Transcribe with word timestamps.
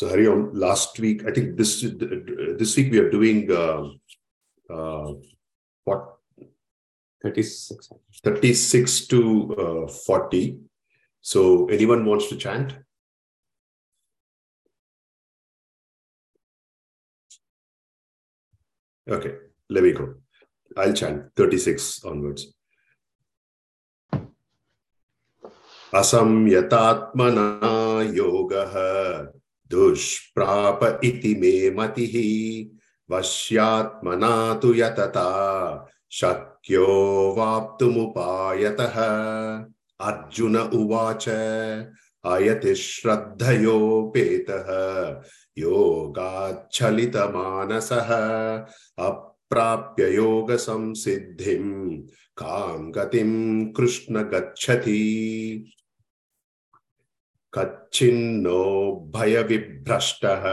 So 0.00 0.08
Hariom, 0.08 0.50
last 0.52 0.98
week, 0.98 1.26
I 1.26 1.32
think 1.32 1.56
this 1.56 1.80
this 2.58 2.76
week 2.76 2.92
we 2.92 2.98
are 2.98 3.10
doing 3.10 3.50
uh, 3.50 3.84
uh, 4.70 5.14
what 5.84 6.16
36. 7.22 7.92
36 8.22 9.06
to 9.06 9.86
uh, 9.86 9.88
40. 9.88 10.58
So 11.20 11.66
anyone 11.68 12.04
wants 12.04 12.28
to 12.28 12.36
chant? 12.36 12.76
Okay, 19.08 19.34
let 19.70 19.82
me 19.82 19.92
go. 19.92 20.14
I'll 20.76 20.92
chant 20.92 21.34
36 21.36 22.04
onwards. 22.04 22.52
असंयतात्मना 25.94 27.44
योगः 28.14 28.74
दुष्प्राप 29.71 31.01
इति 31.03 31.35
मे 31.35 31.71
मतिः। 31.71 32.77
वश्यात्मना 33.15 34.59
तु 34.61 34.73
यतता, 34.73 35.89
शक्यो 36.11 36.85
वाप्तुमुपायतः। 37.37 39.01
अर्जुन 40.01 40.57
उवाच 40.57 41.29
अयति 42.25 42.75
श्रद्धयोपेतः। 42.75 43.51
योगाच्छलितमानसः, 45.57 46.37
अप्राप्य 49.05 50.15
योगसंसिद्धिं, 50.15 51.97
कां 52.37 52.91
गतिं 52.91 53.65
कृष्ण 53.71 54.23
गच्छति। 54.23 55.73
कच्छिन्नो 57.53 59.11
भयविभ्रष्टः 59.15 60.43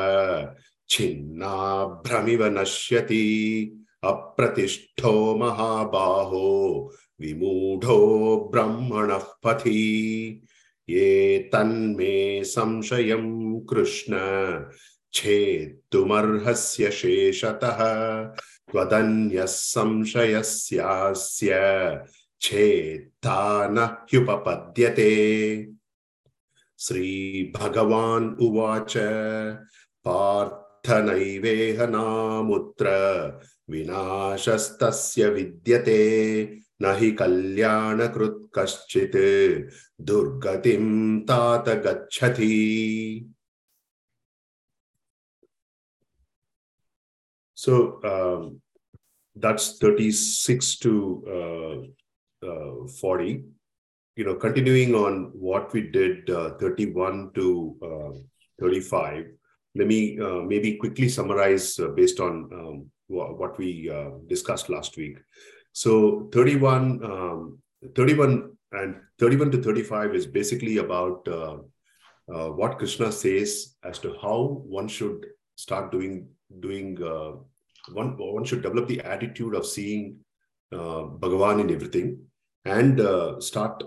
छिन्नाभ्रमिव 0.88 2.44
नश्यति, 2.44 3.74
अप्रतिष्ठो 4.04 5.36
महाबाहो, 5.36 6.92
विमूढो 7.20 8.48
ब्रह्मणः 8.52 9.16
पथि। 9.16 10.42
ये 10.88 11.38
तन्मे 11.38 12.44
संशयं 12.44 13.60
कृष्ण, 13.60 14.16
छेत्तुमर्हस्य 15.12 16.90
शेषतः, 16.90 17.78
त्वदन्यः 18.72 19.44
संशयस्यास्य, 19.44 21.50
छेत्ता 22.40 23.68
न 23.68 23.78
ह्युपपद्यते 23.78 25.68
श्रीभगवान् 26.85 28.29
उवाच 28.45 28.93
पार्थनैवेह 30.07 31.85
नामुत्र 31.89 32.87
विनाशस्तस्य 33.71 35.29
विद्यते 35.35 36.01
न 36.81 36.95
हि 36.99 37.11
कल्याणकृत् 37.19 38.41
कश्चित् 38.55 39.17
दुर्गतिं 40.07 40.85
तात 41.29 41.69
गच्छति 41.85 42.51
So 47.63 48.03
um, 48.03 48.61
that's 49.37 49.77
36 49.79 50.79
to 50.79 51.93
uh, 52.43 52.45
uh, 52.45 52.87
40. 52.87 53.45
You 54.18 54.24
know, 54.24 54.34
continuing 54.34 54.96
on 54.96 55.30
what 55.32 55.72
we 55.72 55.80
did 55.80 56.28
uh, 56.28 56.54
31 56.58 57.30
to 57.36 58.18
35, 58.60 59.26
let 59.76 59.86
me 59.86 60.16
maybe 60.44 60.74
quickly 60.74 61.08
summarize 61.08 61.78
based 61.94 62.18
on 62.18 62.50
um, 62.52 62.90
what 63.06 63.56
we 63.58 63.88
discussed 64.26 64.70
last 64.70 64.96
week. 64.96 65.18
So 65.72 66.28
31, 66.32 67.04
um, 67.04 67.58
31 67.94 68.56
and 68.72 68.96
31 69.20 69.52
to 69.52 69.62
35 69.62 70.16
is 70.16 70.26
basically 70.26 70.78
about 70.78 71.28
uh, 71.28 71.58
uh, 72.34 72.48
what 72.48 72.78
Krishna 72.78 73.12
says 73.12 73.76
as 73.84 74.00
to 74.00 74.16
how 74.20 74.64
one 74.66 74.88
should 74.88 75.26
start 75.54 75.92
doing 75.92 76.26
doing 76.58 77.00
uh, 77.00 77.34
one 77.92 78.16
one 78.18 78.44
should 78.44 78.62
develop 78.62 78.88
the 78.88 79.00
attitude 79.02 79.54
of 79.54 79.64
seeing 79.64 80.16
Bhagavan 80.72 81.60
in 81.60 81.70
everything 81.70 82.18
and 82.64 83.00
start 83.40 83.84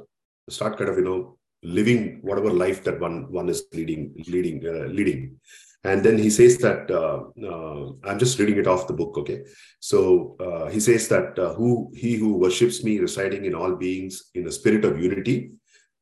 start 0.52 0.78
kind 0.78 0.90
of 0.90 0.98
you 0.98 1.04
know 1.04 1.38
living 1.64 2.20
whatever 2.22 2.52
life 2.52 2.84
that 2.84 3.00
one 3.00 3.32
one 3.32 3.50
is 3.50 3.64
leading 3.74 4.14
leading 4.28 4.62
leading. 4.96 5.40
And 5.84 6.04
then 6.04 6.18
he 6.20 6.30
says 6.30 6.60
that 6.60 6.92
uh, 6.92 7.22
uh, 7.52 7.92
i'm 8.08 8.20
just 8.20 8.38
reading 8.38 8.58
it 8.58 8.68
off 8.68 8.88
the 8.88 8.94
book 8.94 9.18
okay? 9.18 9.42
So 9.80 10.36
uh, 10.40 10.70
he 10.70 10.80
says 10.80 11.08
that 11.08 11.38
who 11.58 11.92
he 11.96 12.16
who 12.16 12.38
worships 12.38 12.84
me 12.84 13.00
residing 13.00 13.46
in 13.46 13.56
all 13.56 13.76
beings 13.76 14.30
in 14.36 14.44
the 14.44 14.52
spirit 14.52 14.86
of 14.86 15.02
unity 15.02 15.52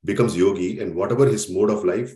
becomes 0.04 0.36
yogi 0.36 0.80
and 0.82 0.96
whatever 0.96 1.26
his 1.26 1.50
mode 1.50 1.70
of 1.70 1.86
life 1.86 2.14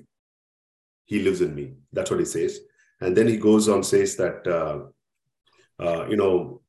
he 1.06 1.20
lives 1.20 1.42
in 1.42 1.54
me. 1.56 1.74
That's 1.92 2.12
what 2.12 2.20
he 2.20 2.26
says. 2.26 2.60
And 3.02 3.16
then 3.16 3.28
he 3.28 3.38
goes 3.38 3.68
on 3.70 3.84
says 3.84 4.16
that 4.18 4.46
you 6.10 6.18
know 6.18 6.62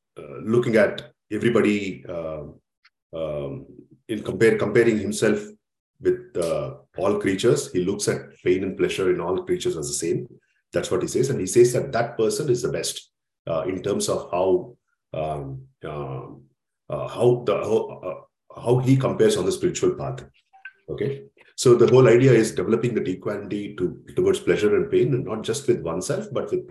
looking 0.43 0.77
at 0.77 1.13
everybody 1.31 2.05
um, 2.07 3.67
in 4.09 4.23
compare 4.23 4.59
comparing 4.59 4.99
himself 4.99 5.41
with 6.05 6.37
all 6.97 7.19
creatures 7.19 7.73
he 7.73 7.85
looks 7.85 8.07
at 8.09 8.21
pain 8.45 8.63
and 8.63 8.77
pleasure 8.77 9.13
in 9.13 9.21
all 9.21 9.45
creatures 9.45 9.77
as 9.77 9.89
the 9.89 10.01
same 10.07 10.29
that's 10.75 10.91
what 10.91 11.01
he 11.01 11.09
says. 11.09 11.31
And 11.31 11.41
he 11.41 11.47
says 11.47 11.73
that 11.73 11.93
that 11.93 12.19
person 12.19 12.51
is 12.51 12.61
the 12.61 12.69
best 12.69 13.11
uh, 13.47 13.63
in 13.63 13.83
terms 13.83 14.09
of 14.09 14.29
how 14.31 14.77
um, 15.15 15.63
uh, 15.83 16.27
uh, 16.91 17.09
how 17.09 17.45
the 17.47 17.55
how, 17.55 18.27
how, 18.55 18.79
he 18.79 18.97
compares 18.97 19.37
on 19.37 19.47
the 19.47 19.53
spiritual 19.53 19.95
path. 19.95 20.25
Okay. 20.91 21.23
So 21.57 21.77
the 21.77 21.87
whole 21.87 22.09
idea 22.09 22.33
is 22.33 22.53
developing 22.53 22.95
the 22.95 23.09
equanimity 23.09 23.77
to 23.77 24.03
towards 24.17 24.41
pleasure 24.41 24.77
and 24.77 24.91
pain, 24.91 25.15
and 25.15 25.25
not 25.25 25.45
just 25.45 25.67
with 25.69 25.83
oneself, 25.83 26.27
but 26.33 26.51
with 26.51 26.69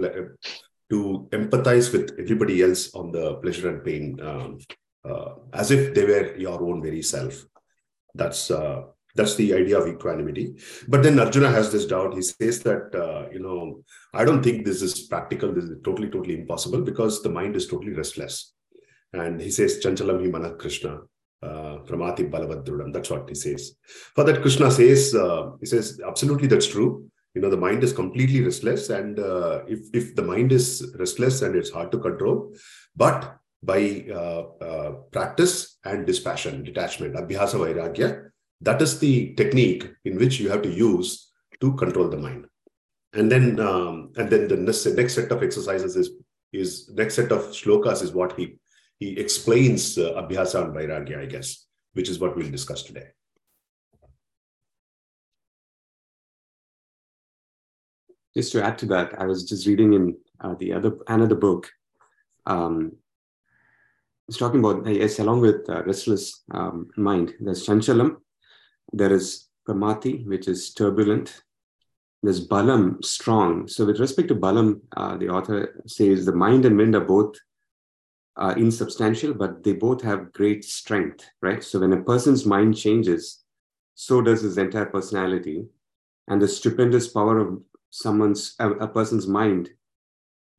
to 0.89 1.27
empathize 1.31 1.91
with 1.93 2.13
everybody 2.19 2.61
else 2.61 2.93
on 2.93 3.11
the 3.11 3.35
pleasure 3.35 3.69
and 3.69 3.83
pain, 3.83 4.19
um, 4.21 4.59
as 5.53 5.71
if 5.71 5.95
they 5.95 6.03
were 6.03 6.35
your 6.35 6.61
own 6.61 6.83
very 6.83 7.01
self. 7.01 7.45
That's 8.13 8.51
that's 9.15 9.35
the 9.35 9.53
idea 9.53 9.79
of 9.79 9.87
equanimity. 9.87 10.55
But 10.87 11.03
then 11.03 11.19
Arjuna 11.19 11.51
has 11.51 11.71
this 11.71 11.85
doubt. 11.85 12.15
He 12.15 12.21
says 12.21 12.61
that, 12.63 12.95
uh, 12.95 13.29
you 13.31 13.39
know, 13.39 13.83
I 14.13 14.25
don't 14.25 14.43
think 14.43 14.65
this 14.65 14.81
is 14.81 15.01
practical. 15.01 15.53
This 15.53 15.65
is 15.65 15.77
totally, 15.83 16.09
totally 16.09 16.39
impossible 16.39 16.81
because 16.81 17.21
the 17.21 17.29
mind 17.29 17.55
is 17.55 17.67
totally 17.67 17.93
restless. 17.93 18.53
And 19.13 19.39
he 19.39 19.51
says, 19.51 19.83
Chanchalam 19.83 20.21
hi 20.21 20.31
mana 20.31 20.55
Krishna. 20.55 21.01
Pramati 21.43 22.29
Balavadrudam. 22.29 22.93
That's 22.93 23.09
what 23.09 23.27
he 23.27 23.35
says. 23.35 23.75
For 24.15 24.23
that, 24.23 24.41
Krishna 24.41 24.71
says, 24.71 25.13
uh, 25.13 25.51
he 25.59 25.65
says, 25.65 25.99
absolutely, 26.05 26.47
that's 26.47 26.67
true. 26.67 27.09
You 27.35 27.41
know, 27.41 27.49
the 27.49 27.57
mind 27.57 27.83
is 27.83 27.93
completely 27.93 28.41
restless. 28.41 28.89
And 28.89 29.19
uh, 29.19 29.63
if, 29.67 29.79
if 29.93 30.15
the 30.15 30.21
mind 30.21 30.51
is 30.51 30.93
restless 30.97 31.41
and 31.41 31.55
it's 31.55 31.71
hard 31.71 31.91
to 31.91 31.99
control, 31.99 32.55
but 32.95 33.37
by 33.61 34.05
uh, 34.13 34.91
practice 35.11 35.77
and 35.83 36.05
dispassion, 36.05 36.63
detachment, 36.63 37.15
abhyasa 37.15 37.55
vairagya, 37.55 38.29
that 38.63 38.81
is 38.81 38.99
the 38.99 39.33
technique 39.35 39.89
in 40.05 40.17
which 40.17 40.39
you 40.39 40.49
have 40.49 40.61
to 40.61 40.69
use 40.69 41.31
to 41.59 41.73
control 41.73 42.09
the 42.09 42.17
mind. 42.17 42.47
And 43.13 43.31
then 43.31 43.59
um, 43.59 44.11
and 44.17 44.29
then 44.29 44.47
the 44.47 44.57
next, 44.57 45.13
set 45.13 45.31
of 45.31 45.43
exercises 45.43 45.95
is 45.95 46.11
is 46.51 46.89
next 46.93 47.15
set 47.15 47.31
of 47.31 47.41
shlokas 47.47 48.01
is 48.01 48.11
what 48.11 48.37
he 48.37 48.57
he 48.99 49.19
explains 49.19 49.97
uh, 49.97 50.13
abhyasa 50.21 50.63
and 50.63 50.73
vairagya 50.75 51.19
i 51.19 51.25
guess 51.25 51.65
which 51.93 52.09
is 52.09 52.19
what 52.19 52.35
we'll 52.35 52.49
discuss 52.49 52.83
today. 52.83 53.07
Just 58.35 58.51
to 58.53 58.63
add 58.63 58.79
to 58.79 58.87
that 58.87 59.19
i 59.21 59.25
was 59.25 59.43
just 59.43 59.67
reading 59.67 59.93
in 59.93 60.17
uh, 60.39 60.55
the 60.55 60.73
other 60.73 60.97
another 61.07 61.35
book 61.35 61.69
um, 62.47 62.93
it's 64.27 64.37
talking 64.37 64.59
about 64.59 64.87
yes 64.87 65.19
along 65.19 65.41
with 65.41 65.69
uh, 65.69 65.83
restless 65.83 66.43
um, 66.51 66.89
mind. 66.97 67.35
There's 67.39 67.67
chanchalam 67.67 68.17
there 68.93 69.13
is 69.13 69.47
pramati 69.67 70.25
which 70.25 70.47
is 70.47 70.73
turbulent 70.73 71.43
there's 72.23 72.47
balam, 72.47 73.03
strong. 73.03 73.67
So 73.67 73.85
with 73.85 73.99
respect 73.99 74.29
to 74.29 74.35
balam, 74.35 74.79
uh, 74.95 75.17
the 75.17 75.27
author 75.27 75.83
says 75.85 76.25
the 76.25 76.31
mind 76.31 76.65
and 76.65 76.77
wind 76.77 76.95
are 76.95 77.01
both 77.01 77.35
uh, 78.37 78.53
insubstantial, 78.55 79.33
but 79.33 79.61
they 79.61 79.73
both 79.73 80.01
have 80.01 80.31
great 80.31 80.63
strength, 80.63 81.29
right? 81.41 81.61
So 81.61 81.81
when 81.81 81.91
a 81.91 82.01
person's 82.01 82.45
mind 82.45 82.77
changes, 82.77 83.43
so 83.95 84.21
does 84.21 84.41
his 84.41 84.57
entire 84.57 84.85
personality. 84.85 85.65
And 86.29 86.41
the 86.41 86.47
stupendous 86.47 87.09
power 87.09 87.39
of 87.39 87.61
someone's, 87.89 88.55
a, 88.59 88.71
a 88.71 88.87
person's 88.87 89.27
mind 89.27 89.69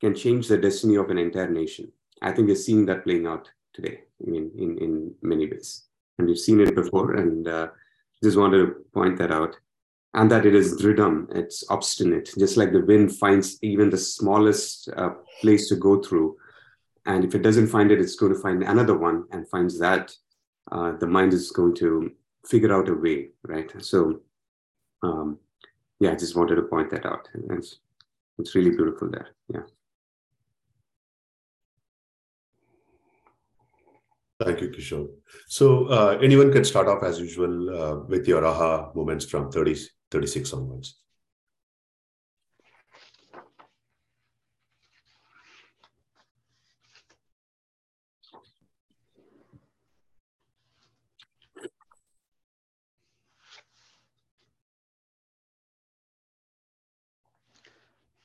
can 0.03 0.15
change 0.15 0.49
the 0.49 0.59
destiny 0.59 0.97
of 0.97 1.09
an 1.09 1.17
entire 1.17 1.51
nation. 1.51 1.91
I 2.21 2.33
think 2.33 2.49
we're 2.49 2.57
seeing 2.57 2.85
that 2.87 3.05
playing 3.05 3.27
out 3.27 3.51
today, 3.73 4.01
I 4.25 4.31
mean, 4.31 4.51
in, 4.59 4.79
in 4.79 5.15
many 5.23 5.47
ways. 5.47 5.85
And 6.19 6.29
we've 6.29 6.39
seen 6.39 6.61
it 6.61 6.75
before, 6.75 7.15
and 7.15 7.49
uh, 7.49 7.69
just 8.23 8.37
wanted 8.37 8.59
to 8.59 8.75
point 8.93 9.19
that 9.19 9.31
out. 9.31 9.57
And 10.15 10.31
that 10.31 10.47
it 10.47 10.55
is 10.55 10.81
dridam, 10.81 11.27
it's 11.35 11.65
obstinate, 11.71 12.31
just 12.39 12.57
like 12.57 12.73
the 12.73 12.85
wind 12.85 13.17
finds 13.17 13.59
even 13.63 13.91
the 13.91 13.99
smallest 13.99 14.89
uh, 14.97 15.11
place 15.41 15.69
to 15.71 15.77
go 15.77 16.01
through. 16.01 16.37
And 17.07 17.25
if 17.25 17.35
it 17.35 17.43
doesn't 17.43 17.67
find 17.67 17.91
it, 17.91 18.01
it's 18.01 18.15
going 18.15 18.33
to 18.33 18.41
find 18.41 18.63
another 18.63 18.97
one 18.97 19.25
and 19.33 19.49
finds 19.49 19.79
that. 19.81 20.13
Uh, 20.71 20.93
the 20.93 21.07
mind 21.07 21.33
is 21.33 21.51
going 21.51 21.75
to 21.77 22.13
figure 22.47 22.73
out 22.73 22.89
a 22.89 22.95
way, 22.95 23.31
right? 23.43 23.71
So, 23.85 24.21
um, 25.03 25.39
yeah, 25.99 26.13
I 26.13 26.15
just 26.15 26.37
wanted 26.37 26.57
to 26.57 26.63
point 26.63 26.91
that 26.91 27.05
out. 27.05 27.29
It's, 27.51 27.81
it's 28.39 28.55
really 28.55 28.71
beautiful 28.71 29.11
there. 29.11 29.29
Yeah. 29.49 29.63
Thank 34.45 34.61
you, 34.61 34.69
Kishore. 34.69 35.09
So 35.49 35.87
uh, 35.87 36.19
anyone 36.23 36.53
can 36.53 36.65
start 36.65 36.87
off 36.87 37.03
as 37.03 37.19
usual 37.19 37.71
uh, 37.71 37.97
with 38.05 38.29
your 38.29 38.45
aha 38.45 38.91
moments 38.95 39.25
from 39.25 39.51
30, 39.51 39.75
36 40.11 40.53
onwards. 40.53 41.01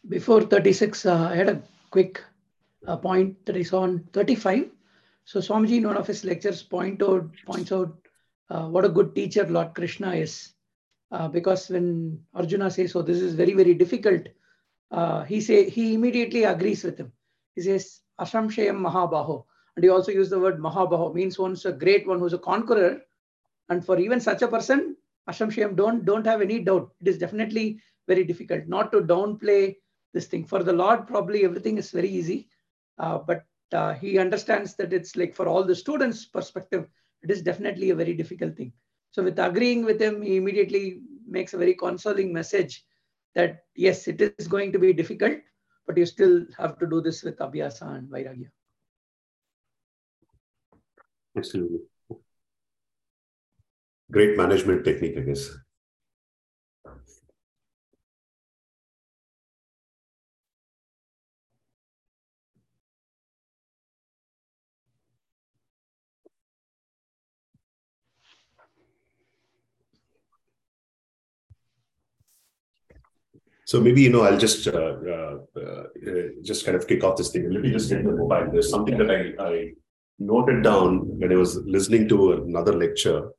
Before 0.08 0.42
36, 0.42 1.06
uh, 1.06 1.30
I 1.32 1.36
had 1.36 1.50
a 1.50 1.62
quick 1.92 2.22
uh, 2.88 2.98
point 2.98 3.46
that 3.46 3.56
is 3.56 3.72
on 3.74 4.00
35 4.12 4.70
so 5.30 5.40
Swamiji 5.40 5.78
in 5.78 5.86
one 5.86 5.96
of 5.96 6.08
his 6.08 6.26
lectures 6.26 6.64
point 6.64 7.04
out, 7.04 7.30
points 7.46 7.72
out 7.72 7.96
uh, 8.50 8.68
what 8.68 8.84
a 8.84 8.90
good 8.90 9.14
teacher 9.14 9.46
Lord 9.46 9.76
Krishna 9.76 10.16
is. 10.16 10.54
Uh, 11.12 11.28
because 11.28 11.70
when 11.70 12.20
Arjuna 12.34 12.72
says, 12.72 12.96
"Oh, 12.96 13.04
this 13.04 13.22
is 13.22 13.36
very 13.36 13.54
very 13.54 13.76
difficult," 13.76 14.24
uh, 14.90 15.24
he 15.26 15.40
say 15.40 15.70
he 15.70 15.94
immediately 15.94 16.46
agrees 16.46 16.84
with 16.84 16.98
him. 16.98 17.12
He 17.54 17.62
says, 17.62 18.02
"Ashamshayam 18.20 18.80
Mahabaho," 18.88 19.46
and 19.76 19.84
he 19.84 19.90
also 19.90 20.12
used 20.12 20.32
the 20.32 20.40
word 20.40 20.58
Mahabaho, 20.58 21.14
means 21.14 21.38
one's 21.38 21.64
a 21.66 21.74
great 21.74 22.08
one 22.08 22.18
who's 22.18 22.34
a 22.34 22.40
conqueror. 22.40 23.00
And 23.70 23.86
for 23.86 24.00
even 24.00 24.20
such 24.20 24.42
a 24.42 24.48
person, 24.48 24.98
Ashamshayam, 25.30 25.76
don't 25.76 26.06
don't 26.06 26.26
have 26.26 26.42
any 26.42 26.64
doubt. 26.64 26.90
It 27.02 27.08
is 27.08 27.20
definitely 27.20 27.80
very 28.08 28.24
difficult. 28.24 28.66
Not 28.66 28.92
to 28.94 29.02
downplay 29.02 29.76
this 30.12 30.26
thing. 30.26 30.46
For 30.46 30.64
the 30.64 30.74
Lord, 30.74 31.06
probably 31.08 31.46
everything 31.46 31.78
is 31.78 31.92
very 31.92 32.10
easy, 32.10 32.50
uh, 32.98 33.20
but 33.20 33.44
uh, 33.74 33.94
he 33.94 34.18
understands 34.18 34.76
that 34.76 34.94
it's 34.94 35.16
like 35.16 35.34
for 35.34 35.48
all 35.48 35.64
the 35.64 35.76
students' 35.76 36.26
perspective, 36.26 36.88
it 37.22 37.32
is 37.32 37.42
definitely 37.42 37.90
a 37.90 37.96
very 37.96 38.14
difficult 38.14 38.56
thing. 38.56 38.74
So 39.12 39.24
with 39.24 39.40
agreeing 39.40 39.86
with 39.86 40.02
him, 40.02 40.22
he 40.22 40.38
immediately 40.38 41.02
makes 41.28 41.54
a 41.54 41.58
very 41.58 41.74
consoling 41.74 42.32
message 42.34 42.86
that 43.36 43.64
yes, 43.76 44.08
it 44.08 44.22
is 44.22 44.48
going 44.48 44.72
to 44.72 44.80
be 44.80 44.94
difficult, 44.94 45.38
but 45.88 45.98
you 45.98 46.06
still 46.06 46.46
have 46.58 46.78
to 46.80 46.88
do 46.88 47.02
this 47.02 47.24
with 47.24 47.38
abhyasa 47.38 47.98
and 47.98 48.10
vairagya. 48.10 48.50
Absolutely. 51.38 51.80
Great 54.12 54.36
management 54.36 54.84
technique, 54.84 55.18
I 55.18 55.22
guess. 55.22 55.50
So 73.70 73.80
maybe 73.80 74.02
you 74.02 74.10
know 74.10 74.24
I'll 74.24 74.40
just 74.40 74.68
uh, 74.68 74.96
uh, 75.16 75.38
uh, 75.62 75.84
just 76.42 76.66
kind 76.66 76.76
of 76.76 76.88
kick 76.88 77.04
off 77.04 77.18
this 77.18 77.30
thing. 77.30 77.52
Let 77.52 77.62
me 77.62 77.70
just 77.70 77.88
get 77.88 78.04
the 78.04 78.14
mobile. 78.14 78.50
There's 78.52 78.72
something 78.72 78.98
that 78.98 79.12
I, 79.12 79.22
I 79.50 79.74
noted 80.18 80.64
down 80.64 81.20
when 81.20 81.32
I 81.32 81.36
was 81.36 81.58
listening 81.58 82.10
to 82.10 82.32
another 82.32 82.74
lecture, 82.74 83.30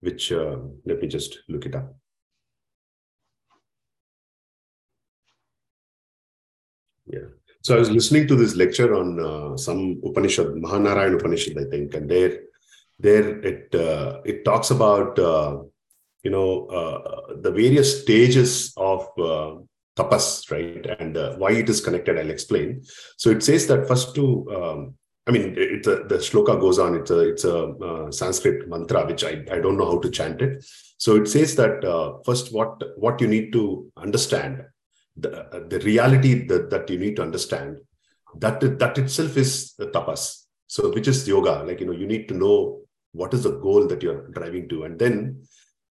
which 0.00 0.32
uh, 0.32 0.56
let 0.84 1.00
me 1.00 1.08
just 1.08 1.38
look 1.48 1.64
it 1.64 1.74
up. 1.74 1.96
Yeah. 7.06 7.28
So 7.62 7.76
I 7.76 7.78
was 7.78 7.90
listening 7.90 8.28
to 8.28 8.36
this 8.36 8.56
lecture 8.56 8.94
on 8.94 9.18
uh, 9.18 9.56
some 9.56 9.98
Upanishad, 10.04 10.48
Mahanarayan 10.48 11.18
Upanishad, 11.18 11.56
I 11.56 11.64
think, 11.70 11.94
and 11.94 12.06
there, 12.06 12.40
there 12.98 13.40
it 13.40 13.74
uh, 13.74 14.20
it 14.26 14.44
talks 14.44 14.70
about 14.72 15.18
you 16.22 16.30
know 16.30 16.66
uh, 16.66 17.34
the 17.40 17.50
various 17.50 18.02
stages 18.02 18.74
of 18.76 19.08
uh, 19.18 19.54
tapas, 20.00 20.50
right? 20.50 20.86
And 20.98 21.16
uh, 21.16 21.34
why 21.36 21.52
it 21.52 21.68
is 21.68 21.80
connected, 21.80 22.18
I'll 22.18 22.30
explain. 22.30 22.82
So 23.16 23.30
it 23.30 23.42
says 23.42 23.66
that 23.66 23.86
first 23.86 24.14
to, 24.14 24.24
um, 24.56 24.94
I 25.26 25.32
mean, 25.32 25.54
it's 25.56 25.86
a, 25.86 25.96
the 26.04 26.16
shloka 26.16 26.58
goes 26.60 26.78
on. 26.78 26.94
It's 26.96 27.10
a 27.10 27.20
it's 27.32 27.44
a 27.44 27.56
uh, 27.88 28.10
Sanskrit 28.10 28.68
mantra 28.68 29.06
which 29.06 29.24
I, 29.24 29.44
I 29.56 29.60
don't 29.60 29.76
know 29.76 29.90
how 29.92 29.98
to 29.98 30.10
chant 30.10 30.40
it. 30.42 30.64
So 30.98 31.16
it 31.16 31.28
says 31.28 31.54
that 31.56 31.84
uh, 31.84 32.18
first 32.24 32.52
what 32.52 32.82
what 32.96 33.20
you 33.20 33.28
need 33.28 33.52
to 33.52 33.90
understand 33.96 34.62
the 35.16 35.30
uh, 35.42 35.68
the 35.68 35.80
reality 35.80 36.46
that, 36.46 36.70
that 36.70 36.88
you 36.90 36.98
need 36.98 37.16
to 37.16 37.22
understand 37.22 37.78
that 38.38 38.60
that 38.78 38.98
itself 38.98 39.36
is 39.36 39.74
tapas. 39.78 40.44
So 40.66 40.90
which 40.90 41.08
is 41.08 41.28
yoga. 41.28 41.62
Like 41.64 41.80
you 41.80 41.86
know 41.86 41.98
you 42.02 42.06
need 42.06 42.26
to 42.28 42.34
know 42.34 42.80
what 43.12 43.34
is 43.34 43.42
the 43.42 43.56
goal 43.66 43.86
that 43.88 44.02
you're 44.02 44.28
driving 44.28 44.68
to, 44.70 44.84
and 44.84 44.98
then 44.98 45.42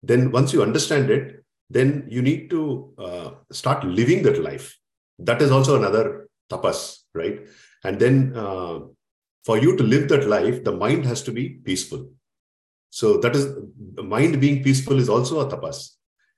then 0.04 0.32
once 0.32 0.54
you 0.54 0.62
understand 0.62 1.10
it 1.10 1.44
then 1.70 2.08
you 2.10 2.22
need 2.22 2.50
to 2.50 2.94
uh, 2.98 3.32
start 3.52 3.84
living 3.84 4.24
that 4.24 4.42
life. 4.42 4.78
That 5.20 5.42
is 5.42 5.52
also 5.52 5.76
another 5.76 6.30
tapas, 6.50 7.00
right? 7.14 7.48
And 7.84 8.00
then 8.00 8.34
uh, 8.36 8.80
for 9.46 9.58
you 9.58 9.76
to 9.78 9.84
live 9.84 10.08
that 10.10 10.28
life, 10.28 10.64
the 10.64 10.72
mind 10.72 11.06
has 11.06 11.22
to 11.24 11.32
be 11.32 11.50
peaceful. 11.50 12.10
So 12.90 13.18
that 13.18 13.36
is 13.36 13.54
the 13.96 14.04
mind 14.04 14.40
being 14.40 14.64
peaceful 14.64 15.00
is 15.00 15.10
also 15.10 15.42
a 15.42 15.50
tapas. 15.50 15.92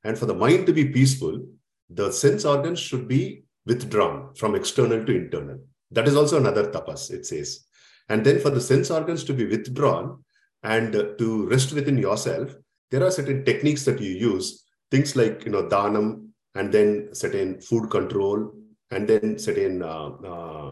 And 0.03 0.18
for 0.18 0.25
the 0.25 0.34
mind 0.34 0.65
to 0.68 0.74
be 0.74 0.86
peaceful, 0.86 1.46
the 1.89 2.12
sense 2.12 2.46
organs 2.46 2.80
should 2.80 3.08
be 3.08 3.44
withdrawn 3.65 4.34
from 4.36 4.56
external 4.56 5.06
to 5.06 5.15
internal. 5.15 5.60
That 5.92 6.08
is 6.08 6.15
also 6.15 6.38
another 6.38 6.72
tapas, 6.72 7.12
it 7.12 7.25
says. 7.25 7.65
And 8.08 8.25
then 8.25 8.39
for 8.39 8.50
the 8.50 8.62
sense 8.62 8.89
organs 8.89 9.24
to 9.25 9.34
be 9.34 9.46
withdrawn 9.46 10.24
and 10.63 10.94
to 10.94 11.48
rest 11.48 11.74
within 11.74 11.98
yourself, 11.98 12.56
there 12.92 13.03
are 13.03 13.12
certain 13.12 13.46
techniques 13.46 13.86
that 13.86 14.00
you 14.00 14.12
use 14.12 14.65
things 14.91 15.15
like 15.15 15.46
you 15.46 15.51
know 15.51 15.63
danam 15.63 16.29
and 16.55 16.72
then 16.72 17.13
certain 17.13 17.62
food 17.62 17.89
control 17.89 18.51
and 18.91 19.08
then 19.08 19.38
certain 19.38 19.81
uh, 19.84 20.10
uh, 20.31 20.72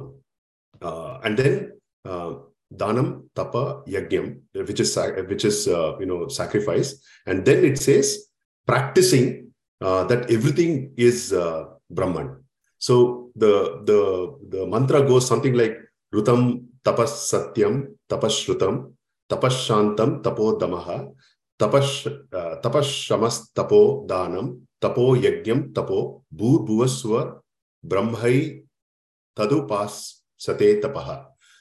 uh, 0.81 1.19
and 1.23 1.37
then 1.37 1.71
uh, 2.05 2.33
danam 2.73 3.29
tapa 3.35 3.83
yagyam 3.87 4.41
which 4.53 4.79
is 4.79 4.97
which 5.29 5.45
is 5.45 5.67
uh, 5.67 5.97
you 5.99 6.05
know 6.05 6.27
sacrifice. 6.27 6.99
And 7.25 7.45
then 7.45 7.63
it 7.63 7.77
says 7.77 8.27
practicing 8.65 9.53
uh, 9.81 10.03
that 10.05 10.31
everything 10.31 10.93
is 10.97 11.33
brahman. 11.89 12.43
So 12.79 13.31
the 13.35 13.81
the 13.85 13.99
the 14.49 14.65
mantra 14.65 15.01
goes 15.01 15.27
something 15.27 15.53
like 15.53 15.77
rutam 16.13 16.65
tapas 16.83 17.29
satyam 17.31 17.95
tapas 18.09 18.33
shrutam 18.41 18.93
tapas 19.29 19.55
shantam 19.65 20.21
tapodamaha 20.21 21.09
तपश 21.62 22.04
तपशमस्तपो 22.64 23.82
दानम 24.08 24.48
तपो 24.82 25.04
यज्ञम 25.16 25.60
तपो 25.76 26.00
भूर्भुवस्व 26.34 27.18
ब्रह्मै 27.92 28.38
तदुपास 29.36 30.00
सते 30.46 30.74
तपः 30.84 31.12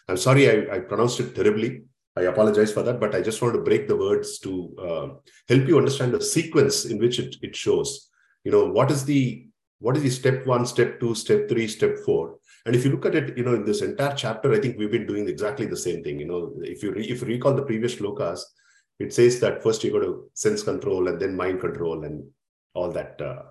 I'm 0.10 0.18
sorry 0.18 0.50
I, 0.50 0.76
I 0.76 0.80
pronounced 0.80 1.20
it 1.22 1.34
terribly. 1.36 1.84
I 2.18 2.24
apologize 2.24 2.74
for 2.74 2.84
that, 2.84 3.00
but 3.00 3.16
I 3.16 3.22
just 3.22 3.42
want 3.42 3.56
to 3.56 3.62
break 3.62 3.88
the 3.88 3.96
words 3.96 4.40
to 4.40 4.76
uh, 4.78 5.08
help 5.48 5.68
you 5.68 5.78
understand 5.78 6.14
the 6.14 6.22
sequence 6.22 6.84
in 6.84 6.98
which 7.00 7.20
it, 7.20 7.38
it 7.42 7.56
shows. 7.56 8.10
You 8.44 8.52
know, 8.52 8.66
what 8.66 8.92
is 8.92 9.06
the 9.06 9.48
what 9.80 9.96
is 9.96 10.04
the 10.04 10.10
step 10.10 10.46
one, 10.46 10.66
step 10.66 11.00
two, 11.00 11.16
step 11.16 11.48
three, 11.48 11.68
step 11.68 12.00
four? 12.06 12.38
And 12.66 12.76
if 12.76 12.84
you 12.84 12.92
look 12.92 13.06
at 13.06 13.16
it, 13.16 13.38
you 13.38 13.46
know, 13.46 13.56
in 13.56 13.64
this 13.64 13.82
entire 13.82 14.14
chapter, 14.16 14.52
I 14.54 14.60
think 14.60 14.78
we've 14.78 14.92
been 14.92 15.08
doing 15.08 15.28
exactly 15.28 15.66
the 15.66 15.78
same 15.78 16.04
thing. 16.04 16.20
You 16.20 16.28
know, 16.28 16.54
if 16.58 16.84
you 16.84 16.92
re, 16.92 17.06
if 17.06 17.22
you 17.22 17.28
recall 17.28 17.54
the 17.54 17.64
previous 17.64 17.96
shlokas, 17.96 18.42
it 18.99 19.13
says 19.13 19.41
that 19.41 19.63
first 19.63 19.85
you 19.85 19.91
go 19.91 20.01
to 20.01 20.31
sense 20.35 20.63
control 20.63 21.09
and 21.09 21.21
then 21.21 21.37
mind 21.37 21.61
control 21.61 22.05
and 22.05 22.25
all 22.75 22.91
that 22.93 23.21
uh, 23.21 23.43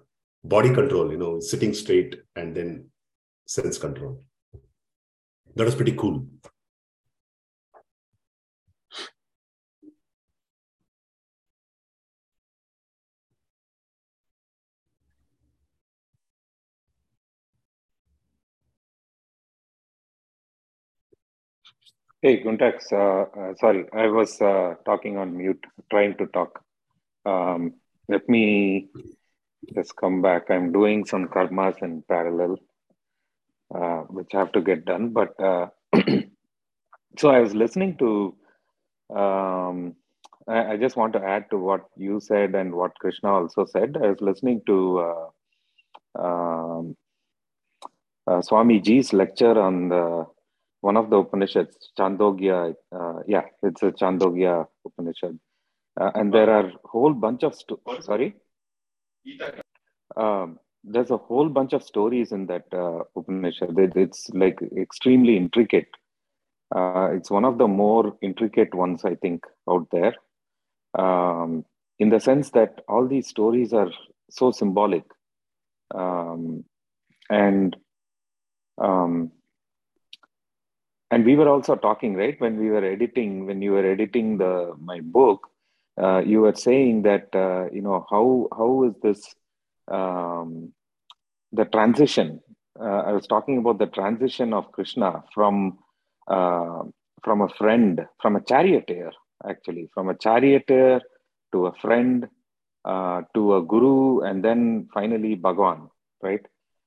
body 0.44 0.74
control, 0.74 1.12
you 1.12 1.18
know, 1.18 1.40
sitting 1.40 1.74
straight 1.74 2.16
and 2.36 2.56
then 2.56 2.88
sense 3.48 3.78
control. 3.78 4.24
That 5.56 5.66
was 5.66 5.76
pretty 5.76 5.94
cool. 5.94 6.26
Hey, 22.26 22.42
Guntax, 22.42 22.92
uh, 22.92 23.40
uh, 23.40 23.54
sorry, 23.54 23.86
I 23.94 24.08
was 24.08 24.42
uh, 24.42 24.74
talking 24.84 25.16
on 25.16 25.38
mute, 25.38 25.64
trying 25.92 26.18
to 26.18 26.26
talk. 26.26 26.60
Um, 27.24 27.76
let 28.10 28.28
me 28.28 28.88
just 29.76 29.96
come 29.96 30.24
back. 30.24 30.50
I'm 30.50 30.72
doing 30.72 31.06
some 31.06 31.28
karmas 31.28 31.84
in 31.84 32.04
parallel, 32.10 32.58
uh, 33.70 34.00
which 34.10 34.34
I 34.34 34.40
have 34.40 34.52
to 34.54 34.62
get 34.62 34.86
done. 34.86 35.10
But 35.10 35.40
uh, 35.40 35.68
so 37.20 37.30
I 37.30 37.42
was 37.42 37.54
listening 37.54 37.96
to, 37.98 38.36
um, 39.16 39.96
I, 40.48 40.72
I, 40.72 40.78
just 40.78 40.96
want 40.96 41.14
to 41.14 41.24
add 41.24 41.52
to 41.52 41.60
what 41.60 41.86
you 41.96 42.20
said 42.20 42.56
and 42.56 42.74
what 42.74 42.98
Krishna 42.98 43.34
also 43.36 43.66
said. 43.66 43.98
I 44.04 44.08
was 44.08 44.22
listening 44.22 44.64
to 44.66 45.30
uh, 46.18 46.88
um, 48.28 48.42
Swami 48.42 48.80
Ji's 48.80 49.14
lecture 49.14 49.60
on 49.60 49.90
the 49.90 50.26
one 50.86 50.98
of 50.98 51.10
the 51.10 51.18
Upanishads, 51.18 51.92
Chandogya. 51.98 52.76
Uh, 52.92 53.20
yeah, 53.28 53.46
it's 53.64 53.82
a 53.82 53.92
Chandogya 53.92 54.68
Upanishad. 54.86 55.40
Uh, 56.00 56.12
and 56.14 56.32
there 56.32 56.50
are 56.50 56.72
whole 56.84 57.14
bunch 57.14 57.42
of, 57.44 57.56
sto- 57.56 57.82
sorry? 58.02 58.36
Um, 60.16 60.60
there's 60.84 61.10
a 61.10 61.18
whole 61.18 61.50
bunch 61.50 61.74
of 61.74 61.82
stories 61.84 62.32
in 62.32 62.46
that 62.48 62.66
uh, 62.72 63.00
Upanishad. 63.16 63.80
It, 63.80 63.94
it's 63.96 64.30
like 64.34 64.60
extremely 64.78 65.38
intricate. 65.38 65.90
Uh, 66.76 67.10
it's 67.14 67.32
one 67.32 67.46
of 67.46 67.58
the 67.58 67.68
more 67.68 68.16
intricate 68.22 68.76
ones, 68.76 69.04
I 69.04 69.16
think, 69.16 69.44
out 69.68 69.88
there. 69.92 70.14
Um, 70.94 71.66
in 71.98 72.10
the 72.10 72.20
sense 72.20 72.52
that 72.52 72.82
all 72.88 73.08
these 73.08 73.28
stories 73.28 73.74
are 73.74 73.92
so 74.30 74.52
symbolic. 74.52 75.06
Um, 75.96 76.66
and 77.30 77.76
um, 78.78 79.32
and 81.16 81.24
we 81.24 81.38
were 81.38 81.48
also 81.48 81.76
talking 81.78 82.14
right 82.16 82.40
when 82.42 82.58
we 82.62 82.70
were 82.70 82.84
editing 82.84 83.46
when 83.48 83.62
you 83.62 83.72
were 83.72 83.86
editing 83.96 84.38
the 84.38 84.54
my 84.90 85.00
book 85.18 85.48
uh, 86.04 86.22
you 86.32 86.42
were 86.42 86.56
saying 86.68 87.04
that 87.04 87.28
uh, 87.34 87.64
you 87.76 87.82
know 87.82 88.06
how 88.10 88.26
how 88.58 88.84
is 88.88 88.96
this 89.06 89.22
um, 89.98 90.50
the 91.60 91.66
transition 91.76 92.42
uh, 92.86 93.02
i 93.10 93.14
was 93.18 93.28
talking 93.34 93.58
about 93.60 93.80
the 93.80 93.92
transition 94.00 94.54
of 94.60 94.72
krishna 94.74 95.12
from 95.34 95.78
uh, 96.28 96.82
from 97.24 97.42
a 97.48 97.52
friend 97.60 98.06
from 98.22 98.36
a 98.36 98.44
charioteer 98.52 99.12
actually 99.52 99.88
from 99.94 100.10
a 100.10 100.18
charioteer 100.26 101.00
to 101.54 101.68
a 101.68 101.74
friend 101.84 102.28
uh, 102.92 103.22
to 103.34 103.56
a 103.56 103.62
guru 103.74 104.20
and 104.28 104.44
then 104.44 104.62
finally 104.98 105.34
bhagwan 105.48 105.90
right 106.28 106.46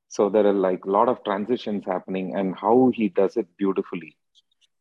so 0.09 0.31
there 0.31 0.47
are 0.47 0.55
like 0.55 0.85
a 0.87 0.91
lot 0.91 1.09
of 1.09 1.23
transitions 1.23 1.85
happening 1.87 2.35
and 2.35 2.57
how 2.57 2.91
he 2.95 3.11
does 3.11 3.37
it 3.37 3.47
beautifully. 3.59 4.17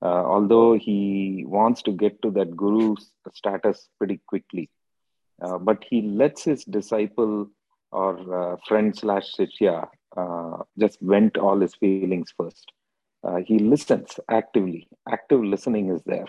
Uh, 0.02 0.24
although 0.34 0.78
he 0.78 1.44
wants 1.48 1.82
to 1.82 1.92
get 1.92 2.22
to 2.22 2.30
that 2.32 2.56
guru 2.56 2.96
status 3.34 3.90
pretty 3.98 4.22
quickly, 4.28 4.70
uh, 5.42 5.58
but 5.58 5.84
he 5.90 6.02
lets 6.02 6.44
his 6.44 6.64
disciple 6.66 7.48
or 7.92 8.54
uh, 8.54 8.58
friend 8.68 8.96
slash 8.96 9.34
shishya 9.36 9.88
uh, 10.16 10.58
just 10.78 11.00
vent 11.02 11.38
all 11.38 11.60
his 11.60 11.74
feelings 11.76 12.34
first. 12.38 12.72
Uh, 13.24 13.38
he 13.38 13.58
listens 13.58 14.20
actively. 14.30 14.88
Active 15.10 15.44
listening 15.44 15.90
is 15.90 16.02
there, 16.06 16.28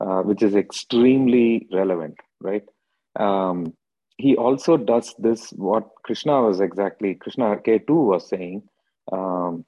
uh, 0.00 0.22
which 0.22 0.42
is 0.42 0.56
extremely 0.56 1.68
relevant, 1.72 2.16
right? 2.40 2.64
Um, 3.14 3.74
he 4.16 4.36
also 4.36 4.76
does 4.76 5.14
this 5.18 5.50
what 5.50 5.88
krishna 6.04 6.40
was 6.40 6.60
exactly 6.60 7.14
krishna 7.16 7.56
k2 7.56 7.88
was 7.88 8.28
saying 8.28 8.62
um, 9.10 9.64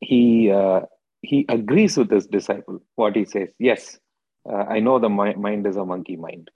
he 0.00 0.48
he 1.22 1.44
agrees 1.48 1.96
with 1.96 2.10
his 2.10 2.26
disciple 2.26 2.80
what 2.96 3.16
he 3.16 3.24
says. 3.24 3.48
Yes 3.58 3.98
uh, 4.50 4.64
i 4.76 4.80
know 4.80 4.98
the 4.98 5.08
mi- 5.08 5.34
mind 5.34 5.66
is 5.66 5.76
a 5.76 5.84
monkey 5.84 6.16
mind. 6.16 6.50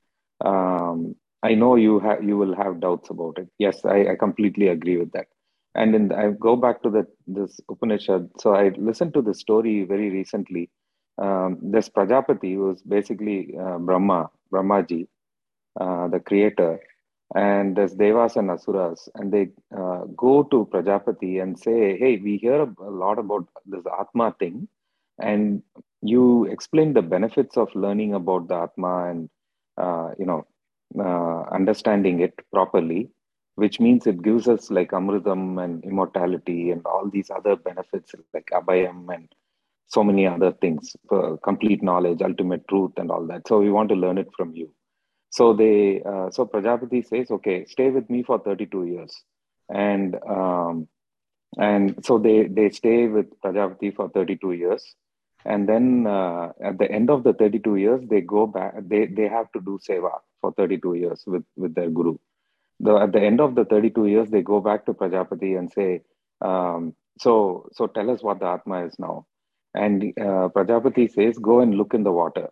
Um, 0.44 1.14
i 1.42 1.54
know 1.54 1.76
you 1.76 1.98
have 2.00 2.22
you 2.24 2.36
will 2.36 2.54
have 2.54 2.80
doubts 2.80 3.10
about 3.10 3.38
it. 3.38 3.48
Yes 3.58 3.84
I, 3.84 3.98
I 4.12 4.16
completely 4.16 4.68
agree 4.68 4.96
with 4.96 5.12
that. 5.12 5.26
And 5.74 5.94
in 5.94 6.08
the, 6.08 6.16
i 6.16 6.30
go 6.30 6.56
back 6.56 6.82
to 6.82 6.90
the 6.90 7.06
this 7.26 7.60
upanishad. 7.70 8.28
So 8.40 8.54
i 8.54 8.68
listened 8.76 9.14
to 9.14 9.22
the 9.22 9.34
story 9.34 9.84
very 9.84 10.10
recently. 10.10 10.70
Um, 11.18 11.58
this 11.62 11.88
prajapati 11.88 12.56
was 12.56 12.82
basically 12.82 13.54
uh, 13.60 13.78
brahma 13.78 14.30
brahmaji 14.52 15.06
uh, 15.80 16.08
the 16.08 16.20
creator 16.20 16.80
and 17.34 17.76
there's 17.76 17.94
devas 17.94 18.36
and 18.36 18.50
asuras 18.50 19.08
and 19.14 19.32
they 19.32 19.48
uh, 19.76 20.04
go 20.16 20.42
to 20.44 20.68
prajapati 20.72 21.42
and 21.42 21.58
say 21.58 21.96
hey 21.98 22.18
we 22.18 22.36
hear 22.36 22.62
a 22.62 22.90
lot 23.04 23.18
about 23.18 23.46
this 23.66 23.84
atma 24.00 24.34
thing 24.38 24.68
and 25.20 25.62
you 26.02 26.44
explain 26.46 26.92
the 26.92 27.02
benefits 27.02 27.56
of 27.56 27.74
learning 27.74 28.14
about 28.14 28.48
the 28.48 28.56
atma 28.56 29.10
and 29.10 29.30
uh, 29.78 30.10
you 30.18 30.26
know 30.26 30.46
uh, 30.98 31.42
understanding 31.58 32.20
it 32.20 32.34
properly 32.52 33.08
which 33.56 33.80
means 33.80 34.06
it 34.06 34.22
gives 34.22 34.48
us 34.48 34.70
like 34.70 34.90
amritam 34.92 35.62
and 35.64 35.84
immortality 35.84 36.70
and 36.70 36.84
all 36.86 37.08
these 37.10 37.30
other 37.30 37.56
benefits 37.56 38.14
like 38.34 38.48
abhayam 38.52 39.14
and 39.14 39.28
so 39.86 40.02
many 40.04 40.26
other 40.26 40.52
things 40.52 40.94
complete 41.44 41.82
knowledge 41.82 42.22
ultimate 42.22 42.66
truth 42.68 42.92
and 42.96 43.10
all 43.10 43.26
that. 43.26 43.46
So 43.48 43.58
we 43.60 43.70
want 43.70 43.90
to 43.90 43.94
learn 43.94 44.18
it 44.18 44.28
from 44.36 44.54
you 44.54 44.72
so 45.32 45.54
they, 45.54 46.02
uh, 46.04 46.30
so 46.30 46.44
Prajapati 46.44 47.08
says, 47.08 47.30
okay, 47.30 47.64
stay 47.64 47.88
with 47.88 48.10
me 48.10 48.22
for 48.22 48.38
32 48.38 48.84
years. 48.84 49.24
And, 49.70 50.14
um, 50.28 50.88
and 51.56 52.04
so 52.04 52.18
they, 52.18 52.48
they 52.48 52.68
stay 52.68 53.06
with 53.06 53.40
Prajapati 53.40 53.96
for 53.96 54.10
32 54.10 54.52
years. 54.52 54.84
And 55.46 55.66
then 55.66 56.06
uh, 56.06 56.52
at 56.62 56.76
the 56.76 56.90
end 56.90 57.08
of 57.08 57.24
the 57.24 57.32
32 57.32 57.76
years, 57.76 58.02
they 58.10 58.20
go 58.20 58.46
back, 58.46 58.74
they, 58.86 59.06
they 59.06 59.26
have 59.26 59.50
to 59.52 59.60
do 59.60 59.78
seva 59.88 60.18
for 60.42 60.52
32 60.52 60.94
years 60.96 61.24
with, 61.26 61.44
with 61.56 61.74
their 61.74 61.88
guru. 61.88 62.18
The, 62.80 62.96
at 62.96 63.12
the 63.12 63.22
end 63.22 63.40
of 63.40 63.54
the 63.54 63.64
32 63.64 64.08
years, 64.08 64.28
they 64.28 64.42
go 64.42 64.60
back 64.60 64.84
to 64.84 64.92
Prajapati 64.92 65.58
and 65.58 65.72
say, 65.72 66.02
um, 66.42 66.94
so, 67.18 67.70
so 67.72 67.86
tell 67.86 68.10
us 68.10 68.22
what 68.22 68.40
the 68.40 68.46
Atma 68.46 68.84
is 68.84 68.98
now. 68.98 69.24
And 69.74 70.12
uh, 70.20 70.50
Prajapati 70.50 71.10
says, 71.10 71.38
go 71.38 71.60
and 71.60 71.74
look 71.74 71.94
in 71.94 72.02
the 72.02 72.12
water. 72.12 72.50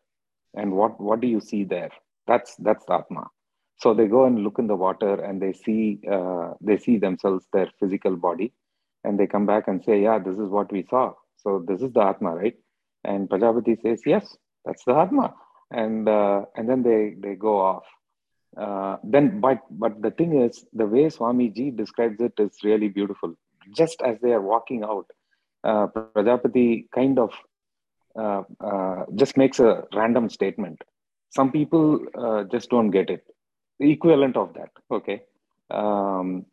And 0.54 0.72
what, 0.72 0.98
what 0.98 1.20
do 1.20 1.26
you 1.26 1.42
see 1.42 1.64
there? 1.64 1.90
That's 2.30 2.54
that's 2.56 2.84
the 2.86 2.94
Atma. 2.94 3.24
So 3.78 3.94
they 3.94 4.06
go 4.06 4.24
and 4.24 4.44
look 4.44 4.58
in 4.58 4.68
the 4.68 4.76
water 4.76 5.14
and 5.26 5.42
they 5.42 5.52
see 5.52 6.00
uh, 6.16 6.50
they 6.60 6.78
see 6.78 6.96
themselves, 6.98 7.46
their 7.52 7.68
physical 7.80 8.16
body, 8.16 8.52
and 9.04 9.18
they 9.18 9.26
come 9.26 9.46
back 9.46 9.68
and 9.68 9.82
say, 9.84 10.02
"Yeah, 10.02 10.18
this 10.26 10.38
is 10.44 10.50
what 10.56 10.70
we 10.76 10.82
saw. 10.92 11.14
So 11.42 11.64
this 11.66 11.82
is 11.82 11.92
the 11.92 12.02
Atma, 12.10 12.34
right?" 12.42 12.56
And 13.04 13.28
Prajapati 13.30 13.74
says, 13.82 14.02
"Yes, 14.06 14.36
that's 14.64 14.84
the 14.84 14.94
Atma." 15.04 15.34
And 15.82 16.08
uh, 16.08 16.42
and 16.56 16.68
then 16.68 16.82
they 16.82 17.00
they 17.24 17.34
go 17.34 17.54
off. 17.70 17.86
Uh, 18.56 18.96
then, 19.14 19.40
but 19.40 19.58
but 19.84 20.00
the 20.02 20.12
thing 20.12 20.40
is, 20.40 20.64
the 20.72 20.86
way 20.86 21.08
Swami 21.08 21.48
Ji 21.48 21.70
describes 21.70 22.20
it 22.20 22.34
is 22.46 22.62
really 22.62 22.88
beautiful. 22.88 23.34
Just 23.76 24.02
as 24.02 24.18
they 24.20 24.32
are 24.38 24.46
walking 24.52 24.84
out, 24.84 25.06
uh, 25.64 25.86
Prajapati 26.14 26.86
kind 26.94 27.18
of 27.18 27.32
uh, 28.24 28.42
uh, 28.70 29.04
just 29.14 29.36
makes 29.36 29.58
a 29.58 29.84
random 29.94 30.28
statement 30.38 30.80
some 31.30 31.50
people 31.52 32.00
uh, 32.18 32.44
just 32.44 32.70
don't 32.70 32.90
get 32.90 33.10
it. 33.10 33.24
The 33.78 33.90
equivalent 33.90 34.36
of 34.36 34.54
that 34.54 34.70
okay? 34.90 35.22
Um, 35.70 36.46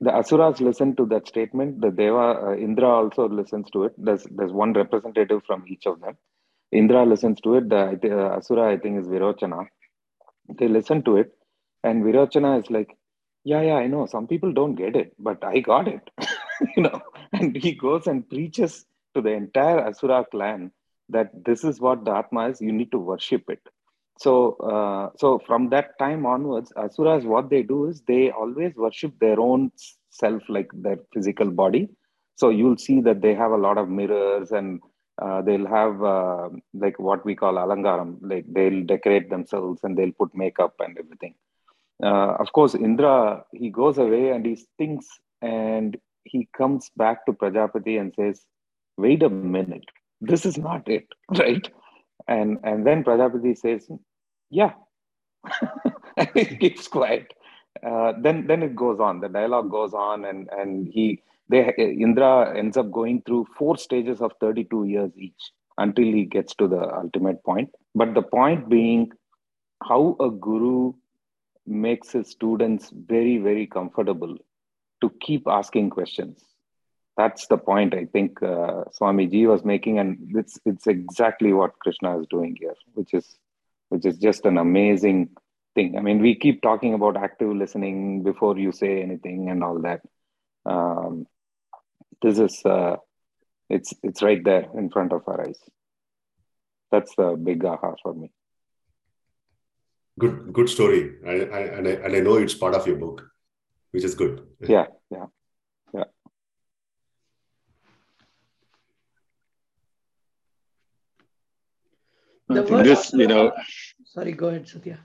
the 0.00 0.12
asuras 0.12 0.60
listen 0.60 0.96
to 0.96 1.06
that 1.06 1.28
statement 1.28 1.80
the 1.80 1.90
deva 1.90 2.26
uh, 2.46 2.54
indra 2.56 2.88
also 2.88 3.28
listens 3.28 3.70
to 3.70 3.84
it. 3.84 3.94
There's 3.96 4.24
there's 4.30 4.52
one 4.52 4.72
representative 4.72 5.42
from 5.46 5.64
each 5.68 5.86
of 5.86 6.00
them. 6.00 6.16
Indra 6.72 7.04
listens 7.04 7.40
to 7.42 7.56
it 7.56 7.68
the 7.68 7.82
uh, 7.84 8.38
asura 8.38 8.72
i 8.72 8.78
think 8.78 8.98
is 9.00 9.06
virochana 9.06 9.66
they 10.58 10.68
listen 10.68 11.02
to 11.08 11.16
it 11.22 11.30
and 11.84 12.02
virochana 12.02 12.58
is 12.60 12.70
like 12.70 12.96
yeah 13.44 13.60
yeah 13.68 13.78
i 13.84 13.86
know 13.86 14.06
some 14.06 14.26
people 14.26 14.52
don't 14.58 14.74
get 14.74 14.96
it 14.96 15.12
but 15.18 15.44
i 15.44 15.60
got 15.60 15.88
it. 15.88 16.10
You 16.76 16.82
know 16.84 17.00
and 17.32 17.56
he 17.56 17.72
goes 17.72 18.06
and 18.06 18.28
preaches 18.28 18.86
to 19.14 19.20
the 19.20 19.30
entire 19.30 19.78
asura 19.88 20.24
clan 20.30 20.70
that 21.08 21.30
this 21.44 21.64
is 21.64 21.80
what 21.80 22.04
the 22.04 22.14
atma 22.20 22.48
is 22.50 22.60
you 22.60 22.72
need 22.72 22.90
to 22.92 22.98
worship 22.98 23.44
it 23.54 23.62
so, 24.18 24.54
uh, 24.56 25.10
so 25.18 25.40
from 25.46 25.68
that 25.70 25.98
time 25.98 26.26
onwards, 26.26 26.72
asuras, 26.76 27.24
what 27.24 27.50
they 27.50 27.62
do 27.62 27.86
is 27.86 28.02
they 28.02 28.30
always 28.30 28.74
worship 28.76 29.18
their 29.18 29.40
own 29.40 29.72
self, 30.10 30.42
like 30.48 30.70
their 30.74 30.98
physical 31.12 31.50
body. 31.50 31.88
So 32.36 32.50
you'll 32.50 32.78
see 32.78 33.00
that 33.02 33.20
they 33.20 33.34
have 33.34 33.52
a 33.52 33.56
lot 33.56 33.78
of 33.78 33.88
mirrors 33.88 34.52
and 34.52 34.80
uh, 35.20 35.42
they'll 35.42 35.66
have 35.66 36.02
uh, 36.02 36.48
like 36.74 36.98
what 36.98 37.24
we 37.24 37.34
call 37.34 37.54
alangaram, 37.54 38.18
like 38.20 38.44
they'll 38.48 38.84
decorate 38.84 39.30
themselves 39.30 39.80
and 39.82 39.96
they'll 39.96 40.12
put 40.12 40.34
makeup 40.34 40.74
and 40.80 40.98
everything. 40.98 41.34
uh, 42.02 42.34
of 42.38 42.52
course, 42.52 42.74
Indra, 42.74 43.44
he 43.52 43.70
goes 43.70 43.98
away 43.98 44.30
and 44.30 44.44
he 44.44 44.58
thinks 44.78 45.06
and 45.40 45.96
he 46.24 46.48
comes 46.56 46.90
back 46.96 47.26
to 47.26 47.32
Prajapati 47.32 48.00
and 48.00 48.12
says, 48.14 48.44
wait 48.96 49.22
a 49.22 49.28
minute, 49.28 49.84
this 50.20 50.46
is 50.46 50.58
not 50.58 50.88
it, 50.88 51.06
right? 51.38 51.68
And, 52.28 52.58
and 52.62 52.86
then 52.86 53.04
Prajapati 53.04 53.54
says, 53.56 53.88
yeah. 54.50 54.72
and 56.16 56.28
he 56.34 56.44
keeps 56.44 56.88
quiet. 56.88 57.32
Uh, 57.84 58.12
then, 58.20 58.46
then 58.46 58.62
it 58.62 58.76
goes 58.76 59.00
on. 59.00 59.20
The 59.20 59.28
dialogue 59.28 59.70
goes 59.70 59.94
on, 59.94 60.24
and, 60.24 60.48
and 60.52 60.88
he, 60.88 61.22
they, 61.48 61.72
Indra 61.78 62.56
ends 62.56 62.76
up 62.76 62.90
going 62.90 63.22
through 63.22 63.46
four 63.56 63.76
stages 63.76 64.20
of 64.20 64.32
32 64.40 64.84
years 64.84 65.10
each 65.16 65.52
until 65.78 66.04
he 66.04 66.24
gets 66.24 66.54
to 66.56 66.68
the 66.68 66.94
ultimate 66.94 67.42
point. 67.44 67.70
But 67.94 68.14
the 68.14 68.22
point 68.22 68.68
being 68.68 69.10
how 69.82 70.16
a 70.20 70.30
guru 70.30 70.92
makes 71.66 72.12
his 72.12 72.28
students 72.28 72.92
very, 73.06 73.38
very 73.38 73.66
comfortable 73.66 74.36
to 75.00 75.10
keep 75.20 75.46
asking 75.46 75.90
questions. 75.90 76.51
That's 77.16 77.46
the 77.46 77.58
point 77.58 77.94
I 77.94 78.06
think 78.06 78.42
uh, 78.42 78.84
Swamiji 78.98 79.46
was 79.46 79.64
making, 79.64 79.98
and 79.98 80.32
it's 80.34 80.58
it's 80.64 80.86
exactly 80.86 81.52
what 81.52 81.78
Krishna 81.78 82.18
is 82.18 82.26
doing 82.28 82.56
here, 82.58 82.74
which 82.94 83.12
is 83.12 83.38
which 83.90 84.06
is 84.06 84.16
just 84.16 84.46
an 84.46 84.56
amazing 84.56 85.30
thing. 85.74 85.98
I 85.98 86.00
mean, 86.00 86.20
we 86.20 86.34
keep 86.34 86.62
talking 86.62 86.94
about 86.94 87.16
active 87.16 87.54
listening 87.54 88.22
before 88.22 88.58
you 88.58 88.72
say 88.72 89.02
anything 89.02 89.50
and 89.50 89.62
all 89.62 89.78
that. 89.80 90.00
Um, 90.64 91.26
this 92.22 92.38
is 92.38 92.62
uh, 92.64 92.96
it's 93.68 93.92
it's 94.02 94.22
right 94.22 94.42
there 94.42 94.66
in 94.74 94.90
front 94.90 95.12
of 95.12 95.22
our 95.26 95.46
eyes. 95.46 95.60
That's 96.90 97.14
the 97.16 97.36
big 97.42 97.64
aha 97.64 97.94
for 98.02 98.14
me. 98.14 98.30
Good, 100.18 100.52
good 100.52 100.68
story. 100.68 101.16
I, 101.26 101.30
I, 101.30 101.60
and, 101.78 101.88
I, 101.88 101.90
and 101.90 102.16
I 102.16 102.20
know 102.20 102.36
it's 102.36 102.54
part 102.54 102.74
of 102.74 102.86
your 102.86 102.96
book, 102.96 103.30
which 103.92 104.04
is 104.04 104.14
good. 104.14 104.46
Yeah, 104.60 104.86
yeah, 105.10 105.26
yeah. 105.94 106.04
The 112.41 112.41
word 112.60 112.84
this, 112.84 113.12
you 113.14 113.26
know. 113.26 113.52
Sorry, 114.04 114.32
go 114.32 114.48
ahead, 114.48 114.68
Satya. 114.68 114.98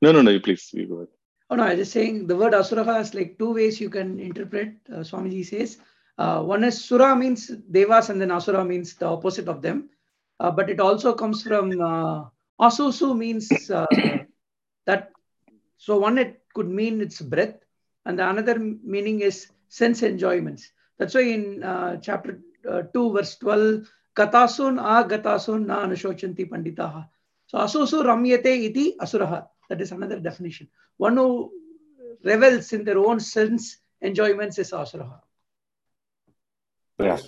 No, 0.00 0.12
no, 0.12 0.22
no. 0.22 0.38
Please, 0.38 0.70
you 0.72 0.86
go 0.86 0.94
ahead. 0.96 1.08
Oh 1.50 1.56
no, 1.56 1.64
I 1.64 1.70
was 1.70 1.78
just 1.78 1.92
saying 1.92 2.26
the 2.28 2.36
word 2.36 2.54
asura 2.54 2.84
has 2.84 3.14
like 3.14 3.38
two 3.38 3.52
ways 3.52 3.80
you 3.80 3.90
can 3.90 4.20
interpret. 4.20 4.74
Uh, 4.88 4.98
Swamiji 4.98 5.44
says 5.44 5.78
uh, 6.18 6.42
one 6.42 6.62
is 6.62 6.84
sura 6.84 7.16
means 7.16 7.48
devas, 7.48 8.10
and 8.10 8.20
then 8.20 8.30
asura 8.30 8.64
means 8.64 8.94
the 8.94 9.06
opposite 9.06 9.48
of 9.48 9.60
them. 9.60 9.90
Uh, 10.38 10.50
but 10.50 10.70
it 10.70 10.80
also 10.80 11.12
comes 11.12 11.42
from 11.42 11.80
uh, 11.80 12.24
asusu 12.60 13.16
means 13.16 13.70
uh, 13.70 13.86
that 14.86 15.10
so 15.76 15.98
one 15.98 16.18
it 16.18 16.42
could 16.54 16.68
mean 16.68 17.00
its 17.00 17.20
breath 17.20 17.56
and 18.06 18.18
the 18.18 18.28
another 18.28 18.58
meaning 18.58 19.20
is 19.20 19.48
sense 19.68 20.02
enjoyments 20.02 20.70
that's 20.98 21.14
why 21.14 21.22
in 21.22 21.62
uh, 21.62 21.96
chapter 21.96 22.40
uh, 22.70 22.82
2 22.92 23.12
verse 23.12 23.36
12 23.38 23.90
katasun 24.14 24.78
agatasun 24.78 25.66
na 25.66 25.82
anushocanti 25.84 26.48
panditaha 26.52 27.08
so 27.46 27.58
asusu 27.58 28.02
ramyate 28.10 28.52
iti 28.68 28.96
asuraha 28.98 29.46
that 29.68 29.80
is 29.80 29.92
another 29.92 30.20
definition. 30.20 30.68
One 30.98 31.16
who 31.16 31.50
revels 32.22 32.72
in 32.72 32.84
their 32.84 32.98
own 32.98 33.20
sense 33.20 33.78
enjoyments 34.02 34.58
is 34.58 34.72
asuraha. 34.72 35.20
Yeah 36.98 37.18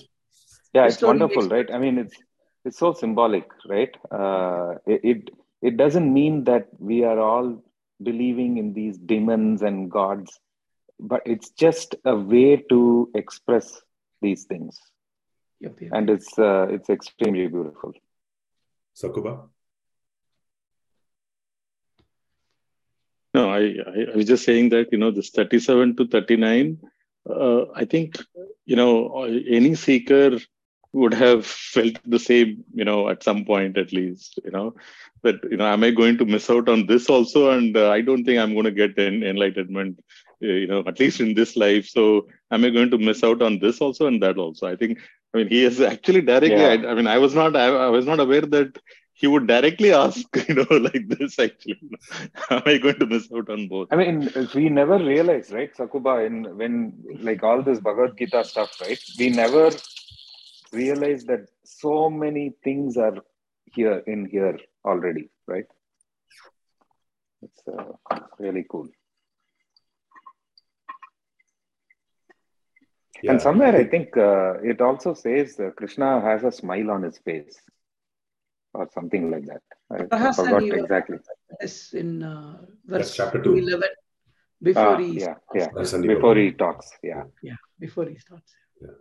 yeah 0.75 0.87
it's 0.87 1.03
wonderful 1.03 1.49
right? 1.49 1.71
I 1.73 1.79
mean 1.79 1.99
it's 1.99 2.17
it's 2.65 2.79
so 2.79 2.93
symbolic 2.93 3.49
right? 3.69 3.95
Uh, 4.11 4.75
it, 4.87 5.01
it 5.05 5.31
it 5.63 5.77
doesn't 5.77 6.13
mean 6.13 6.45
that 6.45 6.69
we 6.79 7.05
are 7.05 7.19
all 7.19 7.63
believing 8.03 8.59
in 8.59 8.73
these 8.75 8.99
demons 8.99 9.63
and 9.63 9.91
gods 9.91 10.39
but 11.01 11.23
it's 11.25 11.51
just 11.51 11.95
a 12.05 12.15
way 12.15 12.57
to 12.69 13.11
express 13.15 13.81
these 14.21 14.45
things 14.45 14.79
yep, 15.61 15.81
yep. 15.81 15.91
and 15.93 16.11
it's 16.11 16.39
uh, 16.39 16.67
it's 16.71 16.91
extremely 16.91 17.47
beautiful 17.47 17.93
sakuba 18.95 19.49
no 23.35 23.51
I, 23.51 23.61
I, 23.61 24.13
I 24.13 24.17
was 24.17 24.27
just 24.27 24.45
saying 24.45 24.71
that 24.71 24.93
you 24.93 24.99
know 24.99 25.11
this 25.11 25.31
37 25.31 25.97
to 25.97 26.07
39 26.07 26.79
uh, 27.29 27.63
i 27.75 27.85
think 27.85 28.19
you 28.65 28.77
know 28.77 29.25
any 29.25 29.75
seeker 29.75 30.39
would 30.97 31.15
have 31.15 31.47
felt 31.75 31.99
the 32.07 32.19
same, 32.19 32.65
you 32.75 32.85
know, 32.85 33.09
at 33.09 33.23
some 33.23 33.45
point 33.45 33.77
at 33.77 33.93
least, 33.93 34.41
you 34.45 34.51
know, 34.51 34.75
that, 35.23 35.37
you 35.51 35.57
know, 35.57 35.67
am 35.67 35.85
I 35.85 35.91
going 35.91 36.19
to 36.19 36.25
miss 36.25 36.49
out 36.51 36.69
on 36.69 36.87
this 36.87 37.09
also? 37.09 37.51
And 37.51 37.77
uh, 37.77 37.91
I 37.91 38.01
don't 38.01 38.25
think 38.25 38.39
I'm 38.39 38.55
going 38.55 38.65
to 38.65 38.71
get 38.83 38.99
an 38.99 39.23
enlightenment, 39.23 40.01
uh, 40.43 40.47
you 40.47 40.67
know, 40.67 40.83
at 40.87 40.99
least 40.99 41.21
in 41.21 41.35
this 41.35 41.57
life. 41.57 41.87
So 41.87 42.29
am 42.51 42.65
I 42.65 42.71
going 42.71 42.91
to 42.91 42.99
miss 42.99 43.23
out 43.23 43.43
on 43.43 43.59
this 43.59 43.81
also 43.81 44.07
and 44.07 44.23
that 44.23 44.39
also? 44.39 44.67
I 44.67 44.77
think, 44.77 44.99
I 45.37 45.41
mean, 45.41 45.49
he 45.49 45.65
is 45.65 45.81
actually 45.83 46.23
directly, 46.23 46.53
yeah. 46.53 46.69
I, 46.69 46.93
I, 46.93 46.95
mean, 46.95 47.07
I 47.07 47.19
was 47.19 47.35
not, 47.35 47.55
I, 47.55 47.67
I 47.67 47.89
was 47.89 48.07
not 48.07 48.21
aware 48.21 48.41
that 48.41 48.79
he 49.13 49.27
would 49.27 49.47
directly 49.47 49.93
ask, 49.93 50.25
you 50.49 50.55
know, 50.55 50.67
like 50.71 51.07
this 51.09 51.39
actually. 51.39 51.79
Am 52.51 52.63
I 52.65 52.79
going 52.79 52.99
to 52.99 53.07
miss 53.07 53.29
out 53.35 53.51
on 53.51 53.69
both? 53.69 53.89
I 53.91 53.97
mean, 53.97 54.31
we 54.55 54.71
never 54.71 54.99
realized, 54.99 55.53
right, 55.53 55.75
Sakuba, 55.77 56.27
in 56.27 56.57
when 56.57 56.95
like 57.21 57.43
all 57.43 57.63
this 57.63 57.81
Bhagavad 57.81 58.17
Gita 58.17 58.45
stuff, 58.45 58.81
right? 58.81 58.99
We 59.19 59.29
never 59.29 59.71
realize 60.73 61.25
that 61.25 61.49
so 61.65 62.09
many 62.09 62.55
things 62.65 62.97
are 62.97 63.19
here 63.75 63.99
in 64.07 64.25
here 64.25 64.59
already, 64.87 65.29
right? 65.47 65.67
It's 67.43 67.63
uh, 67.69 68.21
really 68.39 68.65
cool. 68.71 68.89
Yeah. 73.23 73.33
And 73.33 73.43
somewhere 73.43 73.75
I 73.75 73.85
think 73.85 74.17
uh, 74.17 74.55
it 74.63 74.81
also 74.81 75.15
says 75.15 75.59
uh, 75.59 75.71
Krishna 75.71 76.21
has 76.21 76.45
a 76.45 76.53
smile 76.53 76.91
on 76.91 77.03
his 77.03 77.19
face 77.19 77.61
or 78.75 78.89
something 78.93 79.31
like 79.31 79.47
that. 79.47 79.63
I, 79.91 80.29
I 80.29 80.33
forgot 80.33 80.63
exactly. 80.63 81.19
Yes, 81.61 81.93
in 81.93 82.23
uh, 82.23 82.59
verse 82.85 83.15
chapter 83.15 83.43
2. 83.43 83.55
11. 83.55 83.89
Before 84.63 84.95
ah, 84.95 84.97
he 84.97 85.21
yeah, 85.21 85.35
yeah. 85.55 85.69
Before 86.01 86.35
he 86.35 86.51
talks, 86.51 86.91
yeah. 87.03 87.25
Yeah, 87.43 87.57
before 87.79 88.07
he 88.07 88.17
starts. 88.19 88.55
Yeah. 88.81 88.97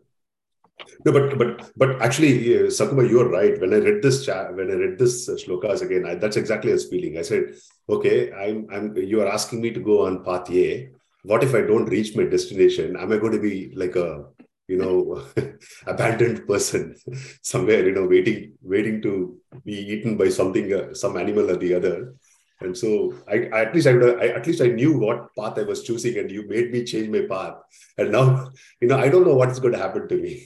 No, 1.05 1.13
but 1.13 1.37
but 1.37 1.71
but 1.77 2.01
actually, 2.01 2.57
uh, 2.57 2.67
Sakuba, 2.67 3.09
you're 3.09 3.29
right. 3.29 3.59
When 3.59 3.73
I 3.73 3.77
read 3.77 4.01
this 4.01 4.25
cha- 4.25 4.51
when 4.51 4.69
I 4.69 4.73
read 4.73 4.99
this 4.99 5.29
uh, 5.29 5.33
shlokas 5.33 5.81
again, 5.81 6.05
I, 6.05 6.15
that's 6.15 6.35
exactly 6.35 6.71
his 6.71 6.89
feeling. 6.89 7.17
I 7.17 7.21
said, 7.21 7.55
okay, 7.89 8.33
I'm 8.33 8.67
I'm 8.69 8.97
you 8.97 9.21
are 9.21 9.27
asking 9.27 9.61
me 9.61 9.71
to 9.71 9.79
go 9.79 10.05
on 10.05 10.25
path 10.25 10.51
A. 10.51 10.89
What 11.25 11.43
if 11.43 11.55
I 11.55 11.61
don't 11.61 11.85
reach 11.85 12.15
my 12.15 12.23
destination? 12.23 12.95
Am 12.95 13.11
I 13.11 13.17
going 13.17 13.31
to 13.33 13.39
be 13.39 13.71
like 13.75 13.95
a 13.95 14.25
you 14.67 14.77
know 14.77 15.23
abandoned 15.87 16.47
person 16.47 16.95
somewhere? 17.41 17.85
You 17.87 17.93
know, 17.95 18.07
waiting 18.07 18.53
waiting 18.61 19.01
to 19.01 19.37
be 19.63 19.73
eaten 19.73 20.17
by 20.17 20.29
something, 20.29 20.71
uh, 20.73 20.93
some 20.93 21.17
animal 21.17 21.49
or 21.51 21.57
the 21.57 21.73
other. 21.73 22.15
And 22.61 22.77
so 22.77 23.13
I, 23.27 23.49
I, 23.53 23.61
at 23.65 23.75
least 23.75 23.87
I, 23.87 23.93
would, 23.93 24.19
I 24.19 24.27
at 24.27 24.47
least 24.47 24.61
I 24.61 24.67
knew 24.67 24.97
what 24.97 25.35
path 25.37 25.57
I 25.59 25.63
was 25.63 25.83
choosing, 25.83 26.17
and 26.17 26.31
you 26.31 26.47
made 26.47 26.71
me 26.71 26.83
change 26.85 27.09
my 27.09 27.23
path. 27.29 27.55
And 27.97 28.11
now, 28.11 28.49
you 28.81 28.87
know, 28.87 28.97
I 28.97 29.09
don't 29.09 29.25
know 29.25 29.35
what's 29.35 29.59
going 29.59 29.73
to 29.73 29.79
happen 29.79 30.07
to 30.07 30.15
me. 30.15 30.45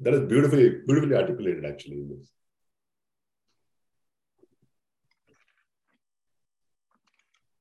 that 0.00 0.14
is 0.14 0.28
beautifully, 0.28 0.80
beautifully 0.86 1.16
articulated, 1.16 1.64
actually. 1.64 2.04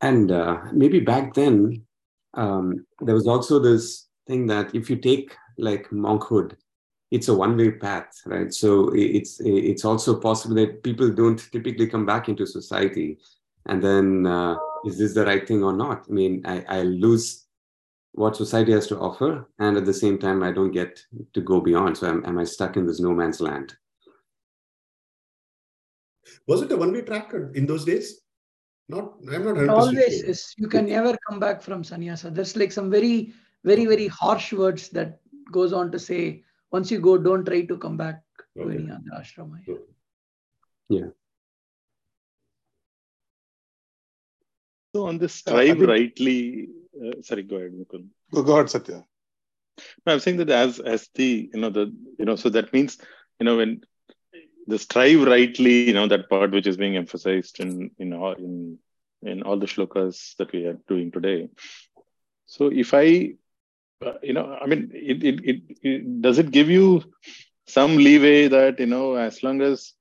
And 0.01 0.31
uh, 0.31 0.57
maybe 0.73 0.99
back 0.99 1.33
then, 1.33 1.86
um, 2.37 2.85
there 3.01 3.15
was 3.15 3.27
also 3.27 3.59
this 3.59 4.07
thing 4.27 4.45
that 4.47 4.73
if 4.73 4.89
you 4.89 4.95
take 4.95 5.35
like 5.57 5.89
monkhood, 5.91 6.55
it's 7.09 7.29
a 7.29 7.35
one-way 7.35 7.71
path, 7.71 8.09
right? 8.25 8.53
So 8.53 8.91
it's 8.93 9.39
it's 9.39 9.83
also 9.83 10.19
possible 10.19 10.55
that 10.55 10.83
people 10.83 11.09
don't 11.09 11.39
typically 11.51 11.87
come 11.87 12.05
back 12.05 12.29
into 12.29 12.45
society 12.45 13.17
and 13.65 13.83
then 13.83 14.25
uh, 14.25 14.55
is 14.85 14.97
this 14.97 15.13
the 15.13 15.25
right 15.25 15.45
thing 15.47 15.63
or 15.63 15.73
not? 15.73 16.05
I 16.09 16.11
mean 16.11 16.41
I, 16.45 16.63
I 16.67 16.81
lose 16.83 17.45
what 18.13 18.35
society 18.35 18.71
has 18.71 18.87
to 18.87 18.99
offer 18.99 19.47
and 19.59 19.77
at 19.77 19.85
the 19.85 19.93
same 19.93 20.17
time 20.17 20.41
i 20.41 20.51
don't 20.51 20.71
get 20.71 20.99
to 21.33 21.41
go 21.41 21.61
beyond. 21.61 21.97
So 21.97 22.07
am, 22.07 22.25
am 22.25 22.39
i 22.39 22.43
stuck 22.43 22.77
in 22.77 22.85
this 22.85 22.99
no 22.99 23.13
man's 23.13 23.41
land? 23.41 23.75
Was 26.45 26.61
it 26.61 26.71
a 26.71 26.77
one-way 26.77 27.01
track 27.01 27.33
in 27.55 27.65
those 27.65 27.85
days 27.85 28.21
not 28.89 29.13
i'm 29.33 29.43
not 29.65 29.69
always 29.69 30.23
is 30.23 30.53
you 30.57 30.67
can 30.67 30.85
never 30.85 31.15
come 31.27 31.39
back 31.39 31.61
from 31.61 31.83
sannyasa 31.83 32.29
there's 32.29 32.55
like 32.55 32.71
some 32.71 32.89
very 32.89 33.33
very 33.63 33.85
very 33.85 34.07
harsh 34.07 34.53
words 34.53 34.89
that 34.89 35.19
goes 35.51 35.73
on 35.73 35.91
to 35.91 35.99
say 35.99 36.43
once 36.71 36.89
you 36.91 36.99
go 36.99 37.17
don't 37.17 37.45
try 37.45 37.61
to 37.71 37.77
come 37.77 37.97
back 37.97 38.23
to 38.55 38.63
okay. 38.63 38.75
any 38.75 38.91
other 38.97 39.13
ashrama 39.21 39.59
yeah 40.89 41.07
So 44.97 45.05
on 45.05 45.19
this 45.19 45.33
strive 45.33 45.79
uh, 45.79 45.85
rightly, 45.85 46.69
uh, 46.99 47.21
sorry, 47.21 47.43
go 47.43 47.57
ahead, 47.57 47.73
Mukund. 47.73 48.07
Go, 48.33 48.41
go 48.41 48.53
ahead, 48.53 48.69
Satya. 48.71 49.05
No, 50.05 50.13
I'm 50.13 50.19
saying 50.19 50.37
that 50.37 50.49
as 50.49 50.79
as 50.79 51.07
the 51.13 51.51
you 51.53 51.59
know 51.59 51.69
the 51.69 51.93
you 52.17 52.25
know 52.25 52.35
so 52.35 52.49
that 52.49 52.73
means 52.73 52.97
you 53.39 53.45
know 53.45 53.57
when 53.57 53.81
the 54.67 54.77
strive 54.77 55.23
rightly 55.23 55.87
you 55.87 55.93
know 55.93 56.07
that 56.07 56.29
part 56.29 56.51
which 56.51 56.67
is 56.67 56.77
being 56.77 56.97
emphasized 56.97 57.59
in 57.59 57.91
in 57.99 58.13
all 58.13 58.33
in 58.33 58.77
in 59.21 59.43
all 59.43 59.57
the 59.57 59.65
shlokas 59.65 60.35
that 60.37 60.51
we 60.51 60.65
are 60.65 60.77
doing 60.87 61.11
today. 61.11 61.49
So 62.45 62.67
if 62.71 62.93
I, 62.93 63.33
uh, 64.05 64.13
you 64.21 64.33
know, 64.33 64.57
I 64.61 64.65
mean, 64.67 64.91
it, 64.93 65.23
it, 65.23 65.39
it, 65.43 65.61
it, 65.81 66.21
does 66.21 66.37
it 66.37 66.51
give 66.51 66.69
you 66.69 67.03
some 67.67 67.97
leeway 67.97 68.47
that, 68.47 68.79
you 68.79 68.85
know, 68.85 69.15
as 69.15 69.43
long 69.43 69.61
as 69.61 69.93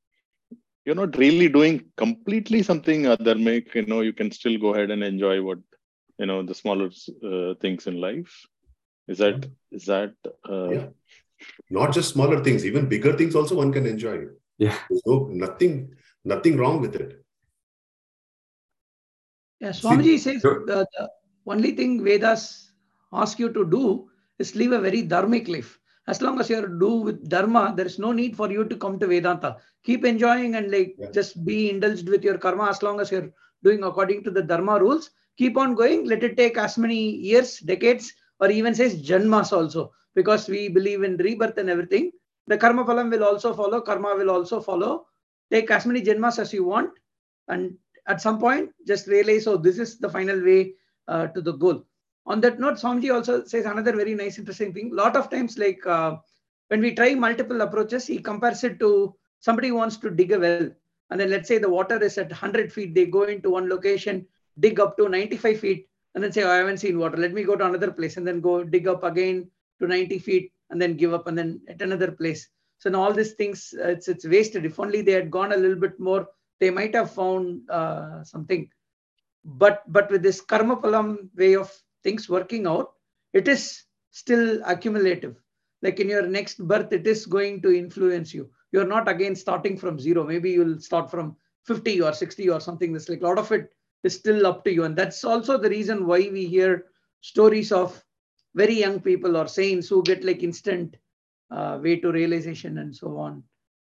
you're 0.85 0.95
not 0.95 1.17
really 1.17 1.49
doing 1.49 1.87
completely 1.97 2.63
something 2.63 3.03
adharmic, 3.05 3.75
you 3.75 3.87
know, 3.87 4.03
you 4.03 4.13
can 4.13 4.31
still 4.31 4.57
go 4.59 4.75
ahead 4.75 4.91
and 4.91 5.03
enjoy 5.03 5.43
what, 5.43 5.59
you 6.19 6.27
know, 6.27 6.43
the 6.43 6.55
smaller 6.55 6.91
uh, 7.25 7.55
things 7.61 7.87
in 7.87 8.01
life. 8.01 8.47
Is 9.09 9.19
that, 9.19 9.47
is 9.71 9.87
that, 9.87 10.15
uh, 10.49 10.71
yeah. 10.71 10.87
not 11.71 11.93
just 11.93 12.13
smaller 12.13 12.43
things, 12.43 12.65
even 12.65 12.89
bigger 12.89 13.17
things 13.17 13.35
also 13.35 13.57
one 13.57 13.73
can 13.73 13.87
enjoy. 13.87 14.27
Yeah. 14.59 14.77
There's 14.89 15.03
no, 15.07 15.29
nothing, 15.31 15.95
nothing 16.25 16.57
wrong 16.57 16.81
with 16.81 16.95
it. 16.97 17.25
Yeah, 19.61 19.71
Swamiji 19.71 20.19
says 20.19 20.43
the, 20.43 20.87
the 20.99 21.11
only 21.47 21.73
thing 21.73 22.05
Vedas 22.05 22.73
ask 23.13 23.39
you 23.39 23.53
to 23.53 23.65
do 23.65 24.09
is 24.39 24.55
live 24.55 24.73
a 24.73 24.81
very 24.81 25.03
dharmic 25.03 25.49
life. 25.49 25.79
As 26.09 26.23
long 26.23 26.39
as 26.39 26.49
you're 26.49 26.69
do 26.69 26.97
with 26.97 27.29
dharma, 27.29 27.75
there 27.77 27.87
is 27.87 27.99
no 27.99 28.13
need 28.13 28.37
for 28.37 28.51
you 28.51 28.65
to 28.65 28.77
come 28.77 28.99
to 29.01 29.07
Vedanta. 29.07 29.57
Keep 29.85 30.05
enjoying 30.05 30.55
and 30.55 30.71
like 30.71 30.95
yeah. 30.99 31.11
just 31.11 31.45
be 31.45 31.71
indulged 31.71 32.09
with 32.09 32.23
your 32.23 32.39
karma 32.39 32.69
as 32.69 32.83
long 32.83 33.01
as 33.01 33.11
you're 33.11 33.31
doing 33.65 33.83
according 33.83 34.23
to 34.25 34.31
the 34.31 34.43
dharma 34.43 34.79
rules. 34.79 35.11
Keep 35.37 35.57
on 35.57 35.75
going. 35.75 36.05
Let 36.05 36.23
it 36.23 36.37
take 36.37 36.57
as 36.59 36.79
many 36.79 37.17
years, 37.17 37.59
decades, 37.59 38.13
or 38.41 38.51
even 38.51 38.75
says 38.75 39.03
janmas 39.03 39.53
also, 39.53 39.93
because 40.15 40.49
we 40.49 40.69
believe 40.69 41.03
in 41.03 41.17
rebirth 41.17 41.59
and 41.59 41.69
everything. 41.69 42.13
The 42.47 42.57
karma 42.57 42.85
phalam 42.85 43.11
will 43.11 43.25
also 43.25 43.55
follow, 43.55 43.81
karma 43.81 44.15
will 44.17 44.31
also 44.31 44.61
follow. 44.61 45.07
Take 45.51 45.71
as 45.71 45.87
many 45.87 46.03
janmas 46.03 46.39
as 46.39 46.53
you 46.53 46.65
want, 46.65 46.91
and 47.49 47.77
at 48.07 48.21
some 48.21 48.39
point 48.39 48.71
just 48.87 49.07
realize, 49.07 49.47
oh, 49.47 49.57
this 49.57 49.79
is 49.79 49.99
the 49.99 50.09
final 50.09 50.43
way 50.43 50.75
uh, 51.09 51.27
to 51.29 51.41
the 51.41 51.53
goal. 51.53 51.85
On 52.27 52.41
that 52.41 52.59
note, 52.59 52.75
Swamiji 52.75 53.15
also 53.15 53.45
says 53.45 53.67
another 53.67 53.95
very 53.95 54.15
nice, 54.15 54.39
interesting 54.39 54.73
thing. 54.73 54.91
A 54.93 54.95
lot 54.95 55.17
of 55.17 55.31
times, 55.31 55.59
like 55.59 55.85
uh, 55.87 56.17
when 56.69 56.81
we 56.81 56.95
try 56.95 57.15
multiple 57.15 57.61
approaches, 57.61 58.07
he 58.07 58.19
compares 58.19 58.65
it 58.65 58.81
to 58.81 59.15
somebody 59.41 59.71
wants 59.71 59.97
to 59.99 60.11
dig 60.11 60.33
a 60.33 60.39
well. 60.39 60.71
And 61.11 61.21
then 61.21 61.31
let's 61.31 61.47
say 61.47 61.59
the 61.59 61.71
water 61.71 62.03
is 62.03 62.19
at 62.19 62.31
100 62.31 62.73
feet. 62.73 62.95
They 62.95 63.07
go 63.07 63.23
into 63.23 63.51
one 63.51 63.69
location, 63.69 64.27
dig 64.59 64.81
up 64.81 64.97
to 64.97 65.09
95 65.09 65.61
feet, 65.61 65.89
and 66.15 66.25
then 66.25 66.33
say, 66.33 66.43
oh, 66.43 66.51
I 66.51 66.57
haven't 66.57 66.79
seen 66.79 66.99
water. 66.99 67.17
Let 67.17 67.33
me 67.33 67.45
go 67.45 67.55
to 67.55 67.65
another 67.65 67.93
place 67.93 68.17
and 68.17 68.27
then 68.27 68.41
go 68.41 68.65
dig 68.65 68.89
up 68.89 69.05
again 69.05 69.49
to 69.81 69.87
90 69.87 70.19
feet 70.19 70.53
and 70.71 70.81
then 70.81 70.97
give 70.97 71.15
up 71.15 71.27
and 71.27 71.37
then 71.37 71.61
at 71.69 71.83
another 71.83 72.11
place. 72.11 72.49
So 72.79 72.91
now 72.91 73.03
all 73.03 73.13
these 73.13 73.33
things, 73.33 73.75
uh, 73.79 73.89
it's, 73.89 74.09
it's 74.09 74.27
wasted. 74.27 74.65
If 74.65 74.79
only 74.79 75.03
they 75.03 75.13
had 75.13 75.31
gone 75.31 75.53
a 75.53 75.57
little 75.57 75.79
bit 75.79 75.99
more, 75.99 76.29
they 76.61 76.71
might 76.71 76.95
have 76.95 77.11
found 77.11 77.69
uh, 77.71 78.23
something. 78.25 78.69
But 79.45 79.83
but 79.87 80.11
with 80.11 80.23
this 80.23 80.41
karma 80.41 80.77
phalam 80.77 81.29
way 81.37 81.55
of 81.55 81.73
things 82.03 82.29
working 82.29 82.67
out 82.67 82.93
it 83.33 83.49
is 83.49 83.85
still 84.11 84.63
accumulative. 84.65 85.37
Like 85.83 86.01
in 86.01 86.09
your 86.09 86.27
next 86.27 86.67
birth 86.67 86.93
it 86.93 87.07
is 87.07 87.27
going 87.27 87.61
to 87.63 87.77
influence 87.77 88.33
you. 88.33 88.51
You're 88.73 88.87
not 88.87 89.09
again 89.09 89.37
starting 89.37 89.77
from 89.77 90.01
zero. 90.01 90.25
Maybe 90.25 90.51
you'll 90.51 90.81
start 90.81 91.11
from 91.11 91.37
50 91.65 92.01
or 92.01 92.13
60 92.13 92.49
or 92.49 92.61
something 92.61 92.93
that's 92.93 93.09
like 93.09 93.21
a 93.21 93.27
lot 93.27 93.39
of 93.39 93.53
it 93.53 93.71
is 94.03 94.15
still 94.15 94.47
up 94.47 94.65
to 94.65 94.73
you. 94.73 94.85
And 94.85 94.97
that's 94.97 95.23
also 95.23 95.59
the 95.59 95.69
reason 95.69 96.07
why 96.07 96.31
we 96.33 96.47
hear 96.47 96.87
stories 97.21 97.73
of 97.73 98.03
very 98.57 98.75
young 98.75 98.99
people 99.01 99.37
or 99.37 99.47
saints 99.47 99.89
who 99.89 100.03
get 100.03 100.25
like 100.25 100.43
instant 100.43 100.97
uh, 101.51 101.79
way 101.81 101.97
to 102.01 102.11
realization 102.11 102.79
and 102.79 102.97
so 102.97 103.17
on 103.19 103.43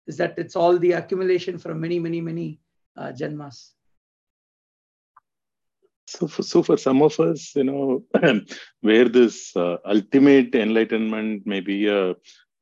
is 0.06 0.16
that 0.16 0.34
it's 0.38 0.56
all 0.56 0.78
the 0.78 0.92
accumulation 0.92 1.58
from 1.58 1.80
many 1.80 1.98
many 1.98 2.20
many 2.20 2.60
uh, 2.96 3.12
janmas. 3.12 3.72
So 6.08 6.26
for, 6.26 6.42
so 6.42 6.62
for 6.62 6.78
some 6.78 7.02
of 7.02 7.20
us, 7.20 7.54
you 7.54 7.64
know, 7.64 8.02
where 8.80 9.08
this 9.10 9.54
uh, 9.54 9.76
ultimate 9.84 10.54
enlightenment 10.54 11.46
may 11.46 11.60
be 11.60 11.88
uh, 11.88 12.14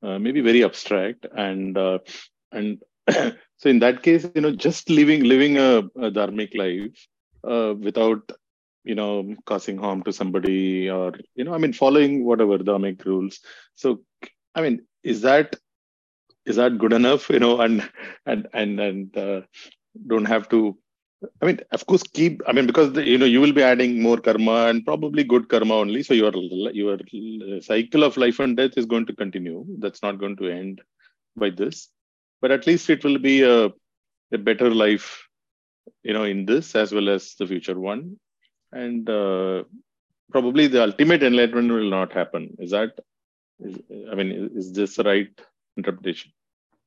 uh, 0.02 0.18
maybe 0.18 0.40
very 0.40 0.64
abstract, 0.64 1.26
and 1.36 1.78
uh, 1.78 1.98
and 2.50 2.82
so 3.08 3.68
in 3.68 3.78
that 3.78 4.02
case, 4.02 4.26
you 4.34 4.40
know, 4.40 4.50
just 4.50 4.90
living 4.90 5.22
living 5.22 5.58
a, 5.58 5.78
a 5.78 6.10
dharmic 6.10 6.56
life 6.56 7.06
uh, 7.44 7.74
without 7.78 8.32
you 8.86 8.94
know 8.94 9.34
causing 9.44 9.78
harm 9.78 10.02
to 10.04 10.12
somebody 10.12 10.88
or 10.90 11.12
you 11.34 11.44
know, 11.44 11.54
I 11.54 11.58
mean, 11.58 11.72
following 11.72 12.24
whatever 12.24 12.58
dharmic 12.58 13.04
rules. 13.04 13.40
So, 13.74 14.00
I 14.54 14.62
mean, 14.62 14.86
is 15.02 15.20
that 15.22 15.56
is 16.46 16.56
that 16.56 16.78
good 16.78 16.92
enough? 16.92 17.28
You 17.28 17.40
know, 17.40 17.60
and 17.60 17.88
and 18.24 18.48
and 18.54 18.80
and 18.80 19.16
uh, 19.18 19.42
don't 20.06 20.26
have 20.26 20.48
to 20.50 20.78
I 21.42 21.46
mean, 21.46 21.60
of 21.72 21.86
course, 21.86 22.02
keep. 22.02 22.42
I 22.46 22.52
mean, 22.52 22.66
because 22.66 22.92
the, 22.92 23.04
you 23.04 23.18
know 23.18 23.24
you 23.24 23.40
will 23.40 23.52
be 23.52 23.62
adding 23.62 24.02
more 24.02 24.18
karma 24.18 24.66
and 24.66 24.84
probably 24.84 25.24
good 25.24 25.48
karma 25.48 25.74
only. 25.74 26.02
So 26.02 26.14
your 26.14 26.32
your 26.72 26.98
cycle 27.62 28.04
of 28.04 28.16
life 28.16 28.38
and 28.38 28.56
death 28.56 28.76
is 28.76 28.86
going 28.86 29.06
to 29.06 29.16
continue. 29.16 29.64
That's 29.78 30.02
not 30.02 30.18
going 30.18 30.36
to 30.36 30.48
end 30.48 30.82
by 31.36 31.50
this, 31.50 31.88
but 32.40 32.50
at 32.50 32.66
least 32.66 32.90
it 32.90 33.04
will 33.04 33.18
be 33.18 33.42
a 33.42 33.72
a 34.32 34.38
better 34.38 34.70
life, 34.70 35.26
you 36.02 36.12
know, 36.12 36.24
in 36.24 36.44
this 36.44 36.74
as 36.74 36.92
well 36.92 37.08
as 37.08 37.34
the 37.36 37.46
future 37.46 37.78
one, 37.78 38.18
and 38.72 39.08
uh, 39.08 39.64
probably 40.30 40.66
the 40.66 40.82
ultimate 40.82 41.22
enlightenment 41.22 41.70
will 41.70 41.90
not 41.90 42.12
happen. 42.12 42.56
Is 42.58 42.70
that? 42.70 42.92
Is, 43.60 43.78
I 44.10 44.14
mean, 44.14 44.50
is 44.54 44.72
this 44.72 44.96
the 44.96 45.04
right 45.04 45.40
interpretation? 45.76 46.32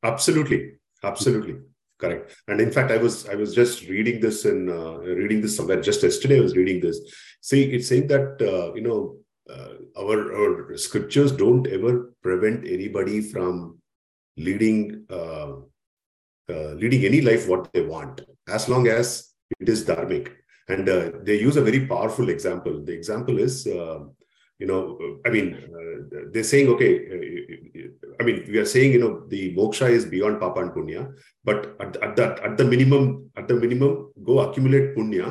Absolutely, 0.04 0.74
absolutely 1.04 1.58
correct 2.00 2.36
and 2.48 2.62
in 2.62 2.72
fact 2.72 2.92
i 2.92 2.98
was 2.98 3.28
i 3.28 3.36
was 3.36 3.54
just 3.54 3.88
reading 3.88 4.20
this 4.20 4.46
and 4.46 4.70
uh, 4.70 4.98
reading 5.22 5.42
this 5.42 5.56
somewhere 5.56 5.82
just 5.82 6.02
yesterday 6.02 6.38
i 6.40 6.46
was 6.48 6.56
reading 6.56 6.80
this 6.80 7.00
see 7.42 7.64
it's 7.76 7.88
saying 7.88 8.08
that 8.08 8.42
uh, 8.52 8.74
you 8.74 8.82
know 8.88 9.00
uh, 9.54 9.74
our 10.02 10.18
our 10.42 10.78
scriptures 10.78 11.32
don't 11.32 11.68
ever 11.68 12.14
prevent 12.24 12.66
anybody 12.78 13.20
from 13.22 13.78
leading 14.38 15.06
uh, 15.10 15.52
uh, 16.54 16.72
leading 16.84 17.04
any 17.06 17.22
life 17.22 17.48
what 17.48 17.72
they 17.74 17.82
want 17.82 18.22
as 18.48 18.70
long 18.70 18.88
as 18.88 19.34
it 19.60 19.68
is 19.68 19.86
dharmic 19.86 20.32
and 20.70 20.88
uh, 20.88 21.12
they 21.24 21.40
use 21.40 21.58
a 21.58 21.64
very 21.70 21.88
powerful 21.88 22.30
example. 22.30 22.84
The 22.84 22.94
example 22.94 23.40
is 23.40 23.68
you 24.62 24.68
know 24.68 24.80
i 25.26 25.30
mean 25.30 25.48
uh, 25.56 26.22
they're 26.32 26.44
saying 26.44 26.68
okay 26.68 26.90
uh, 27.14 27.88
i 28.20 28.24
mean 28.26 28.44
we 28.52 28.58
are 28.58 28.66
saying 28.66 28.92
you 28.92 29.00
know 29.04 29.26
the 29.34 29.56
moksha 29.56 29.90
is 29.90 30.06
beyond 30.14 30.38
papa 30.42 30.60
and 30.64 30.72
punya 30.72 31.04
but 31.46 31.78
at, 31.80 31.96
at 32.08 32.18
that 32.18 32.42
at 32.48 32.58
the 32.58 32.66
minimum 32.66 33.06
at 33.38 33.48
the 33.48 33.56
minimum 33.56 34.12
go 34.22 34.40
accumulate 34.40 34.90
punya 34.98 35.30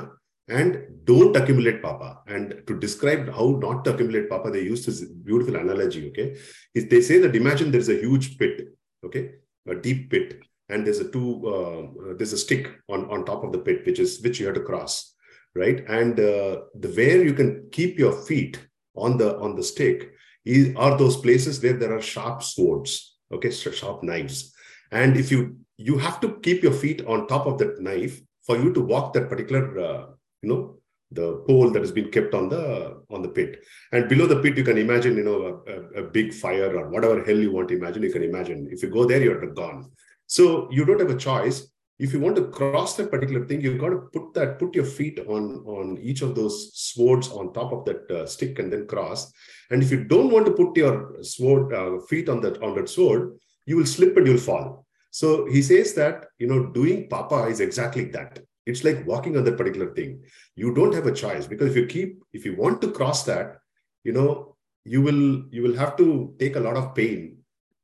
and 0.49 1.05
don't 1.05 1.37
accumulate 1.37 1.83
papa. 1.83 2.21
And 2.27 2.63
to 2.67 2.79
describe 2.79 3.29
how 3.29 3.59
not 3.63 3.85
to 3.85 3.95
accumulate 3.95 4.29
papa 4.29 4.51
they 4.51 4.63
use 4.63 4.85
this 4.85 5.03
beautiful 5.03 5.57
analogy 5.57 6.09
okay? 6.09 6.37
If 6.75 6.89
they 6.89 7.01
say 7.01 7.19
that 7.19 7.37
imagine 7.37 7.71
there's 7.71 7.89
a 7.89 8.01
huge 8.01 8.39
pit 8.39 8.69
okay? 9.05 9.33
A 9.69 9.75
deep 9.75 10.11
pit. 10.11 10.41
And 10.71 10.87
there's 10.87 11.01
a 11.01 11.11
two 11.11 11.47
uh, 11.49 12.15
there's 12.15 12.33
a 12.33 12.39
stick 12.39 12.71
on 12.89 13.11
on 13.11 13.25
top 13.25 13.45
of 13.45 13.53
the 13.53 13.59
pit 13.59 13.87
which 13.87 13.99
is 13.99 14.21
which 14.21 14.41
you 14.41 14.47
have 14.47 14.55
to 14.55 14.61
cross 14.63 15.15
right? 15.55 15.85
And 15.89 16.19
uh, 16.19 16.63
the 16.75 16.89
where 16.95 17.23
you 17.25 17.35
can 17.35 17.69
keep 17.73 17.99
your 17.99 18.13
feet 18.13 18.61
on 18.97 19.19
the 19.19 19.39
on 19.39 19.57
the 19.57 19.63
stick 19.63 20.13
is, 20.45 20.75
are 20.77 20.97
those 20.97 21.17
places 21.17 21.63
where 21.63 21.75
there 21.75 21.97
are 21.97 22.03
sharp 22.03 22.43
swords 22.43 23.17
okay? 23.33 23.51
Sharp 23.51 24.03
knives. 24.03 24.55
And 24.91 25.17
if 25.17 25.31
you 25.31 25.59
you 25.77 25.99
have 25.99 26.21
to 26.21 26.39
keep 26.41 26.63
your 26.63 26.73
feet 26.73 27.05
on 27.07 27.27
top 27.27 27.47
of 27.47 27.59
that 27.59 27.81
knife 27.81 28.21
for 28.43 28.57
you 28.57 28.73
to 28.73 28.81
walk 28.81 29.13
that 29.13 29.29
particular 29.29 29.79
uh, 29.79 30.07
you 30.43 30.49
know 30.49 30.75
the 31.11 31.43
pole 31.47 31.71
that 31.71 31.81
has 31.81 31.93
been 31.93 32.11
kept 32.11 32.35
on 32.35 32.49
the 32.49 33.03
on 33.11 33.23
the 33.23 33.29
pit. 33.29 33.65
And 33.93 34.09
below 34.09 34.27
the 34.27 34.41
pit 34.41 34.57
you 34.57 34.65
can 34.65 34.79
imagine 34.79 35.17
you 35.17 35.25
know 35.25 35.63
a, 35.67 36.01
a, 36.01 36.03
big 36.03 36.35
fire 36.35 36.77
or 36.77 36.91
whatever 36.91 37.25
hell 37.25 37.39
you 37.39 37.51
want 37.51 37.69
to 37.69 37.77
imagine 37.77 38.03
you 38.03 38.13
can 38.13 38.25
imagine. 38.25 38.69
If 38.71 38.83
you 38.83 38.91
go 38.91 39.05
there 39.07 39.23
you're 39.23 39.47
gone. 39.55 39.91
So 40.27 40.69
you 40.71 40.85
don't 40.85 41.01
have 41.01 41.11
a 41.11 41.17
choice 41.17 41.67
if 41.99 42.13
you 42.13 42.21
want 42.21 42.37
to 42.37 42.49
cross 42.49 42.97
that 42.97 43.11
particular 43.11 43.45
thing, 43.45 43.61
you've 43.61 43.81
got 43.81 43.91
to 43.91 43.99
put 44.13 44.33
that, 44.35 44.59
put 44.59 44.75
your 44.75 44.85
feet 44.85 45.19
on, 45.27 45.65
on 45.67 45.99
each 46.01 46.23
of 46.23 46.37
those 46.37 46.71
swords 46.75 47.29
on 47.29 47.53
top 47.53 47.73
of 47.73 47.85
that 47.87 48.09
uh, 48.11 48.25
stick 48.25 48.61
and 48.61 48.73
then 48.73 48.87
cross. 48.87 49.33
And 49.71 49.83
if 49.83 49.91
you 49.91 50.05
don't 50.05 50.31
want 50.31 50.47
to 50.47 50.53
put 50.53 50.77
your 50.77 51.17
sword 51.23 51.75
uh, 51.75 51.99
feet 52.07 52.29
on 52.29 52.41
that 52.43 52.63
on 52.63 52.77
that 52.77 52.89
sword, 52.89 53.37
you 53.67 53.77
will 53.77 53.87
slip 53.87 54.17
and 54.17 54.27
you'll 54.27 54.39
fall. 54.39 54.87
So 55.11 55.47
he 55.47 55.61
says 55.61 55.95
that 55.95 56.27
you 56.39 56.47
know 56.47 56.67
doing 56.67 57.09
papa 57.09 57.49
is 57.49 57.61
exactly 57.61 58.05
that. 58.07 58.39
It's 58.65 58.85
like 58.85 59.07
walking 59.07 59.37
on 59.37 59.45
that 59.45 59.57
particular 59.57 59.93
thing. 59.95 60.23
You 60.55 60.75
don't 60.75 60.95
have 60.95 61.07
a 61.07 61.13
choice 61.13 61.47
because 61.47 61.71
if 61.71 61.77
you 61.77 61.87
keep, 61.87 62.23
if 62.33 62.45
you 62.45 62.55
want 62.55 62.81
to 62.83 62.93
cross 62.93 63.25
that, 63.25 63.59
you 64.05 64.13
know, 64.13 64.57
you 64.85 65.03
will 65.03 65.45
you 65.51 65.63
will 65.63 65.77
have 65.77 65.97
to 65.97 66.35
take 66.39 66.57
a 66.57 66.61
lot 66.61 66.77
of 66.77 66.95
pain 66.95 67.39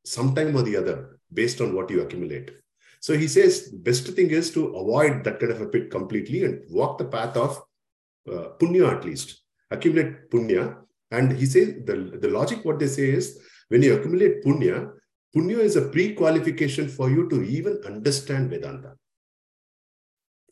sometime 0.05 0.55
or 0.55 0.63
the 0.63 0.77
other 0.77 1.19
based 1.33 1.61
on 1.61 1.75
what 1.75 1.91
you 1.91 2.03
accumulate. 2.03 2.53
So 3.05 3.13
he 3.23 3.29
says 3.29 3.69
best 3.87 4.07
thing 4.17 4.31
is 4.31 4.51
to 4.53 4.61
avoid 4.81 5.25
that 5.25 5.39
kind 5.39 5.53
of 5.53 5.61
a 5.61 5.67
pit 5.67 5.91
completely 5.91 6.45
and 6.47 6.63
walk 6.71 6.97
the 6.97 7.05
path 7.05 7.37
of 7.37 7.59
uh, 8.27 8.47
punya 8.61 8.97
at 8.97 9.05
least, 9.05 9.43
accumulate 9.71 10.31
punya. 10.31 10.63
And 11.11 11.37
he 11.41 11.45
says 11.45 11.85
the, 11.85 11.97
the 12.23 12.31
logic 12.31 12.65
what 12.65 12.79
they 12.79 12.87
say 12.87 13.11
is 13.11 13.39
when 13.69 13.83
you 13.83 13.93
accumulate 13.97 14.43
punya, 14.43 14.91
punya 15.37 15.59
is 15.59 15.77
a 15.77 15.83
pre-qualification 15.83 16.89
for 16.89 17.11
you 17.11 17.29
to 17.29 17.43
even 17.43 17.79
understand 17.85 18.49
Vedanta. 18.49 18.95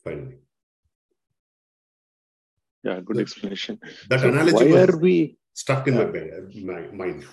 Finally. 0.03 0.37
yeah, 2.83 2.99
good 2.99 3.17
explanation. 3.17 3.79
That 4.09 4.19
So 4.19 4.29
analogy 4.29 4.71
why 4.73 4.79
are 4.83 4.97
we? 4.97 5.37
stuck 5.53 5.87
in 5.87 5.95
Yeah. 5.95 6.11
my, 6.69 6.81
my 6.81 6.81
mind. 6.91 7.25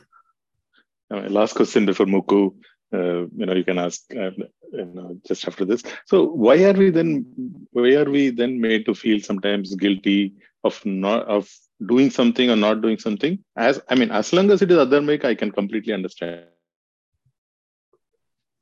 Uh, 1.12 1.28
last 1.28 1.56
question 1.56 1.84
before 1.84 2.06
Muku. 2.06 2.54
Uh, 2.92 3.26
you 3.36 3.46
know, 3.46 3.54
you 3.54 3.64
can 3.64 3.78
ask. 3.78 4.02
Uh, 4.14 4.30
you 4.72 4.84
know, 4.86 5.16
just 5.26 5.46
after 5.48 5.64
this. 5.64 5.82
So 6.06 6.24
why 6.24 6.56
are 6.64 6.72
we 6.72 6.90
then? 6.90 7.24
Why 7.72 7.94
are 7.94 8.08
we 8.10 8.30
then 8.30 8.60
made 8.60 8.84
to 8.86 8.94
feel 8.94 9.20
sometimes 9.20 9.74
guilty 9.76 10.34
of 10.64 10.80
not 10.84 11.26
of 11.26 11.48
doing 11.86 12.10
something 12.10 12.50
or 12.50 12.56
not 12.56 12.82
doing 12.82 12.98
something? 12.98 13.38
As 13.56 13.80
I 13.88 13.94
mean, 13.94 14.10
as 14.10 14.32
long 14.32 14.50
as 14.50 14.62
it 14.62 14.70
is 14.70 14.78
adharmic, 14.78 15.24
I 15.24 15.34
can 15.34 15.50
completely 15.52 15.92
understand. 15.92 16.40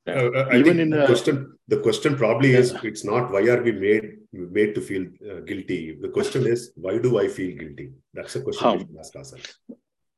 Uh, 0.07 0.45
I 0.51 0.57
Even 0.57 0.79
in 0.79 0.89
the 0.89 1.03
a- 1.03 1.05
question, 1.07 1.57
the 1.67 1.79
question 1.79 2.15
probably 2.15 2.53
is 2.53 2.71
Yeah. 2.73 2.79
it's 2.89 3.03
not 3.05 3.31
why 3.31 3.41
are 3.53 3.61
we 3.61 3.71
made 3.71 4.05
made 4.57 4.73
to 4.75 4.81
feel 4.81 5.03
uh, 5.31 5.39
guilty. 5.41 5.97
The 6.01 6.09
question 6.17 6.47
is 6.47 6.71
why 6.75 6.97
do 6.97 7.19
I 7.19 7.27
feel 7.27 7.55
guilty? 7.57 7.91
That's 8.13 8.33
the 8.33 8.41
question 8.41 8.65
How? 8.67 8.73
we 8.75 8.79
should 8.79 8.99
ask 8.99 9.15
ourselves. 9.15 9.49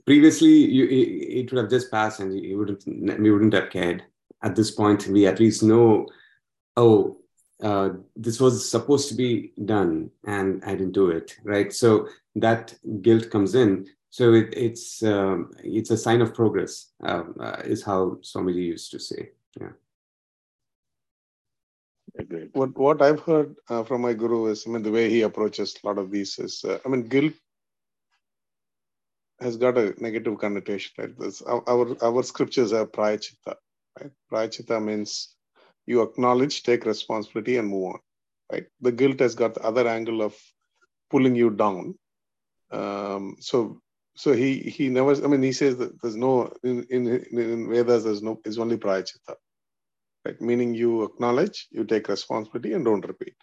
Pre- 0.08 0.14
Previously, 0.14 0.54
you, 0.54 0.84
it, 0.86 1.08
it 1.40 1.52
would 1.52 1.60
have 1.60 1.70
just 1.70 1.90
passed, 1.90 2.20
and 2.20 2.38
you 2.38 2.56
wouldn't 2.56 2.82
we 3.20 3.30
wouldn't 3.30 3.52
have 3.52 3.68
cared. 3.70 4.04
At 4.42 4.56
this 4.56 4.70
point, 4.70 5.06
we 5.08 5.26
at 5.26 5.38
least 5.38 5.62
know, 5.62 6.06
oh, 6.76 7.18
uh, 7.62 7.90
this 8.16 8.40
was 8.40 8.68
supposed 8.68 9.08
to 9.10 9.14
be 9.14 9.52
done, 9.64 10.10
and 10.26 10.64
I 10.64 10.76
didn't 10.76 10.92
do 10.92 11.10
it, 11.10 11.36
right? 11.44 11.72
So 11.72 12.08
that 12.36 12.74
guilt 13.02 13.30
comes 13.30 13.54
in. 13.54 13.86
So 14.08 14.32
it, 14.32 14.54
it's 14.56 15.02
um, 15.02 15.50
it's 15.62 15.90
a 15.90 15.96
sign 15.96 16.22
of 16.22 16.34
progress, 16.34 16.92
um, 17.02 17.34
uh, 17.38 17.62
is 17.64 17.82
how 17.84 18.18
Swamiji 18.22 18.64
used 18.64 18.90
to 18.92 18.98
say. 18.98 19.30
agreed. 22.18 22.50
what 22.54 22.76
what 22.78 23.02
I've 23.02 23.20
heard 23.20 23.56
uh, 23.68 23.84
from 23.84 24.00
my 24.02 24.14
guru 24.14 24.46
is, 24.46 24.64
I 24.66 24.70
mean, 24.70 24.82
the 24.82 24.90
way 24.90 25.10
he 25.10 25.22
approaches 25.22 25.76
a 25.76 25.86
lot 25.86 25.98
of 25.98 26.10
these 26.10 26.38
is, 26.38 26.64
uh, 26.64 26.78
I 26.84 26.88
mean, 26.88 27.02
guilt 27.02 27.34
has 29.40 29.56
got 29.56 29.78
a 29.78 29.94
negative 29.98 30.38
connotation, 30.38 30.92
right? 30.98 31.18
This, 31.18 31.42
our, 31.42 31.96
our 32.02 32.22
scriptures 32.22 32.72
have 32.72 32.92
prayachita, 32.92 33.54
right? 34.00 34.10
Prayachita 34.32 34.82
means 34.82 35.34
you 35.86 36.02
acknowledge, 36.02 36.62
take 36.62 36.84
responsibility, 36.84 37.56
and 37.56 37.68
move 37.68 37.94
on, 37.94 38.00
right? 38.52 38.66
The 38.80 38.92
guilt 38.92 39.20
has 39.20 39.34
got 39.34 39.54
the 39.54 39.62
other 39.62 39.86
angle 39.88 40.22
of 40.22 40.36
pulling 41.10 41.34
you 41.36 41.50
down. 41.50 41.94
Um, 42.70 43.36
so 43.40 43.80
so 44.16 44.32
he 44.32 44.58
he 44.58 44.88
never, 44.88 45.12
I 45.12 45.28
mean, 45.28 45.42
he 45.42 45.52
says 45.52 45.76
that 45.78 46.00
there's 46.02 46.16
no 46.16 46.52
in 46.62 46.84
in, 46.90 47.06
in 47.06 47.70
Vedas 47.70 48.04
there's 48.04 48.22
no 48.22 48.40
it's 48.44 48.58
only 48.58 48.76
prayachita 48.76 49.36
right? 50.24 50.40
Meaning 50.40 50.74
you 50.74 51.04
acknowledge, 51.04 51.68
you 51.70 51.84
take 51.84 52.08
responsibility, 52.08 52.74
and 52.74 52.84
don't 52.84 53.06
repeat. 53.06 53.34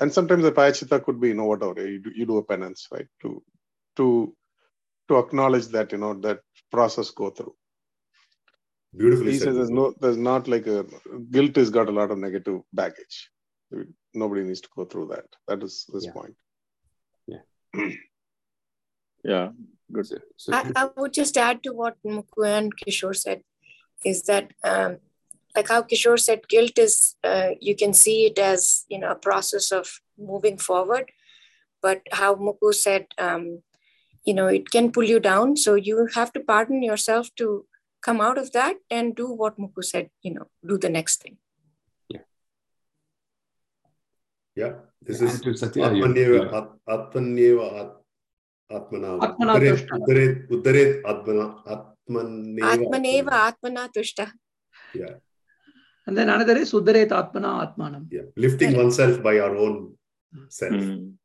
And 0.00 0.12
sometimes 0.12 0.42
the 0.42 0.52
prayachita 0.52 1.02
could 1.02 1.20
be, 1.20 1.28
you 1.28 1.34
know, 1.34 1.46
whatever 1.46 1.86
you 1.86 2.00
do, 2.00 2.10
you 2.14 2.26
do 2.26 2.38
a 2.38 2.44
penance, 2.44 2.88
right? 2.92 3.06
To 3.22 3.42
to 3.96 4.34
to 5.08 5.18
acknowledge 5.18 5.66
that 5.68 5.92
you 5.92 5.98
know 5.98 6.14
that 6.20 6.40
process 6.70 7.10
go 7.10 7.30
through. 7.30 7.54
Beautifully 8.96 9.32
He 9.32 9.38
said. 9.38 9.48
says 9.48 9.56
there's 9.56 9.70
no, 9.70 9.94
there's 10.00 10.16
not 10.16 10.48
like 10.48 10.66
a 10.66 10.84
guilt 11.30 11.56
has 11.56 11.70
got 11.70 11.88
a 11.88 11.92
lot 11.92 12.10
of 12.10 12.18
negative 12.18 12.60
baggage. 12.72 13.30
Nobody 14.14 14.42
needs 14.42 14.60
to 14.62 14.68
go 14.74 14.84
through 14.84 15.08
that. 15.08 15.26
That 15.46 15.62
is 15.62 15.86
this 15.92 16.06
Yeah. 16.06 16.12
point. 16.12 16.34
Yeah, 17.26 17.90
yeah 19.24 19.48
good. 19.92 20.06
So, 20.06 20.16
so 20.36 20.52
I, 20.54 20.72
I 20.74 20.90
would 20.96 21.12
just 21.12 21.36
add 21.36 21.62
to 21.64 21.72
what 21.72 21.96
Mukku 22.04 22.46
and 22.46 22.72
Kishore 22.76 23.16
said 23.16 23.42
is 24.04 24.22
that, 24.24 24.52
um, 24.64 24.98
like 25.54 25.68
how 25.68 25.82
Kishore 25.82 26.18
said, 26.18 26.48
guilt 26.48 26.78
is, 26.78 27.16
uh, 27.24 27.50
you 27.60 27.74
can 27.76 27.92
see 27.92 28.26
it 28.26 28.38
as, 28.38 28.84
you 28.88 28.98
know, 28.98 29.10
a 29.10 29.16
process 29.16 29.70
of 29.72 30.00
moving 30.18 30.56
forward. 30.56 31.10
But 31.82 32.02
how 32.12 32.34
Mukku 32.34 32.74
said, 32.74 33.06
um, 33.18 33.62
you 34.28 34.34
know, 34.38 34.46
it 34.58 34.70
can 34.74 34.86
pull 34.94 35.04
you 35.14 35.20
down. 35.30 35.56
So 35.64 35.74
you 35.88 36.06
have 36.14 36.32
to 36.36 36.40
pardon 36.52 36.82
yourself 36.90 37.34
to 37.40 37.46
come 38.06 38.20
out 38.26 38.38
of 38.42 38.48
that 38.56 38.76
and 38.96 39.14
do 39.20 39.26
what 39.42 39.58
Mukku 39.62 39.84
said, 39.92 40.10
you 40.22 40.32
know, 40.34 40.46
do 40.72 40.76
the 40.84 40.90
next 40.96 41.22
thing. 41.22 41.36
Yeah. 42.14 42.24
Yeah. 44.62 44.74
This 45.00 45.20
and 45.20 45.30
is 45.30 45.40
to 45.46 45.54
Satya, 45.62 45.92
you- 45.94 46.04
Atmanyeva, 46.04 46.38
you- 46.40 46.56
At- 46.58 46.74
Atmanyeva, 46.96 47.66
At- 47.82 47.96
Atmana. 48.78 49.10
Atmana 49.26 49.52
Uttaret, 49.56 49.76
tushta. 49.76 49.94
Uttaret, 49.98 50.34
Uttaret, 50.54 50.90
Atmana, 51.12 51.46
Atmaneva. 51.74 52.72
Atmaneva 52.74 53.36
Atmana 53.50 53.88
Tushta. 53.94 54.26
Yeah. 54.94 55.14
And 56.06 56.16
then 56.18 56.28
another 56.34 56.56
is 56.64 56.72
Udaret 56.72 57.10
Atmana 57.20 57.50
Atmanam. 57.64 58.04
Yeah. 58.10 58.26
Lifting 58.36 58.76
oneself 58.76 59.22
by 59.22 59.38
our 59.38 59.54
own 59.56 59.96
self. 60.48 60.72
Mm. 60.72 61.17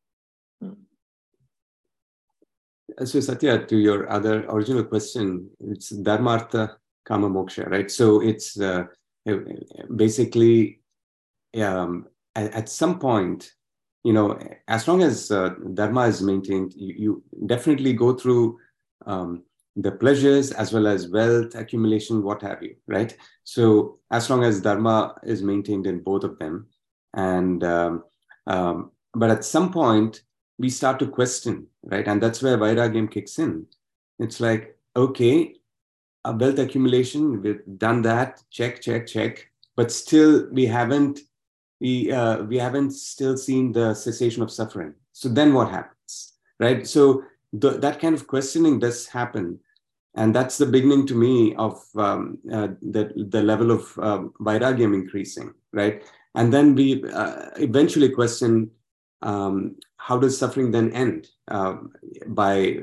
So 3.05 3.19
Satya, 3.19 3.65
to 3.65 3.77
your 3.77 4.09
other 4.11 4.45
original 4.49 4.83
question, 4.83 5.49
it's 5.59 5.91
dharmartha 5.91 6.75
kama 7.05 7.29
moksha, 7.29 7.69
right? 7.69 7.89
So 7.89 8.21
it's 8.21 8.59
uh, 8.59 8.85
basically 9.95 10.79
um, 11.59 12.07
at, 12.35 12.53
at 12.53 12.69
some 12.69 12.99
point, 12.99 13.51
you 14.03 14.13
know, 14.13 14.37
as 14.67 14.87
long 14.87 15.01
as 15.01 15.31
uh, 15.31 15.49
dharma 15.73 16.01
is 16.07 16.21
maintained, 16.21 16.73
you, 16.75 16.93
you 16.97 17.23
definitely 17.45 17.93
go 17.93 18.13
through 18.13 18.59
um, 19.05 19.43
the 19.75 19.91
pleasures 19.91 20.51
as 20.51 20.71
well 20.71 20.87
as 20.87 21.07
wealth 21.07 21.55
accumulation, 21.55 22.21
what 22.21 22.41
have 22.41 22.61
you, 22.61 22.75
right? 22.87 23.15
So 23.43 23.99
as 24.11 24.29
long 24.29 24.43
as 24.43 24.61
dharma 24.61 25.15
is 25.23 25.41
maintained 25.41 25.87
in 25.87 26.01
both 26.01 26.23
of 26.23 26.37
them, 26.37 26.67
and 27.13 27.63
um, 27.63 28.03
um, 28.47 28.91
but 29.13 29.29
at 29.29 29.45
some 29.45 29.71
point 29.71 30.23
we 30.57 30.69
start 30.69 30.99
to 30.99 31.07
question, 31.07 31.67
right? 31.83 32.07
And 32.07 32.21
that's 32.21 32.41
where 32.41 32.57
Vairagyam 32.57 33.11
kicks 33.11 33.39
in. 33.39 33.65
It's 34.19 34.39
like, 34.39 34.77
okay, 34.95 35.55
a 36.25 36.31
wealth 36.33 36.59
accumulation, 36.59 37.41
we've 37.41 37.61
done 37.77 38.01
that, 38.03 38.41
check, 38.49 38.81
check, 38.81 39.07
check, 39.07 39.47
but 39.75 39.91
still 39.91 40.47
we 40.51 40.65
haven't 40.65 41.19
we 41.81 42.11
uh, 42.11 42.43
we 42.43 42.57
haven't 42.57 42.91
still 42.91 43.35
seen 43.35 43.73
the 43.73 43.93
cessation 43.93 44.41
of 44.41 44.51
suffering. 44.51 44.93
So 45.11 45.27
then 45.27 45.53
what 45.53 45.69
happens, 45.69 46.33
right? 46.59 46.87
So 46.87 47.23
that 47.51 47.99
kind 47.99 48.15
of 48.15 48.25
questioning 48.25 48.79
does 48.79 49.05
happen, 49.07 49.59
and 50.15 50.33
that's 50.33 50.57
the 50.57 50.65
beginning 50.65 51.05
to 51.07 51.15
me 51.15 51.55
of 51.55 51.83
um, 51.95 52.37
uh, 52.51 52.69
the 52.81 53.11
the 53.29 53.43
level 53.43 53.71
of 53.71 53.99
um, 53.99 54.33
vairagyam 54.39 54.93
increasing, 54.93 55.53
right? 55.73 56.03
And 56.35 56.53
then 56.53 56.73
we 56.73 57.03
uh, 57.11 57.49
eventually 57.57 58.09
question 58.09 58.71
um, 59.23 59.77
how 59.97 60.17
does 60.17 60.37
suffering 60.37 60.69
then 60.71 60.91
end 60.91 61.29
uh, 61.47 61.75
by 62.27 62.79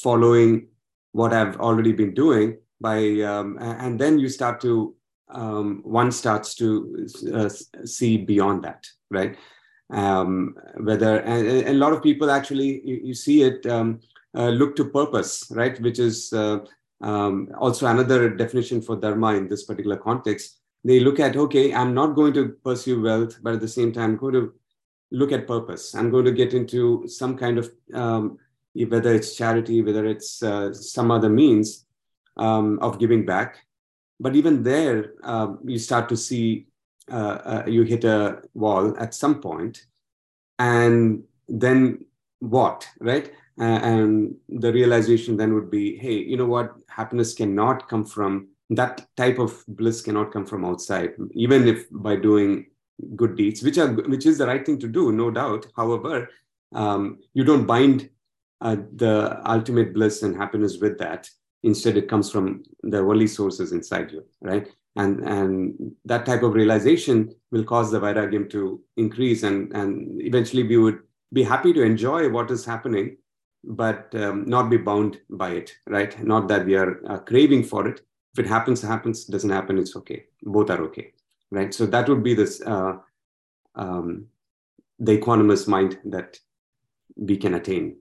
following 0.00 0.68
what 1.12 1.32
I've 1.32 1.60
already 1.60 1.92
been 1.92 2.14
doing, 2.14 2.56
by 2.80 3.20
um, 3.20 3.58
and 3.60 3.98
then 3.98 4.18
you 4.18 4.28
start 4.28 4.60
to 4.62 4.94
um, 5.30 5.80
one 5.84 6.10
starts 6.10 6.54
to 6.56 7.06
uh, 7.32 7.48
see 7.84 8.16
beyond 8.16 8.64
that, 8.64 8.86
right? 9.10 9.36
Um, 9.90 10.56
whether 10.78 11.18
and, 11.20 11.46
and, 11.46 11.68
a 11.68 11.74
lot 11.74 11.92
of 11.92 12.02
people 12.02 12.30
actually 12.30 12.80
you, 12.86 13.00
you 13.04 13.14
see 13.14 13.42
it 13.42 13.66
um, 13.66 14.00
uh, 14.34 14.48
look 14.48 14.74
to 14.76 14.86
purpose, 14.86 15.46
right? 15.50 15.78
Which 15.80 15.98
is 15.98 16.32
uh, 16.32 16.60
um, 17.02 17.50
also 17.58 17.86
another 17.86 18.30
definition 18.30 18.80
for 18.80 18.96
dharma 18.96 19.34
in 19.34 19.48
this 19.48 19.64
particular 19.64 19.96
context. 19.98 20.60
They 20.84 21.00
look 21.00 21.20
at 21.20 21.36
okay, 21.36 21.74
I'm 21.74 21.92
not 21.92 22.14
going 22.14 22.32
to 22.34 22.48
pursue 22.64 23.02
wealth, 23.02 23.38
but 23.42 23.54
at 23.54 23.60
the 23.60 23.68
same 23.68 23.92
time, 23.92 24.12
I'm 24.12 24.16
going 24.16 24.34
to 24.34 24.54
look 25.12 25.30
at 25.32 25.46
purpose. 25.46 25.94
I'm 25.94 26.10
going 26.10 26.24
to 26.24 26.32
get 26.32 26.54
into 26.54 27.06
some 27.06 27.36
kind 27.36 27.58
of 27.58 27.70
um, 27.94 28.38
whether 28.74 29.12
it's 29.14 29.36
charity, 29.36 29.82
whether 29.82 30.06
it's 30.06 30.42
uh, 30.42 30.72
some 30.72 31.10
other 31.10 31.28
means 31.28 31.86
um, 32.36 32.78
of 32.80 32.98
giving 32.98 33.24
back. 33.24 33.58
But 34.18 34.34
even 34.34 34.62
there, 34.62 35.12
um, 35.22 35.58
you 35.64 35.78
start 35.78 36.08
to 36.08 36.16
see 36.16 36.66
uh, 37.10 37.38
uh, 37.44 37.64
you 37.66 37.82
hit 37.82 38.04
a 38.04 38.42
wall 38.54 38.96
at 38.98 39.14
some 39.14 39.40
point, 39.40 39.86
and 40.58 41.24
then 41.48 42.04
what, 42.40 42.88
right? 43.00 43.30
and 43.58 44.34
the 44.48 44.72
realization 44.72 45.36
then 45.36 45.54
would 45.54 45.70
be, 45.70 45.96
hey, 45.96 46.14
you 46.14 46.36
know 46.36 46.46
what? 46.46 46.74
Happiness 46.88 47.34
cannot 47.34 47.86
come 47.86 48.04
from 48.04 48.48
that 48.76 49.06
type 49.16 49.38
of 49.38 49.62
bliss 49.68 50.02
cannot 50.02 50.32
come 50.32 50.46
from 50.46 50.64
outside, 50.64 51.14
even 51.32 51.66
if 51.68 51.86
by 51.90 52.16
doing 52.16 52.66
good 53.16 53.36
deeds, 53.36 53.62
which 53.62 53.78
are 53.78 53.92
which 53.92 54.26
is 54.26 54.38
the 54.38 54.46
right 54.46 54.64
thing 54.64 54.78
to 54.78 54.88
do, 54.88 55.12
no 55.12 55.30
doubt. 55.30 55.66
However, 55.76 56.28
um, 56.74 57.18
you 57.34 57.44
don't 57.44 57.66
bind 57.66 58.08
uh, 58.60 58.76
the 58.96 59.40
ultimate 59.48 59.92
bliss 59.92 60.22
and 60.22 60.36
happiness 60.36 60.78
with 60.80 60.98
that. 60.98 61.28
Instead, 61.62 61.96
it 61.96 62.08
comes 62.08 62.30
from 62.30 62.64
the 62.82 62.98
only 62.98 63.26
sources 63.26 63.72
inside 63.72 64.10
you, 64.12 64.24
right? 64.40 64.68
And 64.96 65.20
and 65.20 65.92
that 66.04 66.26
type 66.26 66.42
of 66.42 66.54
realization 66.54 67.34
will 67.50 67.64
cause 67.64 67.90
the 67.90 68.00
vairagyam 68.00 68.50
to 68.50 68.80
increase, 68.96 69.42
and 69.42 69.72
and 69.72 70.20
eventually 70.20 70.64
we 70.64 70.76
would 70.76 71.00
be 71.32 71.42
happy 71.42 71.72
to 71.72 71.82
enjoy 71.82 72.28
what 72.28 72.50
is 72.50 72.64
happening, 72.64 73.16
but 73.64 74.14
um, 74.14 74.44
not 74.46 74.68
be 74.68 74.76
bound 74.76 75.20
by 75.30 75.50
it, 75.50 75.74
right? 75.86 76.22
Not 76.22 76.48
that 76.48 76.66
we 76.66 76.74
are 76.76 77.00
uh, 77.06 77.18
craving 77.18 77.64
for 77.64 77.88
it. 77.88 78.02
If 78.34 78.44
it 78.44 78.48
happens, 78.48 78.82
happens. 78.82 79.24
Doesn't 79.24 79.50
happen, 79.50 79.78
it's 79.78 79.96
okay. 79.96 80.24
Both 80.42 80.70
are 80.70 80.82
okay 80.84 81.12
right? 81.52 81.72
So 81.72 81.86
that 81.86 82.08
would 82.08 82.24
be 82.24 82.34
this 82.34 82.60
uh, 82.62 82.94
um, 83.74 84.26
the 84.98 85.18
equanimous 85.18 85.68
mind 85.68 85.98
that 86.06 86.38
we 87.16 87.36
can 87.36 87.54
attain. 87.54 87.96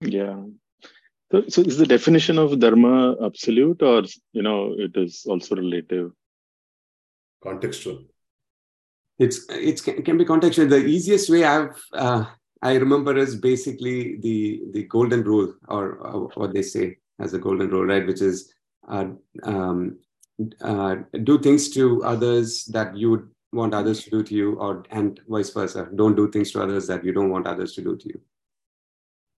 Yeah. 0.00 0.42
So, 1.30 1.44
so 1.48 1.62
is 1.62 1.78
the 1.78 1.86
definition 1.86 2.38
of 2.38 2.58
dharma 2.58 3.16
absolute, 3.24 3.82
or 3.82 4.02
you 4.32 4.42
know, 4.42 4.74
it 4.76 4.96
is 4.96 5.24
also 5.26 5.56
relative? 5.56 6.12
Contextual. 7.44 8.04
It's 9.18 9.46
it's 9.48 9.86
it 9.88 10.04
can 10.04 10.18
be 10.18 10.24
contextual. 10.24 10.68
The 10.68 10.84
easiest 10.84 11.30
way 11.30 11.44
I've 11.44 11.80
uh, 11.92 12.24
I 12.62 12.74
remember 12.74 13.16
is 13.16 13.36
basically 13.36 14.18
the 14.18 14.62
the 14.72 14.84
golden 14.84 15.22
rule, 15.22 15.54
or, 15.68 15.94
or 15.94 16.30
what 16.34 16.52
they 16.52 16.62
say 16.62 16.98
as 17.18 17.34
a 17.34 17.38
golden 17.38 17.70
rule, 17.70 17.86
right? 17.86 18.06
Which 18.06 18.20
is 18.20 18.52
uh, 18.88 19.06
um, 19.42 19.98
uh, 20.60 20.96
do 21.24 21.38
things 21.38 21.70
to 21.70 22.04
others 22.04 22.64
that 22.66 22.96
you 22.96 23.10
would 23.10 23.28
want 23.52 23.74
others 23.74 24.04
to 24.04 24.10
do 24.10 24.22
to 24.22 24.34
you 24.34 24.54
or 24.54 24.84
and 24.90 25.20
vice 25.28 25.50
versa. 25.50 25.88
Don't 25.94 26.14
do 26.16 26.30
things 26.30 26.52
to 26.52 26.62
others 26.62 26.86
that 26.88 27.04
you 27.04 27.12
don't 27.12 27.30
want 27.30 27.46
others 27.46 27.74
to 27.74 27.82
do 27.82 27.96
to 27.96 28.08
you. 28.08 28.20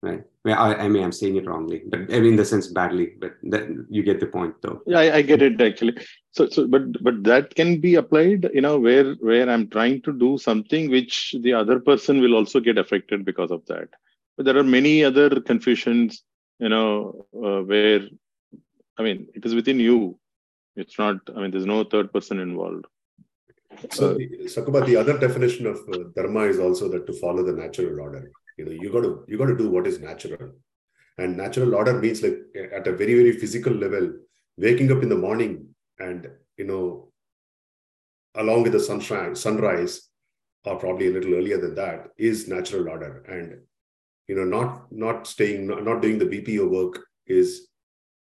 Right? 0.02 0.24
I, 0.46 0.74
I 0.74 0.88
mean 0.88 1.02
i'm 1.02 1.11
saying 1.11 1.37
it 1.37 1.46
wrongly 1.46 1.82
but 1.87 2.00
I 2.00 2.20
mean 2.20 2.26
in 2.26 2.37
the 2.37 2.44
sense 2.44 2.68
badly 2.68 3.14
but 3.18 3.32
that, 3.44 3.87
you 3.90 4.02
get 4.02 4.20
the 4.20 4.26
point 4.26 4.54
though. 4.62 4.80
Yeah 4.87 4.98
I, 4.98 5.16
I 5.16 5.22
get 5.22 5.42
it 5.42 5.61
actually. 5.61 5.96
So 6.30 6.48
so 6.48 6.66
but 6.66 7.02
but 7.02 7.24
that 7.24 7.54
can 7.54 7.80
be 7.80 7.96
applied 7.96 8.48
you 8.54 8.61
know 8.61 8.78
where 8.78 9.14
where 9.14 9.48
i'm 9.50 9.68
trying 9.68 10.02
to 10.02 10.12
do 10.12 10.38
something 10.38 10.90
which 10.90 11.35
the 11.40 11.52
other 11.52 11.80
person 11.80 12.20
will 12.20 12.35
also 12.35 12.61
get 12.61 12.78
affected 12.78 13.24
because 13.24 13.50
of 13.50 13.66
that. 13.66 13.88
But 14.37 14.46
there 14.46 14.56
are 14.59 14.64
many 14.64 15.02
other 15.02 15.40
confusions 15.40 16.22
you 16.59 16.68
know 16.68 17.26
uh, 17.35 17.62
where 17.62 18.02
i 18.98 19.02
mean 19.02 19.26
it 19.35 19.44
is 19.44 19.54
within 19.54 19.80
you 19.80 20.18
it's 20.77 20.99
not, 20.99 21.17
I 21.35 21.41
mean, 21.41 21.51
there's 21.51 21.67
no 21.67 21.85
third 21.85 22.12
person 22.12 22.39
involved. 22.39 22.87
So, 23.91 24.15
the, 24.15 24.29
Sakuba, 24.45 24.85
the 24.87 24.97
other 24.97 25.19
definition 25.19 25.67
of 25.67 25.77
uh, 25.93 25.99
dharma 26.15 26.41
is 26.43 26.59
also 26.59 26.89
that 26.91 27.07
to 27.07 27.12
follow 27.15 27.43
the 27.43 27.53
natural 27.53 28.01
order. 28.01 28.31
You 28.57 28.65
know, 28.67 28.71
you 28.71 28.91
got 28.91 29.03
to 29.03 29.25
you 29.29 29.37
got 29.37 29.47
to 29.47 29.57
do 29.57 29.71
what 29.71 29.87
is 29.87 30.01
natural, 30.01 30.53
and 31.19 31.37
natural 31.37 31.75
order 31.75 31.93
means 32.01 32.23
like 32.23 32.39
at 32.73 32.87
a 32.87 32.93
very 32.93 33.15
very 33.15 33.33
physical 33.33 33.75
level, 33.75 34.15
waking 34.57 34.91
up 34.93 35.03
in 35.03 35.11
the 35.11 35.17
morning 35.17 35.69
and 35.99 36.31
you 36.57 36.65
know, 36.65 37.09
along 38.35 38.62
with 38.62 38.73
the 38.73 38.81
sunshine 38.81 39.35
sunrise, 39.37 40.09
or 40.65 40.79
probably 40.79 41.09
a 41.09 41.12
little 41.12 41.35
earlier 41.35 41.61
than 41.61 41.75
that, 41.75 42.09
is 42.17 42.49
natural 42.49 42.89
order. 42.89 43.25
And 43.29 43.61
you 44.27 44.37
know, 44.37 44.45
not 44.45 44.91
not 44.91 45.27
staying, 45.27 45.67
not, 45.67 45.85
not 45.85 46.01
doing 46.01 46.19
the 46.19 46.25
BPO 46.25 46.71
work 46.71 47.05
is 47.27 47.69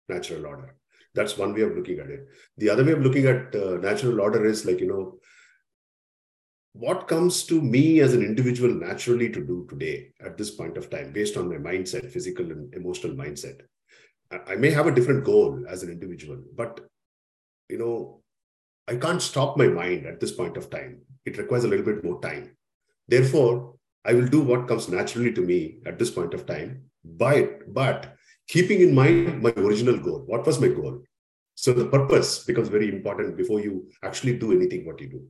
natural 0.07 0.45
order 0.45 0.75
that's 1.13 1.37
one 1.37 1.53
way 1.53 1.61
of 1.61 1.75
looking 1.75 1.99
at 1.99 2.09
it. 2.09 2.27
The 2.57 2.69
other 2.69 2.83
way 2.83 2.93
of 2.93 3.01
looking 3.01 3.25
at 3.25 3.55
uh, 3.55 3.77
natural 3.77 4.21
order 4.21 4.45
is 4.45 4.65
like, 4.65 4.79
you 4.79 4.87
know, 4.87 5.19
what 6.73 7.07
comes 7.07 7.43
to 7.43 7.61
me 7.61 7.99
as 7.99 8.13
an 8.13 8.23
individual 8.23 8.73
naturally 8.73 9.29
to 9.29 9.45
do 9.45 9.67
today 9.69 10.13
at 10.21 10.37
this 10.37 10.51
point 10.51 10.77
of 10.77 10.89
time, 10.89 11.11
based 11.11 11.35
on 11.35 11.49
my 11.49 11.55
mindset, 11.55 12.09
physical 12.09 12.49
and 12.49 12.73
emotional 12.73 13.13
mindset. 13.13 13.61
I 14.47 14.55
may 14.55 14.71
have 14.71 14.87
a 14.87 14.95
different 14.95 15.25
goal 15.25 15.65
as 15.67 15.83
an 15.83 15.89
individual, 15.91 16.41
but 16.55 16.79
you 17.67 17.77
know, 17.77 18.21
I 18.87 18.95
can't 18.95 19.21
stop 19.21 19.57
my 19.57 19.67
mind 19.67 20.05
at 20.05 20.19
this 20.19 20.31
point 20.31 20.57
of 20.57 20.69
time. 20.69 21.01
It 21.25 21.37
requires 21.37 21.65
a 21.65 21.67
little 21.67 21.85
bit 21.85 22.03
more 22.03 22.21
time. 22.21 22.55
Therefore, 23.07 23.75
I 24.05 24.13
will 24.13 24.27
do 24.27 24.41
what 24.41 24.67
comes 24.67 24.89
naturally 24.89 25.31
to 25.33 25.41
me 25.41 25.79
at 25.85 25.99
this 25.99 26.09
point 26.09 26.33
of 26.33 26.45
time. 26.45 26.83
But, 27.03 27.73
but 27.73 28.15
keeping 28.51 28.81
in 28.81 28.93
mind 28.93 29.41
my 29.41 29.53
original 29.65 29.97
goal. 29.97 30.23
What 30.25 30.45
was 30.45 30.59
my 30.59 30.67
goal? 30.67 31.03
So 31.55 31.71
the 31.73 31.85
purpose 31.85 32.43
becomes 32.43 32.67
very 32.67 32.89
important 32.89 33.37
before 33.37 33.61
you 33.61 33.89
actually 34.03 34.37
do 34.37 34.51
anything 34.51 34.85
what 34.85 34.99
you 34.99 35.09
do. 35.09 35.21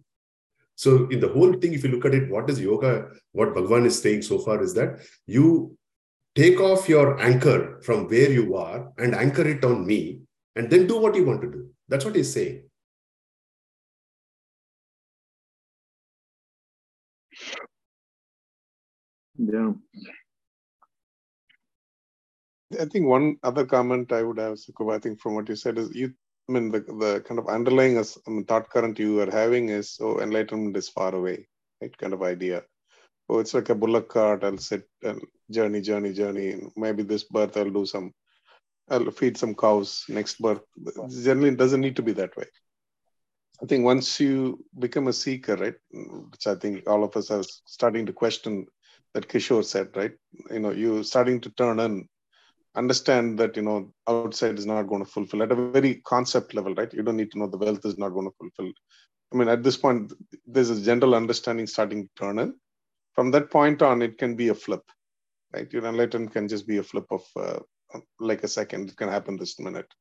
So 0.76 1.08
in 1.10 1.20
the 1.20 1.28
whole 1.28 1.54
thing, 1.54 1.74
if 1.74 1.84
you 1.84 1.92
look 1.92 2.06
at 2.06 2.16
it, 2.16 2.32
what 2.32 2.50
is 2.50 2.60
yoga? 2.60 3.10
What 3.34 3.54
Bhagwan 3.54 3.86
is 3.86 4.02
saying 4.02 4.24
so 4.24 4.40
far 4.40 4.64
is 4.64 4.74
that 4.74 5.02
you 5.28 5.78
take 6.36 6.60
off 6.60 6.90
your 6.90 7.20
anchor 7.22 7.80
from 7.84 8.08
where 8.08 8.32
you 8.32 8.56
are 8.56 8.92
and 8.98 9.14
anchor 9.14 9.48
it 9.48 9.64
on 9.64 9.86
me, 9.86 10.22
and 10.56 10.70
then 10.72 10.88
do 10.88 10.98
what 11.00 11.16
you 11.16 11.26
want 11.26 11.42
to 11.42 11.52
do. 11.52 11.70
That's 11.90 12.06
what 12.06 12.16
he's 12.16 12.34
saying. 12.34 12.64
Yeah. 19.38 19.74
I 22.80 22.86
think 22.86 23.06
one 23.08 23.38
other 23.44 23.66
comment 23.66 24.12
I 24.12 24.24
would 24.24 24.38
have, 24.38 24.54
Sukuba, 24.54 24.96
I 24.96 25.00
think 25.00 25.20
from 25.20 25.36
what 25.36 25.50
you 25.50 25.56
said 25.56 25.78
is 25.78 25.94
you, 25.96 26.14
I 26.50 26.54
mean, 26.54 26.72
the, 26.72 26.80
the 26.80 27.24
kind 27.26 27.40
of 27.40 27.48
underlying 27.48 27.98
I 27.98 28.04
mean, 28.28 28.46
thought 28.46 28.70
current 28.70 29.00
you 29.00 29.22
are 29.22 29.32
having 29.32 29.70
is, 29.70 29.98
oh, 30.02 30.20
enlightenment 30.20 30.78
is 30.78 30.90
far 30.90 31.14
away, 31.14 31.48
right? 31.82 31.96
Kind 31.98 32.14
of 32.14 32.24
idea. 32.24 32.64
Oh, 33.30 33.40
it's 33.40 33.54
like 33.54 33.70
a 33.70 33.76
bullock 33.76 34.10
cart. 34.10 34.44
I'll 34.44 34.58
sit 34.58 34.88
and 35.04 35.22
journey, 35.50 35.82
journey, 35.82 36.14
journey. 36.14 36.62
Maybe 36.76 37.04
this 37.04 37.24
birth 37.24 37.56
I'll 37.58 37.70
do 37.70 37.86
some, 37.86 38.14
I'll 38.90 39.12
feed 39.12 39.38
some 39.38 39.56
cows. 39.56 40.06
Next 40.10 40.40
birth, 40.42 40.62
generally 41.10 41.50
it 41.50 41.58
doesn't 41.58 41.82
need 41.82 41.96
to 41.96 42.04
be 42.04 42.14
that 42.14 42.36
way. 42.36 42.46
I 43.62 43.68
think 43.68 43.86
once 43.86 44.20
you 44.20 44.66
become 44.80 45.08
a 45.08 45.14
seeker, 45.14 45.56
right, 45.56 45.76
which 45.94 46.48
I 46.48 46.56
think 46.56 46.90
all 46.90 47.04
of 47.04 47.16
us 47.16 47.30
are 47.30 47.44
starting 47.66 48.06
to 48.08 48.14
question 48.14 48.66
that 49.14 49.28
Kishore 49.28 49.64
said, 49.64 49.90
right? 49.96 50.14
You 50.50 50.60
know, 50.60 50.72
you're 50.72 51.04
starting 51.04 51.40
to 51.42 51.50
turn 51.52 51.80
in 51.80 52.08
understand 52.76 53.38
that 53.40 53.56
you 53.56 53.62
know 53.62 53.92
outside 54.08 54.58
is 54.58 54.66
not 54.66 54.84
going 54.84 55.04
to 55.04 55.12
fulfill 55.12 55.44
at 55.44 55.52
a 55.52 55.72
very 55.72 56.02
concept 56.06 56.54
level 56.54 56.74
right? 56.76 56.94
You 56.94 57.04
don't 57.04 57.18
need 57.18 57.32
to 57.32 57.40
know 57.40 57.48
the 57.48 57.58
wealth 57.58 57.86
is 57.86 57.98
not 57.98 58.10
going 58.10 58.28
to 58.28 58.36
fulfill. 58.38 58.72
I 59.34 59.38
mean 59.38 59.50
at 59.50 59.64
this 59.64 59.78
point 59.78 60.14
there's 60.46 60.70
a 60.70 60.82
general 60.82 61.16
understanding 61.16 61.68
starting 61.68 62.04
to 62.04 62.10
turn 62.18 62.40
in. 62.40 62.56
From 63.14 63.32
that 63.32 63.52
point 63.52 63.82
on 63.82 64.02
it 64.02 64.18
can 64.18 64.36
be 64.36 64.50
a 64.50 64.56
flip 64.56 64.84
right? 65.54 65.72
Your 65.72 65.86
enlightenment 65.86 66.34
can 66.34 66.48
just 66.48 66.66
be 66.68 66.78
a 66.78 66.84
flip 66.84 67.06
of 67.12 67.24
uh, 67.36 67.60
like 68.20 68.44
a 68.44 68.48
second. 68.48 68.90
It 68.90 68.98
can 68.98 69.10
happen 69.10 69.38
this 69.38 69.60
minute 69.60 69.92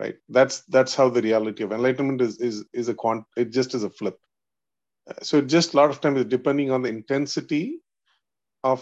right? 0.00 0.16
That's 0.28 0.62
that's 0.62 0.94
how 0.94 1.10
the 1.10 1.22
reality 1.22 1.62
of 1.62 1.72
enlightenment 1.72 2.20
is 2.22 2.38
is 2.40 2.64
is 2.72 2.88
a 2.88 2.94
quant 2.94 3.24
it 3.36 3.50
just 3.52 3.74
is 3.74 3.84
a 3.84 3.90
flip. 3.90 4.18
So 5.22 5.40
just 5.40 5.74
a 5.74 5.76
lot 5.76 5.90
of 5.90 6.00
times 6.00 6.24
depending 6.24 6.70
on 6.70 6.82
the 6.82 6.88
intensity 6.88 7.80
of 8.64 8.80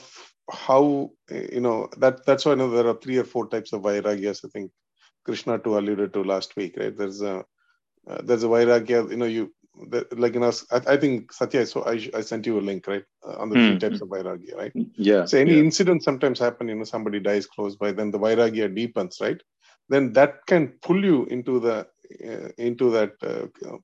how 0.51 1.11
you 1.31 1.61
know 1.61 1.89
that 1.99 2.25
that's 2.27 2.45
why 2.45 2.53
I 2.53 2.57
know 2.57 2.71
there 2.71 2.89
are 2.89 2.99
three 2.99 3.19
or 3.19 3.25
four 3.25 3.49
types 3.49 3.73
of 3.73 3.83
vairagyas. 3.83 4.45
I 4.45 4.49
think 4.49 4.73
Krishna 5.25 5.59
too 5.59 5.79
alluded 5.79 6.13
to 6.15 6.25
last 6.25 6.57
week, 6.57 6.77
right? 6.79 6.97
There's 6.97 7.23
a 7.23 7.45
uh, 8.09 8.23
there's 8.25 8.45
a 8.45 8.49
vairagya, 8.49 9.11
you 9.11 9.17
know, 9.17 9.27
you 9.27 9.53
the, 9.91 10.07
like 10.13 10.37
in 10.37 10.43
us. 10.43 10.67
I, 10.71 10.95
I 10.95 10.97
think 10.97 11.33
Satya, 11.33 11.67
so 11.67 11.85
I, 11.85 12.09
I 12.15 12.21
sent 12.23 12.47
you 12.47 12.59
a 12.59 12.63
link, 12.63 12.87
right, 12.87 13.05
uh, 13.27 13.37
on 13.39 13.51
the 13.51 13.57
Hmm. 13.57 13.67
three 13.67 13.79
types 13.79 14.01
of 14.03 14.09
vairagya, 14.09 14.57
right? 14.57 14.73
Yeah. 14.97 15.25
So 15.27 15.39
any 15.39 15.55
yeah. 15.55 15.61
incident 15.61 16.03
sometimes 16.05 16.39
happen, 16.39 16.69
you 16.69 16.77
know, 16.77 16.85
somebody 16.85 17.21
dies 17.21 17.47
close 17.47 17.77
by, 17.77 17.93
then 17.93 18.11
the 18.11 18.19
vairagya 18.19 18.75
deepens, 18.75 19.19
right? 19.21 19.41
Then 19.89 20.13
that 20.15 20.47
can 20.47 20.69
pull 20.83 21.05
you 21.05 21.27
into 21.27 21.61
the 21.61 21.87
uh, 22.27 22.49
into 22.59 22.91
that 22.93 23.13
uh, 23.23 23.77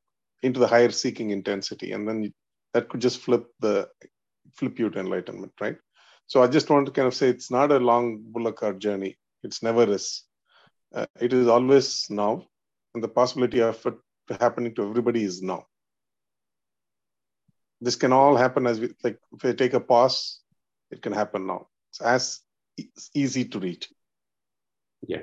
into 0.43 0.61
the 0.61 0.67
higher 0.67 0.91
seeking 0.91 1.31
intensity, 1.31 1.93
and 1.93 2.09
then 2.09 2.25
you, 2.25 2.33
that 2.75 2.89
could 2.89 3.01
just 3.01 3.21
flip 3.21 3.47
the 3.61 3.89
flip 4.55 4.79
you 4.79 4.91
to 4.91 5.01
enlightenment, 5.01 5.53
right? 5.61 5.77
So 6.27 6.43
I 6.43 6.47
just 6.47 6.71
want 6.71 6.87
to 6.87 6.93
kind 6.93 7.07
of 7.07 7.15
say 7.15 7.29
it's 7.29 7.51
not 7.51 7.71
a 7.71 7.79
long 7.79 8.23
bullock 8.25 8.57
cart 8.57 8.79
journey. 8.79 9.17
It's 9.43 9.63
never 9.63 9.91
is. 9.93 10.25
Uh, 10.95 11.07
it 11.21 11.33
is 11.33 11.49
always 11.49 12.07
now, 12.09 12.47
and 12.95 13.03
the 13.03 13.09
possibility 13.09 13.61
of 13.61 13.85
it 13.87 14.41
happening 14.41 14.75
to 14.75 14.89
everybody 14.89 15.25
is 15.25 15.43
now. 15.43 15.67
This 17.81 17.97
can 17.97 18.13
all 18.13 18.37
happen 18.37 18.67
as 18.67 18.81
we 18.81 18.95
like. 19.03 19.19
If 19.33 19.45
I 19.45 19.53
take 19.53 19.75
a 19.75 19.81
pause, 19.81 20.41
it 20.91 21.03
can 21.03 21.13
happen 21.13 21.47
now. 21.47 21.67
It's 21.91 22.01
as 22.01 22.41
e- 22.79 22.89
easy 23.13 23.45
to 23.47 23.59
read. 23.59 23.87
Yeah. 25.07 25.23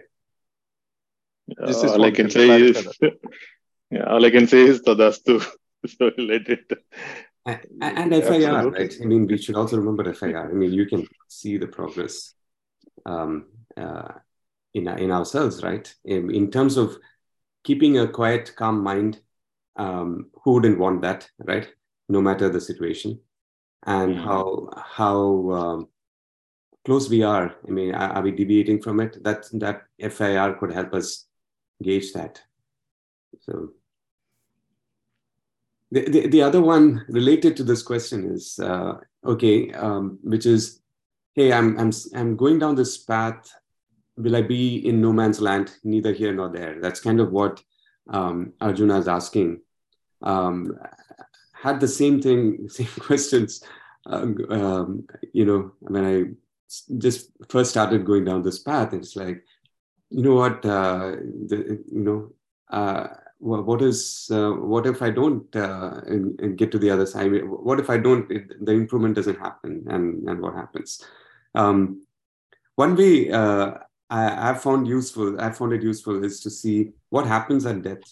This 1.48 1.78
is 1.78 1.92
all 1.92 2.02
I 2.04 2.08
one 2.08 2.16
can 2.16 2.30
say 2.30 2.62
is, 2.62 2.98
yeah, 3.92 4.04
all 4.04 4.24
I 4.24 4.30
can 4.30 4.48
say 4.48 4.64
is 4.64 4.82
tadastu. 4.82 5.42
so 5.88 6.12
let 6.18 6.48
it. 6.50 6.72
And, 7.46 7.60
and 7.82 8.14
FIR, 8.14 8.34
Absolutely. 8.34 8.80
right? 8.80 8.98
I 9.02 9.06
mean, 9.06 9.28
we 9.28 9.38
should 9.38 9.56
also 9.56 9.78
remember 9.78 10.14
FIR. 10.14 10.50
I 10.52 10.54
mean, 10.54 10.72
you 10.72 10.86
can 10.86 11.08
see 11.28 11.58
the 11.58 11.68
progress 11.68 12.34
um, 13.06 13.48
uh, 13.76 14.14
in 14.74 14.88
in 14.88 15.12
ourselves, 15.12 15.64
right? 15.64 15.94
In, 16.06 16.30
in 16.34 16.52
terms 16.52 16.78
of 16.78 16.98
keeping 17.64 17.98
a 17.98 18.08
quiet, 18.08 18.54
calm 18.56 18.84
mind. 18.84 19.22
Um, 19.78 20.30
who 20.44 20.54
wouldn't 20.54 20.78
want 20.80 21.02
that, 21.02 21.30
right? 21.40 21.68
No 22.10 22.22
matter 22.22 22.50
the 22.50 22.60
situation, 22.60 23.22
and 23.88 24.16
Mhm. 24.16 24.24
how 24.24 24.70
how 24.76 25.52
um, 25.52 25.88
close 26.86 27.10
we 27.10 27.24
are. 27.24 27.56
I 27.68 27.72
mean, 27.72 27.96
are, 27.96 28.12
are 28.12 28.22
we 28.22 28.32
deviating 28.32 28.82
from 28.82 29.00
it? 29.00 29.24
That 29.24 29.48
that 29.54 29.84
FIR 29.98 30.58
could 30.60 30.74
help 30.74 30.94
us 30.94 31.26
gauge 31.82 32.12
that. 32.14 32.42
So 33.40 33.70
the, 35.92 36.10
the, 36.10 36.28
the 36.28 36.42
other 36.42 36.62
one 36.62 37.06
related 37.10 37.58
to 37.58 37.64
this 37.64 37.84
question 37.84 38.32
is 38.32 38.60
uh, 38.60 38.94
okay, 39.26 39.72
um, 39.74 40.20
which 40.24 40.46
is, 40.46 40.82
hey, 41.36 41.52
I'm 41.52 41.78
I'm 41.78 41.92
I'm 42.16 42.36
going 42.36 42.60
down 42.60 42.76
this 42.76 42.98
path. 42.98 43.52
Will 44.18 44.36
I 44.36 44.42
be 44.42 44.88
in 44.88 45.02
no 45.02 45.12
man's 45.14 45.42
land, 45.42 45.72
neither 45.84 46.14
here 46.14 46.34
nor 46.34 46.50
there? 46.50 46.80
That's 46.82 47.00
kind 47.00 47.20
of 47.20 47.32
what 47.32 47.62
um, 48.10 48.54
Arjuna 48.62 49.00
is 49.00 49.08
asking. 49.08 49.62
Um, 50.22 50.78
had 51.54 51.80
the 51.80 51.88
same 51.88 52.22
thing, 52.22 52.70
same 52.70 52.88
questions. 53.00 53.64
Um, 54.06 54.38
um, 54.50 55.08
you 55.34 55.46
know, 55.46 55.72
when 55.80 56.06
I 56.06 56.24
just 56.98 57.32
first 57.50 57.72
started 57.72 58.06
going 58.06 58.26
down 58.26 58.42
this 58.42 58.60
path, 58.60 58.94
it's 58.94 59.16
like, 59.16 59.44
you 60.10 60.24
know 60.24 60.36
what, 60.36 60.66
uh, 60.66 61.12
the, 61.48 61.84
you 61.92 62.02
know, 62.02 62.32
wha- 63.42 63.62
what 63.70 63.82
is 63.82 64.30
uh, 64.32 64.52
what 64.52 64.86
if 64.86 65.02
I 65.02 65.10
don't 65.10 65.54
uh, 65.56 66.02
get 66.56 66.72
to 66.72 66.80
the 66.80 66.90
other 66.90 67.06
side? 67.06 67.32
What 67.70 67.80
if 67.80 67.90
I 67.90 67.98
don't? 67.98 68.30
It, 68.32 68.66
the 68.66 68.72
improvement 68.72 69.16
doesn't 69.16 69.40
happen, 69.40 69.84
and 69.90 70.28
and 70.30 70.42
what 70.42 70.56
happens? 70.56 71.04
Um, 71.56 72.06
one 72.76 72.96
way 72.96 73.32
uh, 73.32 73.72
I, 74.10 74.52
I 74.52 74.54
found 74.54 74.88
useful, 74.88 75.40
I 75.40 75.52
found 75.52 75.74
it 75.74 75.84
useful, 75.84 76.24
is 76.24 76.40
to 76.42 76.50
see 76.50 76.92
what 77.10 77.26
happens 77.26 77.66
at 77.66 77.82
death, 77.82 78.04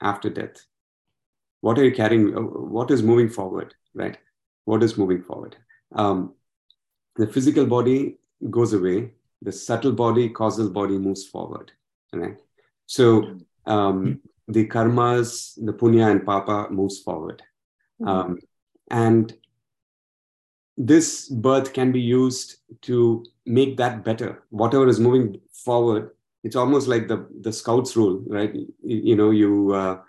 after 0.00 0.30
death. 0.30 0.56
What 1.60 1.78
are 1.78 1.84
you 1.84 1.92
carrying? 1.92 2.36
uh, 2.36 2.40
What 2.40 2.90
is 2.90 3.02
moving 3.02 3.28
forward? 3.28 3.74
Right? 3.94 4.18
What 4.64 4.82
is 4.82 4.96
moving 4.98 5.22
forward? 5.22 5.56
Um, 5.94 6.34
the 7.16 7.26
physical 7.26 7.66
body 7.66 8.18
goes 8.50 8.72
away. 8.72 9.12
The 9.42 9.52
subtle 9.52 9.92
body, 9.92 10.28
causal 10.30 10.70
body 10.70 10.98
moves 10.98 11.26
forward. 11.26 11.72
Right? 12.12 12.38
So 12.86 13.36
um, 13.66 14.20
the 14.48 14.66
karmas, 14.66 15.54
the 15.64 15.72
punya 15.72 16.10
and 16.10 16.24
papa 16.24 16.68
moves 16.70 17.00
forward. 17.00 17.42
Um, 18.04 18.38
and 18.90 19.34
this 20.76 21.28
birth 21.28 21.72
can 21.72 21.90
be 21.92 22.00
used 22.00 22.56
to 22.82 23.24
make 23.46 23.76
that 23.78 24.04
better. 24.04 24.44
Whatever 24.50 24.86
is 24.88 25.00
moving 25.00 25.40
forward, 25.52 26.10
it's 26.44 26.56
almost 26.56 26.86
like 26.86 27.08
the, 27.08 27.26
the 27.40 27.52
scouts 27.52 27.96
rule, 27.96 28.22
right? 28.26 28.54
You, 28.54 28.68
you 28.82 29.16
know, 29.16 29.30
you 29.30 29.72
uh, 29.74 30.00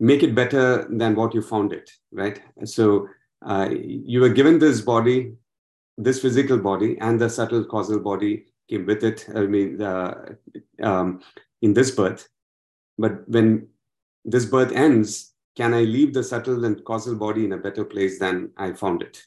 make 0.00 0.22
it 0.22 0.34
better 0.34 0.88
than 0.90 1.14
what 1.14 1.34
you 1.34 1.42
found 1.42 1.72
it, 1.72 1.90
right? 2.10 2.40
So 2.64 3.08
uh, 3.46 3.68
you 3.70 4.20
were 4.20 4.30
given 4.30 4.58
this 4.58 4.80
body, 4.80 5.34
this 5.98 6.20
physical 6.20 6.58
body, 6.58 6.98
and 7.00 7.20
the 7.20 7.28
subtle 7.28 7.64
causal 7.64 8.00
body 8.00 8.46
came 8.68 8.86
with 8.86 9.04
it. 9.04 9.28
I 9.36 9.40
mean, 9.40 9.80
uh, 9.80 10.34
um, 10.82 11.20
in 11.60 11.74
this 11.74 11.90
birth, 11.90 12.28
but 13.02 13.28
when 13.28 13.66
this 14.24 14.46
birth 14.46 14.70
ends, 14.72 15.32
can 15.56 15.74
I 15.74 15.82
leave 15.82 16.14
the 16.14 16.22
subtle 16.22 16.64
and 16.64 16.84
causal 16.84 17.16
body 17.16 17.44
in 17.44 17.52
a 17.52 17.58
better 17.66 17.84
place 17.84 18.20
than 18.20 18.50
I 18.56 18.72
found 18.72 19.02
it? 19.02 19.26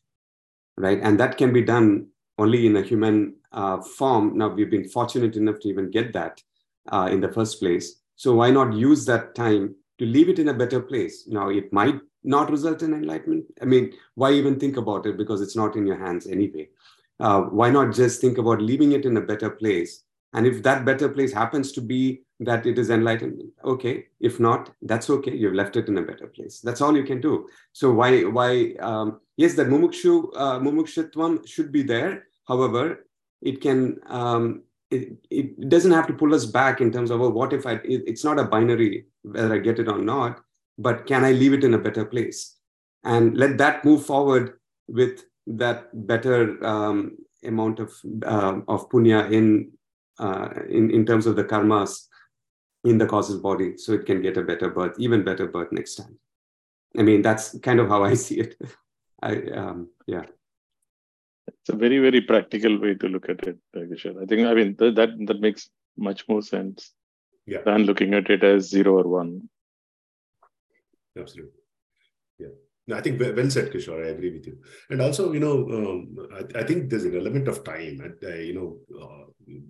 Right. 0.78 1.00
And 1.02 1.20
that 1.20 1.38
can 1.38 1.52
be 1.52 1.62
done 1.62 2.08
only 2.38 2.66
in 2.68 2.78
a 2.78 2.82
human 2.82 3.36
uh, 3.52 3.82
form. 3.82 4.38
Now, 4.38 4.48
we've 4.48 4.72
been 4.72 4.88
fortunate 4.88 5.36
enough 5.36 5.60
to 5.60 5.68
even 5.68 5.92
get 5.92 6.14
that 6.14 6.42
uh, 6.90 7.10
in 7.12 7.20
the 7.20 7.32
first 7.32 7.60
place. 7.60 8.02
So, 8.16 8.36
why 8.36 8.50
not 8.50 8.74
use 8.74 9.06
that 9.06 9.36
time 9.36 9.76
to 10.00 10.06
leave 10.06 10.30
it 10.30 10.40
in 10.40 10.50
a 10.50 10.54
better 10.54 10.82
place? 10.82 11.28
Now, 11.28 11.50
it 11.50 11.72
might 11.74 12.00
not 12.24 12.52
result 12.52 12.82
in 12.82 12.94
enlightenment. 12.94 13.46
I 13.62 13.66
mean, 13.66 13.94
why 14.16 14.32
even 14.32 14.58
think 14.58 14.78
about 14.78 15.06
it? 15.06 15.18
Because 15.18 15.42
it's 15.42 15.56
not 15.56 15.76
in 15.76 15.86
your 15.86 16.00
hands 16.00 16.28
anyway. 16.28 16.70
Uh, 17.20 17.42
why 17.42 17.70
not 17.70 17.94
just 17.94 18.22
think 18.22 18.38
about 18.38 18.62
leaving 18.62 18.94
it 18.94 19.06
in 19.06 19.18
a 19.18 19.22
better 19.32 19.50
place? 19.50 20.06
And 20.36 20.46
if 20.46 20.62
that 20.64 20.84
better 20.84 21.08
place 21.08 21.32
happens 21.32 21.72
to 21.72 21.82
be 21.82 22.22
that 22.42 22.66
it 22.66 22.78
is 22.78 22.90
enlightenment, 22.90 23.54
okay. 23.64 24.08
If 24.20 24.38
not, 24.38 24.70
that's 24.82 25.10
okay. 25.10 25.34
You've 25.34 25.54
left 25.54 25.78
it 25.78 25.88
in 25.88 25.98
a 25.98 26.02
better 26.02 26.28
place. 26.28 26.60
That's 26.60 26.82
all 26.82 26.96
you 26.96 27.06
can 27.06 27.22
do. 27.22 27.48
So 27.72 27.92
why 27.92 28.24
why 28.24 28.74
um, 28.82 29.22
yes, 29.38 29.54
that 29.56 29.68
mumukshu 29.68 30.30
uh, 30.36 30.60
mumukshutvam 30.60 31.48
should 31.48 31.72
be 31.72 31.84
there. 31.84 32.28
However, 32.50 33.06
it 33.42 33.62
can 33.62 34.00
um, 34.08 34.64
it, 34.92 35.14
it 35.30 35.70
doesn't 35.70 35.94
have 35.94 36.08
to 36.08 36.14
pull 36.14 36.36
us 36.36 36.46
back 36.46 36.82
in 36.82 36.92
terms 36.92 37.12
of 37.12 37.22
oh, 37.22 37.30
what 37.30 37.54
if 37.54 37.66
I? 37.66 37.76
It, 37.96 38.04
it's 38.06 38.26
not 38.26 38.38
a 38.38 38.44
binary 38.44 39.06
whether 39.22 39.56
I 39.56 39.60
get 39.60 39.80
it 39.80 39.88
or 39.88 40.00
not, 40.00 40.42
but 40.78 41.06
can 41.06 41.24
I 41.24 41.32
leave 41.32 41.54
it 41.54 41.64
in 41.64 41.74
a 41.76 41.80
better 41.80 42.04
place 42.04 42.58
and 43.06 43.38
let 43.38 43.58
that 43.60 43.86
move 43.86 44.06
forward 44.06 44.60
with 44.90 45.24
that 45.48 45.90
better 46.08 46.64
um, 46.66 47.18
amount 47.44 47.80
of 47.80 47.94
uh, 48.26 48.60
of 48.68 48.90
punya 48.90 49.32
in 49.32 49.72
uh, 50.20 50.50
in 50.70 50.92
in 50.92 51.06
terms 51.06 51.26
of 51.26 51.36
the 51.36 51.44
karmas 51.44 52.08
in 52.84 52.98
the 52.98 53.06
causal 53.08 53.42
body, 53.42 53.78
so 53.78 53.94
it 53.94 54.06
can 54.06 54.22
get 54.22 54.38
a 54.38 54.44
better 54.44 54.70
birth, 54.70 54.96
even 55.00 55.24
better 55.24 55.48
birth 55.48 55.72
next 55.72 55.96
time. 55.96 56.18
I 56.98 57.02
mean, 57.04 57.22
that's 57.22 57.58
kind 57.60 57.80
of 57.80 57.90
how 57.90 58.04
I 58.04 58.14
see 58.26 58.40
it. 58.40 58.56
I 59.22 59.38
um, 59.52 59.90
yeah. 60.08 60.26
It's 61.48 61.70
a 61.70 61.76
very, 61.76 62.00
very 62.00 62.22
practical 62.22 62.80
way 62.80 62.96
to 62.96 63.08
look 63.08 63.30
at 63.30 63.46
it, 63.48 63.58
Kishore. 63.76 64.22
I 64.22 64.26
think, 64.26 64.48
I 64.48 64.54
mean, 64.54 64.76
th- 64.76 64.96
that 64.96 65.10
that 65.28 65.40
makes 65.40 65.70
much 65.98 66.28
more 66.28 66.42
sense 66.42 66.94
Yeah. 67.46 67.62
than 67.66 67.84
looking 67.84 68.14
at 68.16 68.30
it 68.30 68.44
as 68.44 68.70
zero 68.70 68.98
or 69.00 69.08
one. 69.08 69.50
Absolutely. 71.18 71.62
I 72.94 73.02
think 73.02 73.20
well 73.20 73.50
said, 73.50 73.72
Kishore. 73.72 74.06
I 74.06 74.10
agree 74.10 74.32
with 74.32 74.46
you. 74.46 74.58
And 74.92 75.02
also, 75.02 75.34
you 75.34 75.40
know, 75.40 75.68
um, 75.72 76.16
I, 76.32 76.60
I 76.60 76.64
think 76.64 76.90
there's 76.90 77.06
an 77.06 77.18
element 77.18 77.48
of 77.48 77.64
time. 77.64 78.00
And, 78.02 78.16
uh, 78.24 78.36
you 78.36 78.54
know, 78.54 78.78
uh, 79.02 79.26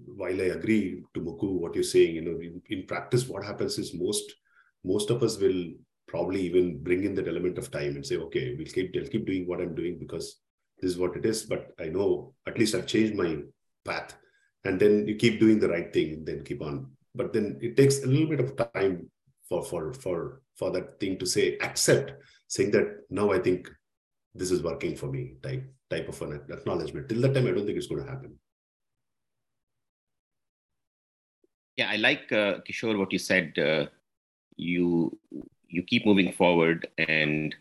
while 0.06 0.42
I 0.42 0.56
agree 0.56 1.02
to 1.14 1.20
Muku, 1.22 1.60
what 1.60 1.76
you're 1.76 1.84
saying, 1.84 2.16
you 2.16 2.22
know, 2.22 2.40
in, 2.40 2.62
in 2.70 2.86
practice, 2.86 3.28
what 3.28 3.46
happens 3.46 3.78
is 3.78 3.94
most 3.94 4.34
most 4.84 5.10
of 5.10 5.24
us 5.24 5.40
will 5.40 5.72
probably 6.08 6.42
even 6.42 6.78
bring 6.84 7.04
in 7.04 7.16
that 7.16 7.28
element 7.28 7.58
of 7.58 7.72
time 7.72 7.96
and 7.96 8.06
say, 8.06 8.18
okay, 8.18 8.56
we'll 8.56 8.68
keep, 8.68 8.96
I'll 8.96 9.08
keep 9.08 9.26
doing 9.26 9.48
what 9.48 9.60
I'm 9.60 9.74
doing 9.74 9.98
because 9.98 10.40
this 10.80 10.92
is 10.92 10.98
what 10.98 11.16
it 11.16 11.26
is. 11.26 11.44
But 11.44 11.70
I 11.80 11.86
know 11.86 12.34
at 12.48 12.60
least 12.60 12.76
I've 12.76 12.86
changed 12.86 13.16
my 13.16 13.38
path. 13.84 14.16
And 14.64 14.80
then 14.80 15.08
you 15.08 15.16
keep 15.16 15.40
doing 15.40 15.60
the 15.60 15.70
right 15.70 15.92
thing 15.94 16.24
then 16.26 16.44
keep 16.44 16.62
on. 16.62 16.92
But 17.14 17.34
then 17.34 17.58
it 17.62 17.78
takes 17.78 18.04
a 18.04 18.08
little 18.08 18.28
bit 18.28 18.40
of 18.40 18.56
time 18.74 19.10
for 19.48 19.64
for 19.64 19.94
for 19.94 20.42
for 20.56 20.72
that 20.72 21.00
thing 21.00 21.18
to 21.20 21.26
say 21.26 21.58
accept 21.60 22.14
saying 22.48 22.72
that 22.72 22.88
now 23.10 23.32
i 23.32 23.40
think 23.40 23.70
this 24.34 24.52
is 24.52 24.64
working 24.64 24.96
for 24.96 25.08
me 25.08 25.36
type 25.42 25.64
type 25.90 26.08
of 26.10 26.22
an 26.22 26.42
acknowledgement 26.50 27.08
till 27.10 27.22
that 27.22 27.34
time 27.34 27.48
i 27.48 27.52
don't 27.52 27.66
think 27.66 27.78
it's 27.78 27.88
going 27.88 28.04
to 28.04 28.10
happen 28.10 28.38
Yeah, 31.78 31.90
I 31.90 31.98
like 31.98 32.32
uh, 32.32 32.60
Kishore 32.68 32.98
what 32.98 33.12
you 33.12 33.20
said. 33.20 33.58
Uh, 33.60 33.88
you 34.56 35.18
you 35.68 35.84
keep 35.84 36.06
moving 36.06 36.32
forward, 36.32 36.88
and 36.98 37.54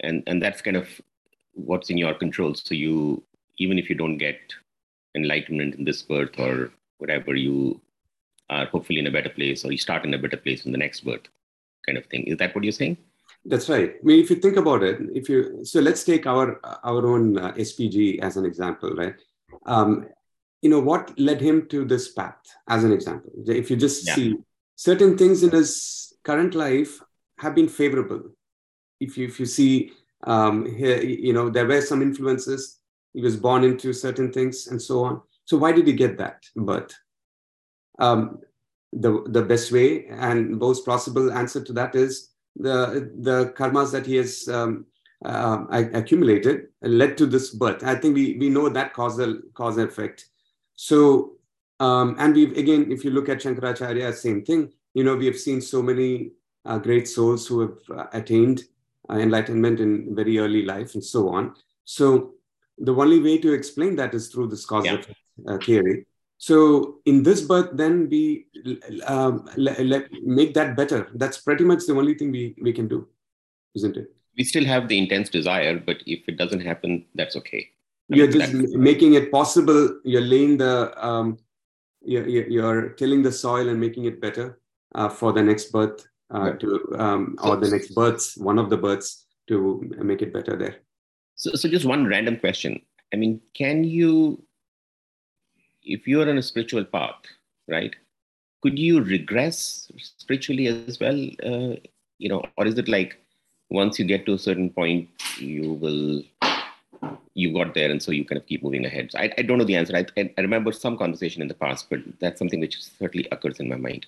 and 0.00 0.22
and 0.26 0.42
that's 0.42 0.60
kind 0.60 0.76
of 0.76 0.88
what's 1.54 1.88
in 1.88 1.96
your 1.96 2.14
control. 2.14 2.54
So 2.54 2.74
you 2.74 3.22
even 3.58 3.78
if 3.78 3.88
you 3.88 3.96
don't 3.96 4.18
get 4.18 4.38
enlightenment 5.14 5.76
in 5.76 5.84
this 5.84 6.02
birth 6.02 6.38
or 6.38 6.70
whatever, 6.98 7.34
you 7.34 7.80
are 8.50 8.66
hopefully 8.66 8.98
in 8.98 9.06
a 9.06 9.10
better 9.10 9.30
place, 9.30 9.64
or 9.64 9.72
you 9.72 9.78
start 9.78 10.04
in 10.04 10.12
a 10.12 10.18
better 10.18 10.36
place 10.36 10.66
in 10.66 10.72
the 10.72 10.78
next 10.78 11.00
birth, 11.00 11.26
kind 11.86 11.96
of 11.96 12.04
thing. 12.06 12.24
Is 12.24 12.36
that 12.36 12.54
what 12.54 12.64
you're 12.64 12.72
saying? 12.72 12.98
That's 13.44 13.68
right. 13.68 13.94
I 13.94 14.04
mean, 14.04 14.20
if 14.20 14.30
you 14.30 14.36
think 14.36 14.56
about 14.56 14.82
it, 14.82 15.00
if 15.14 15.28
you 15.28 15.64
so 15.64 15.80
let's 15.80 16.04
take 16.04 16.26
our 16.26 16.60
our 16.84 17.06
own 17.06 17.38
uh, 17.38 17.52
SPG 17.52 18.20
as 18.20 18.36
an 18.36 18.44
example, 18.44 18.90
right? 18.90 19.14
Um, 19.66 20.06
you 20.60 20.70
know 20.70 20.78
what 20.80 21.18
led 21.18 21.40
him 21.40 21.66
to 21.68 21.84
this 21.84 22.12
path, 22.12 22.38
as 22.68 22.84
an 22.84 22.92
example. 22.92 23.32
If 23.46 23.70
you 23.70 23.76
just 23.76 24.06
yeah. 24.06 24.14
see 24.14 24.34
certain 24.76 25.18
things 25.18 25.42
in 25.42 25.50
his 25.50 26.12
current 26.22 26.54
life 26.54 27.00
have 27.38 27.54
been 27.54 27.68
favorable. 27.68 28.22
If 29.00 29.18
you 29.18 29.26
if 29.26 29.40
you 29.40 29.46
see, 29.46 29.92
um, 30.24 30.72
here, 30.76 31.02
you 31.02 31.32
know, 31.32 31.50
there 31.50 31.66
were 31.66 31.80
some 31.80 32.00
influences. 32.00 32.78
He 33.12 33.20
was 33.20 33.36
born 33.36 33.64
into 33.64 33.92
certain 33.92 34.32
things 34.32 34.68
and 34.68 34.80
so 34.80 35.04
on. 35.04 35.20
So 35.44 35.56
why 35.58 35.72
did 35.72 35.86
he 35.86 35.92
get 35.92 36.16
that 36.18 36.44
But 36.54 36.94
Um, 37.98 38.40
the 38.92 39.24
the 39.26 39.42
best 39.42 39.72
way 39.72 40.06
and 40.06 40.58
most 40.58 40.84
possible 40.84 41.32
answer 41.32 41.62
to 41.64 41.72
that 41.72 41.94
is 41.94 42.31
the 42.56 43.10
the 43.20 43.52
karmas 43.56 43.92
that 43.92 44.06
he 44.06 44.16
has 44.16 44.48
um, 44.48 44.86
uh, 45.24 45.64
accumulated 45.70 46.68
led 46.82 47.16
to 47.18 47.26
this 47.26 47.50
birth. 47.50 47.82
I 47.84 47.94
think 47.94 48.14
we 48.14 48.36
we 48.38 48.48
know 48.48 48.68
that 48.68 48.92
causal 48.92 49.40
cause 49.54 49.78
and 49.78 49.88
effect. 49.88 50.26
So 50.74 51.36
um, 51.80 52.16
and 52.18 52.34
we've 52.34 52.56
again, 52.56 52.92
if 52.92 53.04
you 53.04 53.10
look 53.10 53.28
at 53.28 53.38
Shankaracharya, 53.38 54.14
same 54.14 54.44
thing. 54.44 54.72
You 54.94 55.04
know, 55.04 55.16
we 55.16 55.26
have 55.26 55.38
seen 55.38 55.60
so 55.60 55.82
many 55.82 56.32
uh, 56.64 56.78
great 56.78 57.08
souls 57.08 57.46
who 57.46 57.60
have 57.60 57.78
uh, 57.90 58.06
attained 58.12 58.62
uh, 59.10 59.14
enlightenment 59.14 59.80
in 59.80 60.14
very 60.14 60.38
early 60.38 60.64
life 60.64 60.94
and 60.94 61.04
so 61.04 61.30
on. 61.30 61.54
So 61.84 62.34
the 62.78 62.94
only 62.94 63.20
way 63.20 63.38
to 63.38 63.52
explain 63.52 63.96
that 63.96 64.14
is 64.14 64.28
through 64.28 64.48
this 64.48 64.64
cause 64.64 64.84
yeah. 64.84 65.02
Uh, 65.48 65.58
theory. 65.58 66.06
So 66.42 66.96
in 67.06 67.22
this 67.22 67.40
birth, 67.42 67.70
then 67.74 68.08
we 68.10 68.46
um, 69.06 69.48
make 70.24 70.54
that 70.54 70.74
better. 70.76 71.08
That's 71.14 71.38
pretty 71.38 71.62
much 71.62 71.86
the 71.86 71.94
only 71.94 72.14
thing 72.14 72.32
we, 72.32 72.56
we 72.60 72.72
can 72.72 72.88
do, 72.88 73.06
isn't 73.76 73.96
it? 73.96 74.08
We 74.36 74.42
still 74.42 74.64
have 74.64 74.88
the 74.88 74.98
intense 74.98 75.28
desire, 75.28 75.78
but 75.78 75.98
if 76.04 76.24
it 76.26 76.36
doesn't 76.38 76.62
happen, 76.62 77.04
that's 77.14 77.36
okay. 77.36 77.70
I 78.10 78.16
you're 78.16 78.26
mean, 78.26 78.40
just 78.40 78.54
making 78.74 79.14
it 79.14 79.30
possible. 79.30 80.00
You're 80.02 80.28
laying 80.34 80.56
the, 80.56 80.92
um, 81.06 81.38
you're, 82.04 82.26
you're 82.26 82.88
tilling 82.94 83.22
the 83.22 83.30
soil 83.30 83.68
and 83.68 83.78
making 83.78 84.06
it 84.06 84.20
better 84.20 84.58
uh, 84.96 85.10
for 85.10 85.32
the 85.32 85.44
next 85.44 85.70
birth 85.70 86.08
uh, 86.32 86.54
to, 86.54 86.96
um, 86.98 87.36
or 87.40 87.56
the 87.56 87.70
next 87.70 87.94
births, 87.94 88.36
one 88.36 88.58
of 88.58 88.68
the 88.68 88.76
births 88.76 89.26
to 89.46 89.88
make 89.98 90.22
it 90.22 90.32
better 90.32 90.56
there. 90.56 90.78
So, 91.36 91.52
so 91.52 91.68
just 91.68 91.84
one 91.84 92.04
random 92.04 92.36
question. 92.36 92.82
I 93.14 93.16
mean, 93.16 93.40
can 93.54 93.84
you 93.84 94.42
if 95.82 96.06
you're 96.06 96.28
on 96.28 96.38
a 96.38 96.42
spiritual 96.42 96.84
path, 96.84 97.20
right? 97.68 97.94
Could 98.62 98.78
you 98.78 99.02
regress 99.02 99.90
spiritually 99.98 100.68
as 100.68 101.00
well? 101.00 101.18
Uh, 101.44 101.76
you 102.18 102.28
know, 102.28 102.44
or 102.56 102.66
is 102.66 102.78
it 102.78 102.88
like 102.88 103.18
once 103.70 103.98
you 103.98 104.04
get 104.04 104.24
to 104.26 104.34
a 104.34 104.38
certain 104.38 104.70
point, 104.70 105.08
you 105.38 105.72
will 105.72 106.22
you 107.34 107.52
got 107.52 107.74
there, 107.74 107.90
and 107.90 108.02
so 108.02 108.12
you 108.12 108.24
kind 108.24 108.40
of 108.40 108.46
keep 108.46 108.62
moving 108.62 108.84
ahead. 108.84 109.10
So 109.10 109.18
I, 109.18 109.32
I 109.38 109.42
don't 109.42 109.58
know 109.58 109.64
the 109.64 109.76
answer. 109.76 109.96
I, 109.96 110.06
I 110.16 110.40
remember 110.40 110.70
some 110.70 110.96
conversation 110.96 111.42
in 111.42 111.48
the 111.48 111.54
past, 111.54 111.88
but 111.90 112.00
that's 112.20 112.38
something 112.38 112.60
which 112.60 112.82
certainly 112.82 113.26
occurs 113.32 113.58
in 113.58 113.68
my 113.68 113.76
mind. 113.76 114.06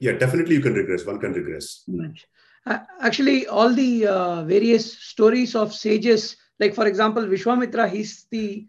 Yeah, 0.00 0.12
definitely 0.12 0.56
you 0.56 0.62
can 0.62 0.74
regress. 0.74 1.04
One 1.04 1.20
can 1.20 1.32
regress. 1.32 1.84
Uh, 2.66 2.78
actually, 3.00 3.46
all 3.46 3.72
the 3.72 4.06
uh, 4.06 4.44
various 4.44 4.98
stories 4.98 5.54
of 5.54 5.72
sages, 5.72 6.36
like 6.58 6.74
for 6.74 6.86
example, 6.86 7.22
Vishwamitra, 7.24 7.90
he's 7.90 8.26
the 8.30 8.66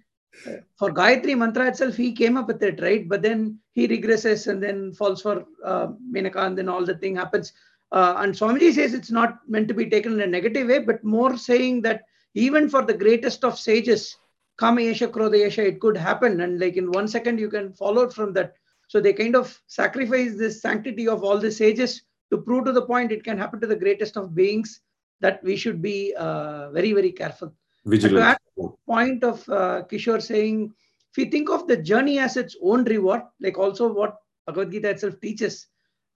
for 0.78 0.92
Gayatri 0.92 1.38
Mantra 1.38 1.68
itself, 1.68 1.96
he 1.96 2.12
came 2.12 2.38
up 2.38 2.48
with 2.48 2.62
it, 2.64 2.82
right? 2.82 3.08
But 3.08 3.22
then 3.22 3.60
he 3.74 3.88
regresses 3.88 4.48
and 4.48 4.62
then 4.62 4.92
falls 4.94 5.22
for 5.22 5.46
uh, 5.64 5.88
Menaka, 6.12 6.46
and 6.46 6.58
then 6.58 6.70
all 6.70 6.86
the 6.86 6.96
thing 6.96 7.16
happens. 7.16 7.54
Uh, 7.92 8.16
and 8.18 8.34
Swamiji 8.34 8.74
says 8.74 8.94
it's 8.94 9.12
not 9.12 9.40
meant 9.48 9.68
to 9.68 9.74
be 9.74 9.90
taken 9.90 10.14
in 10.14 10.22
a 10.22 10.28
negative 10.28 10.68
way, 10.68 10.80
but 10.80 11.04
more 11.04 11.38
saying 11.38 11.82
that 11.84 12.04
even 12.34 12.68
for 12.68 12.84
the 12.84 12.94
greatest 12.94 13.44
of 13.44 13.60
sages, 13.60 14.18
Kama 14.58 14.82
Yesha, 14.82 15.08
Krodha 15.08 15.58
it 15.58 15.80
could 15.80 15.98
happen. 15.98 16.42
And 16.42 16.60
like 16.60 16.78
in 16.78 16.92
one 16.92 17.08
second, 17.08 17.40
you 17.40 17.50
can 17.50 17.74
follow 17.74 18.10
from 18.10 18.34
that. 18.34 18.56
So 18.88 19.00
they 19.00 19.14
kind 19.14 19.36
of 19.36 19.60
sacrifice 19.68 20.36
this 20.36 20.62
sanctity 20.62 21.08
of 21.08 21.24
all 21.24 21.40
the 21.40 21.52
sages 21.52 22.02
to 22.32 22.38
prove 22.38 22.66
to 22.66 22.72
the 22.72 22.82
point 22.82 23.12
it 23.12 23.24
can 23.24 23.38
happen 23.38 23.62
to 23.62 23.68
the 23.68 23.76
greatest 23.76 24.18
of 24.18 24.36
beings 24.36 24.82
that 25.22 25.44
we 25.44 25.56
should 25.56 25.82
be 25.82 26.14
uh, 26.18 26.72
very, 26.72 26.94
very 26.94 27.12
careful. 27.12 27.54
Vigilant. 27.86 28.38
point 28.88 29.24
of 29.24 29.48
uh, 29.50 29.84
Kishore 29.92 30.22
saying, 30.22 30.74
if 31.12 31.18
you 31.18 31.30
think 31.30 31.50
of 31.50 31.68
the 31.68 31.78
journey 31.78 32.18
as 32.20 32.38
its 32.38 32.56
own 32.62 32.84
reward, 32.86 33.22
like 33.40 33.58
also 33.58 33.92
what 33.92 34.16
Bhagavad 34.48 34.72
Gita 34.72 34.90
itself 34.90 35.20
teaches, 35.22 35.68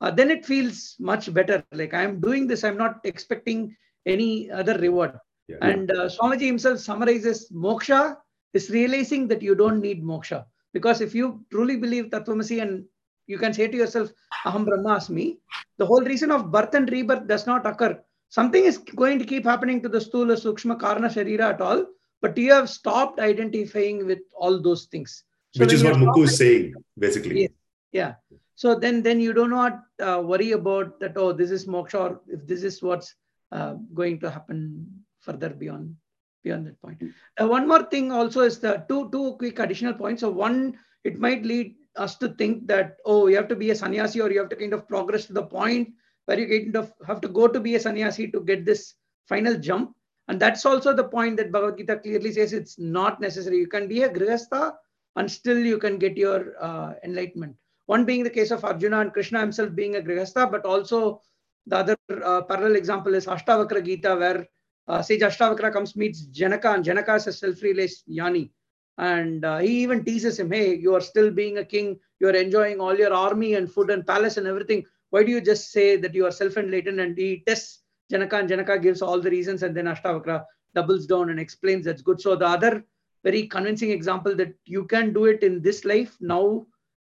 uh, 0.01 0.11
then 0.11 0.31
it 0.31 0.45
feels 0.45 0.95
much 0.99 1.33
better. 1.33 1.63
Like 1.71 1.93
I'm 1.93 2.19
doing 2.19 2.47
this, 2.47 2.63
I'm 2.63 2.77
not 2.77 2.99
expecting 3.03 3.75
any 4.05 4.49
other 4.49 4.77
reward. 4.77 5.17
Yeah. 5.47 5.57
And 5.61 5.91
uh, 5.91 6.09
Swamiji 6.09 6.45
himself 6.45 6.79
summarizes 6.79 7.49
moksha 7.51 8.17
is 8.53 8.69
realizing 8.69 9.27
that 9.27 9.41
you 9.41 9.55
don't 9.55 9.81
need 9.81 10.03
moksha. 10.03 10.45
Because 10.73 11.01
if 11.01 11.15
you 11.15 11.45
truly 11.51 11.77
believe 11.77 12.05
Tattvamasi 12.05 12.61
and 12.61 12.85
you 13.27 13.37
can 13.37 13.53
say 13.53 13.67
to 13.67 13.77
yourself, 13.77 14.11
Aham 14.45 14.65
Brahmasmi, 14.65 15.37
the 15.77 15.85
whole 15.85 16.03
reason 16.03 16.31
of 16.31 16.51
birth 16.51 16.73
and 16.73 16.89
rebirth 16.89 17.27
does 17.27 17.45
not 17.45 17.65
occur 17.65 18.01
something 18.29 18.63
is 18.63 18.77
going 18.77 19.19
to 19.19 19.25
keep 19.25 19.43
happening 19.43 19.81
to 19.81 19.89
the 19.89 19.99
stula 19.99 20.35
sukshma 20.45 20.79
karna 20.79 21.07
sharira 21.07 21.53
at 21.53 21.61
all 21.61 21.85
but 22.21 22.37
you 22.37 22.51
have 22.51 22.69
stopped 22.69 23.19
identifying 23.19 24.05
with 24.05 24.19
all 24.35 24.61
those 24.61 24.85
things. 24.85 25.23
So 25.53 25.63
which 25.63 25.73
is 25.73 25.83
what 25.83 25.95
muku 25.95 26.23
is 26.25 26.37
saying 26.37 26.73
basically. 26.97 27.41
Yeah, 27.41 27.47
yeah. 27.91 28.13
So 28.55 28.75
then 28.75 29.03
then 29.03 29.19
you 29.19 29.33
do 29.33 29.47
not 29.47 29.83
uh, 30.01 30.21
worry 30.23 30.51
about 30.51 30.99
that 30.99 31.17
oh 31.17 31.31
this 31.31 31.51
is 31.51 31.67
moksha 31.67 31.99
or 31.99 32.21
if 32.27 32.45
this 32.47 32.63
is 32.63 32.81
what's 32.81 33.15
uh, 33.51 33.75
going 33.93 34.19
to 34.21 34.29
happen 34.29 34.87
further 35.19 35.49
beyond 35.49 35.95
beyond 36.43 36.67
that 36.67 36.81
point. 36.81 37.01
Uh, 37.39 37.47
one 37.47 37.67
more 37.67 37.83
thing 37.83 38.11
also 38.11 38.41
is 38.41 38.59
the 38.59 38.83
two 38.89 39.09
two 39.11 39.35
quick 39.37 39.59
additional 39.59 39.93
points. 39.93 40.21
So 40.21 40.29
one 40.29 40.77
it 41.03 41.19
might 41.19 41.43
lead 41.43 41.75
us 41.95 42.15
to 42.17 42.29
think 42.29 42.67
that 42.67 42.97
oh 43.05 43.27
you 43.27 43.35
have 43.35 43.47
to 43.47 43.55
be 43.55 43.71
a 43.71 43.75
sannyasi 43.75 44.21
or 44.21 44.31
you 44.31 44.39
have 44.39 44.49
to 44.49 44.55
kind 44.55 44.73
of 44.73 44.87
progress 44.87 45.25
to 45.25 45.33
the 45.33 45.43
point 45.43 45.89
where 46.27 46.39
you 46.39 46.47
kind 46.47 46.75
of 46.75 46.93
have 47.07 47.21
to 47.21 47.27
go 47.27 47.47
to 47.47 47.59
be 47.59 47.75
a 47.75 47.79
sannyasi 47.79 48.29
to 48.31 48.41
get 48.41 48.65
this 48.65 48.95
final 49.27 49.57
jump. 49.57 49.95
And 50.27 50.39
that's 50.39 50.65
also 50.65 50.93
the 50.93 51.05
point 51.05 51.37
that 51.37 51.51
Bhagavad 51.53 51.77
Gita 51.77 51.97
clearly 51.97 52.33
says 52.33 52.51
it's 52.51 52.77
not 52.77 53.21
necessary. 53.21 53.57
You 53.57 53.67
can 53.67 53.87
be 53.87 54.03
a 54.03 54.09
grihastha 54.09 54.73
and 55.15 55.31
still 55.31 55.57
you 55.57 55.77
can 55.77 55.97
get 55.97 56.17
your 56.17 56.53
uh, 56.61 56.93
enlightenment. 57.03 57.55
One 57.85 58.03
being 58.03 58.23
the 58.23 58.29
case 58.29 58.51
of 58.51 58.65
Arjuna 58.65 58.99
and 58.99 59.13
Krishna 59.13 59.39
himself 59.39 59.73
being 59.73 59.95
a 59.95 60.01
grihastha, 60.01 60.51
but 60.51 60.65
also 60.65 61.21
the 61.65 61.77
other 61.77 61.97
uh, 62.23 62.41
parallel 62.41 62.75
example 62.75 63.13
is 63.15 63.25
Ashtavakra 63.25 63.83
Gita, 63.83 64.15
where 64.17 64.47
uh, 64.89 65.01
Sage 65.01 65.21
Ashtavakra 65.21 65.71
comes, 65.71 65.95
meets 65.95 66.21
Janaka, 66.25 66.73
and 66.73 66.83
Janaka 66.83 67.15
is 67.15 67.27
a 67.27 67.33
self-realized 67.33 68.03
Jnani. 68.09 68.49
And 68.97 69.45
uh, 69.45 69.59
he 69.59 69.83
even 69.83 70.03
teases 70.03 70.39
him, 70.39 70.51
hey, 70.51 70.75
you 70.75 70.93
are 70.95 71.01
still 71.01 71.31
being 71.31 71.59
a 71.59 71.63
king, 71.63 71.99
you 72.19 72.27
are 72.27 72.35
enjoying 72.35 72.81
all 72.81 72.97
your 72.97 73.13
army 73.13 73.53
and 73.53 73.71
food 73.71 73.91
and 73.91 74.05
palace 74.05 74.35
and 74.35 74.47
everything 74.47 74.85
why 75.09 75.23
do 75.23 75.31
you 75.31 75.41
just 75.41 75.71
say 75.71 75.97
that 75.97 76.13
you 76.13 76.25
are 76.25 76.31
self-enlightened 76.31 76.99
and 76.99 77.17
he 77.17 77.43
tests 77.47 77.81
Janaka 78.09 78.37
and 78.37 78.49
Janaka 78.49 78.79
gives 78.79 79.01
all 79.01 79.19
the 79.19 79.29
reasons 79.29 79.63
and 79.63 79.75
then 79.75 79.85
Ashtavakra 79.85 80.45
doubles 80.75 81.05
down 81.05 81.29
and 81.29 81.39
explains 81.39 81.85
that's 81.85 82.01
good. 82.01 82.21
So 82.21 82.35
the 82.35 82.47
other 82.47 82.83
very 83.23 83.47
convincing 83.47 83.91
example 83.91 84.35
that 84.35 84.53
you 84.65 84.85
can 84.85 85.13
do 85.13 85.25
it 85.25 85.43
in 85.43 85.61
this 85.61 85.83
life 85.85 86.15
now 86.19 86.65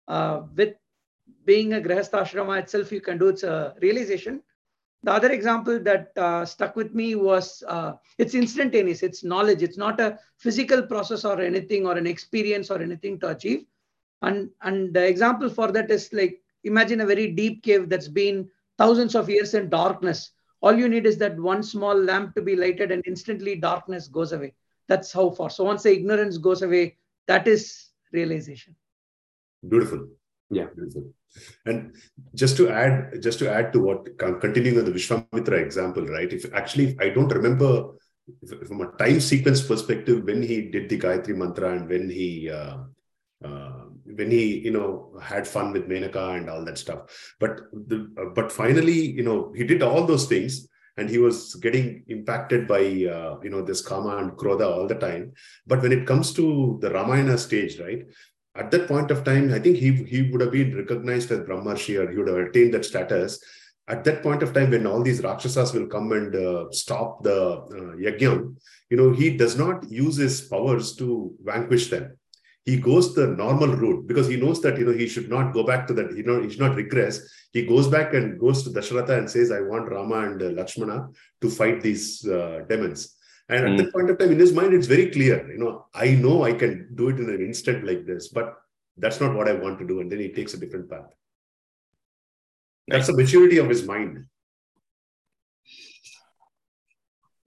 uh, 0.07 0.41
with 0.55 0.75
being 1.45 1.73
a 1.73 1.81
Grihastha 1.81 2.21
ashrama 2.23 2.59
itself, 2.59 2.91
you 2.91 3.01
can 3.01 3.17
do 3.17 3.27
it's 3.27 3.43
a 3.43 3.75
realization. 3.81 4.41
The 5.03 5.13
other 5.13 5.31
example 5.31 5.79
that 5.79 6.11
uh, 6.17 6.45
stuck 6.45 6.75
with 6.75 6.93
me 6.93 7.15
was 7.15 7.63
uh, 7.67 7.93
it's 8.17 8.35
instantaneous, 8.35 9.01
it's 9.01 9.23
knowledge, 9.23 9.63
it's 9.63 9.77
not 9.77 10.01
a 10.01 10.19
physical 10.37 10.81
process 10.81 11.23
or 11.23 11.39
anything 11.39 11.85
or 11.85 11.97
an 11.97 12.05
experience 12.05 12.69
or 12.69 12.81
anything 12.81 13.19
to 13.21 13.29
achieve. 13.29 13.65
And, 14.21 14.49
and 14.61 14.93
the 14.93 15.07
example 15.07 15.49
for 15.49 15.71
that 15.71 15.89
is 15.89 16.11
like 16.11 16.41
imagine 16.63 17.01
a 17.01 17.05
very 17.05 17.31
deep 17.31 17.63
cave 17.63 17.89
that's 17.89 18.07
been 18.07 18.49
thousands 18.77 19.15
of 19.15 19.29
years 19.29 19.53
in 19.53 19.69
darkness. 19.69 20.31
All 20.61 20.73
you 20.73 20.89
need 20.89 21.05
is 21.05 21.17
that 21.19 21.39
one 21.39 21.63
small 21.63 21.95
lamp 21.95 22.35
to 22.35 22.41
be 22.41 22.55
lighted, 22.55 22.91
and 22.91 23.03
instantly 23.07 23.55
darkness 23.55 24.07
goes 24.07 24.33
away. 24.33 24.53
That's 24.87 25.11
how 25.13 25.29
far. 25.29 25.49
So 25.49 25.63
once 25.63 25.83
the 25.83 25.93
ignorance 25.93 26.37
goes 26.37 26.61
away, 26.61 26.97
that 27.27 27.47
is 27.47 27.89
realization. 28.11 28.75
Beautiful. 29.67 30.07
Yeah, 30.49 30.65
beautiful. 30.75 31.13
And 31.65 31.95
just 32.33 32.57
to 32.57 32.69
add, 32.69 33.21
just 33.21 33.39
to 33.39 33.51
add 33.51 33.71
to 33.73 33.79
what 33.79 34.17
continuing 34.17 34.79
on 34.79 34.85
the 34.85 34.91
Vishwamitra 34.91 35.61
example, 35.61 36.05
right? 36.07 36.31
If 36.33 36.51
actually 36.53 36.97
I 36.99 37.09
don't 37.09 37.29
remember 37.29 37.91
from 38.67 38.81
a 38.81 38.91
time 38.97 39.19
sequence 39.19 39.61
perspective 39.61 40.23
when 40.23 40.41
he 40.41 40.69
did 40.69 40.89
the 40.89 40.99
Gayatri 40.99 41.35
mantra 41.35 41.75
and 41.75 41.87
when 41.87 42.09
he 42.09 42.49
uh, 42.49 42.77
uh, 43.43 43.85
when 44.15 44.31
he 44.31 44.59
you 44.59 44.71
know 44.71 45.13
had 45.21 45.47
fun 45.47 45.71
with 45.71 45.87
Menaka 45.87 46.37
and 46.37 46.49
all 46.49 46.63
that 46.65 46.77
stuff. 46.77 47.35
But 47.39 47.61
the, 47.71 48.09
uh, 48.19 48.25
but 48.33 48.51
finally, 48.51 49.11
you 49.11 49.23
know, 49.23 49.53
he 49.55 49.63
did 49.63 49.81
all 49.81 50.05
those 50.05 50.27
things, 50.27 50.67
and 50.97 51.09
he 51.09 51.17
was 51.17 51.55
getting 51.55 52.03
impacted 52.07 52.67
by 52.67 52.81
uh, 52.81 53.39
you 53.43 53.49
know 53.49 53.61
this 53.61 53.81
Kama 53.81 54.17
and 54.17 54.31
Krodha 54.31 54.67
all 54.67 54.87
the 54.87 54.95
time. 54.95 55.33
But 55.67 55.81
when 55.81 55.91
it 55.91 56.07
comes 56.07 56.33
to 56.33 56.77
the 56.81 56.91
Ramayana 56.91 57.37
stage, 57.37 57.79
right? 57.79 58.05
At 58.55 58.71
that 58.71 58.87
point 58.87 59.11
of 59.11 59.23
time, 59.23 59.53
I 59.53 59.59
think 59.59 59.77
he 59.77 59.91
he 60.03 60.29
would 60.31 60.41
have 60.41 60.51
been 60.51 60.75
recognized 60.75 61.31
as 61.31 61.39
Brahmarshi 61.39 61.99
or 61.99 62.11
he 62.11 62.17
would 62.17 62.27
have 62.27 62.37
attained 62.37 62.73
that 62.73 62.85
status 62.85 63.39
at 63.87 64.03
that 64.03 64.21
point 64.21 64.43
of 64.43 64.53
time 64.53 64.69
when 64.69 64.85
all 64.85 65.01
these 65.01 65.23
rakshasas 65.23 65.73
will 65.73 65.87
come 65.87 66.11
and 66.11 66.35
uh, 66.35 66.65
stop 66.71 67.23
the 67.23 67.35
uh, 67.35 67.95
you 68.89 68.97
know, 68.97 69.11
he 69.11 69.37
does 69.37 69.57
not 69.57 69.89
use 69.89 70.17
his 70.17 70.41
powers 70.41 70.95
to 70.95 71.33
vanquish 71.43 71.89
them. 71.89 72.17
He 72.69 72.77
goes 72.77 73.15
the 73.15 73.27
normal 73.43 73.71
route 73.83 74.05
because 74.09 74.27
he 74.27 74.37
knows 74.43 74.61
that 74.61 74.77
you 74.77 74.85
know 74.85 74.97
he 75.03 75.07
should 75.13 75.29
not 75.35 75.53
go 75.57 75.63
back 75.71 75.87
to 75.87 75.93
that. 75.97 76.15
You 76.15 76.23
know, 76.27 76.41
he 76.43 76.49
should 76.49 76.65
not 76.67 76.75
regress. 76.75 77.15
He 77.51 77.65
goes 77.65 77.87
back 77.95 78.13
and 78.13 78.39
goes 78.39 78.63
to 78.63 78.69
Dasharatha 78.69 79.17
and 79.17 79.29
says, 79.35 79.51
"I 79.51 79.61
want 79.61 79.91
Rama 79.95 80.19
and 80.27 80.41
uh, 80.41 80.51
Lakshmana 80.57 80.97
to 81.41 81.49
fight 81.49 81.81
these 81.81 82.05
uh, 82.27 82.61
demons." 82.69 83.15
And 83.49 83.65
at 83.65 83.71
mm. 83.71 83.77
that 83.79 83.93
point 83.93 84.09
of 84.11 84.19
time, 84.19 84.31
in 84.31 84.39
his 84.39 84.53
mind, 84.53 84.73
it's 84.75 84.85
very 84.95 85.09
clear. 85.09 85.51
You 85.51 85.57
know, 85.63 85.87
I 85.95 86.07
know 86.11 86.43
I 86.43 86.53
can 86.53 86.73
do 86.93 87.09
it 87.09 87.19
in 87.19 87.29
an 87.29 87.41
instant 87.41 87.87
like 87.91 88.05
this, 88.05 88.27
but 88.27 88.55
that's 88.97 89.19
not 89.19 89.35
what 89.35 89.49
I 89.49 89.53
want 89.53 89.79
to 89.79 89.87
do. 89.87 90.01
And 90.01 90.11
then 90.11 90.19
he 90.19 90.29
takes 90.29 90.53
a 90.53 90.59
different 90.63 90.89
path. 90.91 91.11
That's 92.87 93.07
the 93.07 93.17
maturity 93.21 93.57
of 93.57 93.69
his 93.69 93.83
mind. 93.83 94.25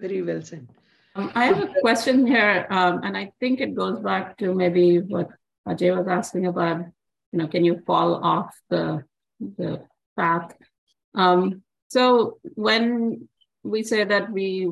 Very 0.01 0.23
well 0.23 0.43
said. 0.43 0.67
Um, 1.15 1.31
I 1.35 1.45
have 1.45 1.63
a 1.63 1.81
question 1.81 2.27
here, 2.27 2.67
um, 2.71 3.01
and 3.03 3.17
I 3.17 3.33
think 3.39 3.61
it 3.61 3.75
goes 3.75 4.01
back 4.01 4.39
to 4.39 4.55
maybe 4.55 4.99
what 4.99 5.29
Ajay 5.69 5.95
was 5.97 6.09
asking 6.09 6.47
about. 6.47 6.87
You 7.33 7.39
know, 7.39 7.49
can 7.49 7.65
you 7.65 7.83
fall 7.87 8.15
off 8.25 8.59
the 8.71 9.05
the 9.41 9.85
path? 10.17 10.55
Um, 11.15 11.63
so 11.89 12.39
when 12.55 13.29
we 13.63 13.83
say 13.83 14.05
that 14.05 14.33
we, 14.33 14.71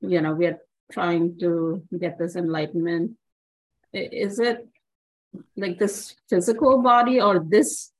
you 0.00 0.20
know, 0.20 0.34
we 0.34 0.46
are 0.46 0.58
trying 0.90 1.38
to 1.38 1.82
get 1.96 2.18
this 2.18 2.34
enlightenment, 2.34 3.12
is 3.92 4.40
it 4.40 4.66
like 5.56 5.78
this 5.78 6.16
physical 6.28 6.82
body 6.82 7.20
or 7.20 7.38
this 7.38 7.92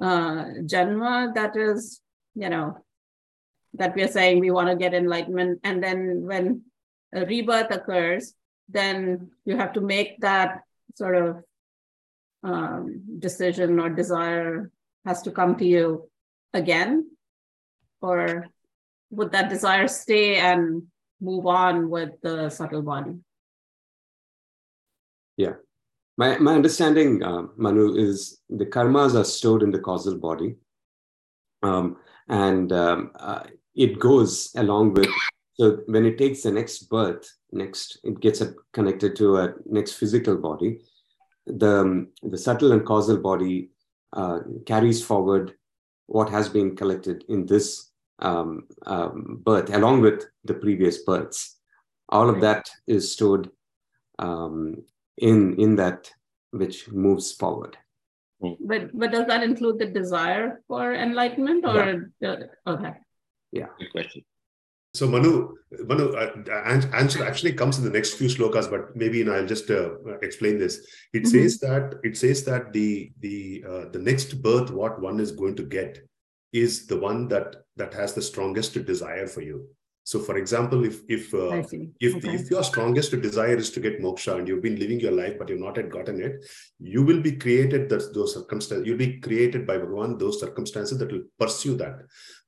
uh, 0.00 0.44
janma 0.68 1.34
that 1.34 1.56
is, 1.56 2.00
you 2.34 2.48
know, 2.48 2.84
that 3.74 3.94
we 3.94 4.02
are 4.02 4.08
saying 4.08 4.40
we 4.40 4.50
want 4.50 4.68
to 4.68 4.76
get 4.76 4.94
enlightenment. 4.94 5.60
And 5.64 5.82
then 5.82 6.22
when 6.26 6.62
a 7.14 7.24
rebirth 7.24 7.70
occurs, 7.70 8.34
then 8.68 9.30
you 9.44 9.56
have 9.56 9.72
to 9.74 9.80
make 9.80 10.20
that 10.20 10.62
sort 10.94 11.16
of 11.16 11.44
um, 12.42 13.02
decision 13.18 13.80
or 13.80 13.88
desire 13.88 14.70
has 15.04 15.22
to 15.22 15.30
come 15.30 15.56
to 15.56 15.64
you 15.64 16.08
again? 16.52 17.10
Or 18.00 18.46
would 19.10 19.32
that 19.32 19.48
desire 19.48 19.88
stay 19.88 20.36
and 20.36 20.84
move 21.20 21.46
on 21.46 21.90
with 21.90 22.10
the 22.22 22.50
subtle 22.50 22.82
body? 22.82 23.16
Yeah. 25.36 25.54
My, 26.16 26.38
my 26.38 26.54
understanding, 26.54 27.22
uh, 27.22 27.44
Manu, 27.56 27.94
is 27.94 28.40
the 28.50 28.66
karmas 28.66 29.14
are 29.14 29.24
stored 29.24 29.62
in 29.62 29.70
the 29.70 29.78
causal 29.78 30.16
body. 30.16 30.56
Um, 31.62 31.96
and 32.28 32.72
um, 32.72 33.12
uh, 33.18 33.44
it 33.74 33.98
goes 33.98 34.50
along 34.56 34.94
with, 34.94 35.08
so 35.58 35.78
when 35.86 36.06
it 36.06 36.18
takes 36.18 36.42
the 36.42 36.52
next 36.52 36.88
birth, 36.88 37.28
next, 37.52 37.98
it 38.04 38.20
gets 38.20 38.42
connected 38.72 39.16
to 39.16 39.38
a 39.38 39.54
next 39.66 39.94
physical 39.94 40.36
body. 40.36 40.80
The, 41.46 41.80
um, 41.80 42.08
the 42.22 42.38
subtle 42.38 42.72
and 42.72 42.84
causal 42.84 43.18
body 43.18 43.70
uh, 44.12 44.40
carries 44.66 45.04
forward 45.04 45.54
what 46.06 46.30
has 46.30 46.48
been 46.48 46.76
collected 46.76 47.24
in 47.28 47.46
this 47.46 47.90
um, 48.20 48.66
um, 48.86 49.40
birth, 49.42 49.70
along 49.74 50.02
with 50.02 50.26
the 50.44 50.54
previous 50.54 50.98
births. 51.02 51.56
All 52.08 52.28
of 52.28 52.40
that 52.40 52.70
is 52.86 53.12
stored 53.12 53.50
um, 54.18 54.82
in 55.16 55.58
in 55.58 55.76
that 55.76 56.10
which 56.50 56.88
moves 56.90 57.32
forward 57.32 57.76
but 58.40 58.96
but 58.96 59.12
does 59.12 59.26
that 59.26 59.42
include 59.42 59.78
the 59.78 59.86
desire 59.86 60.62
for 60.68 60.94
enlightenment 60.94 61.64
or 61.66 62.10
yeah. 62.20 62.36
okay 62.66 62.94
yeah 63.52 63.66
good 63.78 63.90
question 63.90 64.24
so 64.98 65.06
Manu, 65.06 65.54
Manu, 65.86 66.12
uh, 66.12 66.32
answer 66.94 67.24
actually 67.24 67.52
comes 67.52 67.78
in 67.78 67.84
the 67.84 67.90
next 67.90 68.14
few 68.14 68.28
slokas, 68.28 68.68
but 68.68 68.96
maybe 68.96 69.28
I'll 69.28 69.46
just 69.46 69.70
uh, 69.70 69.90
explain 70.22 70.58
this. 70.58 70.86
It 71.12 71.22
mm-hmm. 71.22 71.28
says 71.28 71.58
that 71.60 71.94
it 72.02 72.16
says 72.16 72.44
that 72.44 72.72
the 72.72 73.12
the 73.20 73.64
uh, 73.68 73.84
the 73.90 74.00
next 74.00 74.42
birth, 74.42 74.70
what 74.70 75.00
one 75.00 75.20
is 75.20 75.32
going 75.32 75.56
to 75.56 75.62
get, 75.62 76.00
is 76.52 76.86
the 76.86 76.98
one 76.98 77.28
that 77.28 77.56
that 77.76 77.94
has 77.94 78.12
the 78.14 78.22
strongest 78.22 78.84
desire 78.84 79.26
for 79.26 79.42
you. 79.42 79.68
So, 80.10 80.18
for 80.18 80.38
example, 80.38 80.86
if 80.86 81.00
if 81.06 81.34
uh, 81.34 81.62
if 82.00 82.14
okay. 82.16 82.34
if 82.36 82.50
your 82.50 82.64
strongest 82.64 83.10
desire 83.20 83.56
is 83.62 83.70
to 83.72 83.80
get 83.86 84.00
moksha 84.00 84.38
and 84.38 84.48
you've 84.48 84.62
been 84.62 84.78
living 84.82 85.00
your 85.00 85.12
life 85.12 85.34
but 85.38 85.50
you've 85.50 85.60
not 85.60 85.76
yet 85.76 85.90
gotten 85.90 86.22
it, 86.26 86.46
you 86.80 87.02
will 87.02 87.20
be 87.20 87.32
created 87.32 87.90
those, 87.90 88.10
those 88.14 88.32
circumstances. 88.32 88.86
You'll 88.86 89.02
be 89.06 89.20
created 89.20 89.66
by 89.66 89.76
Bhagavan 89.76 90.18
those 90.18 90.40
circumstances 90.40 90.96
that 91.00 91.12
will 91.12 91.24
pursue 91.38 91.74
that. 91.82 91.96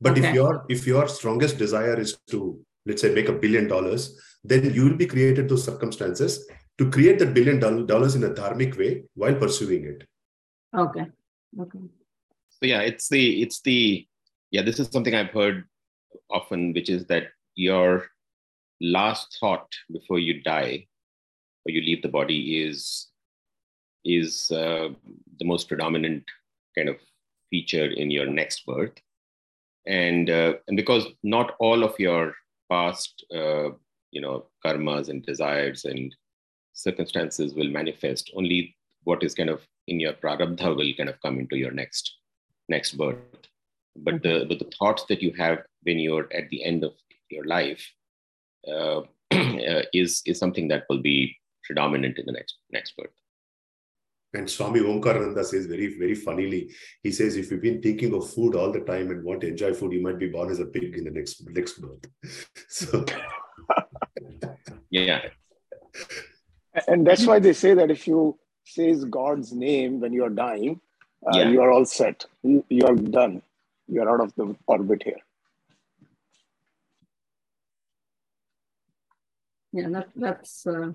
But 0.00 0.12
okay. 0.12 0.28
if 0.28 0.34
your 0.34 0.64
if 0.70 0.86
your 0.86 1.06
strongest 1.06 1.58
desire 1.58 2.00
is 2.00 2.16
to 2.30 2.58
let's 2.86 3.02
say 3.02 3.12
make 3.12 3.28
a 3.28 3.34
billion 3.42 3.68
dollars, 3.68 4.18
then 4.42 4.72
you 4.72 4.86
will 4.86 4.96
be 4.96 5.08
created 5.14 5.50
those 5.50 5.64
circumstances 5.64 6.48
to 6.78 6.90
create 6.90 7.18
that 7.18 7.34
billion 7.34 7.60
dollars 7.60 8.14
in 8.14 8.24
a 8.24 8.30
dharmic 8.30 8.78
way 8.78 9.02
while 9.12 9.34
pursuing 9.34 9.84
it. 9.84 10.08
Okay. 10.74 11.04
Okay. 11.60 11.84
So 12.48 12.62
yeah, 12.62 12.80
it's 12.80 13.10
the 13.10 13.42
it's 13.42 13.60
the 13.60 14.08
yeah. 14.50 14.62
This 14.62 14.80
is 14.80 14.88
something 14.88 15.14
I've 15.14 15.36
heard 15.40 15.68
often, 16.30 16.72
which 16.72 16.88
is 16.88 17.04
that 17.12 17.28
your 17.54 18.06
last 18.80 19.36
thought 19.40 19.68
before 19.92 20.18
you 20.18 20.42
die 20.42 20.86
or 21.66 21.72
you 21.72 21.80
leave 21.80 22.02
the 22.02 22.08
body 22.08 22.62
is 22.62 23.08
is 24.04 24.50
uh, 24.50 24.88
the 25.38 25.44
most 25.44 25.68
predominant 25.68 26.24
kind 26.76 26.88
of 26.88 26.96
feature 27.50 27.90
in 27.90 28.10
your 28.10 28.26
next 28.26 28.64
birth. 28.64 28.94
And 29.86 30.30
uh, 30.30 30.54
and 30.68 30.76
because 30.76 31.06
not 31.22 31.54
all 31.58 31.84
of 31.84 31.98
your 31.98 32.34
past 32.70 33.24
uh, 33.34 33.70
you 34.10 34.20
know 34.20 34.46
karmas 34.64 35.08
and 35.08 35.24
desires 35.24 35.84
and 35.84 36.14
circumstances 36.72 37.54
will 37.54 37.70
manifest 37.70 38.30
only 38.36 38.76
what 39.04 39.22
is 39.22 39.34
kind 39.34 39.50
of 39.50 39.66
in 39.88 39.98
your 39.98 40.12
prarabdha 40.12 40.76
will 40.76 40.92
kind 40.96 41.08
of 41.08 41.20
come 41.20 41.38
into 41.38 41.56
your 41.56 41.72
next 41.72 42.16
next 42.68 42.92
birth. 42.92 43.18
But 43.96 44.22
the 44.22 44.46
but 44.48 44.58
the 44.58 44.70
thoughts 44.78 45.04
that 45.08 45.22
you 45.22 45.32
have 45.38 45.58
when 45.82 45.98
you're 45.98 46.28
at 46.32 46.48
the 46.50 46.64
end 46.64 46.84
of 46.84 46.92
your 47.30 47.44
life 47.44 47.82
uh, 48.68 49.00
uh, 49.32 49.82
is 49.92 50.22
is 50.26 50.38
something 50.38 50.68
that 50.68 50.84
will 50.88 51.02
be 51.02 51.36
predominant 51.64 52.18
in 52.18 52.26
the 52.26 52.32
next 52.32 52.56
next 52.72 52.96
birth. 52.96 53.10
And 54.32 54.48
Swami 54.48 54.80
Omkarananda 54.80 55.44
says 55.44 55.66
very, 55.66 55.98
very 55.98 56.14
funnily, 56.14 56.70
he 57.02 57.10
says, 57.10 57.36
if 57.36 57.50
you've 57.50 57.60
been 57.60 57.82
thinking 57.82 58.14
of 58.14 58.30
food 58.32 58.54
all 58.54 58.70
the 58.70 58.78
time 58.78 59.10
and 59.10 59.24
want 59.24 59.40
to 59.40 59.48
enjoy 59.48 59.74
food, 59.74 59.92
you 59.92 60.00
might 60.00 60.20
be 60.20 60.28
born 60.28 60.52
as 60.52 60.60
a 60.60 60.66
pig 60.66 60.96
in 60.96 61.04
the 61.04 61.10
next 61.10 61.42
next 61.50 61.80
birth. 61.80 62.04
So 62.68 63.04
yeah. 64.90 65.20
And 66.86 67.06
that's 67.06 67.26
why 67.26 67.38
they 67.40 67.52
say 67.52 67.74
that 67.74 67.90
if 67.90 68.06
you 68.06 68.38
says 68.64 69.04
God's 69.04 69.52
name 69.52 70.00
when 70.00 70.12
you're 70.12 70.30
dying, 70.30 70.80
uh, 71.26 71.38
yeah. 71.38 71.48
you 71.50 71.60
are 71.60 71.70
all 71.70 71.84
set. 71.84 72.24
You, 72.42 72.64
you 72.68 72.86
are 72.86 72.94
done. 72.94 73.42
You 73.88 74.02
are 74.02 74.10
out 74.14 74.20
of 74.20 74.34
the 74.36 74.54
orbit 74.66 75.02
here. 75.02 75.18
Yeah 79.72 79.88
that, 79.88 80.08
that's 80.16 80.66
uh, 80.66 80.90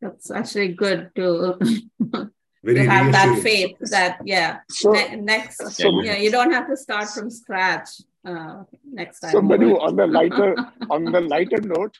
that's 0.00 0.30
actually 0.30 0.72
good 0.74 1.10
to, 1.14 1.58
to 2.66 2.84
have 2.84 3.12
that 3.12 3.38
faith 3.42 3.76
that 3.90 4.18
yeah 4.24 4.58
so, 4.68 4.92
ne- 4.92 5.16
next 5.16 5.58
so, 5.72 6.02
yeah. 6.02 6.16
you 6.16 6.30
don't 6.30 6.52
have 6.52 6.68
to 6.68 6.76
start 6.76 7.08
from 7.08 7.30
scratch 7.30 7.88
uh, 8.24 8.62
next 8.84 9.20
time. 9.20 9.32
So 9.32 9.42
Manu, 9.42 9.78
on 9.78 9.96
the 9.96 10.06
lighter 10.18 10.56
on 10.90 11.04
the 11.04 11.20
lighter 11.20 11.60
note 11.60 11.98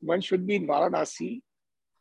one 0.00 0.20
should 0.20 0.46
be 0.46 0.56
in 0.56 0.66
Varanasi 0.66 1.40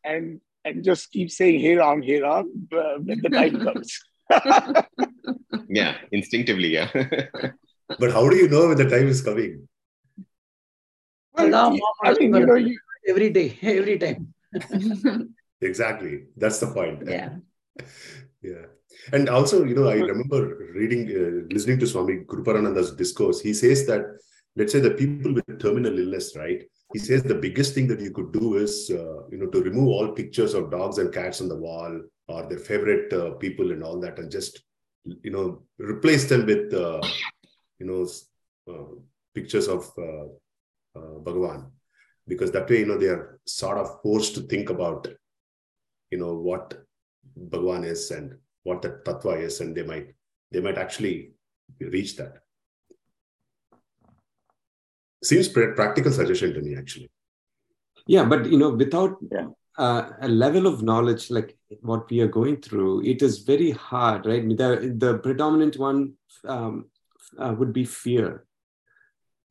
and 0.04 0.40
and 0.64 0.84
just 0.84 1.12
keep 1.12 1.32
saying 1.32 1.60
hey 1.60 1.76
Ram 1.76 2.02
hey 2.02 2.22
Ram 2.22 2.70
uh, 2.74 2.98
when 3.04 3.22
the 3.22 3.30
time 3.30 3.64
comes. 3.64 4.00
Yeah 5.70 5.96
instinctively 6.12 6.74
yeah. 6.74 6.90
But 8.00 8.12
how 8.12 8.30
do 8.30 8.36
you 8.36 8.48
know 8.48 8.68
when 8.70 8.78
the 8.78 8.90
time 8.90 9.08
is 9.08 9.22
coming 9.22 9.68
I 11.38 12.14
mean, 12.20 12.34
you 12.36 12.46
know, 12.46 12.56
you, 12.56 12.78
every 13.08 13.30
day, 13.30 13.58
every 13.62 13.98
time. 13.98 14.34
exactly. 15.62 16.26
That's 16.36 16.60
the 16.60 16.68
point. 16.68 17.04
Yeah. 17.08 17.36
yeah. 18.42 18.66
And 19.14 19.30
also, 19.30 19.64
you 19.64 19.76
know, 19.76 19.88
I 19.88 19.96
remember 19.96 20.72
reading, 20.74 21.08
uh, 21.10 21.54
listening 21.54 21.80
to 21.80 21.88
Swami 21.88 22.26
Guruparananda's 22.26 22.96
discourse. 22.96 23.40
He 23.40 23.54
says 23.54 23.86
that, 23.88 24.02
let's 24.56 24.72
say, 24.72 24.80
the 24.80 24.92
people 24.92 25.34
with 25.34 25.60
terminal 25.60 25.98
illness, 25.98 26.36
right? 26.36 26.64
He 26.94 27.00
says 27.00 27.24
the 27.24 27.36
biggest 27.36 27.76
thing 27.76 27.88
that 27.88 28.00
you 28.00 28.12
could 28.12 28.32
do 28.32 28.56
is, 28.56 28.90
uh, 28.92 29.28
you 29.30 29.38
know, 29.38 29.48
to 29.48 29.62
remove 29.62 29.90
all 29.90 30.12
pictures 30.14 30.54
of 30.54 30.72
dogs 30.72 30.98
and 30.98 31.14
cats 31.14 31.42
on 31.42 31.50
the 31.50 31.56
wall 31.56 32.02
or 32.28 32.48
their 32.48 32.60
favorite 32.60 33.12
uh, 33.14 33.32
people 33.32 33.72
and 33.72 33.84
all 33.84 34.00
that, 34.00 34.18
and 34.20 34.32
just, 34.32 34.64
you 35.06 35.32
know, 35.32 35.64
replace 35.78 36.28
them 36.28 36.46
with, 36.46 36.74
uh, 36.74 37.02
you 37.80 37.86
know, 37.86 38.08
uh, 38.70 38.96
pictures 39.36 39.68
of 39.68 39.90
uh, 40.98 41.20
Bhagavan, 41.26 41.72
because 42.28 42.52
that 42.52 42.70
way, 42.70 42.80
you 42.80 42.88
know, 42.88 42.98
they 42.98 43.08
are 43.08 43.40
sort 43.46 43.78
of 43.78 44.02
forced 44.02 44.36
to 44.36 44.42
think 44.42 44.70
about, 44.70 45.08
you 46.12 46.18
know, 46.18 46.34
what 46.34 46.74
Bhagavan 47.52 47.86
is 47.86 48.12
and 48.12 48.36
what 48.64 48.82
the 48.82 48.90
tattva 49.06 49.42
is, 49.42 49.62
and 49.62 49.76
they 49.76 49.84
might 49.84 50.08
they 50.52 50.62
might 50.62 50.78
actually 50.78 51.32
reach 51.80 52.16
that. 52.18 52.34
Seems 55.24 55.50
practical 55.50 56.12
suggestion 56.12 56.54
to 56.54 56.62
me, 56.62 56.76
actually. 56.76 57.10
Yeah, 58.06 58.26
but 58.26 58.46
you 58.46 58.58
know, 58.58 58.70
without 58.70 59.18
yeah. 59.32 59.48
uh, 59.78 60.12
a 60.22 60.28
level 60.28 60.68
of 60.68 60.84
knowledge 60.84 61.30
like 61.30 61.58
what 61.82 62.10
we 62.10 62.22
are 62.22 62.28
going 62.28 62.62
through, 62.62 63.04
it 63.04 63.22
is 63.22 63.40
very 63.40 63.72
hard, 63.72 64.26
right? 64.26 64.48
The, 64.48 64.96
the 64.98 65.18
predominant 65.18 65.78
one 65.78 66.14
um, 66.46 66.86
uh, 67.38 67.54
would 67.58 67.74
be 67.74 67.84
fear. 67.84 68.46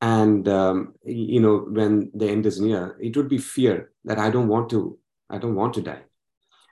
And, 0.00 0.46
um, 0.48 0.94
you 1.04 1.40
know, 1.40 1.66
when 1.68 2.10
the 2.14 2.28
end 2.28 2.46
is 2.46 2.60
near, 2.60 2.96
it 3.00 3.16
would 3.16 3.28
be 3.28 3.38
fear 3.38 3.92
that 4.04 4.18
I 4.18 4.30
don't 4.30 4.48
want 4.48 4.70
to, 4.70 4.98
I 5.30 5.38
don't 5.38 5.54
want 5.54 5.74
to 5.74 5.82
die, 5.82 6.02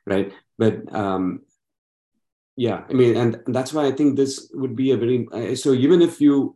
right? 0.07 0.33
But 0.59 0.95
um, 0.95 1.41
yeah, 2.57 2.85
I 2.89 2.93
mean, 2.93 3.16
and 3.16 3.43
that's 3.47 3.72
why 3.72 3.87
I 3.87 3.93
think 3.93 4.16
this 4.16 4.51
would 4.55 4.77
be 4.77 4.93
a 4.93 4.97
very, 4.97 5.27
uh, 5.33 5.55
so 5.57 5.72
even 5.72 6.03
if 6.03 6.20
you 6.20 6.55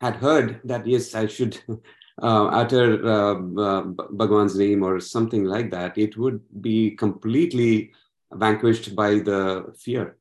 had 0.00 0.16
heard 0.16 0.60
that, 0.64 0.86
yes, 0.86 1.14
I 1.14 1.26
should 1.26 1.60
uh, 2.22 2.46
utter 2.46 3.06
uh, 3.06 3.34
uh, 3.34 3.82
Bhagwan's 4.10 4.56
name 4.56 4.82
or 4.82 5.00
something 5.00 5.44
like 5.44 5.70
that, 5.70 5.96
it 5.96 6.16
would 6.16 6.40
be 6.60 6.90
completely 6.92 7.92
vanquished 8.32 8.94
by 8.94 9.20
the 9.20 9.72
fear 9.78 10.16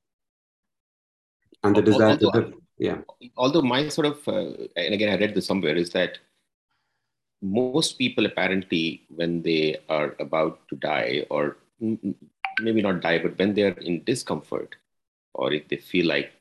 and 1.64 1.76
the 1.76 1.82
desire 1.82 2.18
to 2.18 2.30
live. 2.34 2.54
Yeah. 2.84 2.98
Although 3.38 3.62
my 3.62 3.88
sort 3.88 4.08
of, 4.08 4.28
uh, 4.28 4.68
and 4.76 4.94
again, 4.94 5.10
I 5.14 5.18
read 5.18 5.34
this 5.34 5.46
somewhere, 5.46 5.76
is 5.76 5.92
that 5.92 6.18
most 7.42 7.98
people 7.98 8.26
apparently, 8.26 9.04
when 9.08 9.42
they 9.42 9.78
are 9.88 10.16
about 10.20 10.68
to 10.68 10.76
die, 10.76 11.26
or 11.30 11.56
maybe 11.80 12.82
not 12.82 13.00
die, 13.00 13.20
but 13.20 13.38
when 13.40 13.54
they're 13.54 13.80
in 13.90 14.04
discomfort, 14.04 14.76
or 15.34 15.54
if 15.54 15.70
they 15.70 15.78
feel 15.78 16.08
like 16.08 16.34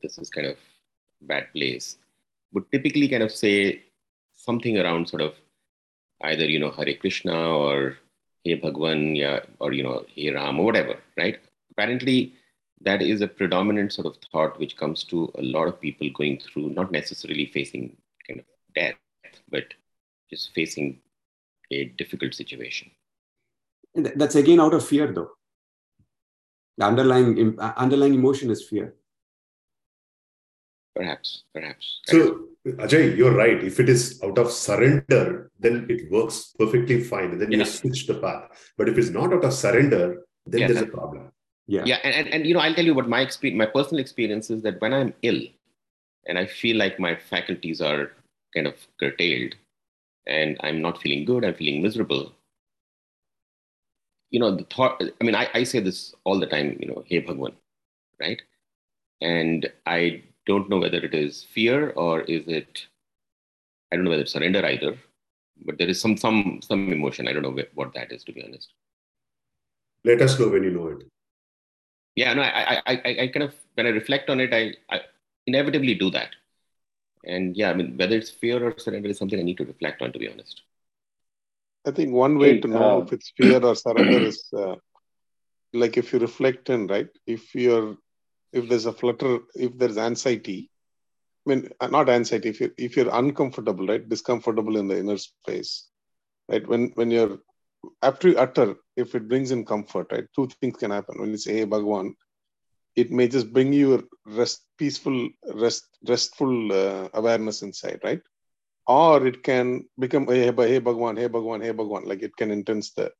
this 0.00 0.16
is 0.18 0.30
kind 0.30 0.46
of 0.46 0.56
bad 1.22 1.52
place, 1.52 1.96
would 2.52 2.70
typically 2.70 3.08
kind 3.08 3.24
of 3.24 3.32
say 3.32 3.82
something 4.32 4.78
around 4.78 5.08
sort 5.08 5.22
of 5.22 5.34
either 6.22 6.44
you 6.44 6.60
know 6.60 6.70
Hare 6.70 6.94
Krishna 6.94 7.36
or 7.64 7.96
Hey 8.44 8.54
Bhagwan, 8.54 9.16
yeah, 9.16 9.40
or 9.58 9.72
you 9.72 9.82
know 9.82 10.04
Hey 10.14 10.30
Ram 10.30 10.60
or 10.60 10.66
whatever, 10.66 10.98
right? 11.16 11.40
Apparently, 11.72 12.34
that 12.82 13.02
is 13.02 13.20
a 13.20 13.28
predominant 13.28 13.92
sort 13.92 14.06
of 14.06 14.16
thought 14.32 14.58
which 14.58 14.76
comes 14.76 15.04
to 15.04 15.30
a 15.38 15.42
lot 15.42 15.68
of 15.68 15.80
people 15.80 16.08
going 16.14 16.38
through 16.38 16.70
not 16.70 16.90
necessarily 16.90 17.46
facing 17.46 17.96
kind 18.26 18.40
of 18.40 18.46
death, 18.74 18.94
but 19.50 19.64
just 20.30 20.54
facing 20.54 21.00
a 21.70 21.84
difficult 21.98 22.34
situation. 22.34 22.90
That's 23.94 24.36
again 24.36 24.60
out 24.60 24.74
of 24.74 24.86
fear, 24.86 25.12
though. 25.12 25.32
The 26.78 26.86
underlying 26.86 27.58
uh, 27.58 27.72
underlying 27.76 28.14
emotion 28.14 28.50
is 28.50 28.66
fear. 28.66 28.94
Perhaps, 30.94 31.44
perhaps. 31.52 32.00
So 32.06 32.46
Ajay, 32.66 33.16
you're 33.16 33.34
right. 33.34 33.62
If 33.62 33.80
it 33.80 33.88
is 33.88 34.20
out 34.22 34.38
of 34.38 34.50
surrender, 34.50 35.50
then 35.58 35.86
it 35.88 36.10
works 36.10 36.54
perfectly 36.58 37.02
fine. 37.02 37.32
And 37.32 37.40
then 37.40 37.50
yeah. 37.50 37.58
you 37.58 37.64
switch 37.64 38.06
the 38.06 38.14
path. 38.14 38.72
But 38.76 38.88
if 38.88 38.98
it's 38.98 39.10
not 39.10 39.32
out 39.32 39.44
of 39.44 39.52
surrender, 39.52 40.22
then 40.46 40.60
yeah. 40.60 40.66
there's 40.68 40.82
a 40.82 40.86
problem. 40.86 41.32
Yeah. 41.70 41.84
Yeah. 41.84 41.98
And, 42.02 42.14
and, 42.14 42.34
and, 42.34 42.46
you 42.46 42.54
know, 42.54 42.60
I'll 42.60 42.74
tell 42.74 42.84
you 42.84 42.94
what 42.94 43.08
my 43.08 43.20
experience, 43.20 43.58
my 43.58 43.66
personal 43.66 44.00
experience 44.00 44.50
is 44.50 44.62
that 44.62 44.80
when 44.80 44.92
I'm 44.92 45.14
ill 45.22 45.40
and 46.26 46.36
I 46.36 46.46
feel 46.46 46.76
like 46.76 46.98
my 46.98 47.14
faculties 47.14 47.80
are 47.80 48.10
kind 48.54 48.66
of 48.66 48.74
curtailed 48.98 49.54
and 50.26 50.56
I'm 50.64 50.82
not 50.82 51.00
feeling 51.00 51.24
good, 51.24 51.44
I'm 51.44 51.54
feeling 51.54 51.80
miserable. 51.80 52.32
You 54.30 54.40
know, 54.40 54.56
the 54.56 54.64
thought, 54.64 55.00
I 55.20 55.24
mean, 55.24 55.36
I, 55.36 55.48
I 55.54 55.62
say 55.62 55.78
this 55.78 56.12
all 56.24 56.40
the 56.40 56.46
time, 56.46 56.76
you 56.80 56.88
know, 56.88 57.04
hey 57.06 57.20
Bhagwan, 57.20 57.52
right? 58.20 58.42
And 59.20 59.70
I 59.86 60.22
don't 60.46 60.68
know 60.68 60.78
whether 60.78 60.98
it 60.98 61.14
is 61.14 61.44
fear 61.44 61.90
or 61.90 62.22
is 62.22 62.48
it 62.48 62.86
i 63.90 63.96
don't 63.96 64.04
know 64.04 64.10
whether 64.10 64.22
it's 64.22 64.32
surrender 64.32 64.64
either 64.66 64.96
but 65.66 65.76
there 65.78 65.88
is 65.88 66.00
some 66.00 66.16
some 66.16 66.60
some 66.62 66.92
emotion 66.92 67.28
i 67.28 67.32
don't 67.32 67.42
know 67.42 67.56
what 67.74 67.92
that 67.94 68.10
is 68.16 68.24
to 68.24 68.32
be 68.32 68.42
honest 68.42 68.72
let 70.04 70.22
us 70.26 70.38
know 70.40 70.48
when 70.48 70.62
you 70.62 70.70
know 70.70 70.88
it 70.88 71.02
yeah 72.20 72.32
no 72.34 72.42
i 72.42 72.62
i 72.72 72.94
i, 73.08 73.12
I 73.22 73.26
kind 73.34 73.44
of 73.48 73.54
when 73.74 73.86
i 73.86 73.90
reflect 74.00 74.30
on 74.30 74.40
it 74.44 74.52
I, 74.60 74.62
I 74.94 75.00
inevitably 75.46 75.94
do 75.94 76.10
that. 76.18 76.30
And 77.32 77.56
yeah 77.60 77.70
i 77.70 77.74
mean 77.78 77.96
whether 78.00 78.16
it's 78.20 78.30
fear 78.42 78.58
or 78.66 78.74
surrender 78.84 79.10
is 79.12 79.18
something 79.20 79.40
i 79.40 79.46
need 79.48 79.58
to 79.62 79.68
reflect 79.72 80.02
on 80.02 80.12
to 80.12 80.18
be 80.22 80.28
honest. 80.32 80.62
I 81.88 81.90
think 81.96 82.12
one 82.12 82.38
way 82.38 82.52
hey, 82.54 82.60
to 82.60 82.68
know 82.68 82.86
uh, 82.92 83.04
if 83.04 83.12
it's 83.16 83.32
fear 83.40 83.60
or 83.70 83.74
surrender 83.84 84.22
is 84.30 84.38
uh, 84.62 84.76
like 85.82 85.96
if 86.02 86.12
you 86.12 86.18
reflect 86.18 86.70
in 86.76 86.86
right 86.94 87.10
if 87.36 87.54
you're 87.54 87.96
if 88.52 88.68
there's 88.68 88.86
a 88.86 88.92
flutter, 88.92 89.38
if 89.54 89.76
there's 89.78 89.98
anxiety, 89.98 90.70
I 91.46 91.50
mean, 91.50 91.70
uh, 91.80 91.86
not 91.86 92.08
anxiety, 92.08 92.48
if 92.48 92.60
you're, 92.60 92.70
if 92.76 92.96
you're 92.96 93.14
uncomfortable, 93.14 93.86
right, 93.86 94.06
discomfortable 94.08 94.76
in 94.76 94.88
the 94.88 94.98
inner 94.98 95.16
space, 95.16 95.88
right, 96.48 96.66
when, 96.66 96.90
when 96.94 97.10
you're, 97.10 97.38
after 98.02 98.28
you 98.28 98.38
utter, 98.38 98.76
if 98.96 99.14
it 99.14 99.28
brings 99.28 99.50
in 99.50 99.64
comfort, 99.64 100.08
right, 100.12 100.24
two 100.34 100.48
things 100.60 100.76
can 100.76 100.90
happen. 100.90 101.20
When 101.20 101.30
you 101.30 101.36
say, 101.36 101.58
hey, 101.58 101.64
Bhagwan, 101.64 102.14
it 102.96 103.10
may 103.10 103.28
just 103.28 103.52
bring 103.52 103.72
you 103.72 104.08
rest, 104.26 104.64
peaceful, 104.78 105.28
rest, 105.54 105.86
restful 106.06 106.72
uh, 106.72 107.08
awareness 107.14 107.62
inside, 107.62 108.00
right? 108.04 108.20
Or 108.86 109.26
it 109.26 109.42
can 109.42 109.84
become, 109.98 110.26
hey, 110.26 110.52
hey, 110.52 110.78
Bhagwan, 110.78 111.16
hey, 111.16 111.28
Bhagwan, 111.28 111.60
hey, 111.60 111.70
Bhagwan, 111.70 112.04
like 112.04 112.22
it 112.22 112.36
can 112.36 112.50
intense 112.50 112.92
the 112.92 113.12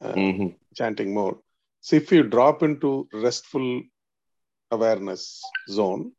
uh, 0.00 0.12
mm-hmm. 0.12 0.48
chanting 0.74 1.14
more. 1.14 1.38
So 1.80 1.96
if 1.96 2.12
you 2.12 2.22
drop 2.24 2.62
into 2.62 3.08
restful 3.12 3.82
awareness 4.70 5.42
zone. 5.68 6.12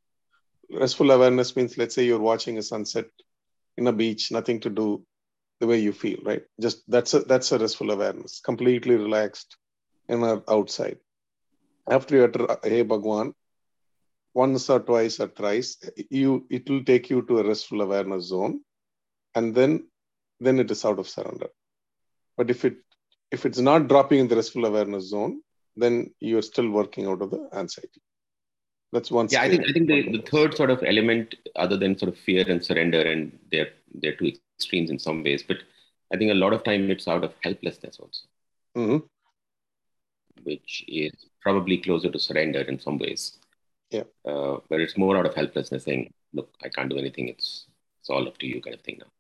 Restful 0.72 1.12
awareness 1.12 1.56
means, 1.56 1.78
let's 1.78 1.96
say 1.96 2.06
you're 2.06 2.20
watching 2.20 2.58
a 2.58 2.64
sunset 2.64 3.06
in 3.78 3.88
a 3.88 3.94
beach, 3.94 4.32
nothing 4.32 4.60
to 4.62 4.70
do 4.70 5.04
the 5.60 5.68
way 5.68 5.80
you 5.80 5.92
feel, 5.92 6.20
right? 6.24 6.44
Just 6.60 6.84
that's 6.88 7.14
a 7.14 7.20
that's 7.20 7.52
a 7.52 7.60
restful 7.60 7.92
awareness, 7.92 8.40
completely 8.40 8.96
relaxed 8.96 9.58
and 10.08 10.24
outside. 10.48 10.98
After 11.88 12.16
you 12.16 12.24
utter 12.26 12.58
Hey 12.64 12.82
Bhagwan, 12.84 13.34
once 14.34 14.70
or 14.70 14.80
twice 14.80 15.20
or 15.20 15.28
thrice, 15.28 15.78
you 16.10 16.46
it 16.50 16.70
will 16.70 16.84
take 16.84 17.10
you 17.10 17.22
to 17.24 17.40
a 17.40 17.48
restful 17.48 17.82
awareness 17.82 18.26
zone, 18.26 18.62
and 19.36 19.54
then 19.54 19.88
then 20.40 20.60
it 20.60 20.72
is 20.72 20.86
out 20.86 21.00
of 21.00 21.10
surrender. 21.10 21.50
But 22.38 22.50
if 22.50 22.64
it 22.64 22.78
if 23.32 23.46
it's 23.46 23.60
not 23.60 23.88
dropping 23.88 24.20
in 24.20 24.28
the 24.28 24.36
restful 24.36 24.66
awareness 24.66 25.10
zone, 25.10 25.42
then 25.76 26.14
you're 26.20 26.42
still 26.42 26.70
working 26.70 27.06
out 27.06 27.22
of 27.22 27.32
the 27.32 27.50
anxiety. 27.54 28.02
That's 28.92 29.12
one. 29.12 29.28
Yeah, 29.30 29.42
I 29.42 29.50
think 29.50 29.66
I 29.68 29.72
think 29.72 29.88
the, 29.88 30.18
the 30.18 30.24
third 30.24 30.56
sort 30.56 30.72
of 30.72 30.84
element, 30.84 31.36
other 31.56 31.78
than 31.78 31.98
sort 31.98 32.10
of 32.10 32.18
fear 32.18 32.46
and 32.48 32.64
surrender, 32.64 33.02
and 33.02 33.38
they're 33.52 33.70
they're 33.94 34.16
two 34.16 34.32
extremes 34.60 34.90
in 34.90 35.00
some 35.00 35.24
ways, 35.24 35.44
but 35.44 35.58
I 36.14 36.18
think 36.18 36.32
a 36.32 36.42
lot 36.44 36.54
of 36.54 36.64
time 36.64 36.90
it's 36.92 37.08
out 37.08 37.24
of 37.24 37.34
helplessness 37.42 38.00
also, 38.00 38.24
mm-hmm. 38.76 39.06
which 40.44 40.84
is 40.88 41.14
probably 41.42 41.78
closer 41.78 42.10
to 42.12 42.20
surrender 42.20 42.62
in 42.62 42.80
some 42.80 42.98
ways. 42.98 43.38
Yeah. 43.90 44.04
Uh, 44.26 44.58
but 44.70 44.82
it's 44.82 44.98
more 44.98 45.18
out 45.18 45.26
of 45.26 45.36
helplessness, 45.36 45.84
saying, 45.84 46.14
"Look, 46.34 46.50
I 46.64 46.70
can't 46.70 46.90
do 46.90 46.98
anything. 46.98 47.28
It's 47.28 47.68
it's 48.00 48.10
all 48.10 48.28
up 48.28 48.38
to 48.40 48.48
you," 48.48 48.62
kind 48.62 48.76
of 48.76 48.82
thing 48.82 49.00
now. 49.00 49.12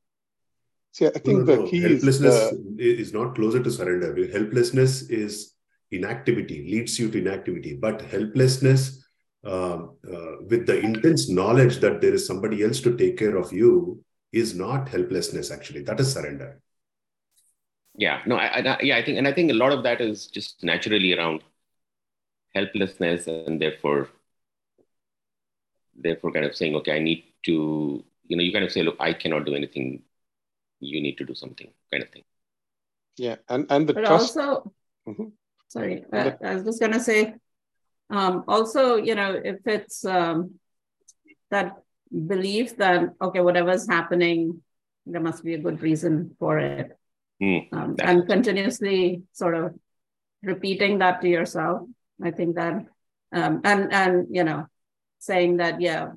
See, 0.91 1.07
I 1.07 1.11
think 1.11 1.27
no, 1.27 1.39
no, 1.39 1.55
the 1.55 1.69
key 1.69 1.81
helplessness 1.81 2.35
is, 2.35 2.59
the... 2.75 3.01
is 3.03 3.13
not 3.13 3.35
closer 3.35 3.63
to 3.63 3.71
surrender. 3.71 4.11
Helplessness 4.31 5.03
is 5.09 5.53
inactivity, 5.91 6.57
leads 6.71 6.99
you 6.99 7.09
to 7.11 7.19
inactivity, 7.19 7.75
but 7.75 8.01
helplessness 8.01 9.03
um, 9.43 9.95
uh, 10.11 10.35
with 10.49 10.65
the 10.65 10.79
intense 10.79 11.29
knowledge 11.29 11.77
that 11.77 12.01
there 12.01 12.13
is 12.13 12.27
somebody 12.27 12.63
else 12.63 12.81
to 12.81 12.95
take 12.97 13.17
care 13.17 13.37
of 13.37 13.53
you 13.53 14.03
is 14.31 14.55
not 14.55 14.89
helplessness 14.89 15.51
actually. 15.51 15.83
That 15.83 15.99
is 15.99 16.13
surrender. 16.13 16.61
Yeah. 17.95 18.21
No 18.25 18.35
I, 18.35 18.59
I, 18.59 18.77
yeah 18.81 18.97
i 18.97 19.03
think 19.03 19.17
and 19.17 19.27
i 19.27 19.33
think 19.33 19.51
a 19.51 19.55
lot 19.55 19.73
of 19.73 19.83
that 19.83 19.99
is 19.99 20.27
just 20.27 20.63
naturally 20.63 21.17
around 21.17 21.41
helplessness 22.55 23.27
and 23.27 23.61
therefore 23.61 24.09
therefore 25.95 26.31
kind 26.31 26.45
of 26.45 26.55
saying 26.55 26.75
okay 26.75 26.95
i 26.95 26.99
need 26.99 27.23
to 27.43 28.03
you 28.27 28.37
know 28.37 28.43
you 28.43 28.53
kind 28.53 28.63
of 28.63 28.71
say 28.71 28.83
look 28.83 28.95
i 28.99 29.13
cannot 29.13 29.45
do 29.45 29.55
anything. 29.55 30.03
You 30.81 31.01
need 31.01 31.17
to 31.17 31.25
do 31.25 31.35
something 31.35 31.69
kind 31.91 32.03
of 32.03 32.09
thing. 32.09 32.23
Yeah. 33.17 33.35
And 33.49 33.65
and 33.69 33.85
the 33.85 33.93
but 33.93 34.05
trust 34.05 34.37
also 34.37 34.71
mm-hmm. 35.05 35.25
sorry 35.67 36.05
I, 36.13 36.37
I 36.41 36.55
was 36.55 36.63
just 36.63 36.79
gonna 36.79 37.01
say 37.01 37.35
um, 38.09 38.43
also, 38.47 38.95
you 38.95 39.15
know, 39.15 39.39
if 39.43 39.57
it's 39.65 40.03
um, 40.03 40.55
that 41.51 41.83
belief 42.11 42.77
that, 42.77 43.09
okay, 43.21 43.41
whatever's 43.41 43.87
happening, 43.87 44.61
there 45.05 45.21
must 45.21 45.43
be 45.43 45.53
a 45.53 45.59
good 45.59 45.81
reason 45.81 46.35
for 46.39 46.59
it. 46.59 46.91
Mm, 47.41 47.71
um, 47.71 47.95
and 47.99 48.27
continuously 48.27 49.23
sort 49.31 49.55
of 49.55 49.73
repeating 50.43 50.99
that 50.99 51.21
to 51.21 51.29
yourself. 51.29 51.87
I 52.21 52.31
think 52.31 52.55
that, 52.55 52.85
um, 53.33 53.61
and, 53.63 53.93
and, 53.93 54.27
you 54.29 54.43
know, 54.43 54.65
saying 55.19 55.57
that, 55.57 55.79
yeah, 55.79 56.11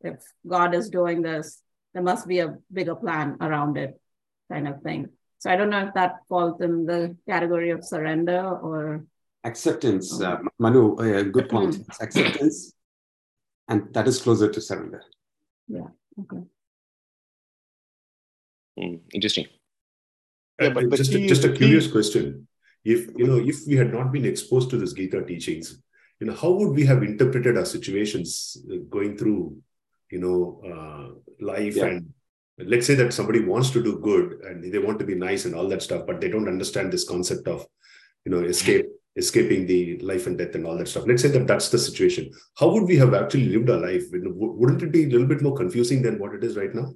if 0.00 0.16
God 0.46 0.74
is 0.74 0.90
doing 0.90 1.22
this, 1.22 1.62
there 1.94 2.02
must 2.02 2.28
be 2.28 2.40
a 2.40 2.56
bigger 2.72 2.94
plan 2.94 3.38
around 3.40 3.78
it, 3.78 3.98
kind 4.50 4.68
of 4.68 4.82
thing. 4.82 5.08
So 5.38 5.50
I 5.50 5.56
don't 5.56 5.70
know 5.70 5.86
if 5.86 5.94
that 5.94 6.16
falls 6.28 6.60
in 6.60 6.86
the 6.86 7.16
category 7.28 7.70
of 7.70 7.84
surrender 7.84 8.40
or 8.40 9.04
acceptance 9.44 10.20
uh, 10.20 10.38
manu 10.58 10.96
uh, 10.96 11.22
good 11.22 11.48
point 11.50 11.76
acceptance 12.00 12.72
and 13.68 13.92
that 13.94 14.06
is 14.06 14.20
closer 14.20 14.50
to 14.50 14.60
surrender. 14.60 15.02
Yeah. 15.68 15.88
Okay. 16.20 16.42
Mm, 18.78 19.00
interesting. 19.12 19.46
Yeah, 20.60 20.70
but 20.70 20.90
just, 20.90 21.12
a, 21.12 21.26
just 21.26 21.44
a 21.44 21.52
curious 21.52 21.90
question. 21.90 22.46
If 22.84 23.08
you 23.16 23.26
know, 23.26 23.38
if 23.38 23.66
we 23.66 23.76
had 23.76 23.92
not 23.92 24.12
been 24.12 24.24
exposed 24.24 24.70
to 24.70 24.76
this 24.76 24.92
Gita 24.92 25.24
teachings, 25.24 25.80
you 26.20 26.26
know, 26.26 26.34
how 26.34 26.50
would 26.50 26.70
we 26.70 26.84
have 26.84 27.02
interpreted 27.02 27.56
our 27.56 27.64
situations 27.64 28.56
uh, 28.70 28.76
going 28.88 29.16
through, 29.16 29.56
you 30.10 30.20
know, 30.20 30.60
uh, 30.64 31.44
life 31.44 31.76
yeah. 31.76 31.86
and 31.86 32.12
let's 32.58 32.86
say 32.86 32.94
that 32.94 33.12
somebody 33.12 33.40
wants 33.40 33.70
to 33.70 33.82
do 33.82 33.98
good 33.98 34.40
and 34.42 34.72
they 34.72 34.78
want 34.78 34.98
to 35.00 35.04
be 35.04 35.14
nice 35.14 35.44
and 35.44 35.54
all 35.54 35.68
that 35.68 35.82
stuff, 35.82 36.06
but 36.06 36.20
they 36.20 36.28
don't 36.28 36.48
understand 36.48 36.92
this 36.92 37.08
concept 37.08 37.48
of, 37.48 37.66
you 38.24 38.30
know, 38.30 38.40
escape, 38.44 38.86
escaping 39.16 39.66
the 39.66 39.98
life 39.98 40.26
and 40.26 40.36
death 40.36 40.54
and 40.54 40.66
all 40.66 40.76
that 40.76 40.88
stuff. 40.88 41.04
Let's 41.06 41.22
say 41.22 41.28
that 41.28 41.46
that's 41.46 41.68
the 41.68 41.78
situation. 41.78 42.32
How 42.58 42.68
would 42.70 42.84
we 42.84 42.96
have 42.96 43.14
actually 43.14 43.46
lived 43.46 43.70
our 43.70 43.78
life? 43.78 44.02
Wouldn't 44.12 44.82
it 44.82 44.92
be 44.92 45.04
a 45.04 45.08
little 45.08 45.26
bit 45.26 45.42
more 45.42 45.56
confusing 45.56 46.02
than 46.02 46.18
what 46.18 46.34
it 46.34 46.42
is 46.42 46.56
right 46.56 46.74
now? 46.74 46.94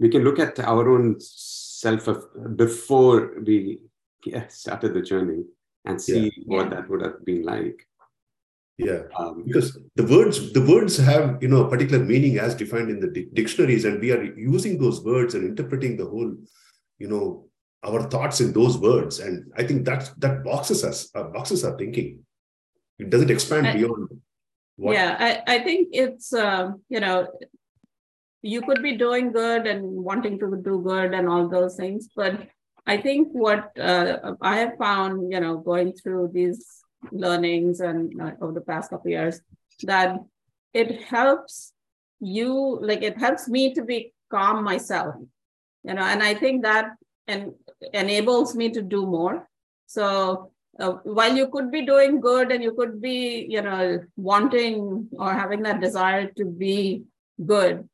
we 0.00 0.08
can 0.08 0.24
look 0.24 0.38
at 0.38 0.58
our 0.58 0.88
own 0.90 1.16
self 1.20 2.08
before 2.56 3.34
we 3.46 3.82
started 4.48 4.94
the 4.94 5.02
journey 5.02 5.44
and 5.84 6.00
see 6.00 6.24
yeah. 6.24 6.30
what 6.46 6.70
that 6.70 6.88
would 6.88 7.02
have 7.02 7.24
been 7.24 7.42
like 7.42 7.86
yeah 8.78 9.02
um, 9.18 9.44
because 9.46 9.78
the 9.96 10.04
words 10.04 10.52
the 10.52 10.66
words 10.66 10.96
have 10.96 11.42
you 11.42 11.48
know 11.48 11.64
a 11.64 11.70
particular 11.70 12.02
meaning 12.02 12.38
as 12.38 12.54
defined 12.54 12.90
in 12.90 12.98
the 12.98 13.08
di- 13.08 13.28
dictionaries 13.34 13.84
and 13.84 14.00
we 14.00 14.10
are 14.10 14.22
using 14.22 14.78
those 14.78 15.02
words 15.04 15.34
and 15.34 15.44
interpreting 15.44 15.96
the 15.96 16.04
whole 16.04 16.34
you 16.98 17.08
know 17.08 17.46
our 17.82 18.02
thoughts 18.02 18.40
in 18.40 18.52
those 18.52 18.78
words. 18.78 19.20
And 19.20 19.52
i 19.56 19.62
think 19.62 19.84
that 19.86 20.10
that 20.18 20.44
boxes 20.44 20.84
us 20.84 21.10
uh, 21.14 21.24
boxes 21.24 21.64
our 21.64 21.76
thinking. 21.76 22.24
It 22.98 23.08
doesn't 23.08 23.30
expand 23.30 23.66
I, 23.66 23.76
beyond 23.76 24.08
what... 24.76 24.94
yeah 24.94 25.16
I, 25.18 25.54
I 25.54 25.58
think 25.60 25.88
it's 25.92 26.32
uh, 26.32 26.72
you 26.88 27.00
know 27.00 27.28
you 28.42 28.62
could 28.62 28.82
be 28.82 28.96
doing 28.96 29.32
good 29.32 29.66
and 29.66 29.82
wanting 29.82 30.38
to 30.38 30.60
do 30.64 30.80
good 30.82 31.12
and 31.12 31.28
all 31.28 31.48
those 31.48 31.76
things 31.76 32.08
but 32.16 32.48
i 32.86 32.96
think 32.96 33.28
what 33.32 33.78
uh, 33.78 34.34
i 34.40 34.56
have 34.56 34.76
found 34.78 35.30
you 35.32 35.40
know 35.40 35.58
going 35.58 35.92
through 35.92 36.30
these 36.32 36.82
learnings 37.12 37.80
and 37.80 38.20
uh, 38.20 38.32
over 38.40 38.52
the 38.52 38.60
past 38.60 38.90
couple 38.90 39.10
years 39.10 39.40
that 39.82 40.18
it 40.72 41.02
helps 41.02 41.72
you 42.20 42.78
like 42.80 43.02
it 43.02 43.18
helps 43.18 43.48
me 43.48 43.74
to 43.74 43.82
be 43.82 44.12
calm 44.30 44.62
myself 44.64 45.14
you 45.84 45.94
know 45.94 46.02
and 46.02 46.22
i 46.22 46.34
think 46.34 46.62
that 46.62 46.92
and 47.26 47.52
enables 47.92 48.54
me 48.54 48.70
to 48.70 48.82
do 48.82 49.06
more. 49.06 49.48
So 49.86 50.50
uh, 50.78 50.92
while 51.02 51.36
you 51.36 51.48
could 51.48 51.70
be 51.70 51.84
doing 51.84 52.20
good 52.20 52.52
and 52.52 52.62
you 52.62 52.72
could 52.72 53.00
be 53.02 53.46
you 53.48 53.62
know 53.62 54.00
wanting 54.16 55.08
or 55.18 55.32
having 55.32 55.62
that 55.62 55.80
desire 55.80 56.26
to 56.36 56.44
be 56.44 57.02
good 57.44 57.88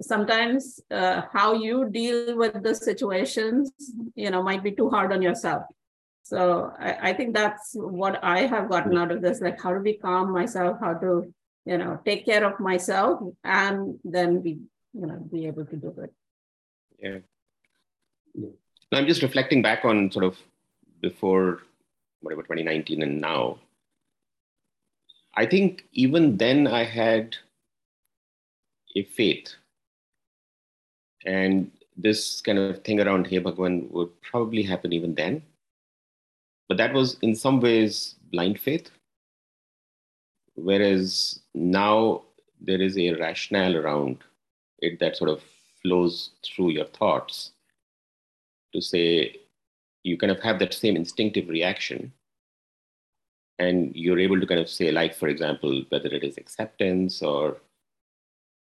sometimes 0.00 0.80
uh, 0.90 1.22
how 1.32 1.54
you 1.54 1.88
deal 1.90 2.36
with 2.36 2.62
the 2.62 2.74
situations 2.74 3.72
you 4.14 4.30
know 4.30 4.42
might 4.42 4.62
be 4.62 4.72
too 4.72 4.90
hard 4.90 5.12
on 5.12 5.22
yourself. 5.22 5.62
So 6.22 6.72
I, 6.78 7.10
I, 7.10 7.12
think 7.12 7.34
that's 7.34 7.72
what 7.74 8.18
i 8.24 8.46
have 8.46 8.70
gotten 8.70 8.96
out 8.96 9.10
of 9.12 9.20
this 9.20 9.42
like 9.42 9.60
how 9.60 9.74
to 9.74 9.80
be 9.80 9.92
calm 9.92 10.32
myself 10.32 10.78
how 10.80 10.94
to 10.94 11.32
you 11.66 11.76
know 11.76 12.00
take 12.04 12.24
care 12.24 12.44
of 12.44 12.58
myself 12.58 13.20
and 13.44 13.98
then 14.04 14.40
be 14.40 14.58
you 14.94 15.06
know 15.06 15.18
be 15.30 15.46
able 15.46 15.66
to 15.66 15.76
do 15.76 15.94
it 16.02 16.12
yeah 16.98 17.18
i'm 18.96 19.06
just 19.06 19.22
reflecting 19.22 19.62
back 19.62 19.84
on 19.84 20.10
sort 20.10 20.24
of 20.24 20.38
before 21.00 21.62
whatever 22.20 22.42
2019 22.42 23.02
and 23.02 23.20
now 23.20 23.58
i 25.34 25.44
think 25.46 25.84
even 25.92 26.36
then 26.36 26.66
i 26.66 26.84
had 26.84 27.36
a 28.96 29.02
faith 29.04 29.54
and 31.24 31.70
this 31.96 32.40
kind 32.40 32.58
of 32.58 32.82
thing 32.82 33.00
around 33.00 33.26
Hey 33.26 33.38
Bhagwan 33.38 33.88
would 33.90 34.10
probably 34.22 34.62
happen 34.62 34.92
even 34.92 35.14
then. 35.14 35.42
But 36.68 36.78
that 36.78 36.92
was 36.92 37.16
in 37.22 37.34
some 37.34 37.60
ways 37.60 38.16
blind 38.32 38.58
faith. 38.58 38.90
Whereas 40.54 41.40
now 41.54 42.22
there 42.60 42.80
is 42.80 42.96
a 42.98 43.14
rationale 43.14 43.76
around 43.76 44.18
it 44.78 44.98
that 45.00 45.16
sort 45.16 45.30
of 45.30 45.42
flows 45.82 46.30
through 46.44 46.70
your 46.70 46.86
thoughts 46.86 47.52
to 48.74 48.82
say 48.82 49.36
you 50.02 50.18
kind 50.18 50.30
of 50.30 50.40
have 50.40 50.58
that 50.58 50.74
same 50.74 50.96
instinctive 50.96 51.48
reaction. 51.48 52.12
And 53.58 53.94
you're 53.94 54.18
able 54.18 54.40
to 54.40 54.46
kind 54.46 54.60
of 54.60 54.68
say 54.68 54.90
like 54.90 55.14
for 55.14 55.28
example 55.28 55.84
whether 55.88 56.08
it 56.08 56.24
is 56.24 56.36
acceptance 56.36 57.22
or 57.22 57.58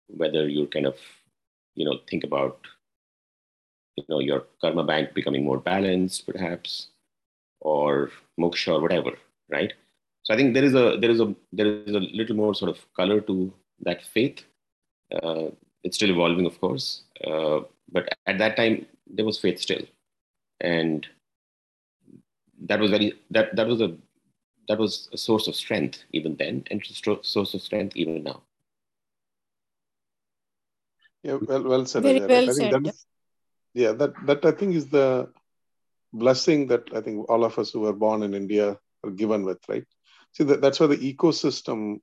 whether 0.07 0.47
you're 0.47 0.67
kind 0.67 0.85
of 0.85 0.95
you 1.75 1.85
know 1.85 1.99
think 2.09 2.23
about 2.23 2.59
you 3.97 4.05
know 4.07 4.19
your 4.19 4.45
karma 4.61 4.85
bank 4.85 5.13
becoming 5.13 5.43
more 5.43 5.59
balanced 5.59 6.25
perhaps 6.25 6.87
or 7.59 8.09
moksha 8.39 8.73
or 8.73 8.81
whatever 8.81 9.11
right? 9.49 9.73
So 10.23 10.33
i 10.33 10.37
think 10.37 10.53
there 10.53 10.63
is 10.63 10.75
a 10.75 10.97
there 11.01 11.11
is 11.11 11.19
a 11.19 11.35
there 11.51 11.67
is 11.67 11.95
a 11.95 11.99
little 11.99 12.35
more 12.35 12.53
sort 12.55 12.71
of 12.71 12.79
color 12.95 13.19
to 13.21 13.53
that 13.81 14.03
faith. 14.03 14.45
Uh, 15.11 15.47
it's 15.83 15.97
still 15.97 16.11
evolving 16.11 16.45
of 16.45 16.59
course. 16.61 17.03
Uh, 17.25 17.61
but 17.91 18.07
at 18.27 18.37
that 18.37 18.55
time 18.55 18.85
there 19.09 19.25
was 19.25 19.39
faith 19.39 19.59
still 19.59 19.81
and 20.61 21.07
that 22.61 22.79
was 22.79 22.91
very 22.91 23.13
that 23.31 23.55
that 23.55 23.67
was 23.67 23.81
a 23.81 23.95
that 24.67 24.77
was 24.77 25.09
a 25.13 25.17
source 25.17 25.47
of 25.47 25.55
strength 25.55 26.03
even 26.11 26.35
then 26.37 26.63
and 26.69 26.85
source 26.85 27.53
of 27.53 27.61
strength 27.61 27.95
even 27.95 28.23
now 28.23 28.41
yeah, 31.23 31.37
well, 31.41 31.63
well 31.63 31.85
said. 31.85 32.03
Very 32.03 32.19
well 32.19 32.49
I 32.49 32.53
said. 32.53 32.71
That 32.71 32.87
is, 32.87 33.05
yeah, 33.73 33.91
that 33.93 34.13
that 34.25 34.45
I 34.45 34.51
think 34.51 34.75
is 34.75 34.87
the 34.87 35.29
blessing 36.13 36.67
that 36.67 36.83
I 36.93 37.01
think 37.01 37.29
all 37.29 37.43
of 37.43 37.59
us 37.59 37.71
who 37.71 37.81
were 37.81 37.93
born 37.93 38.23
in 38.23 38.33
India 38.33 38.77
are 39.03 39.11
given 39.11 39.43
with, 39.43 39.59
right? 39.67 39.85
See, 40.33 40.43
that, 40.45 40.61
that's 40.61 40.79
why 40.79 40.87
the 40.87 41.13
ecosystem, 41.13 41.99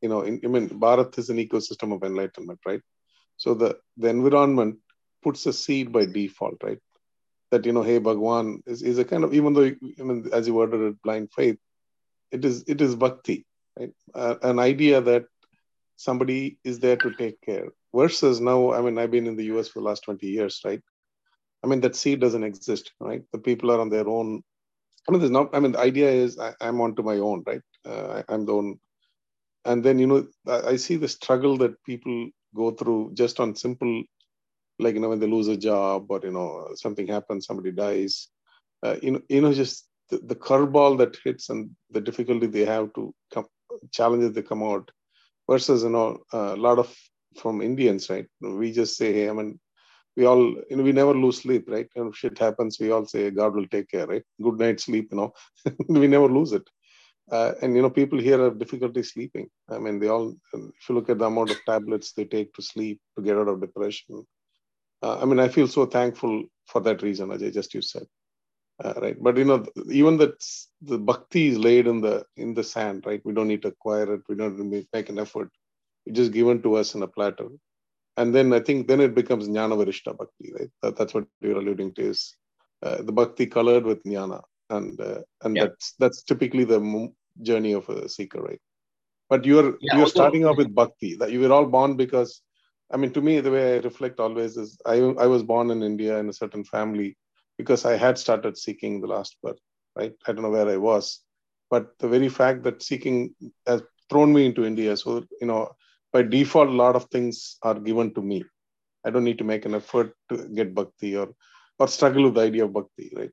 you 0.00 0.08
know, 0.08 0.22
in, 0.22 0.40
I 0.44 0.48
mean, 0.48 0.68
Bharat 0.68 1.18
is 1.18 1.30
an 1.30 1.38
ecosystem 1.38 1.94
of 1.94 2.02
enlightenment, 2.02 2.60
right? 2.66 2.82
So 3.36 3.54
the 3.54 3.78
the 3.96 4.08
environment 4.08 4.78
puts 5.22 5.46
a 5.46 5.52
seed 5.52 5.92
by 5.92 6.06
default, 6.06 6.62
right? 6.62 6.78
That 7.50 7.66
you 7.66 7.72
know, 7.72 7.82
hey, 7.82 7.98
Bhagwan 7.98 8.62
is, 8.66 8.82
is 8.82 8.98
a 8.98 9.04
kind 9.04 9.24
of 9.24 9.34
even 9.34 9.54
though 9.54 9.64
I 9.64 10.02
mean, 10.02 10.30
as 10.32 10.46
you 10.46 10.54
worded 10.54 10.80
it, 10.80 11.02
blind 11.02 11.30
faith, 11.32 11.58
it 12.30 12.44
is 12.44 12.64
it 12.66 12.80
is 12.80 12.94
bhakti, 12.94 13.44
right? 13.78 13.92
Uh, 14.14 14.36
an 14.42 14.58
idea 14.58 15.00
that 15.00 15.26
somebody 15.96 16.58
is 16.64 16.78
there 16.78 16.96
to 16.96 17.12
take 17.14 17.40
care 17.40 17.66
versus 17.94 18.40
now 18.40 18.72
i 18.72 18.80
mean 18.80 18.98
i've 18.98 19.10
been 19.10 19.26
in 19.26 19.36
the 19.36 19.44
us 19.44 19.68
for 19.68 19.80
the 19.80 19.88
last 19.88 20.04
20 20.04 20.26
years 20.26 20.60
right 20.64 20.80
i 21.62 21.66
mean 21.66 21.80
that 21.80 21.96
seed 21.96 22.20
doesn't 22.20 22.48
exist 22.50 22.92
right 23.00 23.22
the 23.32 23.38
people 23.38 23.70
are 23.70 23.80
on 23.80 23.90
their 23.90 24.08
own 24.08 24.42
i 25.06 25.12
mean 25.12 25.20
there's 25.20 25.38
not 25.38 25.54
i 25.54 25.60
mean 25.60 25.72
the 25.72 25.84
idea 25.90 26.10
is 26.10 26.38
I, 26.38 26.52
am 26.60 26.80
onto 26.80 27.02
my 27.02 27.18
own 27.18 27.42
right 27.46 27.62
uh, 27.86 28.22
I, 28.28 28.34
am 28.34 28.46
the 28.46 28.54
own. 28.54 28.78
and 29.64 29.84
then 29.84 29.98
you 29.98 30.06
know 30.06 30.26
I, 30.46 30.58
I 30.72 30.76
see 30.76 30.96
the 30.96 31.08
struggle 31.08 31.56
that 31.58 31.82
people 31.84 32.30
go 32.54 32.70
through 32.70 33.12
just 33.14 33.40
on 33.40 33.54
simple 33.54 34.02
like 34.78 34.94
you 34.94 35.00
know 35.00 35.08
when 35.08 35.20
they 35.20 35.26
lose 35.26 35.48
a 35.48 35.56
job 35.56 36.06
or 36.08 36.20
you 36.22 36.32
know 36.32 36.68
something 36.74 37.06
happens 37.06 37.46
somebody 37.46 37.72
dies 37.72 38.28
uh, 38.82 38.96
you 39.02 39.12
know 39.12 39.20
you 39.28 39.40
know 39.40 39.52
just 39.52 39.88
the, 40.10 40.18
the 40.18 40.34
curveball 40.34 40.98
that 40.98 41.16
hits 41.24 41.48
and 41.50 41.70
the 41.90 42.00
difficulty 42.00 42.46
they 42.46 42.64
have 42.64 42.92
to 42.94 43.14
come 43.32 43.46
challenges 43.90 44.32
they 44.32 44.42
come 44.42 44.62
out 44.62 44.90
versus 45.48 45.82
you 45.82 45.90
know 45.90 46.18
a 46.32 46.56
lot 46.56 46.78
of 46.78 46.94
from 47.36 47.62
Indians, 47.62 48.10
right? 48.10 48.26
We 48.40 48.72
just 48.72 48.96
say, 48.96 49.12
hey, 49.12 49.28
I 49.28 49.32
mean, 49.32 49.58
we 50.16 50.26
all, 50.26 50.54
you 50.68 50.76
know, 50.76 50.82
we 50.82 50.92
never 50.92 51.14
lose 51.14 51.38
sleep, 51.38 51.64
right? 51.68 51.88
And 51.96 52.10
if 52.10 52.16
shit 52.16 52.38
happens, 52.38 52.78
we 52.78 52.90
all 52.90 53.06
say, 53.06 53.30
God 53.30 53.54
will 53.54 53.66
take 53.68 53.88
care, 53.88 54.06
right? 54.06 54.22
Good 54.42 54.58
night 54.58 54.80
sleep, 54.80 55.08
you 55.10 55.16
know, 55.16 55.32
we 55.88 56.06
never 56.06 56.28
lose 56.28 56.52
it. 56.52 56.68
Uh, 57.30 57.52
and, 57.62 57.74
you 57.74 57.82
know, 57.82 57.90
people 57.90 58.18
here 58.18 58.38
have 58.42 58.58
difficulty 58.58 59.02
sleeping. 59.02 59.48
I 59.70 59.78
mean, 59.78 59.98
they 59.98 60.08
all, 60.08 60.34
if 60.52 60.88
you 60.88 60.94
look 60.94 61.08
at 61.08 61.18
the 61.18 61.24
amount 61.24 61.50
of 61.50 61.64
tablets 61.64 62.12
they 62.12 62.24
take 62.24 62.52
to 62.54 62.62
sleep 62.62 63.00
to 63.16 63.24
get 63.24 63.36
out 63.36 63.48
of 63.48 63.60
depression. 63.60 64.26
Uh, 65.02 65.18
I 65.20 65.24
mean, 65.24 65.40
I 65.40 65.48
feel 65.48 65.68
so 65.68 65.86
thankful 65.86 66.44
for 66.66 66.80
that 66.82 67.02
reason, 67.02 67.28
Ajay, 67.30 67.52
just 67.52 67.74
you 67.74 67.82
said. 67.82 68.06
Uh, 68.82 68.94
right 69.02 69.16
but 69.22 69.36
you 69.36 69.44
know 69.44 69.64
even 69.90 70.16
that 70.16 70.34
the 70.80 70.98
bhakti 70.98 71.48
is 71.48 71.58
laid 71.58 71.86
in 71.86 72.00
the 72.00 72.24
in 72.38 72.54
the 72.54 72.64
sand 72.64 73.04
right 73.06 73.20
we 73.22 73.32
don't 73.32 73.46
need 73.46 73.60
to 73.60 73.68
acquire 73.68 74.14
it 74.14 74.22
we 74.30 74.34
don't 74.34 74.58
need 74.58 74.80
to 74.80 74.86
make 74.94 75.10
an 75.10 75.18
effort 75.18 75.50
it's 76.06 76.16
just 76.16 76.32
given 76.32 76.62
to 76.62 76.74
us 76.74 76.94
in 76.94 77.02
a 77.02 77.06
platter. 77.08 77.48
And 78.16 78.34
then 78.34 78.52
I 78.52 78.60
think 78.60 78.88
then 78.88 79.00
it 79.00 79.14
becomes 79.14 79.48
jnana 79.48 79.76
varishta 79.76 80.16
bhakti, 80.16 80.52
right? 80.58 80.70
That, 80.82 80.96
that's 80.96 81.14
what 81.14 81.24
you're 81.40 81.58
alluding 81.58 81.94
to 81.94 82.02
is 82.10 82.36
uh, 82.82 83.02
the 83.02 83.12
bhakti 83.12 83.46
colored 83.46 83.84
with 83.84 84.02
jnana. 84.04 84.42
And 84.70 85.00
uh, 85.00 85.20
and 85.42 85.56
yeah. 85.56 85.64
that's 85.64 85.94
that's 85.98 86.22
typically 86.22 86.64
the 86.64 87.12
journey 87.42 87.72
of 87.72 87.88
a 87.88 88.08
seeker, 88.08 88.40
right? 88.40 88.60
But 89.28 89.44
you're 89.44 89.76
yeah, 89.80 89.96
you're 89.96 90.06
starting 90.06 90.44
off 90.44 90.56
with 90.56 90.74
bhakti. 90.74 91.16
That 91.16 91.30
you 91.30 91.40
were 91.40 91.52
all 91.52 91.66
born 91.66 91.96
because, 91.96 92.40
I 92.92 92.96
mean, 92.96 93.12
to 93.14 93.22
me, 93.22 93.40
the 93.40 93.50
way 93.50 93.74
I 93.74 93.78
reflect 93.80 94.20
always 94.20 94.56
is 94.56 94.78
I 94.86 94.96
I 94.96 95.26
was 95.26 95.42
born 95.42 95.70
in 95.70 95.82
India 95.82 96.18
in 96.18 96.28
a 96.28 96.32
certain 96.32 96.64
family 96.64 97.16
because 97.58 97.84
I 97.84 97.96
had 97.96 98.18
started 98.18 98.58
seeking 98.58 99.00
the 99.00 99.06
last 99.06 99.36
birth, 99.42 99.58
right? 99.96 100.14
I 100.26 100.32
don't 100.32 100.42
know 100.42 100.50
where 100.50 100.68
I 100.68 100.76
was, 100.76 101.20
but 101.70 101.98
the 101.98 102.08
very 102.08 102.28
fact 102.28 102.62
that 102.64 102.82
seeking 102.82 103.34
has 103.66 103.82
thrown 104.10 104.32
me 104.32 104.46
into 104.46 104.64
India. 104.64 104.96
So, 104.96 105.24
you 105.40 105.46
know, 105.46 105.72
by 106.12 106.22
default, 106.22 106.68
a 106.68 106.72
lot 106.72 106.96
of 106.96 107.06
things 107.06 107.56
are 107.62 107.78
given 107.78 108.12
to 108.14 108.22
me. 108.22 108.44
I 109.04 109.10
don't 109.10 109.24
need 109.24 109.38
to 109.38 109.44
make 109.44 109.64
an 109.64 109.74
effort 109.74 110.14
to 110.30 110.48
get 110.48 110.74
bhakti 110.74 111.16
or 111.16 111.34
or 111.78 111.88
struggle 111.88 112.24
with 112.24 112.34
the 112.34 112.42
idea 112.42 112.64
of 112.64 112.72
bhakti, 112.72 113.12
right? 113.16 113.32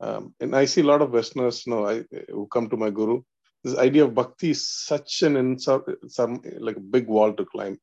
Um, 0.00 0.34
and 0.40 0.54
I 0.54 0.64
see 0.66 0.80
a 0.82 0.84
lot 0.84 1.02
of 1.02 1.10
Westerners, 1.10 1.66
you 1.66 1.72
know, 1.72 1.86
I, 1.86 2.04
who 2.28 2.46
come 2.46 2.68
to 2.70 2.76
my 2.76 2.90
guru. 2.90 3.22
This 3.64 3.76
idea 3.76 4.04
of 4.04 4.14
bhakti 4.14 4.50
is 4.50 4.66
such 4.68 5.22
an 5.22 5.36
insult, 5.36 5.88
some 6.08 6.40
like 6.58 6.76
a 6.76 6.80
big 6.96 7.06
wall 7.06 7.32
to 7.34 7.44
climb. 7.44 7.78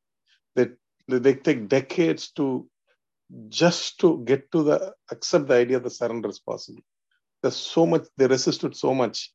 They, 0.55 0.69
they 1.07 1.35
take 1.35 1.67
decades 1.67 2.31
to 2.31 2.67
just 3.49 3.99
to 3.99 4.23
get 4.25 4.51
to 4.51 4.63
the 4.63 4.93
accept 5.11 5.47
the 5.47 5.55
idea 5.55 5.79
that 5.79 5.89
surrender 5.89 6.29
is 6.29 6.39
possible. 6.39 6.81
There's 7.41 7.55
so 7.55 7.85
much 7.85 8.07
they 8.17 8.27
resisted 8.27 8.75
so 8.75 8.93
much, 8.93 9.33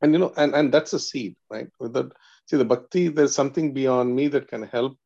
and 0.00 0.12
you 0.12 0.18
know, 0.18 0.32
and 0.36 0.54
and 0.54 0.72
that's 0.72 0.92
a 0.92 0.98
seed, 0.98 1.36
right? 1.50 1.68
With 1.80 1.92
that, 1.94 2.12
see 2.46 2.56
the 2.56 2.64
bhakti, 2.64 3.08
there's 3.08 3.34
something 3.34 3.72
beyond 3.72 4.14
me 4.14 4.28
that 4.28 4.48
can 4.48 4.62
help. 4.62 4.96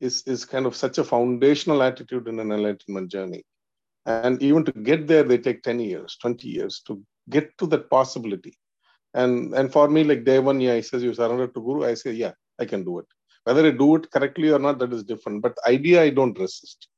Is 0.00 0.22
is 0.26 0.44
kind 0.44 0.66
of 0.66 0.76
such 0.76 0.98
a 0.98 1.04
foundational 1.04 1.82
attitude 1.82 2.28
in 2.28 2.40
an 2.40 2.52
enlightenment 2.52 3.10
journey 3.10 3.44
and 4.06 4.42
even 4.42 4.64
to 4.64 4.72
get 4.72 5.06
there, 5.06 5.22
they 5.22 5.38
take 5.38 5.62
10 5.62 5.80
years, 5.80 6.16
20 6.20 6.48
years 6.48 6.82
to 6.86 7.02
get 7.30 7.56
to 7.58 7.66
that 7.68 7.88
possibility. 7.88 8.58
And 9.14 9.54
and 9.54 9.72
for 9.72 9.88
me, 9.88 10.04
like 10.04 10.24
day 10.24 10.40
one, 10.40 10.60
yeah, 10.60 10.74
he 10.74 10.82
says 10.82 11.02
you 11.02 11.14
surrender 11.14 11.46
to 11.46 11.60
Guru. 11.60 11.84
I 11.84 11.94
say, 11.94 12.12
yeah, 12.12 12.32
I 12.58 12.64
can 12.64 12.84
do 12.84 12.98
it. 12.98 13.06
Whether 13.44 13.66
I 13.66 13.70
do 13.70 13.96
it 13.96 14.10
correctly 14.10 14.50
or 14.50 14.58
not, 14.58 14.78
that 14.78 14.92
is 14.92 15.04
different. 15.04 15.42
But 15.42 15.56
the 15.56 15.70
idea, 15.70 16.02
I 16.02 16.10
don't 16.10 16.38
resist. 16.38 16.88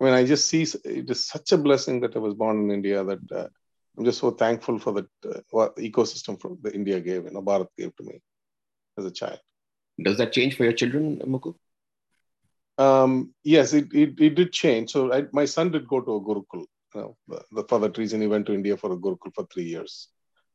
I 0.00 0.04
mean, 0.04 0.14
I 0.14 0.24
just 0.24 0.48
see 0.48 0.62
it 0.62 1.10
is 1.10 1.26
such 1.26 1.52
a 1.52 1.58
blessing 1.58 2.00
that 2.00 2.14
I 2.14 2.18
was 2.18 2.34
born 2.34 2.64
in 2.64 2.70
India 2.70 3.02
that 3.02 3.32
uh, 3.32 3.48
I'm 3.96 4.04
just 4.04 4.20
so 4.20 4.30
thankful 4.30 4.78
for 4.78 4.92
that 4.92 5.08
uh, 5.24 5.68
ecosystem 5.78 6.40
from 6.40 6.58
the 6.62 6.72
India 6.72 7.00
gave, 7.00 7.24
you 7.24 7.30
know, 7.30 7.42
Bharat 7.42 7.68
gave 7.76 7.94
to 7.96 8.04
me 8.04 8.20
as 8.96 9.04
a 9.04 9.10
child. 9.10 9.40
Does 10.00 10.18
that 10.18 10.32
change 10.32 10.56
for 10.56 10.64
your 10.64 10.72
children, 10.72 11.18
Mukul? 11.26 11.54
Um, 12.78 13.34
yes, 13.42 13.72
it, 13.72 13.92
it, 13.92 14.20
it, 14.20 14.34
did 14.36 14.52
change. 14.52 14.92
So 14.92 15.12
I, 15.12 15.24
my 15.32 15.46
son 15.46 15.72
did 15.72 15.88
go 15.88 16.00
to 16.00 16.14
a 16.14 16.20
Gurukul. 16.20 16.64
You 16.94 17.00
know, 17.00 17.16
the, 17.50 17.64
for 17.64 17.80
that 17.80 17.98
reason, 17.98 18.20
he 18.20 18.28
went 18.28 18.46
to 18.46 18.54
India 18.54 18.76
for 18.76 18.92
a 18.92 18.96
Gurukul 18.96 19.34
for 19.34 19.46
three 19.52 19.64
years 19.64 20.08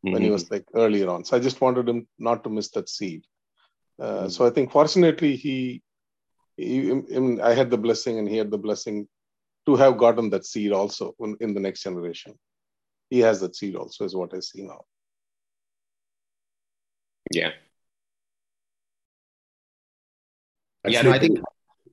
mm-hmm. 0.05 0.13
when 0.13 0.21
he 0.21 0.27
mm-hmm. 0.27 0.33
was 0.33 0.49
like 0.49 0.65
earlier 0.73 1.09
on. 1.09 1.25
So 1.25 1.35
I 1.35 1.41
just 1.41 1.59
wanted 1.59 1.89
him 1.89 2.07
not 2.17 2.45
to 2.45 2.49
miss 2.49 2.69
that 2.71 2.87
seed. 2.87 3.25
Uh, 4.03 4.05
mm-hmm. 4.05 4.29
So 4.29 4.45
I 4.45 4.49
think 4.49 4.71
fortunately 4.71 5.35
he, 5.37 5.81
he, 6.57 6.91
I 7.41 7.53
had 7.53 7.69
the 7.69 7.77
blessing 7.77 8.19
and 8.19 8.27
he 8.27 8.37
had 8.37 8.51
the 8.51 8.57
blessing 8.57 9.07
to 9.65 9.75
have 9.77 9.97
gotten 9.97 10.29
that 10.31 10.45
seed 10.45 10.73
also 10.73 11.15
in, 11.19 11.37
in 11.39 11.53
the 11.53 11.59
next 11.59 11.83
generation. 11.83 12.33
He 13.09 13.19
has 13.19 13.39
that 13.39 13.55
seed 13.55 13.75
also, 13.75 14.03
is 14.03 14.15
what 14.15 14.33
I 14.33 14.41
see 14.41 14.63
now. 14.63 14.81
Yeah. 17.31 17.51
Actually, 20.85 20.93
yeah, 20.93 21.01
no, 21.03 21.11
I 21.11 21.19
think 21.19 21.39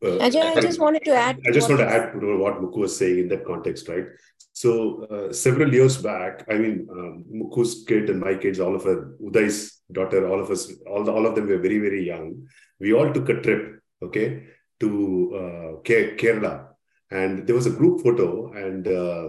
uh, 0.03 0.27
Ajay, 0.27 0.57
I 0.57 0.61
just 0.61 0.81
wanted 0.81 1.05
to 1.05 1.15
add. 1.15 1.39
I 1.47 1.53
just 1.53 1.69
want 1.69 1.81
to 1.81 1.87
add 1.87 2.13
to 2.13 2.39
what 2.39 2.55
Mukku 2.61 2.79
was 2.79 2.97
saying 2.97 3.19
in 3.19 3.29
that 3.29 3.45
context, 3.45 3.89
right? 3.89 4.07
So 4.53 5.05
uh, 5.05 5.33
several 5.33 5.73
years 5.73 5.97
back, 6.03 6.45
I 6.51 6.55
mean, 6.55 6.89
um, 6.91 7.25
Mukku's 7.33 7.85
kid 7.87 8.11
and 8.11 8.19
my 8.19 8.35
kids, 8.35 8.59
all 8.59 8.75
of 8.75 8.85
us, 8.85 8.99
Uday's 9.23 9.80
daughter, 9.93 10.29
all 10.29 10.41
of 10.41 10.51
us, 10.51 10.73
all, 10.87 11.05
the, 11.05 11.13
all 11.13 11.27
of 11.27 11.35
them 11.35 11.47
were 11.49 11.59
very, 11.59 11.79
very 11.79 12.07
young. 12.07 12.47
We 12.79 12.93
all 12.93 13.13
took 13.13 13.29
a 13.29 13.41
trip, 13.41 13.81
okay, 14.03 14.45
to 14.81 15.33
uh, 15.35 15.83
Kerala. 15.83 16.69
And 17.11 17.47
there 17.47 17.57
was 17.57 17.67
a 17.67 17.71
group 17.71 18.03
photo, 18.03 18.53
and 18.53 18.87
uh, 18.87 19.29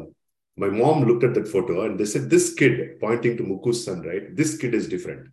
my 0.57 0.70
mom 0.70 1.05
looked 1.05 1.24
at 1.24 1.34
that 1.34 1.47
photo 1.47 1.86
and 1.86 1.99
they 1.99 2.05
said, 2.05 2.30
This 2.30 2.53
kid, 2.53 2.99
pointing 2.99 3.38
to 3.38 3.43
Mukku's 3.43 3.84
son, 3.84 4.01
right? 4.01 4.36
This 4.36 4.57
kid 4.57 4.76
is 4.76 4.88
different. 4.88 5.30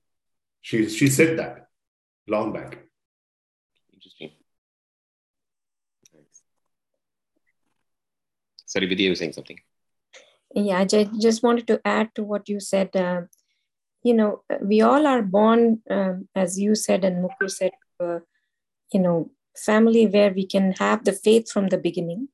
She, 0.62 0.89
she 0.89 1.09
said 1.09 1.39
that 1.39 1.66
long 2.26 2.53
back. 2.53 2.79
Interesting. 3.93 4.31
Sorry, 8.66 8.87
Vidya, 8.87 9.05
you 9.05 9.11
were 9.11 9.16
saying 9.16 9.33
something. 9.33 9.59
Yeah, 10.55 10.79
I 10.79 10.85
just 10.85 11.43
wanted 11.43 11.66
to 11.66 11.81
add 11.85 12.14
to 12.14 12.22
what 12.22 12.49
you 12.49 12.61
said. 12.61 12.95
Uh, 12.95 13.22
you 14.09 14.15
know, 14.15 14.43
we 14.63 14.81
all 14.81 15.07
are 15.07 15.23
born, 15.23 15.83
um, 15.91 16.29
as 16.35 16.59
you 16.59 16.75
said 16.75 17.05
and 17.05 17.17
Mukul 17.23 17.51
said, 17.51 17.73
uh, 18.01 18.21
you 18.95 19.01
know, 19.01 19.31
family 19.55 20.07
where 20.07 20.33
we 20.33 20.47
can 20.47 20.73
have 20.85 21.05
the 21.05 21.13
faith 21.13 21.51
from 21.53 21.69
the 21.69 21.77
beginning. 21.77 22.29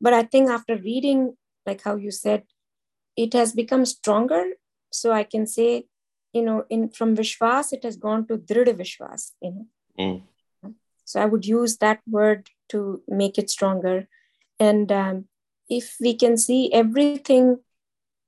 But 0.00 0.12
I 0.12 0.24
think 0.24 0.50
after 0.50 0.76
reading, 0.76 1.36
like 1.66 1.82
how 1.84 1.94
you 1.94 2.10
said, 2.10 2.42
it 3.16 3.32
has 3.34 3.52
become 3.52 3.84
stronger. 3.84 4.42
So 4.90 5.12
I 5.12 5.22
can 5.22 5.46
say, 5.46 5.86
you 6.32 6.42
know, 6.42 6.64
in 6.68 6.90
from 6.98 7.14
Vishwas, 7.16 7.72
it 7.72 7.84
has 7.84 7.96
gone 7.96 8.26
to 8.26 8.38
Drida 8.38 8.74
Vishwas, 8.80 9.32
you 9.40 9.50
know. 9.54 9.66
Mm. 10.00 10.72
So 11.04 11.20
I 11.22 11.26
would 11.26 11.46
use 11.46 11.76
that 11.78 12.00
word 12.08 12.50
to 12.70 13.02
make 13.06 13.38
it 13.38 13.50
stronger. 13.50 14.08
And 14.58 14.90
um, 14.90 15.24
if 15.68 15.96
we 16.00 16.14
can 16.14 16.36
see 16.36 16.72
everything 16.72 17.58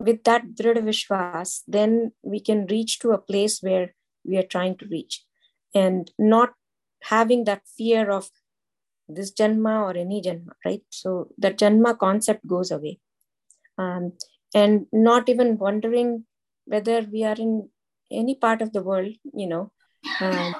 with 0.01 0.24
that 0.24 0.55
Drida 0.55 0.82
Vishwas, 0.82 1.61
then 1.68 2.12
we 2.22 2.40
can 2.40 2.66
reach 2.66 2.98
to 3.01 3.11
a 3.11 3.18
place 3.18 3.62
where 3.62 3.94
we 4.24 4.38
are 4.38 4.51
trying 4.55 4.76
to 4.78 4.86
reach 4.86 5.24
and 5.74 6.11
not 6.18 6.55
having 7.03 7.44
that 7.44 7.62
fear 7.76 8.11
of 8.11 8.30
this 9.09 9.30
Janma 9.32 9.82
or 9.82 9.96
any 9.96 10.22
Janma, 10.22 10.53
right? 10.64 10.82
So 10.90 11.28
that 11.38 11.59
Janma 11.59 11.98
concept 11.98 12.46
goes 12.46 12.70
away. 12.70 12.98
Um, 13.76 14.12
and 14.55 14.86
not 14.92 15.28
even 15.28 15.59
wondering 15.59 16.24
whether 16.64 17.03
we 17.03 17.24
are 17.24 17.34
in 17.34 17.68
any 18.11 18.34
part 18.34 18.62
of 18.62 18.72
the 18.72 18.82
world, 18.82 19.14
you 19.34 19.46
know, 19.46 19.70
um, 20.20 20.55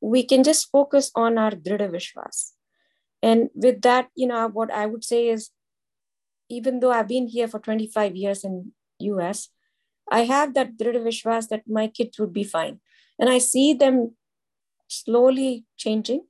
we 0.00 0.22
can 0.22 0.44
just 0.44 0.70
focus 0.70 1.10
on 1.14 1.38
our 1.38 1.50
Drida 1.50 1.90
Vishwas. 1.90 2.52
And 3.22 3.48
with 3.54 3.80
that, 3.82 4.08
you 4.14 4.26
know, 4.26 4.48
what 4.48 4.70
I 4.70 4.86
would 4.86 5.02
say 5.02 5.28
is 5.28 5.50
even 6.54 6.80
though 6.80 6.92
I've 6.92 7.08
been 7.08 7.28
here 7.28 7.48
for 7.48 7.58
25 7.58 8.16
years 8.16 8.44
in 8.44 8.72
US, 9.00 9.48
I 10.10 10.20
have 10.24 10.54
that 10.54 10.76
Drida 10.76 11.02
Vishwas 11.06 11.48
that 11.48 11.62
my 11.66 11.88
kids 11.88 12.18
would 12.18 12.32
be 12.32 12.44
fine. 12.44 12.80
And 13.18 13.28
I 13.28 13.38
see 13.38 13.74
them 13.74 14.16
slowly 14.88 15.64
changing. 15.76 16.26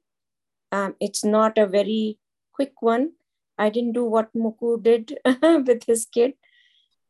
Um, 0.72 0.94
it's 1.00 1.24
not 1.24 1.58
a 1.58 1.66
very 1.66 2.18
quick 2.52 2.80
one. 2.80 3.12
I 3.58 3.68
didn't 3.70 3.92
do 3.92 4.04
what 4.04 4.32
Muku 4.34 4.82
did 4.82 5.18
with 5.42 5.84
his 5.84 6.06
kid. 6.06 6.34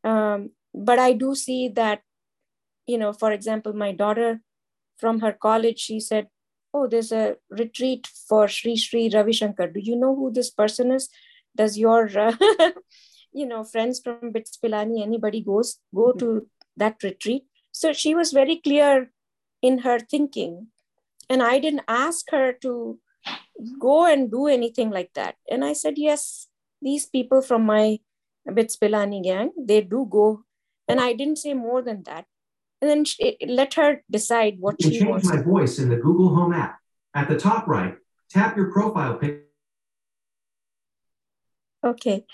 Um, 0.03 0.51
but 0.73 0.99
I 0.99 1.13
do 1.13 1.35
see 1.35 1.69
that, 1.69 2.01
you 2.85 2.97
know, 2.97 3.13
for 3.13 3.31
example, 3.31 3.73
my 3.73 3.91
daughter 3.91 4.41
from 4.97 5.19
her 5.21 5.31
college, 5.33 5.79
she 5.79 5.99
said, 5.99 6.27
Oh, 6.73 6.87
there's 6.87 7.13
a 7.13 7.37
retreat 7.49 8.05
for 8.27 8.49
Sri 8.49 8.75
Sri 8.75 9.09
Ravi 9.13 9.31
Shankar. 9.31 9.67
Do 9.67 9.79
you 9.79 9.95
know 9.95 10.13
who 10.13 10.31
this 10.31 10.51
person 10.51 10.91
is? 10.91 11.09
Does 11.55 11.77
your 11.77 12.09
uh, 12.17 12.35
you 13.33 13.45
know 13.45 13.63
friends 13.63 13.99
from 13.99 14.31
BITS 14.31 14.57
Pilani 14.63 15.01
anybody 15.01 15.41
goes 15.41 15.79
go 15.93 16.07
mm-hmm. 16.07 16.19
to 16.19 16.47
that 16.77 17.01
retreat? 17.03 17.43
So 17.71 17.93
she 17.93 18.15
was 18.15 18.31
very 18.31 18.57
clear 18.57 19.11
in 19.61 19.79
her 19.79 19.99
thinking. 19.99 20.67
And 21.29 21.41
i 21.41 21.57
didn't 21.59 21.87
ask 21.87 22.29
her 22.31 22.53
to 22.61 22.99
go 23.79 24.05
and 24.05 24.29
do 24.29 24.47
anything 24.47 24.91
like 24.91 25.11
that. 25.15 25.35
And 25.49 25.65
i 25.65 25.73
said 25.73 25.97
yes 25.97 26.47
these 26.81 27.05
people 27.05 27.41
from 27.41 27.65
my 27.65 27.99
BITS 28.53 28.77
Pilani 28.77 29.23
gang 29.23 29.51
they 29.57 29.81
do 29.81 30.07
go. 30.09 30.43
And 30.87 30.99
i 30.99 31.13
didn't 31.13 31.39
say 31.39 31.53
more 31.53 31.81
than 31.81 32.03
that. 32.03 32.25
And 32.81 32.89
then 32.91 33.05
she, 33.05 33.37
let 33.47 33.73
her 33.75 34.03
decide 34.11 34.57
what 34.59 34.81
she 34.81 34.99
change 34.99 35.09
wants. 35.09 35.29
my 35.29 35.41
voice 35.41 35.79
in 35.79 35.89
the 35.89 35.95
google 35.97 36.35
home 36.35 36.53
app. 36.53 36.77
At 37.13 37.29
the 37.29 37.39
top 37.39 37.67
right 37.67 37.95
tap 38.29 38.57
your 38.57 38.71
profile 38.71 39.15
picture 39.15 39.44
Okay. 41.85 42.25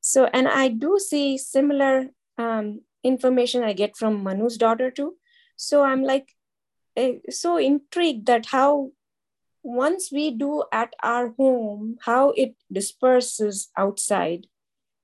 So, 0.00 0.26
and 0.32 0.46
I 0.46 0.68
do 0.68 0.98
see 0.98 1.36
similar 1.36 2.10
um, 2.38 2.82
information 3.02 3.64
I 3.64 3.72
get 3.72 3.96
from 3.96 4.22
Manu's 4.22 4.56
daughter 4.56 4.90
too. 4.90 5.16
So 5.56 5.82
I'm 5.82 6.02
like 6.02 6.28
uh, 6.96 7.20
so 7.28 7.56
intrigued 7.56 8.26
that 8.26 8.46
how 8.46 8.92
once 9.62 10.10
we 10.10 10.30
do 10.30 10.64
at 10.72 10.94
our 11.02 11.34
home, 11.38 11.98
how 12.02 12.30
it 12.30 12.54
disperses 12.72 13.68
outside. 13.76 14.46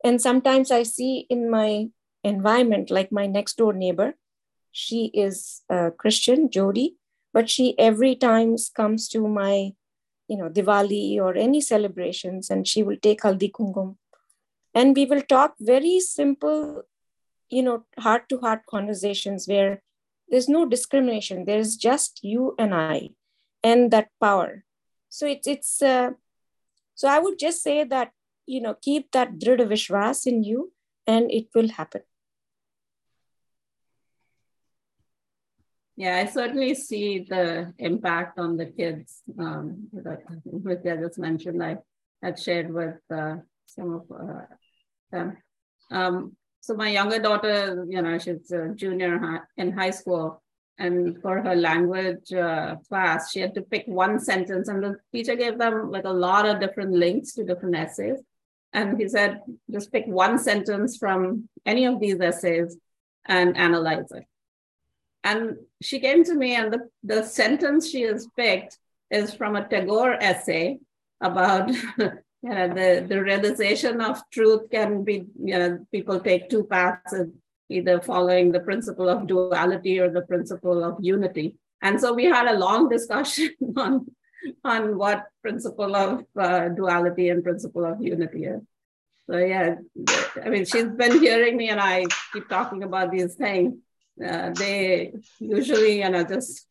And 0.04 0.20
sometimes 0.20 0.70
I 0.70 0.82
see 0.84 1.26
in 1.28 1.50
my 1.50 1.88
environment, 2.24 2.90
like 2.90 3.12
my 3.12 3.26
next 3.26 3.58
door 3.58 3.72
neighbor, 3.72 4.14
she 4.72 5.06
is 5.14 5.62
a 5.68 5.90
Christian, 5.90 6.50
Jody, 6.50 6.96
but 7.32 7.50
she 7.50 7.78
every 7.78 8.14
time 8.14 8.56
comes 8.74 9.08
to 9.08 9.26
my 9.26 9.72
you 10.28 10.36
know, 10.36 10.48
Diwali 10.48 11.18
or 11.18 11.36
any 11.36 11.60
celebrations, 11.60 12.50
and 12.50 12.66
she 12.66 12.82
will 12.82 12.96
take 12.96 13.20
haldi 13.20 13.50
kumkum. 13.50 13.96
And 14.74 14.94
we 14.94 15.06
will 15.06 15.22
talk 15.22 15.54
very 15.58 16.00
simple, 16.00 16.82
you 17.48 17.62
know, 17.62 17.84
heart 17.98 18.28
to 18.28 18.38
heart 18.38 18.66
conversations 18.68 19.46
where 19.46 19.82
there's 20.28 20.48
no 20.48 20.66
discrimination. 20.66 21.44
There's 21.44 21.76
just 21.76 22.20
you 22.22 22.54
and 22.58 22.74
I 22.74 23.10
and 23.62 23.90
that 23.92 24.08
power. 24.20 24.64
So 25.08 25.26
it's, 25.26 25.46
it's, 25.46 25.80
uh, 25.80 26.10
so 26.94 27.08
I 27.08 27.18
would 27.18 27.38
just 27.38 27.62
say 27.62 27.84
that, 27.84 28.10
you 28.46 28.60
know, 28.60 28.74
keep 28.74 29.12
that 29.12 29.38
Drida 29.38 29.66
Vishwas 29.66 30.26
in 30.26 30.42
you 30.42 30.72
and 31.06 31.30
it 31.30 31.46
will 31.54 31.68
happen. 31.68 32.02
Yeah, 35.96 36.18
I 36.18 36.26
certainly 36.26 36.74
see 36.74 37.20
the 37.20 37.72
impact 37.78 38.38
on 38.38 38.58
the 38.58 38.66
kids 38.66 39.22
um, 39.38 39.88
that 39.94 40.20
Vidya 40.44 40.98
just 40.98 41.18
mentioned. 41.18 41.62
I 41.62 41.78
had 42.22 42.38
shared 42.38 42.72
with 42.72 42.96
uh, 43.10 43.36
some 43.66 43.94
of 43.94 44.02
uh, 44.10 44.42
them. 45.10 45.38
Um, 45.90 46.36
so 46.60 46.74
my 46.74 46.90
younger 46.90 47.18
daughter, 47.18 47.86
you 47.88 48.02
know, 48.02 48.18
she's 48.18 48.50
a 48.50 48.74
junior 48.74 49.42
in 49.56 49.72
high 49.72 49.90
school, 49.90 50.42
and 50.78 51.20
for 51.22 51.40
her 51.40 51.54
language 51.54 52.30
uh, 52.32 52.76
class, 52.88 53.30
she 53.30 53.40
had 53.40 53.54
to 53.54 53.62
pick 53.62 53.84
one 53.86 54.20
sentence, 54.20 54.68
and 54.68 54.82
the 54.82 54.96
teacher 55.12 55.34
gave 55.34 55.56
them 55.58 55.90
like 55.90 56.04
a 56.04 56.10
lot 56.10 56.46
of 56.46 56.60
different 56.60 56.92
links 56.92 57.32
to 57.34 57.44
different 57.44 57.74
essays. 57.74 58.18
And 58.74 59.00
he 59.00 59.08
said, 59.08 59.40
just 59.70 59.90
pick 59.90 60.06
one 60.06 60.38
sentence 60.38 60.98
from 60.98 61.48
any 61.64 61.86
of 61.86 62.00
these 62.00 62.20
essays 62.20 62.76
and 63.24 63.56
analyze 63.56 64.10
it. 64.10 64.24
And 65.26 65.56
she 65.82 65.98
came 65.98 66.22
to 66.22 66.34
me, 66.36 66.54
and 66.54 66.72
the, 66.72 66.88
the 67.02 67.24
sentence 67.24 67.90
she 67.90 68.02
has 68.02 68.28
picked 68.36 68.78
is 69.10 69.34
from 69.34 69.56
a 69.56 69.66
Tagore 69.68 70.14
essay 70.22 70.78
about 71.20 71.68
you 71.98 72.14
know, 72.42 72.68
the, 72.68 73.04
the 73.08 73.20
realization 73.20 74.00
of 74.00 74.22
truth 74.30 74.70
can 74.70 75.02
be, 75.02 75.26
you 75.42 75.58
know, 75.58 75.84
people 75.90 76.20
take 76.20 76.48
two 76.48 76.62
paths, 76.62 77.12
either 77.68 78.00
following 78.00 78.52
the 78.52 78.60
principle 78.60 79.08
of 79.08 79.26
duality 79.26 79.98
or 79.98 80.10
the 80.10 80.22
principle 80.22 80.84
of 80.84 80.96
unity. 81.00 81.56
And 81.82 82.00
so 82.00 82.14
we 82.14 82.26
had 82.26 82.46
a 82.46 82.56
long 82.56 82.88
discussion 82.88 83.50
on, 83.76 84.06
on 84.62 84.96
what 84.96 85.24
principle 85.42 85.96
of 85.96 86.24
uh, 86.38 86.68
duality 86.68 87.30
and 87.30 87.42
principle 87.42 87.84
of 87.84 88.00
unity 88.00 88.44
is. 88.44 88.62
So 89.28 89.38
yeah, 89.38 89.74
I 90.44 90.50
mean, 90.50 90.64
she's 90.66 90.86
been 90.86 91.18
hearing 91.20 91.56
me 91.56 91.70
and 91.70 91.80
I 91.80 92.04
keep 92.32 92.48
talking 92.48 92.84
about 92.84 93.10
these 93.10 93.34
things 93.34 93.74
uh, 94.24 94.50
they 94.50 95.12
usually 95.40 96.02
you 96.02 96.08
know 96.08 96.24
just 96.24 96.66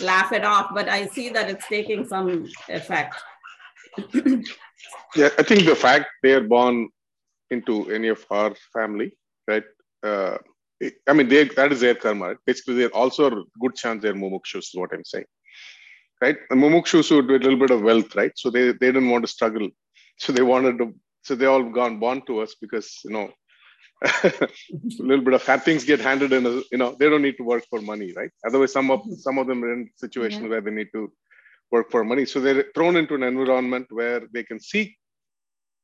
laugh 0.00 0.32
it 0.32 0.44
off 0.44 0.70
but 0.74 0.88
i 0.88 1.06
see 1.06 1.28
that 1.30 1.50
it's 1.50 1.66
taking 1.66 2.06
some 2.06 2.46
effect. 2.68 3.14
Yeah 5.16 5.30
i 5.38 5.42
think 5.42 5.64
the 5.64 5.74
fact 5.74 6.06
they 6.22 6.32
are 6.32 6.46
born 6.56 6.88
into 7.50 7.90
any 7.90 8.08
of 8.08 8.24
our 8.30 8.54
family 8.72 9.10
right 9.48 9.64
uh, 10.04 10.36
i 11.08 11.12
mean 11.12 11.28
they, 11.28 11.44
that 11.44 11.72
is 11.72 11.80
their 11.80 11.96
karma 11.96 12.36
basically 12.46 12.74
they're 12.74 12.96
also 13.02 13.26
a 13.30 13.44
good 13.62 13.74
chance 13.74 14.02
they're 14.02 14.14
mumukshus 14.14 14.68
is 14.68 14.74
what 14.74 14.92
i'm 14.94 15.04
saying 15.04 15.26
right? 16.20 16.36
The 16.48 16.56
mumukshus 16.56 17.10
would 17.14 17.28
do 17.28 17.36
a 17.36 17.44
little 17.44 17.58
bit 17.58 17.70
of 17.70 17.82
wealth 17.82 18.14
right? 18.14 18.32
So 18.36 18.50
they, 18.50 18.72
they 18.72 18.92
didn't 18.92 19.08
want 19.08 19.24
to 19.24 19.28
struggle. 19.28 19.68
So 20.18 20.32
they 20.32 20.42
wanted 20.42 20.78
to 20.78 20.94
so 21.22 21.34
they 21.34 21.46
all 21.46 21.62
gone 21.62 21.98
born 21.98 22.22
to 22.26 22.40
us 22.40 22.54
because 22.60 22.98
you 23.04 23.10
know 23.10 23.30
a 24.02 24.48
little 24.98 25.24
bit 25.24 25.34
of 25.34 25.62
things 25.62 25.84
get 25.84 26.00
handed 26.00 26.32
in 26.32 26.44
you 26.72 26.78
know 26.78 26.96
they 26.98 27.08
don't 27.08 27.22
need 27.22 27.36
to 27.36 27.42
work 27.42 27.64
for 27.68 27.80
money 27.80 28.12
right? 28.16 28.30
Otherwise 28.46 28.72
some 28.72 28.90
of 28.90 29.00
some 29.18 29.38
of 29.38 29.46
them 29.46 29.62
are 29.64 29.72
in 29.72 29.90
situations 29.96 30.42
yeah. 30.42 30.48
where 30.48 30.60
they 30.60 30.70
need 30.70 30.88
to 30.94 31.12
work 31.70 31.90
for 31.90 32.02
money. 32.04 32.24
So 32.26 32.40
they're 32.40 32.64
thrown 32.74 32.96
into 32.96 33.14
an 33.14 33.22
environment 33.22 33.86
where 33.90 34.22
they 34.32 34.42
can 34.42 34.58
see 34.58 34.96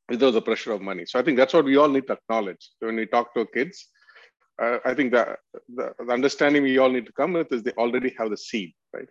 without 0.09 0.31
the 0.31 0.41
pressure 0.41 0.71
of 0.71 0.81
money. 0.81 1.05
So 1.05 1.19
i 1.19 1.23
think 1.23 1.37
that's 1.37 1.53
what 1.53 1.65
we 1.65 1.77
all 1.77 1.89
need 1.89 2.07
to 2.07 2.13
acknowledge. 2.13 2.63
When 2.79 2.95
we 2.95 3.05
talk 3.05 3.33
to 3.35 3.45
kids 3.53 3.87
uh, 4.61 4.79
i 4.85 4.93
think 4.95 5.11
that 5.13 5.39
the, 5.77 5.93
the 6.07 6.13
understanding 6.13 6.63
we 6.63 6.77
all 6.79 6.89
need 6.89 7.05
to 7.05 7.13
come 7.13 7.33
with 7.33 7.51
is 7.51 7.61
they 7.63 7.75
already 7.83 8.11
have 8.17 8.29
the 8.31 8.37
seed 8.37 8.73
right? 8.93 9.09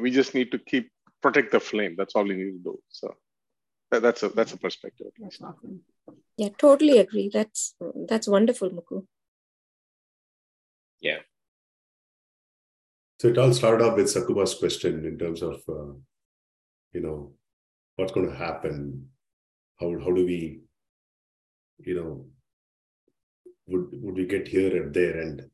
We 0.00 0.10
just 0.10 0.34
need 0.34 0.50
to 0.52 0.58
keep 0.58 0.90
protect 1.22 1.52
the 1.52 1.60
flame. 1.60 1.94
That's 1.96 2.14
all 2.14 2.24
we 2.24 2.34
need 2.34 2.52
to 2.52 2.64
do. 2.64 2.78
So 2.88 3.14
that's 3.90 4.22
a 4.22 4.28
that's 4.30 4.52
a 4.52 4.56
perspective. 4.56 5.08
That's 5.18 5.40
awesome. 5.40 5.80
Yeah 6.42 6.52
totally 6.58 6.98
agree. 6.98 7.28
That's 7.32 7.74
that's 8.10 8.28
wonderful 8.36 8.70
muku 8.70 9.02
yeah. 11.02 11.18
So 13.20 13.28
it 13.28 13.38
all 13.38 13.52
started 13.52 13.84
off 13.84 13.96
with 13.96 14.06
sakuba's 14.06 14.54
question 14.54 15.04
in 15.04 15.18
terms 15.18 15.42
of 15.42 15.56
uh, 15.68 15.92
you 16.92 17.02
know 17.02 17.32
what's 17.96 18.12
going 18.12 18.28
to 18.30 18.36
happen? 18.36 19.08
How, 19.78 19.90
how 19.98 20.12
do 20.12 20.24
we 20.24 20.60
you 21.80 21.94
know 21.94 22.26
would 23.66 23.88
would 23.92 24.16
we 24.16 24.26
get 24.26 24.48
here 24.48 24.82
and 24.82 24.94
there? 24.94 25.20
And 25.20 25.50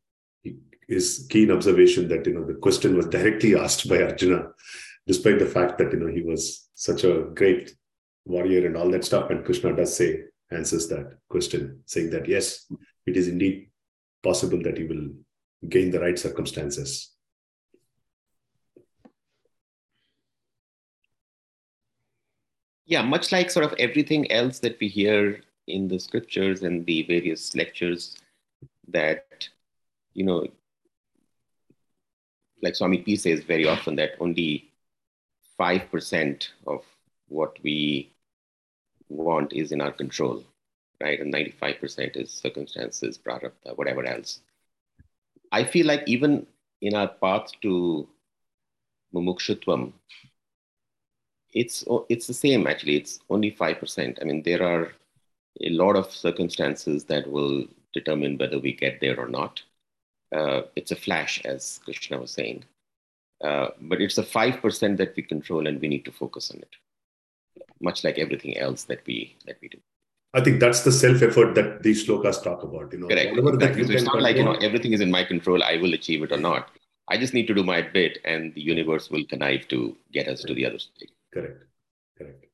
his 0.87 1.27
keen 1.29 1.51
observation 1.51 2.09
that 2.09 2.27
you 2.27 2.35
know 2.35 2.45
the 2.45 2.55
question 2.55 2.97
was 2.97 3.07
directly 3.07 3.57
asked 3.57 3.89
by 3.89 4.03
arjuna 4.03 4.49
despite 5.07 5.39
the 5.39 5.47
fact 5.47 5.79
that 5.79 5.93
you 5.93 5.99
know 5.99 6.13
he 6.13 6.23
was 6.23 6.69
such 6.75 7.05
a 7.05 7.25
great 7.35 7.75
warrior 8.27 8.67
and 8.67 8.77
all 8.77 8.91
that 8.91 9.05
stuff. 9.05 9.31
And 9.31 9.45
Krishna 9.45 9.75
does 9.75 9.97
say, 9.97 10.21
answers 10.51 10.89
that 10.89 11.19
question, 11.29 11.81
saying 11.87 12.11
that 12.11 12.29
yes, 12.29 12.71
it 13.07 13.17
is 13.17 13.29
indeed 13.29 13.69
possible 14.23 14.63
that 14.63 14.79
you 14.79 14.89
will 14.89 15.69
gain 15.69 15.91
the 15.91 16.01
right 16.01 16.19
circumstances. 16.19 17.11
Yeah, 22.87 23.03
much 23.03 23.33
like 23.33 23.51
sort 23.51 23.67
of 23.67 23.75
everything 23.79 24.33
else 24.33 24.61
that 24.61 24.79
we 24.81 24.89
hear 24.89 25.43
in 25.67 25.89
the 25.89 25.99
scriptures 25.99 26.63
and 26.63 26.87
the 26.87 27.03
various 27.03 27.55
lectures 27.55 28.17
that, 28.89 29.47
you 30.15 30.25
know, 30.25 30.47
like 32.63 32.75
Swami 32.75 32.99
P 32.99 33.17
says 33.17 33.41
very 33.41 33.69
often 33.69 33.95
that 33.97 34.13
only 34.21 34.73
5% 35.61 36.49
of 36.67 36.83
what 37.29 37.59
we 37.63 38.15
want 39.09 39.53
is 39.53 39.73
in 39.73 39.81
our 39.81 39.93
control, 39.93 40.45
right? 41.01 41.21
And 41.21 41.33
95% 41.33 42.17
is 42.17 42.31
circumstances, 42.31 43.19
prarabdha, 43.19 43.77
whatever 43.77 44.05
else. 44.05 44.41
I 45.53 45.65
feel 45.65 45.87
like 45.87 46.03
even 46.07 46.47
in 46.81 46.95
our 46.95 47.09
path 47.09 47.51
to 47.63 48.07
mumukshutvam, 49.15 49.93
it's, 51.53 51.85
it's 52.09 52.27
the 52.27 52.35
same 52.35 52.67
actually. 52.67 52.97
It's 52.97 53.21
only 53.31 53.51
5%. 53.53 54.19
I 54.21 54.25
mean, 54.25 54.43
there 54.43 54.63
are 54.63 54.93
a 55.63 55.71
lot 55.71 55.97
of 55.97 56.13
circumstances 56.13 57.05
that 57.05 57.31
will 57.31 57.67
determine 57.95 58.37
whether 58.37 58.59
we 58.59 58.73
get 58.73 59.01
there 59.01 59.19
or 59.19 59.29
not. 59.29 59.63
Uh, 60.35 60.63
it's 60.77 60.93
a 60.93 60.97
flash, 60.97 61.41
as 61.47 61.81
Krishna 61.85 62.19
was 62.19 62.31
saying. 62.31 62.65
Uh, 63.43 63.69
but 63.81 64.01
it's 64.01 64.19
a 64.19 64.23
5% 64.23 64.97
that 64.99 65.17
we 65.17 65.23
control 65.23 65.67
and 65.67 65.81
we 65.81 65.89
need 65.89 66.05
to 66.05 66.13
focus 66.13 66.51
on 66.51 66.59
it 66.59 66.77
much 67.81 68.05
like 68.05 68.19
everything 68.19 68.57
else 68.57 68.85
that 68.85 69.03
we 69.07 69.37
that 69.47 69.57
we 69.61 69.69
do. 69.69 69.79
I 70.35 70.43
think 70.43 70.61
that's 70.61 70.83
the 70.83 70.93
self 70.93 71.23
effort 71.23 71.55
that 71.55 71.83
these 71.83 72.07
slokas 72.07 72.43
talk 72.43 72.63
about. 72.63 72.93
You 72.93 73.01
know, 73.01 73.09
correct. 73.09 73.37
exactly. 73.37 73.85
so 73.85 73.93
it's 73.93 74.03
not 74.03 74.23
like 74.23 74.37
you 74.37 74.45
know 74.45 74.55
everything 74.55 74.93
is 74.93 75.01
in 75.01 75.11
my 75.11 75.25
control. 75.25 75.63
I 75.63 75.77
will 75.77 75.95
achieve 75.95 76.23
it 76.23 76.33
or 76.33 76.37
not. 76.37 76.71
I 77.09 77.17
just 77.17 77.33
need 77.33 77.47
to 77.47 77.55
do 77.55 77.65
my 77.65 77.81
bit, 77.81 78.19
and 78.25 78.55
the 78.55 78.61
universe 78.61 79.11
will 79.11 79.25
connive 79.25 79.67
to 79.69 79.97
get 80.13 80.29
us 80.29 80.43
to 80.43 80.55
the 80.55 80.67
other 80.67 80.79
side. 80.79 81.11
Correct. 81.33 81.65
Correct. 82.19 82.45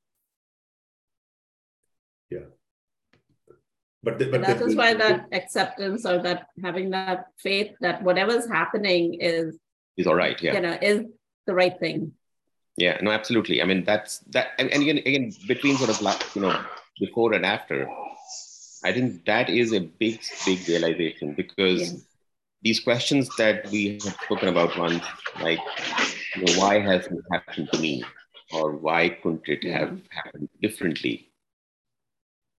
Yeah. 2.30 2.46
But, 4.04 4.18
the, 4.18 4.26
but 4.26 4.42
that 4.42 4.60
is 4.60 4.76
why 4.76 4.94
that 4.94 5.28
acceptance 5.32 6.04
or 6.04 6.22
that 6.22 6.48
having 6.62 6.90
that 6.90 7.26
faith 7.38 7.72
that 7.80 8.02
whatever's 8.02 8.46
happening 8.46 9.14
is 9.14 9.58
is 9.96 10.06
all 10.06 10.14
right. 10.14 10.40
Yeah. 10.40 10.54
You 10.54 10.60
know, 10.60 10.78
is 10.80 11.02
the 11.46 11.54
right 11.54 11.78
thing 11.78 12.12
yeah 12.76 12.98
no 13.00 13.10
absolutely. 13.10 13.62
I 13.62 13.64
mean 13.64 13.84
that's 13.84 14.18
that 14.30 14.48
and, 14.58 14.70
and 14.70 14.82
again, 14.82 14.98
again 14.98 15.32
between 15.46 15.76
sort 15.76 15.90
of 15.90 16.00
like 16.00 16.22
you 16.34 16.42
know 16.42 16.60
before 17.00 17.32
and 17.32 17.44
after 17.44 17.88
i 18.84 18.92
think 18.92 19.24
that 19.24 19.48
is 19.48 19.72
a 19.72 19.80
big 19.80 20.20
big 20.46 20.68
realization 20.68 21.34
because 21.34 21.92
yeah. 21.92 21.98
these 22.62 22.80
questions 22.80 23.28
that 23.36 23.68
we 23.70 23.98
have 24.04 24.14
spoken 24.24 24.48
about 24.48 24.78
once 24.78 25.02
like 25.40 25.58
you 26.36 26.44
know, 26.44 26.60
why 26.60 26.78
has 26.80 27.06
it 27.06 27.24
happened 27.32 27.68
to 27.72 27.78
me 27.78 28.04
or 28.52 28.72
why 28.72 29.08
couldn't 29.08 29.48
it 29.48 29.64
have 29.64 29.98
happened 30.10 30.48
differently? 30.60 31.28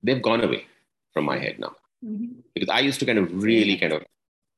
They've 0.04 0.22
gone 0.22 0.44
away 0.44 0.66
from 1.14 1.26
my 1.26 1.38
head 1.38 1.60
now. 1.60 1.76
Mm-hmm. 2.06 2.40
because 2.54 2.70
i 2.70 2.82
used 2.82 3.00
to 3.00 3.06
kind 3.06 3.18
of 3.18 3.34
really 3.34 3.78
kind 3.78 3.94
of 3.94 4.04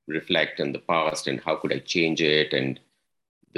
reflect 0.07 0.59
on 0.59 0.73
the 0.73 0.79
past 0.79 1.27
and 1.27 1.39
how 1.39 1.55
could 1.55 1.71
i 1.71 1.79
change 1.79 2.19
it 2.19 2.51
and 2.51 2.79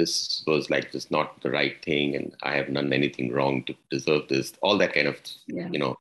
this 0.00 0.42
was 0.46 0.70
like 0.74 0.90
just 0.92 1.10
not 1.16 1.40
the 1.42 1.50
right 1.58 1.76
thing 1.84 2.16
and 2.16 2.34
i 2.50 2.52
have 2.58 2.72
done 2.72 2.92
anything 2.98 3.32
wrong 3.32 3.62
to 3.64 3.74
deserve 3.90 4.26
this 4.28 4.52
all 4.62 4.78
that 4.78 4.94
kind 4.96 5.08
of 5.12 5.16
yeah. 5.46 5.68
you 5.74 5.78
know 5.82 5.94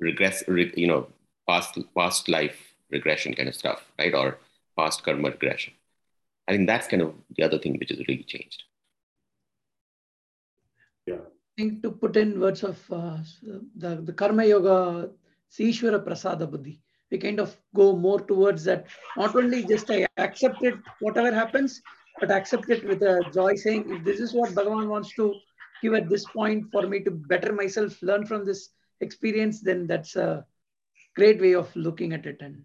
regress 0.00 0.42
re, 0.48 0.72
you 0.76 0.88
know 0.92 1.06
past 1.48 1.78
past 1.96 2.28
life 2.36 2.58
regression 2.90 3.34
kind 3.34 3.48
of 3.48 3.60
stuff 3.62 3.80
right 3.98 4.14
or 4.22 4.38
past 4.78 5.04
karma 5.04 5.30
regression 5.30 5.72
i 6.48 6.52
think 6.52 6.66
that's 6.66 6.88
kind 6.92 7.02
of 7.06 7.14
the 7.36 7.44
other 7.48 7.58
thing 7.58 7.76
which 7.78 7.92
has 7.94 8.06
really 8.08 8.28
changed 8.34 8.64
yeah 11.06 11.24
i 11.26 11.52
think 11.58 11.82
to 11.82 11.90
put 12.04 12.16
in 12.22 12.40
words 12.40 12.64
of 12.64 12.78
uh, 13.00 13.18
the, 13.76 13.90
the 14.08 14.12
karma 14.22 14.44
yoga 14.44 15.08
Sishwara 15.56 16.04
Prasada 16.04 16.50
Buddhi. 16.50 16.80
We 17.10 17.18
kind 17.18 17.38
of 17.38 17.56
go 17.74 17.94
more 17.94 18.20
towards 18.20 18.64
that. 18.64 18.86
Not 19.16 19.36
only 19.36 19.62
just 19.64 19.90
I 19.90 20.06
accept 20.16 20.64
it, 20.64 20.74
whatever 20.98 21.32
happens, 21.32 21.80
but 22.20 22.30
accept 22.30 22.70
it 22.70 22.86
with 22.86 23.02
a 23.02 23.24
joy, 23.32 23.54
saying, 23.56 23.84
if 23.88 24.04
this 24.04 24.20
is 24.20 24.32
what 24.32 24.50
Bhagavan 24.50 24.88
wants 24.88 25.12
to 25.14 25.34
give 25.82 25.94
at 25.94 26.08
this 26.08 26.24
point 26.24 26.70
for 26.70 26.86
me 26.86 27.00
to 27.00 27.10
better 27.10 27.52
myself, 27.52 28.00
learn 28.02 28.26
from 28.26 28.44
this 28.44 28.70
experience, 29.00 29.60
then 29.60 29.86
that's 29.86 30.16
a 30.16 30.44
great 31.16 31.40
way 31.40 31.54
of 31.54 31.74
looking 31.76 32.12
at 32.12 32.26
it. 32.26 32.38
And 32.40 32.64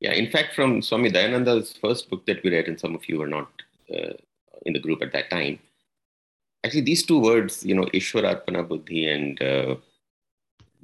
Yeah, 0.00 0.12
in 0.12 0.30
fact, 0.30 0.54
from 0.54 0.82
Swami 0.82 1.10
Dayananda's 1.10 1.76
first 1.76 2.10
book 2.10 2.26
that 2.26 2.42
we 2.42 2.50
read, 2.50 2.68
and 2.68 2.78
some 2.78 2.94
of 2.94 3.08
you 3.08 3.18
were 3.18 3.28
not 3.28 3.50
uh, 3.94 4.14
in 4.66 4.72
the 4.72 4.80
group 4.80 5.02
at 5.02 5.12
that 5.12 5.30
time, 5.30 5.58
actually 6.64 6.82
these 6.82 7.04
two 7.04 7.18
words, 7.20 7.64
you 7.64 7.74
know, 7.74 7.84
Ishwararpana 7.86 8.68
Buddhi 8.68 9.08
and 9.08 9.42
uh, 9.42 9.76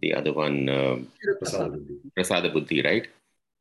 the 0.00 0.14
other 0.14 0.32
one, 0.32 0.68
uh, 0.68 0.98
Prasada, 1.42 1.72
Buddhi. 1.72 2.00
Prasada 2.16 2.52
Buddhi, 2.52 2.82
right? 2.82 3.08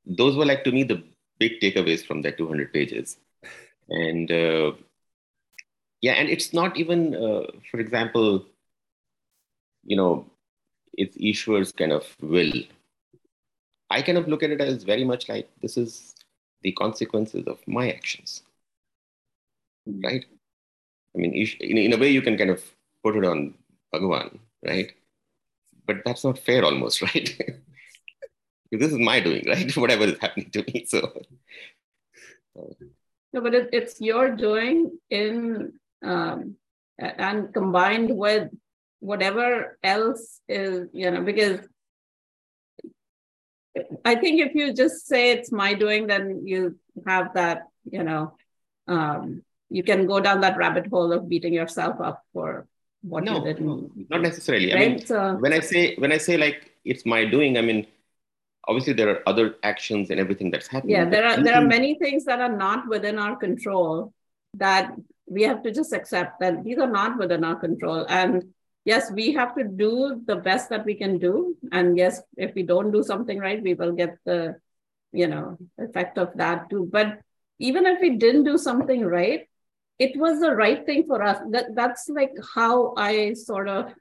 Those 0.06 0.36
were 0.36 0.46
like 0.46 0.64
to 0.64 0.72
me 0.72 0.84
the 0.84 1.04
big 1.40 1.60
takeaways 1.60 2.06
from 2.06 2.22
that 2.22 2.38
200 2.38 2.74
pages. 2.74 3.18
And 3.90 4.32
uh, 4.32 4.74
yeah, 6.02 6.14
and 6.14 6.30
it's 6.30 6.54
not 6.54 6.78
even, 6.78 7.16
uh, 7.16 7.48
for 7.72 7.80
example, 7.80 8.46
you 9.84 9.96
know, 9.96 10.26
it's 10.94 11.16
Ishwar's 11.20 11.72
kind 11.72 11.92
of 11.92 12.06
will 12.22 12.52
I 13.90 14.02
kind 14.02 14.18
of 14.18 14.28
look 14.28 14.44
at 14.44 14.52
it 14.52 14.62
as 14.62 14.84
very 14.84 15.04
much 15.04 15.30
like 15.30 15.50
this 15.62 15.78
is 15.78 16.16
the 16.62 16.72
consequences 16.74 17.48
of 17.48 17.60
my 17.68 17.90
actions. 17.90 18.44
Right? 19.86 20.26
I 21.16 21.18
mean, 21.18 21.34
in, 21.34 21.78
in 21.78 21.94
a 21.94 21.98
way, 21.98 22.10
you 22.10 22.22
can 22.22 22.38
kind 22.38 22.50
of 22.50 22.64
put 23.04 23.16
it 23.16 23.24
on 23.24 23.54
Bhagavan, 23.94 24.40
right? 24.66 24.92
But 25.86 25.98
that's 26.06 26.24
not 26.24 26.38
fair 26.38 26.66
almost, 26.66 27.02
right? 27.14 27.60
this 28.72 28.92
is 28.92 29.00
my 29.00 29.22
doing, 29.22 29.46
right? 29.48 29.76
Whatever 29.78 30.04
is 30.04 30.20
happening 30.20 30.50
to 30.52 30.64
me. 30.64 30.86
So, 30.86 31.24
no, 33.34 33.42
but 33.42 33.54
it, 33.54 33.70
it's 33.74 34.00
your 34.00 34.36
doing 34.36 34.98
in 35.10 35.74
um, 36.04 36.56
and 37.00 37.54
combined 37.54 38.16
with 38.16 38.50
whatever 39.00 39.78
else 39.84 40.42
is, 40.48 40.90
you 40.94 41.12
know, 41.12 41.22
because 41.22 41.60
I 44.04 44.16
think 44.16 44.42
if 44.42 44.56
you 44.56 44.74
just 44.74 45.08
say 45.08 45.32
it's 45.32 45.52
my 45.52 45.74
doing, 45.74 46.08
then 46.08 46.44
you 46.46 46.80
have 47.06 47.34
that, 47.36 47.68
you 47.90 48.04
know, 48.04 48.34
um, 48.88 49.44
you 49.70 49.84
can 49.84 50.08
go 50.08 50.20
down 50.20 50.42
that 50.42 50.58
rabbit 50.58 50.88
hole 50.88 51.12
of 51.12 51.30
beating 51.30 51.54
yourself 51.54 52.00
up 52.02 52.24
for 52.34 52.68
what 53.02 53.24
no, 53.24 53.38
you 53.38 53.44
did. 53.44 53.62
No, 53.62 53.92
not 54.10 54.22
necessarily. 54.22 54.74
Right? 54.74 54.82
I 54.82 54.90
mean, 54.90 55.06
so, 55.06 55.34
when 55.36 55.54
I 55.54 55.60
say 55.60 55.96
when 55.98 56.12
I 56.12 56.18
say 56.18 56.38
like 56.38 56.72
it's 56.84 57.06
my 57.06 57.26
doing, 57.26 57.58
I 57.58 57.62
mean, 57.62 57.86
obviously 58.68 58.94
there 58.94 59.10
are 59.10 59.22
other 59.28 59.56
actions 59.64 60.10
and 60.10 60.20
everything 60.20 60.52
that's 60.52 60.68
happening. 60.68 60.96
Yeah, 60.96 61.06
there 61.06 61.26
are 61.26 61.42
there 61.42 61.56
are 61.56 61.66
many 61.66 61.96
things 61.96 62.26
that 62.26 62.42
are 62.42 62.56
not 62.56 62.88
within 62.88 63.18
our 63.18 63.36
control 63.36 64.14
that 64.56 64.94
we 65.26 65.44
have 65.44 65.64
to 65.64 65.72
just 65.72 65.94
accept 65.94 66.40
that 66.40 66.64
these 66.64 66.78
are 66.78 66.90
not 66.90 67.18
within 67.18 67.44
our 67.44 67.56
control 67.56 68.06
and 68.08 68.54
yes, 68.88 69.12
we 69.12 69.34
have 69.34 69.54
to 69.56 69.66
do 69.66 70.22
the 70.26 70.38
best 70.38 70.70
that 70.70 70.86
we 70.86 70.96
can 70.96 71.18
do. 71.18 71.58
And 71.74 71.98
yes, 71.98 72.22
if 72.38 72.56
we 72.56 72.64
don't 72.64 72.92
do 72.92 73.04
something 73.04 73.38
right, 73.38 73.62
we 73.62 73.74
will 73.74 73.92
get 73.92 74.18
the, 74.24 74.56
you 75.12 75.28
know, 75.28 75.58
effect 75.78 76.18
of 76.18 76.32
that 76.36 76.70
too. 76.70 76.88
But 76.90 77.20
even 77.60 77.86
if 77.86 78.00
we 78.00 78.12
didn't 78.16 78.46
do 78.46 78.58
something 78.58 79.04
right, 79.04 79.50
it 80.00 80.16
was 80.16 80.40
the 80.40 80.56
right 80.56 80.86
thing 80.86 81.06
for 81.06 81.22
us. 81.22 81.38
That 81.52 81.76
that's 81.76 82.08
like 82.08 82.32
how 82.56 82.94
I 82.96 83.34
sort 83.34 83.68
of 83.68 83.94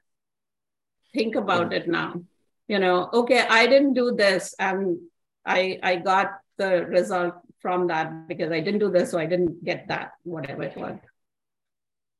think 1.13 1.35
about 1.35 1.73
it 1.73 1.89
now. 1.89 2.21
You 2.67 2.79
know, 2.79 3.09
okay, 3.13 3.45
I 3.47 3.67
didn't 3.67 3.93
do 3.93 4.13
this 4.15 4.53
and 4.59 4.99
I 5.45 5.79
I 5.81 5.95
got 5.97 6.39
the 6.57 6.85
result 6.85 7.35
from 7.59 7.87
that 7.87 8.27
because 8.27 8.51
I 8.51 8.59
didn't 8.59 8.79
do 8.79 8.91
this, 8.91 9.11
so 9.11 9.19
I 9.19 9.25
didn't 9.25 9.63
get 9.63 9.87
that, 9.87 10.11
whatever 10.23 10.63
it 10.63 10.75
was. 10.75 10.97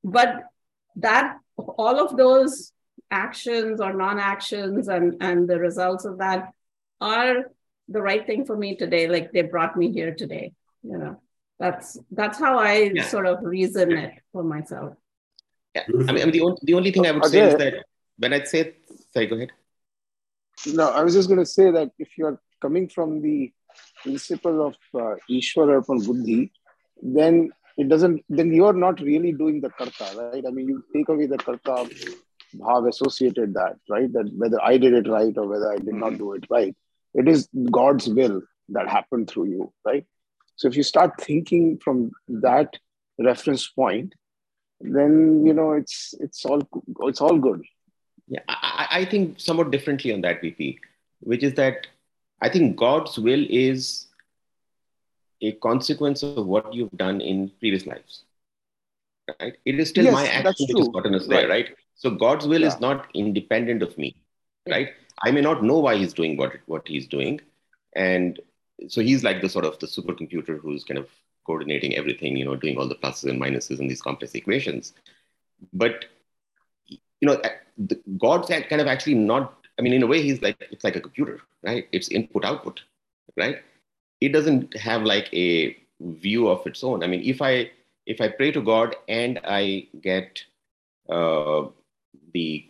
But 0.03 0.43
that 0.97 1.37
all 1.57 1.99
of 1.99 2.17
those 2.17 2.71
actions 3.11 3.79
or 3.79 3.93
non-actions 3.93 4.87
and 4.87 5.15
and 5.21 5.47
the 5.47 5.57
results 5.57 6.05
of 6.05 6.17
that 6.17 6.51
are 6.99 7.45
the 7.87 8.01
right 8.01 8.25
thing 8.25 8.45
for 8.45 8.57
me 8.57 8.75
today 8.75 9.07
like 9.07 9.31
they 9.31 9.41
brought 9.41 9.77
me 9.77 9.91
here 9.91 10.13
today 10.13 10.51
you 10.83 10.97
know 10.97 11.21
that's 11.57 11.97
that's 12.11 12.37
how 12.37 12.57
i 12.59 12.91
yeah. 12.93 13.03
sort 13.03 13.25
of 13.25 13.41
reason 13.41 13.91
it 13.91 14.13
for 14.33 14.43
myself 14.43 14.93
yeah 15.73 15.83
i 15.87 15.91
mean, 15.91 16.09
I 16.09 16.13
mean 16.13 16.31
the, 16.31 16.41
only, 16.41 16.57
the 16.63 16.73
only 16.73 16.91
thing 16.91 17.05
i 17.05 17.11
would 17.11 17.25
say 17.25 17.47
is 17.47 17.55
that 17.55 17.85
when 18.17 18.33
i 18.33 18.43
say 18.43 18.75
sorry 19.13 19.27
go 19.27 19.35
ahead 19.35 19.51
no 20.65 20.89
i 20.89 21.03
was 21.03 21.13
just 21.13 21.27
going 21.27 21.39
to 21.39 21.45
say 21.45 21.71
that 21.71 21.91
if 21.99 22.17
you're 22.17 22.39
coming 22.61 22.87
from 22.89 23.21
the 23.21 23.51
principle 24.03 24.65
of 24.67 24.75
uh, 24.95 25.15
ishwararpan 25.29 26.05
buddhi 26.05 26.51
then 27.01 27.49
it 27.77 27.89
doesn't 27.89 28.23
then 28.29 28.51
you're 28.51 28.73
not 28.73 28.99
really 28.99 29.31
doing 29.31 29.61
the 29.61 29.69
karta 29.69 30.07
right? 30.17 30.43
I 30.45 30.49
mean 30.49 30.67
you 30.67 30.83
take 30.93 31.09
away 31.09 31.27
the 31.27 31.37
karta 31.37 31.89
bhav 32.55 32.87
associated 32.87 33.53
that 33.53 33.75
right? 33.89 34.11
That 34.11 34.31
whether 34.35 34.61
i 34.63 34.77
did 34.77 34.93
it 34.93 35.07
right 35.07 35.37
or 35.37 35.47
whether 35.47 35.71
i 35.71 35.77
did 35.77 35.93
not 35.93 36.17
do 36.17 36.33
it 36.33 36.45
right. 36.49 36.75
It 37.13 37.27
is 37.27 37.47
god's 37.71 38.07
will 38.07 38.41
that 38.69 38.89
happened 38.89 39.29
through 39.29 39.45
you 39.45 39.73
right? 39.85 40.05
So 40.55 40.67
if 40.67 40.75
you 40.75 40.83
start 40.83 41.21
thinking 41.21 41.77
from 41.77 42.11
that 42.27 42.77
reference 43.19 43.67
point 43.67 44.13
then 44.81 45.45
you 45.45 45.53
know 45.53 45.73
it's 45.73 46.13
it's 46.19 46.45
all 46.45 46.61
it's 47.01 47.21
all 47.21 47.37
good. 47.37 47.63
Yeah 48.27 48.41
i, 48.89 48.99
I 48.99 49.05
think 49.05 49.39
somewhat 49.39 49.71
differently 49.71 50.13
on 50.13 50.21
that 50.21 50.41
vp 50.41 50.79
which 51.21 51.43
is 51.43 51.53
that 51.55 51.87
i 52.41 52.49
think 52.49 52.77
god's 52.77 53.17
will 53.17 53.45
is 53.49 54.07
a 55.41 55.51
consequence 55.53 56.23
of 56.23 56.45
what 56.45 56.73
you've 56.73 56.91
done 56.91 57.21
in 57.21 57.51
previous 57.59 57.85
lives. 57.85 58.23
Right? 59.39 59.55
It 59.65 59.79
is 59.79 59.89
still 59.89 60.05
yes, 60.05 60.13
my 60.13 60.27
action 60.27 60.67
which 60.69 60.77
has 60.77 60.87
gotten 60.89 61.15
us 61.15 61.27
there, 61.27 61.47
right? 61.47 61.75
So 61.95 62.09
God's 62.09 62.47
will 62.47 62.61
yeah. 62.61 62.67
is 62.67 62.79
not 62.79 63.07
independent 63.13 63.83
of 63.83 63.97
me, 63.97 64.15
right? 64.69 64.89
I 65.23 65.31
may 65.31 65.41
not 65.41 65.63
know 65.63 65.79
why 65.79 65.97
he's 65.97 66.13
doing 66.13 66.37
what 66.37 66.53
what 66.65 66.87
he's 66.87 67.07
doing, 67.07 67.41
and 67.95 68.39
so 68.87 69.01
he's 69.01 69.23
like 69.23 69.41
the 69.41 69.49
sort 69.49 69.65
of 69.65 69.79
the 69.79 69.87
supercomputer 69.87 70.59
who's 70.59 70.83
kind 70.83 70.97
of 70.97 71.09
coordinating 71.45 71.95
everything, 71.95 72.37
you 72.37 72.45
know, 72.45 72.55
doing 72.55 72.77
all 72.77 72.87
the 72.87 72.95
pluses 72.95 73.29
and 73.29 73.41
minuses 73.41 73.79
in 73.79 73.87
these 73.87 74.01
complex 74.01 74.33
equations. 74.35 74.93
But 75.73 76.05
you 77.21 77.27
know, 77.27 77.41
God's 78.17 78.47
kind 78.49 78.81
of 78.81 78.87
actually 78.87 79.15
not. 79.15 79.53
I 79.79 79.83
mean, 79.83 79.93
in 79.93 80.03
a 80.03 80.07
way, 80.07 80.21
he's 80.21 80.41
like 80.41 80.57
it's 80.71 80.83
like 80.83 80.95
a 80.95 81.01
computer, 81.01 81.41
right? 81.63 81.87
It's 81.91 82.09
input 82.09 82.45
output, 82.45 82.81
right? 83.35 83.57
it 84.21 84.29
doesn't 84.29 84.75
have 84.77 85.03
like 85.03 85.33
a 85.33 85.77
view 85.99 86.47
of 86.47 86.65
its 86.65 86.83
own. 86.83 87.03
I 87.03 87.07
mean, 87.07 87.21
if 87.23 87.41
I 87.41 87.71
if 88.05 88.21
I 88.21 88.29
pray 88.29 88.51
to 88.51 88.61
God 88.61 88.95
and 89.07 89.39
I 89.43 89.87
get 90.01 90.43
uh, 91.09 91.65
the 92.33 92.65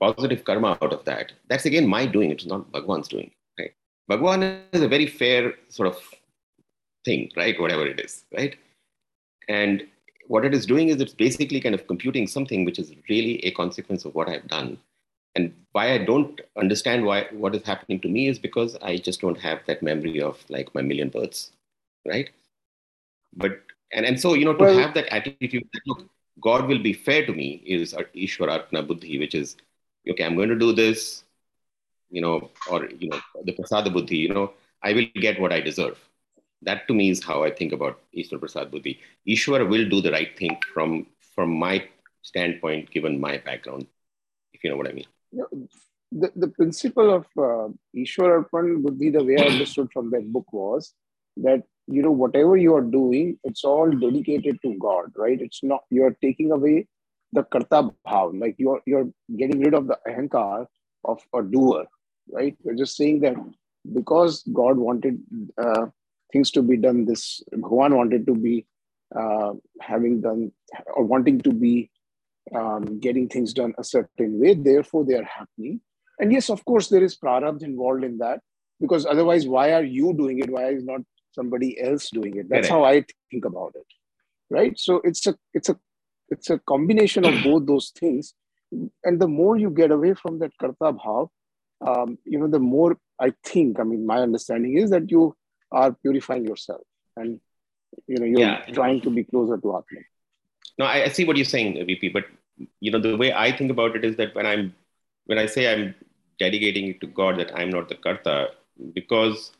positive 0.00 0.44
karma 0.44 0.78
out 0.82 0.92
of 0.92 1.04
that, 1.04 1.32
that's 1.48 1.66
again 1.66 1.86
my 1.86 2.06
doing. 2.06 2.30
It's 2.30 2.46
not 2.46 2.70
Bhagwan's 2.72 3.08
doing. 3.08 3.30
Right? 3.58 3.72
Bhagwan 4.08 4.42
is 4.72 4.82
a 4.82 4.88
very 4.88 5.06
fair 5.06 5.54
sort 5.68 5.88
of 5.88 5.98
thing, 7.04 7.30
right? 7.36 7.58
Whatever 7.60 7.86
it 7.86 8.00
is, 8.00 8.24
right? 8.36 8.56
And 9.48 9.86
what 10.28 10.44
it 10.44 10.54
is 10.54 10.66
doing 10.66 10.88
is 10.88 11.00
it's 11.00 11.14
basically 11.14 11.60
kind 11.60 11.74
of 11.74 11.86
computing 11.86 12.26
something 12.26 12.64
which 12.64 12.78
is 12.78 12.92
really 13.08 13.44
a 13.44 13.50
consequence 13.52 14.04
of 14.04 14.14
what 14.14 14.28
I've 14.28 14.48
done. 14.48 14.78
And 15.34 15.52
why 15.72 15.92
i 15.92 15.98
don't 15.98 16.40
understand 16.56 17.04
why 17.04 17.26
what 17.30 17.54
is 17.54 17.62
happening 17.62 18.00
to 18.00 18.08
me 18.08 18.28
is 18.28 18.38
because 18.38 18.76
i 18.90 18.96
just 18.96 19.20
don't 19.20 19.38
have 19.38 19.58
that 19.66 19.82
memory 19.82 20.22
of 20.22 20.42
like 20.48 20.74
my 20.74 20.80
million 20.80 21.10
births 21.10 21.50
right? 22.06 22.30
But 23.36 23.60
and, 23.92 24.06
and 24.06 24.20
so 24.20 24.34
you 24.34 24.44
know 24.44 24.54
to 24.54 24.64
well, 24.64 24.78
have 24.78 24.94
that 24.94 25.12
attitude 25.12 25.68
that 25.72 25.82
look 25.86 26.08
god 26.40 26.66
will 26.66 26.82
be 26.82 26.92
fair 26.92 27.24
to 27.26 27.32
me 27.32 27.62
is 27.66 27.94
ishwararpana 28.14 28.86
buddhi 28.86 29.18
which 29.18 29.34
is 29.34 29.56
okay 30.10 30.24
i'm 30.24 30.36
going 30.36 30.48
to 30.48 30.58
do 30.58 30.72
this 30.72 31.24
you 32.10 32.20
know 32.20 32.50
or 32.70 32.86
you 32.86 33.08
know 33.08 33.20
the 33.44 33.52
prasada 33.52 33.92
buddhi 33.92 34.16
you 34.16 34.28
know 34.28 34.52
i 34.82 34.92
will 34.92 35.06
get 35.26 35.40
what 35.40 35.52
i 35.52 35.60
deserve 35.60 35.98
that 36.62 36.86
to 36.88 36.94
me 36.94 37.10
is 37.10 37.22
how 37.22 37.42
i 37.44 37.50
think 37.50 37.72
about 37.72 38.00
ishwar 38.16 38.40
prasad 38.44 38.70
buddhi 38.70 38.98
ishwar 39.34 39.68
will 39.68 39.88
do 39.94 40.00
the 40.00 40.12
right 40.18 40.38
thing 40.38 40.56
from 40.72 41.06
from 41.34 41.50
my 41.66 41.74
standpoint 42.22 42.90
given 42.90 43.20
my 43.20 43.36
background 43.38 43.86
if 44.52 44.64
you 44.64 44.70
know 44.70 44.76
what 44.76 44.88
i 44.88 44.92
mean 44.92 45.10
the, 46.12 46.32
the 46.36 46.48
principle 46.48 47.12
of 47.12 47.24
uh, 47.38 47.68
Ishwararpan 47.96 48.82
Buddhi, 48.82 49.10
the 49.10 49.24
way 49.24 49.36
I 49.36 49.46
understood 49.46 49.88
from 49.92 50.10
that 50.10 50.32
book 50.32 50.46
was 50.52 50.92
that, 51.38 51.62
you 51.86 52.02
know, 52.02 52.10
whatever 52.10 52.56
you 52.56 52.74
are 52.74 52.82
doing, 52.82 53.38
it's 53.44 53.64
all 53.64 53.90
dedicated 53.90 54.60
to 54.62 54.76
God, 54.78 55.12
right? 55.16 55.40
It's 55.40 55.62
not, 55.62 55.82
you're 55.90 56.16
taking 56.22 56.52
away 56.52 56.86
the 57.32 57.42
karta 57.44 57.90
bhav, 58.06 58.40
like 58.40 58.54
you're, 58.58 58.80
you're 58.86 59.08
getting 59.36 59.60
rid 59.60 59.74
of 59.74 59.86
the 59.86 59.98
ahankar 60.08 60.66
of 61.04 61.20
a 61.34 61.42
doer, 61.42 61.84
right? 62.30 62.56
You're 62.64 62.74
just 62.74 62.96
saying 62.96 63.20
that 63.20 63.34
because 63.92 64.42
God 64.52 64.78
wanted 64.78 65.20
uh, 65.58 65.86
things 66.32 66.50
to 66.52 66.62
be 66.62 66.76
done 66.76 67.04
this, 67.04 67.42
Bhagwan 67.52 67.96
wanted 67.96 68.26
to 68.26 68.34
be 68.34 68.66
uh, 69.14 69.52
having 69.80 70.20
done 70.20 70.52
or 70.94 71.04
wanting 71.04 71.40
to 71.40 71.52
be 71.52 71.90
um, 72.54 72.98
getting 73.00 73.28
things 73.28 73.52
done 73.52 73.74
a 73.78 73.84
certain 73.84 74.40
way. 74.40 74.54
Therefore, 74.54 75.04
they 75.04 75.14
are 75.14 75.24
happening. 75.24 75.80
And 76.18 76.32
yes, 76.32 76.50
of 76.50 76.64
course, 76.64 76.88
there 76.88 77.02
is 77.02 77.16
prarabdha 77.16 77.62
involved 77.62 78.04
in 78.04 78.18
that 78.18 78.40
because 78.80 79.06
otherwise, 79.06 79.46
why 79.46 79.72
are 79.72 79.84
you 79.84 80.14
doing 80.14 80.38
it? 80.38 80.50
Why 80.50 80.70
is 80.70 80.84
not 80.84 81.00
somebody 81.32 81.80
else 81.80 82.10
doing 82.10 82.36
it? 82.36 82.48
That's 82.48 82.68
how 82.68 82.84
I 82.84 83.04
think 83.30 83.44
about 83.44 83.72
it, 83.74 83.86
right? 84.50 84.78
So 84.78 85.00
it's 85.04 85.26
a 85.26 85.36
it's 85.52 85.68
a 85.68 85.78
it's 86.28 86.50
a 86.50 86.58
combination 86.58 87.24
of 87.24 87.34
both 87.44 87.66
those 87.66 87.90
things. 87.90 88.34
And 89.04 89.20
the 89.20 89.28
more 89.28 89.56
you 89.56 89.70
get 89.70 89.90
away 89.90 90.14
from 90.14 90.38
that 90.40 90.52
karta 90.58 90.92
bhav, 90.92 91.28
um, 91.86 92.18
you 92.24 92.38
know, 92.38 92.48
the 92.48 92.58
more 92.58 92.96
I 93.20 93.32
think. 93.44 93.78
I 93.78 93.84
mean, 93.84 94.06
my 94.06 94.18
understanding 94.18 94.76
is 94.76 94.90
that 94.90 95.10
you 95.10 95.36
are 95.82 95.92
purifying 96.06 96.44
yourself 96.50 96.82
and 97.16 97.40
you 98.12 98.18
know 98.20 98.28
you're 98.32 98.40
Yeah. 98.40 98.74
trying 98.80 99.00
to 99.06 99.10
be 99.18 99.24
closer 99.32 99.58
to 99.64 99.76
Atman. 99.78 100.04
No, 100.78 100.86
I, 100.94 100.96
I 101.04 101.08
see 101.18 101.24
what 101.28 101.36
you're 101.36 101.52
saying, 101.56 101.74
VP. 101.90 102.10
But 102.16 102.26
you 102.80 102.90
know, 102.90 103.00
the 103.06 103.16
way 103.22 103.32
I 103.32 103.48
think 103.56 103.70
about 103.76 103.96
it 103.98 104.04
is 104.08 104.16
that 104.16 104.34
when 104.38 104.46
I'm 104.52 104.74
when 105.26 105.38
I 105.38 105.46
say 105.46 105.62
I'm 105.72 105.94
dedicating 106.38 106.88
it 106.92 107.00
to 107.02 107.06
God, 107.20 107.38
that 107.40 107.52
I'm 107.60 107.70
not 107.70 107.88
the 107.88 107.94
karta, 108.06 108.50
because 108.98 109.52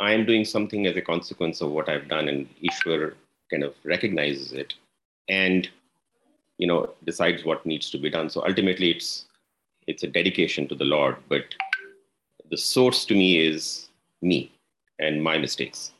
I'm 0.00 0.24
doing 0.30 0.44
something 0.44 0.86
as 0.86 0.96
a 0.96 1.02
consequence 1.12 1.60
of 1.60 1.70
what 1.78 1.88
I've 1.88 2.08
done, 2.08 2.28
and 2.28 2.48
Ishwar 2.70 3.14
kind 3.50 3.64
of 3.68 3.74
recognizes 3.94 4.52
it, 4.52 4.74
and 5.28 5.68
you 6.58 6.66
know 6.72 6.80
decides 7.10 7.44
what 7.44 7.66
needs 7.74 7.90
to 7.90 7.98
be 8.06 8.10
done. 8.10 8.30
So 8.36 8.44
ultimately, 8.50 8.90
it's 8.96 9.26
it's 9.86 10.02
a 10.02 10.12
dedication 10.18 10.68
to 10.68 10.74
the 10.82 10.90
Lord, 10.96 11.16
but 11.28 11.44
the 12.50 12.56
source 12.56 13.04
to 13.06 13.14
me 13.14 13.38
is 13.38 13.88
me 14.22 14.40
and 14.98 15.22
my 15.22 15.38
mistakes. 15.38 15.92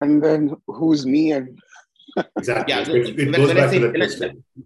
And 0.00 0.22
then 0.22 0.56
who's 0.66 1.06
me 1.06 1.32
and 1.32 1.58
Exactly. 2.36 2.74
Yeah, 2.74 2.80
it, 2.80 2.88
it 3.20 3.30
when- 3.30 3.46
when 3.46 3.58
I 3.58 3.70
say- 3.70 3.78
when 3.92 4.02
I- 4.02 4.06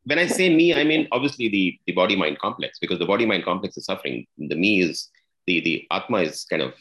when 0.05 0.19
I 0.19 0.27
say 0.27 0.55
me, 0.55 0.73
I 0.75 0.85
mean 0.85 1.09
obviously 1.13 1.49
the, 1.49 1.79
the 1.87 1.93
body 1.93 2.17
mind 2.17 2.39
complex 2.39 2.79
because 2.79 2.99
the 2.99 3.05
body 3.07 3.27
mind 3.27 3.45
complex 3.45 3.77
is 3.77 3.85
suffering. 3.85 4.27
The 4.39 4.57
me 4.57 4.81
is 4.81 5.11
the 5.47 5.61
the 5.61 5.87
atma 5.91 6.19
is 6.23 6.45
kind 6.45 6.63
of 6.63 6.73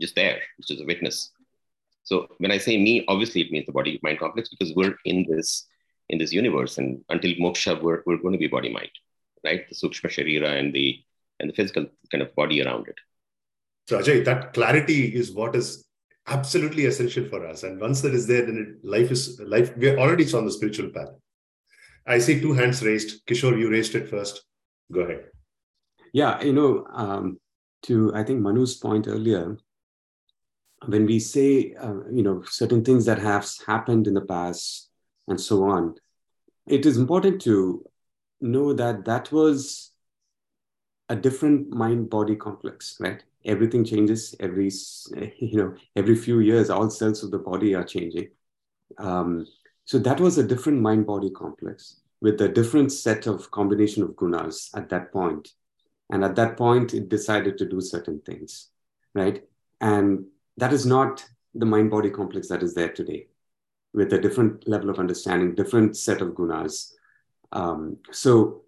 just 0.00 0.14
there, 0.16 0.40
which 0.58 0.70
is 0.72 0.80
a 0.80 0.84
witness. 0.84 1.30
So 2.02 2.26
when 2.38 2.50
I 2.50 2.58
say 2.58 2.76
me, 2.78 3.04
obviously 3.06 3.42
it 3.42 3.52
means 3.52 3.66
the 3.66 3.72
body 3.72 4.00
mind 4.02 4.18
complex 4.18 4.48
because 4.48 4.74
we're 4.74 4.96
in 5.04 5.24
this 5.28 5.66
in 6.08 6.18
this 6.18 6.32
universe, 6.32 6.78
and 6.78 7.04
until 7.08 7.32
moksha, 7.34 7.80
we're, 7.80 8.02
we're 8.06 8.18
going 8.18 8.32
to 8.32 8.38
be 8.38 8.46
body 8.48 8.70
mind, 8.72 8.90
right? 9.44 9.68
The 9.68 9.74
sukshma 9.74 10.08
sharira 10.10 10.58
and 10.58 10.72
the 10.72 10.98
and 11.38 11.50
the 11.50 11.54
physical 11.54 11.86
kind 12.10 12.22
of 12.22 12.34
body 12.34 12.60
around 12.62 12.88
it. 12.88 12.98
So 13.88 13.98
Ajay, 13.98 14.24
that 14.24 14.52
clarity 14.52 15.14
is 15.14 15.32
what 15.32 15.54
is 15.54 15.84
absolutely 16.26 16.86
essential 16.86 17.24
for 17.28 17.46
us. 17.46 17.62
And 17.62 17.80
once 17.80 18.00
that 18.00 18.14
is 18.14 18.26
there, 18.26 18.44
then 18.44 18.58
it, 18.58 18.88
life 18.88 19.10
is 19.10 19.40
life. 19.40 19.76
We're 19.76 19.98
already 19.98 20.32
on 20.34 20.44
the 20.44 20.52
spiritual 20.52 20.90
path. 20.90 21.10
I 22.06 22.18
see 22.18 22.40
two 22.40 22.52
hands 22.52 22.82
raised. 22.84 23.26
Kishore, 23.26 23.58
you 23.58 23.70
raised 23.70 23.94
it 23.94 24.08
first. 24.08 24.44
Go 24.92 25.00
ahead. 25.00 25.26
Yeah, 26.12 26.42
you 26.42 26.52
know, 26.52 26.86
um, 26.92 27.40
to 27.82 28.12
I 28.14 28.24
think 28.24 28.40
Manu's 28.40 28.76
point 28.76 29.06
earlier, 29.06 29.56
when 30.86 31.06
we 31.06 31.18
say, 31.18 31.74
uh, 31.74 32.06
you 32.10 32.22
know, 32.22 32.42
certain 32.46 32.84
things 32.84 33.04
that 33.06 33.18
have 33.18 33.48
happened 33.66 34.06
in 34.06 34.14
the 34.14 34.20
past 34.20 34.90
and 35.28 35.40
so 35.40 35.64
on, 35.64 35.94
it 36.66 36.86
is 36.86 36.96
important 36.96 37.40
to 37.42 37.84
know 38.40 38.72
that 38.72 39.04
that 39.04 39.32
was 39.32 39.92
a 41.08 41.16
different 41.16 41.70
mind 41.70 42.10
body 42.10 42.36
complex, 42.36 42.96
right? 43.00 43.22
Everything 43.46 43.84
changes 43.84 44.34
every, 44.40 44.70
you 45.38 45.56
know, 45.56 45.74
every 45.94 46.16
few 46.16 46.40
years, 46.40 46.68
all 46.68 46.90
cells 46.90 47.22
of 47.22 47.30
the 47.30 47.38
body 47.38 47.74
are 47.74 47.84
changing. 47.84 48.28
Um, 48.98 49.46
so 49.84 49.98
that 50.00 50.20
was 50.20 50.36
a 50.36 50.46
different 50.46 50.80
mind 50.80 51.06
body 51.06 51.30
complex 51.30 52.00
with 52.20 52.40
a 52.40 52.48
different 52.48 52.92
set 52.92 53.26
of 53.26 53.50
combination 53.50 54.02
of 54.02 54.10
gunas 54.10 54.76
at 54.76 54.88
that. 54.88 55.10
And 56.10 56.24
at 56.24 56.36
that 56.36 56.56
point, 56.56 56.94
it 56.94 57.08
decided 57.08 57.58
to 57.58 57.68
do 57.68 57.80
certain 57.80 58.20
things, 58.20 58.68
right? 59.14 59.42
And 59.80 60.26
that 60.56 60.72
is 60.72 60.86
not 60.86 61.24
the 61.54 61.66
mind 61.66 61.90
body 61.90 62.10
complex 62.10 62.48
that 62.48 62.62
is 62.62 62.74
there 62.74 62.90
today 62.90 63.26
with 63.92 64.12
a 64.12 64.20
different 64.20 64.68
level 64.68 64.90
of 64.90 64.98
understanding, 64.98 65.54
different 65.54 65.96
set 65.96 66.20
of 66.20 66.28
gunas. 66.30 66.92
Um, 67.52 67.98
so, 68.10 68.62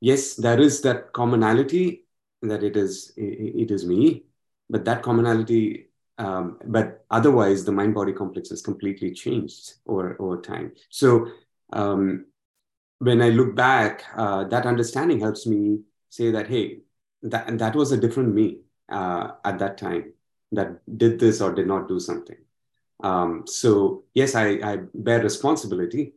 yes, 0.00 0.34
there 0.34 0.60
is 0.60 0.82
that 0.82 1.12
commonality 1.12 2.05
that 2.42 2.62
it 2.62 2.76
is 2.76 3.12
it, 3.16 3.70
is 3.70 3.86
me, 3.86 4.24
but 4.68 4.84
that 4.84 5.02
commonality, 5.02 5.88
um, 6.18 6.58
but 6.64 7.04
otherwise, 7.10 7.64
the 7.64 7.72
mind 7.72 7.94
body 7.94 8.12
complex 8.12 8.50
has 8.50 8.62
completely 8.62 9.12
changed 9.12 9.74
over 9.86 10.16
over 10.20 10.40
time. 10.40 10.72
So, 10.90 11.28
um, 11.72 12.26
when 12.98 13.22
I 13.22 13.28
look 13.30 13.54
back, 13.54 14.04
uh, 14.16 14.44
that 14.44 14.66
understanding 14.66 15.20
helps 15.20 15.46
me 15.46 15.80
say 16.08 16.30
that 16.30 16.48
hey, 16.48 16.80
that 17.22 17.58
that 17.58 17.74
was 17.74 17.92
a 17.92 17.96
different 17.96 18.34
me 18.34 18.60
uh, 18.88 19.32
at 19.44 19.58
that 19.58 19.78
time 19.78 20.12
that 20.52 20.80
did 20.98 21.18
this 21.18 21.40
or 21.40 21.52
did 21.52 21.66
not 21.66 21.88
do 21.88 21.98
something. 21.98 22.36
Um, 23.02 23.44
so 23.46 24.04
yes, 24.14 24.34
I, 24.34 24.46
I 24.62 24.78
bear 24.94 25.22
responsibility 25.22 26.14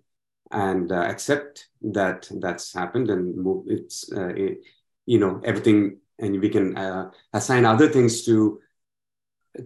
and 0.52 0.92
uh, 0.92 1.02
accept 1.02 1.68
that 1.82 2.30
that's 2.40 2.74
happened 2.74 3.10
and 3.10 3.36
move. 3.36 3.66
It's 3.68 4.12
uh, 4.12 4.30
it, 4.30 4.60
you 5.06 5.20
know 5.20 5.42
everything, 5.44 5.98
and 6.20 6.40
we 6.40 6.50
can 6.50 6.78
uh, 6.78 7.12
assign 7.34 7.66
other 7.66 7.90
things 7.90 8.26
to 8.26 8.60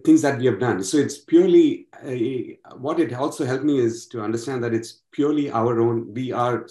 things 0.04 0.22
that 0.22 0.38
we 0.38 0.46
have 0.46 0.58
done. 0.58 0.82
So 0.82 0.96
it's 0.96 1.18
purely 1.18 1.88
uh, 1.92 2.76
what 2.76 3.00
it 3.00 3.12
also 3.12 3.44
helped 3.44 3.64
me 3.64 3.78
is 3.78 4.06
to 4.08 4.22
understand 4.22 4.64
that 4.64 4.74
it's 4.74 5.02
purely 5.12 5.50
our 5.50 5.80
own. 5.80 6.12
We 6.14 6.32
are 6.32 6.66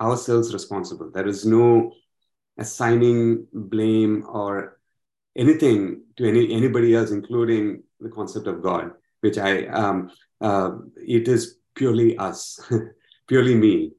ourselves 0.00 0.52
responsible. 0.52 1.10
There 1.10 1.26
is 1.26 1.44
no 1.44 1.92
assigning 2.58 3.46
blame 3.52 4.24
or 4.28 4.78
anything 5.36 6.02
to 6.16 6.28
any 6.28 6.52
anybody 6.52 6.94
else, 6.94 7.10
including 7.10 7.82
the 8.00 8.10
concept 8.10 8.46
of 8.46 8.62
God, 8.62 8.92
which 9.20 9.38
I 9.38 9.66
um, 9.66 10.10
uh, 10.40 10.72
it 10.96 11.28
is 11.28 11.56
purely 11.74 12.16
us, 12.18 12.60
purely 13.26 13.54
me, 13.54 13.92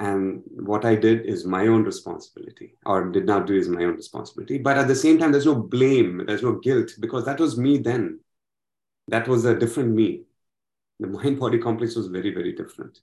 and 0.00 0.42
what 0.56 0.84
I 0.84 0.96
did 0.96 1.26
is 1.26 1.46
my 1.46 1.68
own 1.68 1.84
responsibility, 1.84 2.74
or 2.86 3.10
did 3.10 3.26
not 3.26 3.46
do 3.46 3.54
is 3.54 3.68
my 3.68 3.84
own 3.84 3.96
responsibility. 3.96 4.58
But 4.58 4.78
at 4.78 4.88
the 4.88 4.96
same 4.96 5.18
time, 5.18 5.32
there's 5.32 5.46
no 5.46 5.54
blame, 5.54 6.24
there's 6.26 6.42
no 6.42 6.54
guilt 6.58 6.92
because 7.00 7.26
that 7.26 7.38
was 7.38 7.58
me 7.58 7.78
then. 7.78 8.20
That 9.08 9.28
was 9.28 9.44
a 9.44 9.54
different 9.54 9.94
me. 9.94 10.24
The 11.00 11.08
mind 11.08 11.38
body 11.38 11.58
complex 11.58 11.96
was 11.96 12.08
very 12.08 12.34
very 12.34 12.52
different. 12.52 13.00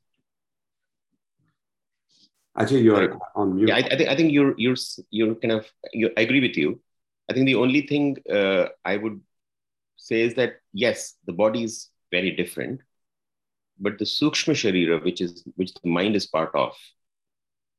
Ajay, 2.58 2.84
you're 2.84 3.10
Right. 3.10 3.20
on 3.36 3.56
mute. 3.56 3.70
Yeah, 3.70 3.76
I, 3.76 3.80
I 3.80 3.98
think 3.98 4.10
I 4.10 4.16
think 4.16 4.34
you're 4.34 4.56
you're 4.58 4.76
you're 5.12 5.36
kind 5.36 5.52
of 5.52 5.66
you 5.94 6.10
I 6.18 6.22
agree 6.22 6.42
with 6.42 6.58
you. 6.58 6.82
I 7.30 7.34
think 7.34 7.46
the 7.46 7.56
only 7.56 7.82
thing 7.82 8.18
uh, 8.32 8.70
I 8.86 8.98
would 8.98 9.22
say 9.98 10.22
is 10.22 10.34
that 10.36 10.62
yes, 10.74 11.16
the 11.26 11.34
body 11.34 11.64
is 11.64 11.90
very 12.12 12.32
different, 12.32 12.82
but 13.80 13.98
the 13.98 14.06
sukshma 14.06 14.54
sharira, 14.54 15.04
which 15.04 15.22
is 15.22 15.44
which 15.56 15.74
the 15.74 15.90
mind 15.90 16.16
is 16.16 16.28
part 16.28 16.52
of, 16.56 16.76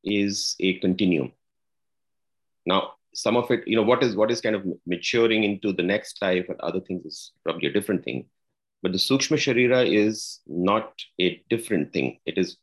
is 0.05 0.57
a 0.61 0.79
continuum. 0.79 1.33
Now, 2.67 2.93
some 3.15 3.37
of 3.37 3.51
it, 3.51 3.67
you 3.67 3.77
know, 3.77 3.83
what 3.83 4.03
is 4.03 4.15
what 4.17 4.31
is 4.31 4.41
kind 4.41 4.55
of 4.55 4.65
maturing 4.87 5.45
into 5.45 5.73
the 5.73 5.83
next 5.83 6.21
life 6.23 6.47
and 6.49 6.61
other 6.61 6.81
things 6.81 7.05
is 7.05 7.33
probably 7.45 7.69
a 7.69 7.73
different 7.73 8.05
thing. 8.05 8.27
But 8.83 8.93
the 8.93 8.99
sukshma 8.99 9.37
sharira 9.37 9.87
is 9.87 10.41
not 10.47 10.93
a 11.21 11.43
different 11.51 11.93
thing. 11.93 12.19
It 12.27 12.39
is 12.39 12.57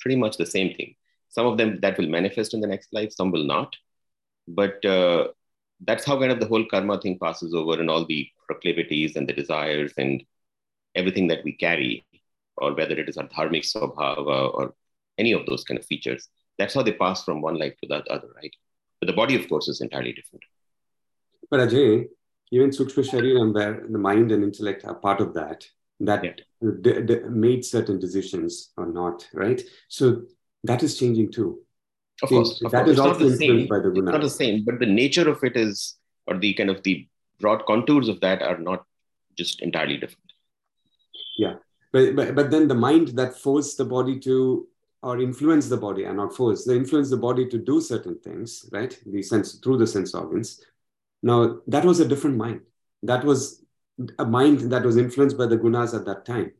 pretty 0.00 0.16
much 0.16 0.36
the 0.36 0.46
same 0.46 0.74
thing. 0.74 0.96
Some 1.28 1.46
of 1.46 1.58
them 1.58 1.78
that 1.80 1.96
will 1.96 2.08
manifest 2.08 2.54
in 2.54 2.60
the 2.60 2.66
next 2.66 2.92
life, 2.92 3.12
some 3.12 3.30
will 3.30 3.44
not. 3.44 3.76
But 4.48 4.84
uh, 4.84 5.28
that's 5.86 6.04
how 6.04 6.18
kind 6.18 6.32
of 6.32 6.40
the 6.40 6.46
whole 6.46 6.64
karma 6.66 7.00
thing 7.00 7.18
passes 7.18 7.54
over 7.54 7.78
and 7.78 7.88
all 7.88 8.04
the 8.04 8.28
proclivities 8.46 9.14
and 9.14 9.28
the 9.28 9.32
desires 9.32 9.92
and 9.96 10.24
everything 10.94 11.28
that 11.28 11.44
we 11.44 11.52
carry, 11.52 12.04
or 12.60 12.74
whether 12.74 12.98
it 12.98 13.08
is 13.08 13.16
our 13.16 13.28
dharmic 13.28 13.64
swabhava 13.70 14.52
or 14.54 14.74
any 15.18 15.32
of 15.32 15.46
those 15.46 15.64
kind 15.64 15.78
of 15.78 15.86
features. 15.86 16.28
That's 16.58 16.74
how 16.74 16.82
they 16.82 16.92
pass 16.92 17.24
from 17.24 17.40
one 17.40 17.58
life 17.58 17.74
to 17.82 17.88
the 17.88 17.96
other, 18.12 18.28
right? 18.36 18.54
But 19.00 19.06
the 19.06 19.12
body, 19.14 19.34
of 19.36 19.48
course, 19.48 19.68
is 19.68 19.80
entirely 19.80 20.12
different. 20.12 20.44
But 21.50 21.60
Ajay, 21.68 22.06
even 22.52 22.70
Sukshma 22.70 23.02
Shariram, 23.10 23.54
where 23.54 23.86
the 23.88 23.98
mind 23.98 24.30
and 24.32 24.44
intellect 24.44 24.84
are 24.84 24.94
part 24.94 25.20
of 25.20 25.34
that, 25.34 25.66
that 26.00 26.24
Yeah. 26.24 26.34
d- 26.82 27.00
d- 27.02 27.20
made 27.28 27.64
certain 27.64 27.98
decisions 27.98 28.72
or 28.76 28.86
not, 28.86 29.28
right? 29.32 29.60
So 29.88 30.22
that 30.64 30.82
is 30.82 30.98
changing 30.98 31.32
too. 31.32 31.62
Of 32.22 32.28
course, 32.28 32.60
of 32.62 32.70
that 32.72 32.84
course. 32.84 32.92
is 32.94 32.98
also 33.00 33.20
the 33.20 33.32
influenced 33.32 33.40
same. 33.62 33.68
by 33.68 33.78
the 33.80 33.90
It's 33.92 34.02
not 34.14 34.20
the 34.20 34.30
same, 34.30 34.64
but 34.64 34.78
the 34.78 34.86
nature 34.86 35.28
of 35.30 35.42
it 35.42 35.56
is, 35.56 35.96
or 36.26 36.38
the 36.38 36.52
kind 36.54 36.68
of 36.68 36.82
the 36.82 37.08
broad 37.40 37.64
contours 37.66 38.08
of 38.08 38.20
that 38.20 38.42
are 38.42 38.58
not 38.58 38.84
just 39.36 39.62
entirely 39.62 39.96
different. 39.96 40.30
Yeah. 41.38 41.54
But, 41.92 42.14
but, 42.14 42.34
but 42.34 42.50
then 42.50 42.68
the 42.68 42.74
mind 42.74 43.08
that 43.08 43.36
forced 43.36 43.76
the 43.78 43.84
body 43.84 44.18
to, 44.20 44.66
or 45.02 45.20
influence 45.20 45.68
the 45.68 45.76
body, 45.76 46.04
and 46.04 46.16
not 46.16 46.36
force, 46.36 46.64
they 46.64 46.76
influence 46.76 47.10
the 47.10 47.16
body 47.16 47.48
to 47.48 47.58
do 47.58 47.80
certain 47.80 48.18
things, 48.18 48.68
right? 48.72 48.98
The 49.06 49.22
sense, 49.22 49.54
through 49.54 49.78
the 49.78 49.86
sense 49.86 50.14
organs. 50.14 50.62
Now, 51.22 51.58
that 51.66 51.84
was 51.84 52.00
a 52.00 52.08
different 52.08 52.36
mind. 52.36 52.60
That 53.02 53.24
was 53.24 53.62
a 54.18 54.24
mind 54.24 54.72
that 54.72 54.84
was 54.84 54.96
influenced 54.96 55.36
by 55.36 55.46
the 55.46 55.58
gunas 55.58 55.94
at 55.94 56.04
that 56.06 56.24
time. 56.24 56.52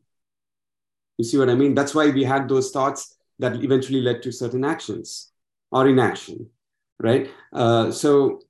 You 1.17 1.25
see 1.25 1.37
what 1.37 1.49
I 1.49 1.55
mean? 1.55 1.75
That's 1.75 1.95
why 1.95 2.09
we 2.09 2.23
had 2.23 2.49
those 2.49 2.71
thoughts 2.71 3.15
that 3.39 3.63
eventually 3.63 4.01
led 4.01 4.21
to 4.23 4.31
certain 4.31 4.63
actions 4.63 5.31
or 5.71 5.87
inaction, 5.87 6.49
right? 6.99 7.29
Uh, 7.53 7.91
so, 7.91 8.41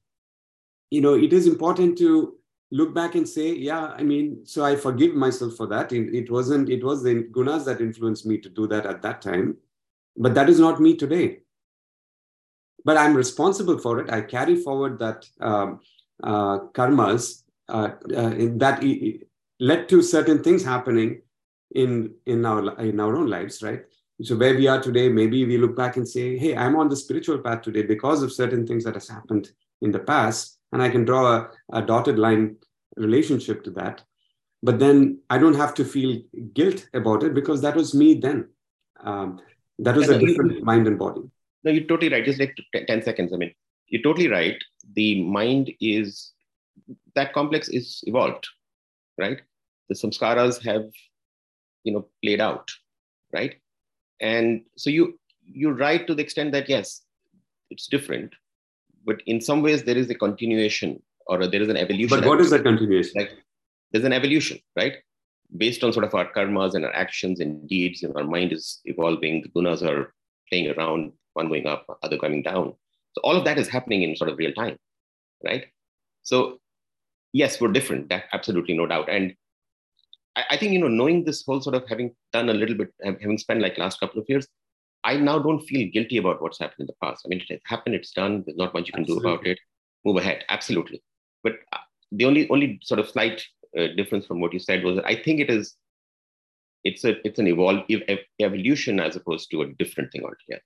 you 0.89 1.01
know, 1.01 1.13
it 1.13 1.31
is 1.31 1.47
important 1.47 1.97
to 1.99 2.37
look 2.71 2.95
back 2.95 3.15
and 3.15 3.27
say, 3.27 3.53
yeah, 3.53 3.93
I 3.97 4.03
mean, 4.03 4.45
so 4.45 4.63
I 4.63 4.75
forgive 4.75 5.13
myself 5.13 5.55
for 5.55 5.67
that. 5.67 5.91
It, 5.91 6.31
wasn't, 6.31 6.69
it 6.69 6.83
was 6.83 7.03
the 7.03 7.23
gunas 7.25 7.65
that 7.65 7.81
influenced 7.81 8.25
me 8.25 8.37
to 8.39 8.49
do 8.49 8.65
that 8.67 8.85
at 8.85 9.01
that 9.01 9.21
time, 9.21 9.57
but 10.15 10.33
that 10.35 10.49
is 10.49 10.59
not 10.59 10.79
me 10.79 10.95
today. 10.95 11.39
But 12.85 12.97
I'm 12.97 13.15
responsible 13.15 13.77
for 13.77 13.99
it. 13.99 14.09
I 14.09 14.21
carry 14.21 14.55
forward 14.55 14.97
that 14.99 15.27
um, 15.39 15.81
uh, 16.23 16.59
karmas 16.73 17.43
uh, 17.67 17.91
uh, 18.15 18.33
that 18.57 18.83
led 19.59 19.89
to 19.89 20.01
certain 20.01 20.41
things 20.41 20.63
happening 20.63 21.21
in 21.75 22.13
in 22.25 22.45
our 22.45 22.79
in 22.79 22.99
our 22.99 23.15
own 23.15 23.27
lives, 23.27 23.61
right? 23.61 23.83
So 24.23 24.35
where 24.35 24.55
we 24.55 24.67
are 24.67 24.81
today, 24.81 25.09
maybe 25.09 25.45
we 25.45 25.57
look 25.57 25.75
back 25.75 25.97
and 25.97 26.07
say, 26.07 26.37
"Hey, 26.37 26.55
I'm 26.55 26.75
on 26.75 26.89
the 26.89 26.95
spiritual 26.95 27.37
path 27.37 27.61
today 27.61 27.83
because 27.83 28.23
of 28.23 28.33
certain 28.33 28.65
things 28.65 28.83
that 28.83 28.95
has 28.95 29.07
happened 29.07 29.51
in 29.81 29.91
the 29.91 29.99
past," 29.99 30.57
and 30.71 30.81
I 30.81 30.89
can 30.89 31.05
draw 31.05 31.35
a, 31.35 31.51
a 31.73 31.81
dotted 31.81 32.17
line 32.17 32.57
relationship 32.97 33.63
to 33.65 33.71
that. 33.71 34.03
But 34.63 34.79
then 34.79 35.19
I 35.29 35.37
don't 35.37 35.55
have 35.55 35.73
to 35.75 35.85
feel 35.85 36.21
guilt 36.53 36.87
about 36.93 37.23
it 37.23 37.33
because 37.33 37.61
that 37.61 37.75
was 37.75 37.95
me 37.95 38.13
then. 38.15 38.49
Um, 39.03 39.41
that 39.79 39.95
was 39.95 40.09
a 40.09 40.19
different 40.19 40.63
mind 40.63 40.87
and 40.87 40.99
body. 40.99 41.21
No, 41.63 41.71
you're 41.71 41.87
totally 41.87 42.11
right. 42.11 42.23
Just 42.23 42.39
like 42.39 42.55
10 42.87 43.01
seconds. 43.01 43.33
I 43.33 43.37
mean, 43.37 43.53
you're 43.87 44.03
totally 44.03 44.27
right. 44.27 44.57
The 44.95 45.23
mind 45.23 45.71
is, 45.81 46.31
that 47.15 47.33
complex 47.33 47.69
is 47.69 48.01
evolved, 48.05 48.47
right? 49.17 49.41
The 49.89 49.95
samskaras 49.95 50.63
have, 50.63 50.89
you 51.83 51.93
know, 51.93 52.07
played 52.23 52.41
out, 52.41 52.69
right? 53.33 53.55
And 54.19 54.61
so 54.77 54.91
you, 54.91 55.19
you're 55.43 55.73
right 55.73 56.05
to 56.05 56.13
the 56.13 56.21
extent 56.21 56.51
that, 56.51 56.69
yes, 56.69 57.01
it's 57.71 57.87
different, 57.87 58.33
but 59.05 59.21
in 59.25 59.41
some 59.41 59.61
ways 59.61 59.83
there 59.83 59.97
is 59.97 60.09
a 60.09 60.15
continuation 60.15 61.01
or 61.27 61.47
there 61.47 61.61
is 61.61 61.69
an 61.69 61.77
evolution. 61.77 62.19
But 62.19 62.27
what 62.27 62.41
is 62.41 62.49
that 62.49 62.63
continuation? 62.63 63.13
Like 63.15 63.31
there's 63.91 64.05
an 64.05 64.13
evolution, 64.13 64.59
right? 64.75 64.95
Based 65.55 65.83
on 65.83 65.93
sort 65.93 66.05
of 66.05 66.15
our 66.15 66.31
karmas 66.31 66.75
and 66.75 66.85
our 66.85 66.95
actions 66.95 67.39
and 67.39 67.67
deeds, 67.67 68.03
and 68.03 68.15
our 68.15 68.23
mind 68.23 68.53
is 68.53 68.79
evolving. 68.85 69.41
The 69.41 69.49
gunas 69.49 69.81
are 69.81 70.13
playing 70.49 70.71
around, 70.71 71.11
one 71.33 71.49
going 71.49 71.67
up, 71.67 71.85
other 72.03 72.17
coming 72.17 72.41
down. 72.41 72.73
So 73.13 73.21
all 73.23 73.35
of 73.35 73.45
that 73.45 73.57
is 73.57 73.67
happening 73.67 74.03
in 74.03 74.15
sort 74.15 74.29
of 74.29 74.37
real 74.37 74.53
time, 74.53 74.77
right? 75.43 75.65
So 76.23 76.59
yes, 77.33 77.59
we're 77.59 77.71
different. 77.71 78.09
That 78.09 78.25
absolutely 78.33 78.77
no 78.77 78.87
doubt. 78.87 79.09
And 79.09 79.35
I, 80.35 80.43
I 80.51 80.57
think 80.57 80.71
you 80.71 80.79
know, 80.79 80.87
knowing 80.87 81.25
this 81.25 81.43
whole 81.45 81.61
sort 81.61 81.75
of 81.75 81.87
having 81.87 82.15
done 82.31 82.49
a 82.49 82.53
little 82.53 82.75
bit, 82.75 82.93
having 83.03 83.37
spent 83.37 83.61
like 83.61 83.77
last 83.77 83.99
couple 83.99 84.21
of 84.21 84.29
years, 84.29 84.47
I 85.03 85.17
now 85.17 85.39
don't 85.39 85.59
feel 85.59 85.89
guilty 85.91 86.17
about 86.17 86.41
what's 86.41 86.59
happened 86.59 86.81
in 86.81 86.87
the 86.87 87.05
past. 87.05 87.23
I 87.25 87.29
mean, 87.29 87.41
it 87.41 87.49
has 87.49 87.59
happened, 87.65 87.95
it's 87.95 88.11
done. 88.11 88.43
There's 88.45 88.57
not 88.57 88.73
much 88.73 88.87
you 88.87 88.93
can 88.93 89.01
absolutely. 89.01 89.29
do 89.29 89.33
about 89.33 89.47
it. 89.47 89.59
Move 90.05 90.17
ahead, 90.17 90.43
absolutely. 90.49 91.01
But 91.43 91.53
uh, 91.73 91.77
the 92.11 92.25
only 92.25 92.49
only 92.49 92.79
sort 92.83 92.99
of 92.99 93.09
slight 93.09 93.43
uh, 93.77 93.87
difference 93.97 94.25
from 94.25 94.41
what 94.41 94.53
you 94.53 94.59
said 94.59 94.83
was 94.83 94.99
I 95.05 95.15
think 95.15 95.39
it 95.39 95.49
is 95.49 95.75
it's 96.83 97.03
a 97.03 97.25
it's 97.25 97.39
an 97.39 97.47
evolve 97.47 97.83
evolution 98.39 98.99
as 98.99 99.15
opposed 99.15 99.49
to 99.51 99.61
a 99.61 99.67
different 99.73 100.11
thing 100.11 100.23
altogether. 100.23 100.63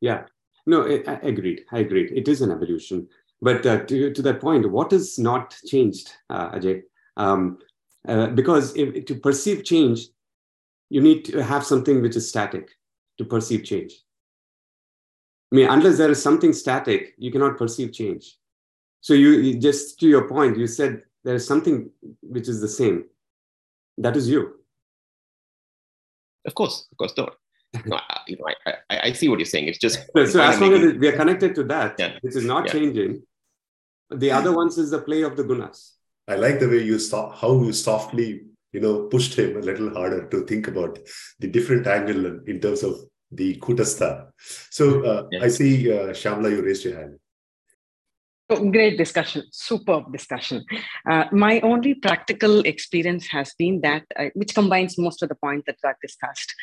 Yeah, 0.00 0.24
no, 0.66 0.84
I, 0.84 1.02
I 1.06 1.14
agreed. 1.22 1.62
I 1.70 1.80
agreed. 1.80 2.12
It 2.12 2.28
is 2.28 2.40
an 2.40 2.50
evolution. 2.50 3.08
But 3.40 3.66
uh, 3.66 3.84
to, 3.86 4.12
to 4.12 4.22
that 4.22 4.40
point, 4.40 4.70
what 4.70 4.92
is 4.92 5.18
not 5.18 5.56
changed, 5.66 6.12
uh, 6.30 6.52
Ajay? 6.52 6.82
Um, 7.16 7.58
uh, 8.06 8.28
because 8.28 8.74
if, 8.76 9.04
to 9.06 9.16
perceive 9.16 9.64
change, 9.64 10.06
you 10.90 11.00
need 11.00 11.24
to 11.24 11.42
have 11.42 11.64
something 11.66 12.02
which 12.02 12.14
is 12.14 12.28
static 12.28 12.70
to 13.18 13.24
perceive 13.24 13.64
change. 13.64 13.94
I 15.52 15.56
mean, 15.56 15.68
unless 15.68 15.98
there 15.98 16.10
is 16.10 16.22
something 16.22 16.52
static, 16.52 17.14
you 17.18 17.30
cannot 17.30 17.58
perceive 17.58 17.92
change. 17.92 18.36
So 19.00 19.14
you, 19.14 19.32
you 19.32 19.58
just 19.58 20.00
to 20.00 20.08
your 20.08 20.28
point, 20.28 20.56
you 20.56 20.66
said 20.66 21.02
there 21.24 21.34
is 21.34 21.46
something 21.46 21.90
which 22.22 22.48
is 22.48 22.60
the 22.60 22.68
same. 22.68 23.04
That 23.98 24.16
is 24.16 24.28
you. 24.28 24.54
Of 26.46 26.54
course, 26.54 26.86
of 26.90 26.96
course, 26.96 27.12
don't. 27.12 27.32
No, 27.86 27.96
I, 27.96 28.18
you 28.26 28.36
know, 28.36 28.46
I, 28.66 28.72
I, 28.90 29.00
I, 29.08 29.12
see 29.12 29.28
what 29.28 29.38
you're 29.38 29.46
saying. 29.46 29.66
It's 29.66 29.78
just 29.78 29.98
so, 30.16 30.24
so 30.26 30.42
as 30.42 30.60
long 30.60 30.74
as 30.74 30.94
we 30.98 31.08
are 31.08 31.16
connected 31.16 31.54
to 31.54 31.64
that, 31.64 31.96
yeah. 31.98 32.18
which 32.20 32.36
is 32.36 32.44
not 32.44 32.66
yeah. 32.66 32.72
changing. 32.72 33.22
The 34.10 34.30
other 34.30 34.54
ones 34.54 34.76
is 34.76 34.90
the 34.90 35.00
play 35.00 35.22
of 35.22 35.36
the 35.36 35.44
gunas. 35.44 35.92
I 36.28 36.36
like 36.36 36.60
the 36.60 36.68
way 36.68 36.82
you 36.82 36.98
saw 36.98 37.30
how 37.30 37.62
you 37.62 37.72
softly, 37.72 38.42
you 38.72 38.80
know, 38.80 39.06
pushed 39.08 39.34
him 39.34 39.56
a 39.56 39.60
little 39.60 39.90
harder 39.90 40.28
to 40.28 40.44
think 40.46 40.68
about 40.68 40.98
the 41.38 41.48
different 41.48 41.86
angle 41.86 42.40
in 42.46 42.60
terms 42.60 42.82
of 42.82 42.96
the 43.30 43.56
kutastha. 43.58 44.30
So 44.70 45.04
uh, 45.04 45.28
yeah. 45.30 45.44
I 45.44 45.48
see, 45.48 45.92
uh, 45.92 46.08
Shamla, 46.08 46.50
you 46.50 46.62
raised 46.62 46.84
your 46.84 46.98
hand. 46.98 47.18
Oh, 48.50 48.70
great 48.70 48.98
discussion, 48.98 49.44
superb 49.50 50.12
discussion. 50.12 50.64
Uh, 51.10 51.24
my 51.32 51.60
only 51.60 51.94
practical 51.94 52.60
experience 52.60 53.26
has 53.28 53.54
been 53.58 53.80
that, 53.80 54.04
uh, 54.18 54.26
which 54.34 54.54
combines 54.54 54.98
most 54.98 55.22
of 55.22 55.30
the 55.30 55.34
points 55.36 55.64
that 55.66 55.80
got 55.82 55.96
discussed. 56.02 56.54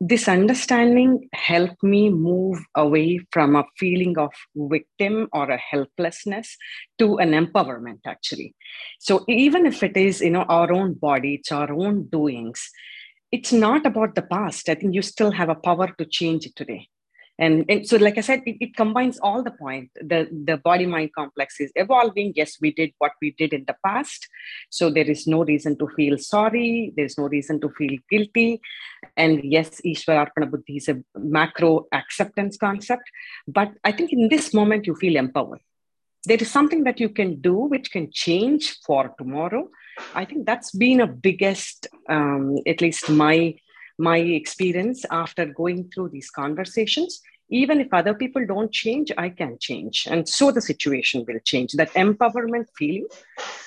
This 0.00 0.28
understanding 0.28 1.28
helped 1.32 1.82
me 1.82 2.08
move 2.08 2.58
away 2.76 3.18
from 3.32 3.56
a 3.56 3.64
feeling 3.76 4.16
of 4.16 4.30
victim 4.54 5.28
or 5.32 5.50
a 5.50 5.58
helplessness 5.58 6.56
to 6.98 7.18
an 7.18 7.32
empowerment, 7.32 8.00
actually. 8.06 8.54
So 9.00 9.24
even 9.28 9.66
if 9.66 9.82
it 9.82 9.96
is, 9.96 10.20
you 10.20 10.30
know, 10.30 10.44
our 10.44 10.72
own 10.72 10.94
body, 10.94 11.34
it's 11.34 11.50
our 11.50 11.72
own 11.72 12.08
doings, 12.08 12.70
it's 13.32 13.52
not 13.52 13.86
about 13.86 14.14
the 14.14 14.22
past. 14.22 14.68
I 14.68 14.76
think 14.76 14.94
you 14.94 15.02
still 15.02 15.32
have 15.32 15.48
a 15.48 15.56
power 15.56 15.88
to 15.98 16.04
change 16.04 16.46
it 16.46 16.54
today 16.54 16.88
and, 17.38 17.64
and 17.68 17.86
so 17.86 17.96
like 17.96 18.18
i 18.18 18.20
said 18.20 18.42
it, 18.46 18.56
it 18.60 18.76
combines 18.76 19.18
all 19.20 19.42
the 19.42 19.50
point 19.50 19.90
the 19.94 20.28
the 20.44 20.56
body 20.56 20.86
mind 20.86 21.10
complex 21.14 21.60
is 21.60 21.70
evolving. 21.76 22.32
Yes 22.34 22.56
we 22.60 22.72
did 22.72 22.92
what 22.98 23.12
we 23.22 23.30
did 23.32 23.52
in 23.52 23.64
the 23.66 23.76
past. 23.84 24.28
So 24.70 24.90
there 24.90 25.08
is 25.08 25.26
no 25.26 25.44
reason 25.44 25.78
to 25.78 25.88
feel 25.96 26.18
sorry. 26.18 26.92
There's 26.96 27.16
no 27.16 27.28
reason 27.28 27.60
to 27.60 27.70
feel 27.70 27.96
guilty. 28.10 28.60
And 29.16 29.44
yes 29.44 29.80
ishwararpana 29.84 30.50
buddhi 30.50 30.76
is 30.76 30.88
a 30.88 31.02
macro 31.16 31.86
acceptance 31.92 32.56
concept. 32.56 33.04
But 33.46 33.72
i 33.84 33.92
think 33.92 34.12
in 34.12 34.28
this 34.28 34.52
moment 34.52 34.86
you 34.86 34.94
feel 34.94 35.16
empowered. 35.16 35.60
There 36.24 36.38
is 36.38 36.50
something 36.50 36.84
that 36.84 36.98
you 36.98 37.08
can 37.08 37.40
do 37.40 37.54
which 37.54 37.92
can 37.92 38.10
change 38.12 38.78
for 38.84 39.14
tomorrow. 39.16 39.68
I 40.14 40.24
think 40.24 40.46
that's 40.46 40.72
been 40.72 41.00
a 41.00 41.06
biggest 41.06 41.86
um, 42.08 42.56
at 42.66 42.80
least 42.80 43.08
my 43.08 43.54
my 43.98 44.18
experience 44.18 45.04
after 45.10 45.44
going 45.46 45.90
through 45.92 46.08
these 46.08 46.30
conversations 46.30 47.20
even 47.50 47.80
if 47.80 47.92
other 47.92 48.14
people 48.14 48.44
don't 48.46 48.72
change 48.72 49.10
i 49.16 49.28
can 49.28 49.56
change. 49.58 50.06
And 50.10 50.28
so 50.28 50.50
the 50.50 50.60
situation 50.60 51.24
will 51.26 51.40
change. 51.44 51.72
That 51.72 51.92
empowerment 51.94 52.66
feeling 52.76 53.06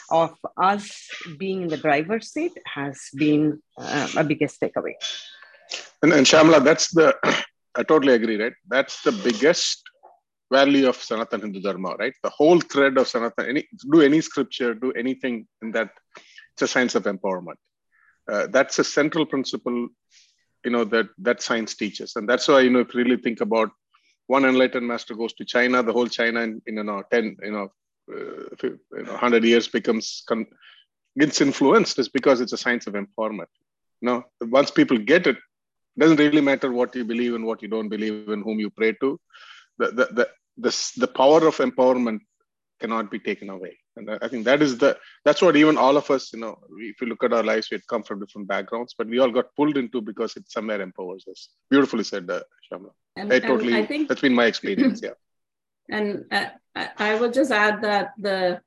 of 0.09 0.35
us 0.57 1.09
being 1.37 1.63
in 1.63 1.67
the 1.67 1.77
driver's 1.77 2.31
seat 2.31 2.53
has 2.65 3.09
been 3.15 3.61
uh, 3.77 4.07
a 4.17 4.23
biggest 4.23 4.59
takeaway. 4.61 4.93
And, 6.03 6.13
and 6.13 6.25
shamla 6.25 6.63
that's 6.63 6.89
the 6.91 7.15
i 7.79 7.83
totally 7.83 8.13
agree 8.13 8.41
right? 8.41 8.53
That's 8.67 9.01
the 9.03 9.11
biggest 9.11 9.83
value 10.51 10.87
of 10.91 10.97
sanatana 10.97 11.43
hindu 11.43 11.61
dharma 11.61 11.95
right? 12.03 12.13
The 12.23 12.29
whole 12.29 12.59
thread 12.59 12.97
of 12.97 13.07
sanatana 13.07 13.49
any 13.49 13.67
do 13.91 14.01
any 14.01 14.21
scripture 14.21 14.73
do 14.73 14.91
anything 15.03 15.47
in 15.61 15.71
that 15.71 15.89
it's 16.53 16.63
a 16.63 16.67
science 16.67 16.95
of 16.95 17.03
empowerment 17.03 17.59
uh, 18.29 18.47
that's 18.47 18.79
a 18.79 18.83
central 18.83 19.25
principle 19.25 19.87
you 20.63 20.71
know 20.71 20.83
that 20.85 21.07
that 21.17 21.41
science 21.41 21.75
teaches. 21.75 22.15
And 22.15 22.27
that's 22.27 22.47
why 22.47 22.61
you 22.61 22.69
know 22.69 22.79
if 22.79 22.93
you 22.93 23.03
really 23.03 23.17
think 23.17 23.41
about 23.41 23.71
one 24.27 24.45
enlightened 24.45 24.87
master 24.87 25.15
goes 25.15 25.33
to 25.33 25.45
china 25.45 25.83
the 25.83 25.93
whole 25.93 26.07
china 26.07 26.41
in, 26.41 26.61
in 26.67 26.77
you 26.77 26.83
know 26.83 27.03
10 27.11 27.37
you 27.43 27.51
know, 27.51 27.67
uh, 28.13 28.67
you 28.67 28.79
know 29.03 29.11
100 29.11 29.43
years 29.43 29.67
becomes 29.67 30.23
con- 30.27 30.47
gets 31.19 31.41
influenced 31.41 31.99
is 31.99 32.09
because 32.09 32.39
it's 32.41 32.53
a 32.53 32.57
science 32.57 32.87
of 32.87 32.93
empowerment. 32.93 33.51
You 34.01 34.07
know 34.07 34.23
once 34.41 34.71
people 34.71 34.97
get 34.97 35.27
it, 35.27 35.37
doesn't 35.97 36.17
really 36.17 36.41
matter 36.41 36.71
what 36.71 36.95
you 36.95 37.05
believe 37.05 37.35
and 37.35 37.45
what 37.45 37.61
you 37.61 37.67
don't 37.67 37.89
believe 37.89 38.29
and 38.29 38.43
whom 38.43 38.59
you 38.59 38.69
pray 38.69 38.93
to 39.01 39.19
the 39.77 39.87
the 39.87 40.05
the, 40.17 40.27
the, 40.57 40.91
the 40.97 41.07
power 41.07 41.47
of 41.47 41.57
empowerment 41.57 42.19
cannot 42.79 43.11
be 43.11 43.19
taken 43.19 43.49
away 43.49 43.77
and 43.97 44.09
i 44.21 44.27
think 44.27 44.45
that 44.45 44.61
is 44.61 44.77
the 44.77 44.97
that's 45.25 45.41
what 45.41 45.55
even 45.55 45.77
all 45.77 45.97
of 45.97 46.09
us 46.09 46.31
you 46.33 46.39
know 46.39 46.57
if 46.77 47.01
you 47.01 47.07
look 47.07 47.23
at 47.23 47.33
our 47.33 47.43
lives 47.43 47.69
we 47.69 47.75
had 47.75 47.87
come 47.87 48.03
from 48.03 48.19
different 48.19 48.47
backgrounds 48.47 48.95
but 48.97 49.07
we 49.07 49.19
all 49.19 49.31
got 49.31 49.53
pulled 49.55 49.77
into 49.77 50.01
because 50.01 50.35
it 50.35 50.49
somewhere 50.49 50.81
empowers 50.81 51.25
us. 51.29 51.49
Beautifully 51.69 52.03
said 52.03 52.29
uh, 52.29 52.41
Shamla. 52.71 52.91
And, 53.15 53.33
I 53.33 53.39
totally 53.39 53.75
I 53.75 53.85
think, 53.85 54.07
that's 54.07 54.21
been 54.21 54.33
my 54.33 54.45
experience 54.45 55.01
yeah. 55.03 55.11
And 55.89 56.25
uh, 56.31 56.45
I 56.97 57.15
would 57.15 57.33
just 57.33 57.51
add 57.51 57.81
that 57.81 58.11
the 58.17 58.61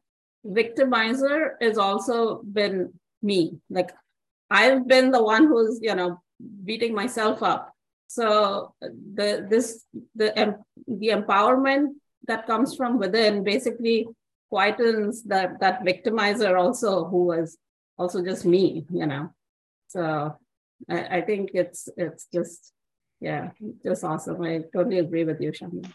victimizer 0.47 1.53
has 1.61 1.79
also 1.79 2.43
been 2.43 2.93
me. 3.23 3.59
Like 3.71 3.93
I've 4.51 4.87
been 4.87 5.11
the 5.11 5.23
one 5.23 5.47
who's 5.47 5.79
you 5.81 5.95
know 5.95 6.21
beating 6.65 6.95
myself 6.95 7.43
up. 7.43 7.73
So 8.09 8.75
the 8.81 9.47
this 9.49 9.85
the 10.15 10.57
the 10.87 11.09
empowerment 11.09 11.95
that 12.27 12.47
comes 12.47 12.77
from 12.77 12.99
within 12.99 13.43
basically 13.43 14.07
quietens 14.55 15.23
that 15.27 15.59
that 15.61 15.83
victimizer 15.85 16.53
also 16.59 17.05
who 17.07 17.25
was 17.33 17.59
also 17.99 18.25
just 18.25 18.45
me 18.45 18.87
you 18.91 19.07
know? 19.07 19.31
So 19.89 20.03
i, 20.91 21.19
I 21.19 21.21
think 21.21 21.51
it's 21.55 21.89
it's 21.97 22.27
just 22.33 22.73
yeah 23.21 23.51
just 23.85 24.05
awesome. 24.05 24.43
I 24.43 24.63
totally 24.73 24.99
agree 24.99 25.25
with 25.25 25.41
you 25.41 25.53
Shamla. 25.53 25.91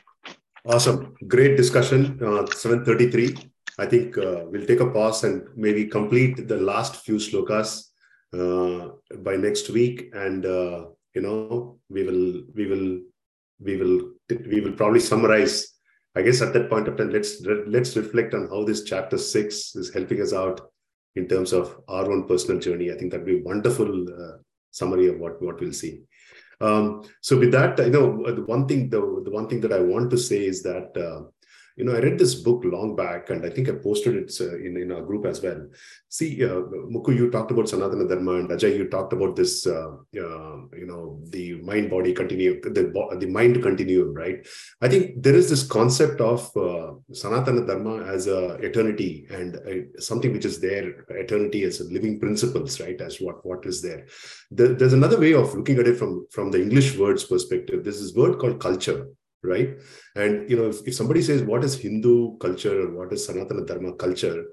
awesome. 0.65 1.15
Great 1.27 1.57
discussion 1.57 2.19
uh, 2.23 2.45
733 2.45 3.51
i 3.79 3.85
think 3.85 4.17
uh, 4.17 4.43
we'll 4.51 4.65
take 4.65 4.81
a 4.81 4.89
pause 4.95 5.23
and 5.23 5.47
maybe 5.55 5.85
complete 5.85 6.47
the 6.47 6.57
last 6.71 6.93
few 7.05 7.15
slokas 7.15 7.89
uh, 8.37 8.89
by 9.19 9.35
next 9.35 9.69
week. 9.69 10.09
And 10.13 10.45
uh, 10.45 10.85
you 11.15 11.21
know 11.21 11.79
we 11.89 12.03
will 12.03 12.43
we 12.53 12.65
will 12.67 13.01
we 13.59 13.75
will 13.77 14.11
we 14.29 14.61
will 14.61 14.73
probably 14.73 14.99
summarize 14.99 15.78
I 16.15 16.21
guess 16.21 16.41
at 16.41 16.53
that 16.53 16.69
point 16.69 16.87
of 16.87 16.97
time, 16.97 17.11
let's 17.11 17.41
let's 17.67 17.95
reflect 17.95 18.33
on 18.33 18.49
how 18.49 18.63
this 18.63 18.83
chapter 18.83 19.17
six 19.17 19.75
is 19.75 19.93
helping 19.93 20.21
us 20.21 20.33
out 20.33 20.59
in 21.15 21.27
terms 21.27 21.53
of 21.53 21.79
our 21.87 22.11
own 22.11 22.27
personal 22.27 22.59
journey. 22.59 22.91
I 22.91 22.97
think 22.97 23.11
that'd 23.11 23.25
be 23.25 23.39
a 23.39 23.43
wonderful 23.43 24.07
uh, 24.09 24.37
summary 24.71 25.07
of 25.07 25.19
what 25.19 25.41
what 25.41 25.59
we'll 25.59 25.73
see. 25.73 26.01
Um, 26.61 27.03
so 27.21 27.37
with 27.37 27.51
that, 27.51 27.77
you 27.79 27.91
know, 27.91 28.23
the 28.31 28.43
one 28.43 28.67
thing 28.67 28.89
the, 28.89 28.99
the 29.23 29.31
one 29.31 29.47
thing 29.47 29.61
that 29.61 29.73
I 29.73 29.79
want 29.79 30.09
to 30.11 30.17
say 30.17 30.45
is 30.45 30.61
that 30.63 30.97
uh, 30.97 31.29
you 31.79 31.85
know, 31.85 31.95
I 31.95 31.99
read 31.99 32.19
this 32.19 32.35
book 32.35 32.63
long 32.65 32.93
back, 32.97 33.29
and 33.29 33.45
I 33.45 33.49
think 33.49 33.69
I 33.69 33.71
posted 33.71 34.13
it 34.15 34.33
uh, 34.41 34.57
in, 34.57 34.75
in 34.75 34.91
our 34.91 35.01
group 35.01 35.25
as 35.25 35.41
well. 35.41 35.65
See, 36.09 36.43
uh, 36.43 36.61
Muku, 36.93 37.15
you 37.15 37.31
talked 37.31 37.51
about 37.51 37.67
Sanatana 37.67 38.07
Dharma, 38.09 38.33
and 38.33 38.49
Ajay, 38.49 38.75
you 38.75 38.89
talked 38.89 39.13
about 39.13 39.37
this, 39.37 39.65
uh, 39.65 39.91
uh, 39.91 40.57
you 40.81 40.85
know, 40.85 41.21
the 41.29 41.53
mind 41.61 41.89
body 41.89 42.13
continuum, 42.13 42.59
the, 42.63 43.17
the 43.17 43.27
mind 43.27 43.63
continuum, 43.63 44.13
right? 44.13 44.45
I 44.81 44.89
think 44.89 45.23
there 45.23 45.35
is 45.35 45.49
this 45.49 45.65
concept 45.65 46.19
of 46.19 46.41
uh, 46.57 46.95
Sanatana 47.13 47.65
Dharma 47.65 48.03
as 48.03 48.27
a 48.27 48.55
eternity 48.55 49.25
and 49.29 49.55
uh, 49.55 50.01
something 50.01 50.33
which 50.33 50.43
is 50.43 50.59
there, 50.59 51.05
eternity 51.09 51.63
as 51.63 51.79
living 51.79 52.19
principles, 52.19 52.81
right? 52.81 52.99
As 52.99 53.21
what, 53.21 53.45
what 53.45 53.65
is 53.65 53.81
there. 53.81 54.05
there. 54.51 54.73
There's 54.73 54.93
another 54.93 55.17
way 55.17 55.33
of 55.33 55.53
looking 55.53 55.79
at 55.79 55.87
it 55.87 55.95
from, 55.95 56.27
from 56.29 56.51
the 56.51 56.61
English 56.61 56.97
words 56.97 57.23
perspective. 57.23 57.85
This 57.85 58.13
word 58.13 58.37
called 58.37 58.59
culture 58.59 59.07
right? 59.43 59.77
And 60.15 60.49
you 60.49 60.57
know, 60.57 60.69
if, 60.69 60.87
if 60.87 60.95
somebody 60.95 61.21
says 61.21 61.43
what 61.43 61.63
is 61.63 61.79
Hindu 61.79 62.37
culture 62.37 62.81
or 62.81 62.91
what 62.97 63.13
is 63.13 63.27
Sanatana 63.27 63.65
Dharma 63.65 63.93
culture, 63.93 64.45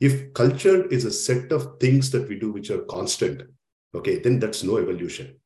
if 0.00 0.32
culture 0.32 0.86
is 0.86 1.04
a 1.04 1.10
set 1.10 1.52
of 1.52 1.78
things 1.78 2.10
that 2.10 2.28
we 2.28 2.38
do 2.38 2.52
which 2.52 2.70
are 2.70 2.82
constant, 2.82 3.42
okay, 3.94 4.18
then 4.18 4.38
that's 4.38 4.62
no 4.62 4.78
evolution. 4.78 5.36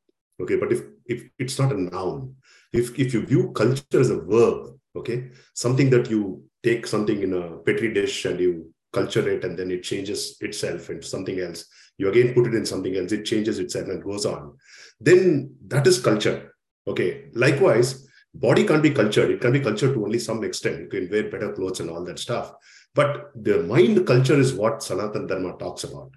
Okay, 0.40 0.56
but 0.56 0.72
if 0.72 0.82
if 1.06 1.24
it's 1.38 1.58
not 1.58 1.72
a 1.72 1.80
noun, 1.80 2.36
if 2.72 2.98
if 2.98 3.14
you 3.14 3.26
view 3.26 3.52
culture 3.52 4.00
as 4.00 4.10
a 4.10 4.20
verb, 4.20 4.76
okay, 4.96 5.30
something 5.54 5.90
that 5.90 6.10
you 6.10 6.44
take 6.62 6.86
something 6.86 7.22
in 7.22 7.34
a 7.34 7.58
petri 7.58 7.92
dish 7.92 8.24
and 8.24 8.40
you 8.40 8.74
culture 8.92 9.28
it 9.28 9.44
and 9.44 9.58
then 9.58 9.70
it 9.70 9.82
changes 9.82 10.36
itself 10.40 10.88
into 10.88 11.06
something 11.06 11.40
else 11.40 11.66
you 11.98 12.08
again 12.08 12.32
put 12.32 12.46
it 12.46 12.54
in 12.54 12.64
something 12.64 12.96
else 12.96 13.12
it 13.12 13.24
changes 13.24 13.58
itself 13.58 13.88
and 13.88 14.02
goes 14.02 14.24
on 14.24 14.56
then 15.00 15.52
that 15.66 15.86
is 15.86 16.00
culture 16.00 16.54
okay 16.86 17.26
likewise 17.34 18.08
body 18.34 18.64
can't 18.64 18.82
be 18.82 18.90
cultured. 18.90 19.30
It 19.30 19.40
can 19.40 19.52
be 19.52 19.60
cultured 19.60 19.94
to 19.94 20.04
only 20.04 20.18
some 20.18 20.42
extent. 20.44 20.80
You 20.80 20.88
can 20.88 21.10
wear 21.10 21.30
better 21.30 21.52
clothes 21.52 21.80
and 21.80 21.90
all 21.90 22.04
that 22.04 22.18
stuff. 22.18 22.52
But 22.94 23.30
the 23.34 23.62
mind 23.62 24.06
culture 24.06 24.38
is 24.38 24.52
what 24.52 24.82
Sanatan 24.82 25.26
Dharma 25.26 25.56
talks 25.58 25.84
about. 25.84 26.12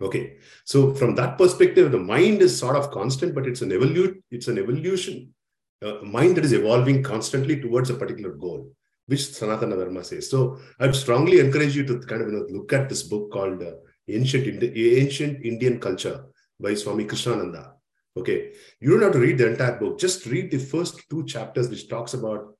Okay. 0.00 0.36
So 0.64 0.94
from 0.94 1.14
that 1.16 1.38
perspective, 1.38 1.92
the 1.92 1.98
mind 1.98 2.42
is 2.42 2.58
sort 2.58 2.76
of 2.76 2.90
constant, 2.90 3.34
but 3.34 3.46
it's 3.46 3.62
an 3.62 3.70
evolute, 3.70 4.22
it's 4.30 4.48
an 4.48 4.58
evolution. 4.58 5.34
A 5.82 6.04
mind 6.04 6.36
that 6.36 6.44
is 6.44 6.52
evolving 6.52 7.02
constantly 7.02 7.60
towards 7.60 7.90
a 7.90 7.94
particular 7.94 8.32
goal, 8.32 8.72
which 9.06 9.20
Sanatana 9.20 9.76
Dharma 9.78 10.02
says. 10.02 10.30
So 10.30 10.58
I 10.80 10.86
would 10.86 10.96
strongly 10.96 11.40
encourage 11.40 11.76
you 11.76 11.84
to 11.86 11.98
kind 12.00 12.22
of 12.22 12.28
you 12.28 12.38
know, 12.38 12.46
look 12.50 12.72
at 12.72 12.88
this 12.88 13.02
book 13.02 13.30
called 13.30 13.62
uh, 13.62 13.72
Ancient, 14.08 14.46
Indi- 14.46 14.98
Ancient 14.98 15.44
Indian 15.44 15.78
Culture 15.78 16.24
by 16.58 16.74
Swami 16.74 17.04
Krishnananda. 17.04 17.73
Okay. 18.16 18.52
You 18.80 18.90
don't 18.90 19.02
have 19.02 19.12
to 19.12 19.18
read 19.18 19.38
the 19.38 19.50
entire 19.50 19.78
book. 19.78 19.98
Just 19.98 20.26
read 20.26 20.50
the 20.50 20.58
first 20.58 21.02
two 21.10 21.24
chapters, 21.24 21.68
which 21.68 21.88
talks 21.88 22.14
about 22.14 22.54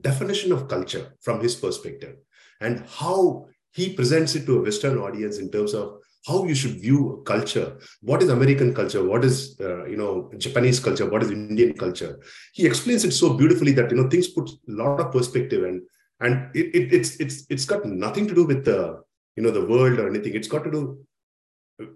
definition 0.00 0.52
of 0.52 0.68
culture 0.68 1.14
from 1.22 1.40
his 1.40 1.54
perspective 1.54 2.16
and 2.60 2.84
how 2.88 3.46
he 3.72 3.92
presents 3.92 4.34
it 4.34 4.46
to 4.46 4.58
a 4.58 4.62
Western 4.62 4.98
audience 4.98 5.38
in 5.38 5.50
terms 5.50 5.74
of 5.74 6.00
how 6.26 6.44
you 6.44 6.54
should 6.54 6.80
view 6.80 7.22
culture. 7.24 7.78
What 8.00 8.22
is 8.22 8.30
American 8.30 8.74
culture? 8.74 9.04
What 9.04 9.24
is 9.24 9.56
uh, 9.60 9.84
you 9.84 9.96
know 9.96 10.30
Japanese 10.36 10.80
culture? 10.80 11.08
What 11.08 11.22
is 11.22 11.30
Indian 11.30 11.74
culture? 11.74 12.18
He 12.52 12.66
explains 12.66 13.04
it 13.04 13.12
so 13.12 13.34
beautifully 13.34 13.72
that 13.72 13.90
you 13.90 13.96
know 13.96 14.08
things 14.08 14.28
put 14.28 14.50
a 14.50 14.72
lot 14.72 14.98
of 14.98 15.12
perspective 15.12 15.62
and 15.62 15.82
and 16.20 16.50
it, 16.56 16.74
it, 16.74 16.92
it's 16.92 17.16
it's 17.20 17.46
it's 17.48 17.64
got 17.64 17.84
nothing 17.84 18.26
to 18.26 18.34
do 18.34 18.44
with 18.44 18.64
the 18.64 19.02
you 19.36 19.42
know 19.42 19.52
the 19.52 19.66
world 19.66 20.00
or 20.00 20.08
anything. 20.08 20.34
It's 20.34 20.48
got 20.48 20.64
to 20.64 20.70
do 20.70 21.06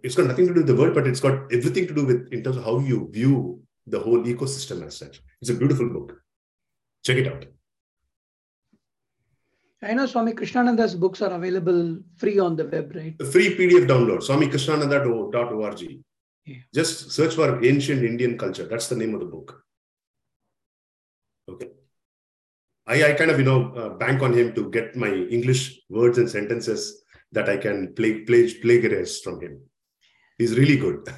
it's 0.02 0.15
got 0.15 0.27
nothing 0.27 0.47
to 0.47 0.55
do 0.55 0.61
with 0.61 0.66
the 0.66 0.74
world, 0.74 0.94
but 0.94 1.07
it's 1.07 1.20
got 1.20 1.52
everything 1.52 1.86
to 1.86 1.94
do 1.94 2.05
with 2.05 2.28
in 2.32 2.43
terms 2.43 2.57
of 2.57 2.65
how 2.65 2.78
you 2.78 3.09
view 3.12 3.62
the 3.86 3.98
whole 3.98 4.23
ecosystem 4.24 4.86
as 4.86 4.97
such. 4.97 5.23
It's 5.40 5.51
a 5.51 5.55
beautiful 5.55 5.89
book. 5.89 6.20
Check 7.05 7.16
it 7.16 7.28
out. 7.32 7.47
I 9.82 9.94
know 9.94 10.05
Swami 10.05 10.32
Krishnananda's 10.32 10.94
books 10.94 11.23
are 11.23 11.32
available 11.32 11.98
free 12.16 12.39
on 12.39 12.55
the 12.55 12.66
web, 12.66 12.93
right? 12.94 13.16
A 13.19 13.24
free 13.24 13.57
PDF 13.57 13.86
download, 13.86 14.20
swamikrishnananda.org. 14.20 16.02
Yeah. 16.44 16.57
Just 16.74 17.12
search 17.12 17.35
for 17.35 17.65
ancient 17.65 18.05
Indian 18.05 18.36
culture. 18.36 18.66
That's 18.66 18.89
the 18.89 18.97
name 18.97 19.15
of 19.15 19.20
the 19.20 19.27
book. 19.27 19.65
Okay. 21.48 21.70
I, 22.86 23.11
I 23.11 23.12
kind 23.12 23.31
of, 23.31 23.39
you 23.39 23.44
know, 23.44 23.73
uh, 23.74 23.89
bank 23.90 24.23
on 24.23 24.35
him 24.35 24.55
to 24.55 24.70
get 24.70 24.97
my 24.97 25.09
English 25.09 25.81
words 25.89 26.19
and 26.19 26.28
sentences 26.28 27.02
that 27.32 27.48
I 27.48 27.57
can 27.57 27.94
play, 27.94 28.20
play, 28.20 28.52
plagiarize 28.52 29.20
from 29.20 29.40
him. 29.40 29.62
He's 30.41 30.57
really 30.57 30.79
good. 30.79 31.07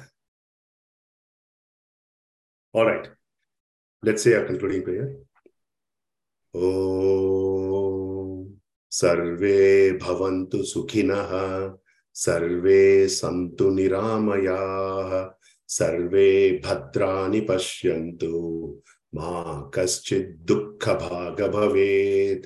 All 2.73 2.85
right. 2.85 3.07
Let's 4.01 4.21
say 4.21 4.33
our 4.33 4.43
concluding 4.43 4.83
prayer. 4.83 5.15
ॐ 6.55 8.43
सर्वे 8.91 9.59
भवन्तु 10.01 10.63
सुखिनः 10.71 11.31
सर्वे 12.23 13.07
सन्तु 13.09 13.69
निरामयाः 13.77 15.15
सर्वे 15.77 16.27
भद्राणि 16.65 17.41
पश्यन्तु 17.49 18.33
मा 19.15 19.31
कश्चित् 19.75 20.37
दुःखभाग 20.51 21.41
भवेत् 21.55 22.45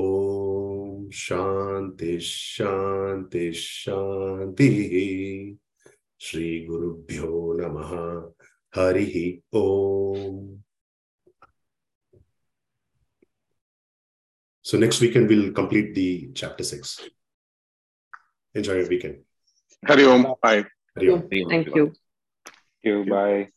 ॐ 0.00 1.08
शान्ति 1.24 2.18
शान्ति 2.34 3.52
शान्तिः 3.62 4.94
Shanti 6.20 6.30
Shri 6.30 6.66
Guru 6.66 7.04
Bhyo 7.04 7.56
Namaha 7.56 8.32
Harihi 8.74 9.42
Om. 9.52 10.62
So 14.62 14.78
next 14.78 15.00
weekend 15.00 15.28
we'll 15.28 15.52
complete 15.52 15.94
the 15.94 16.30
chapter 16.34 16.64
six. 16.64 17.00
Enjoy 18.54 18.74
your 18.74 18.88
weekend. 18.88 19.24
Hari 19.86 20.04
Om. 20.04 20.34
Bye. 20.42 20.64
Hari 20.96 21.10
Om. 21.10 21.28
Thank 21.28 21.74
you. 21.74 21.92
Thank 22.82 22.84
you. 22.84 23.04
Bye. 23.04 23.48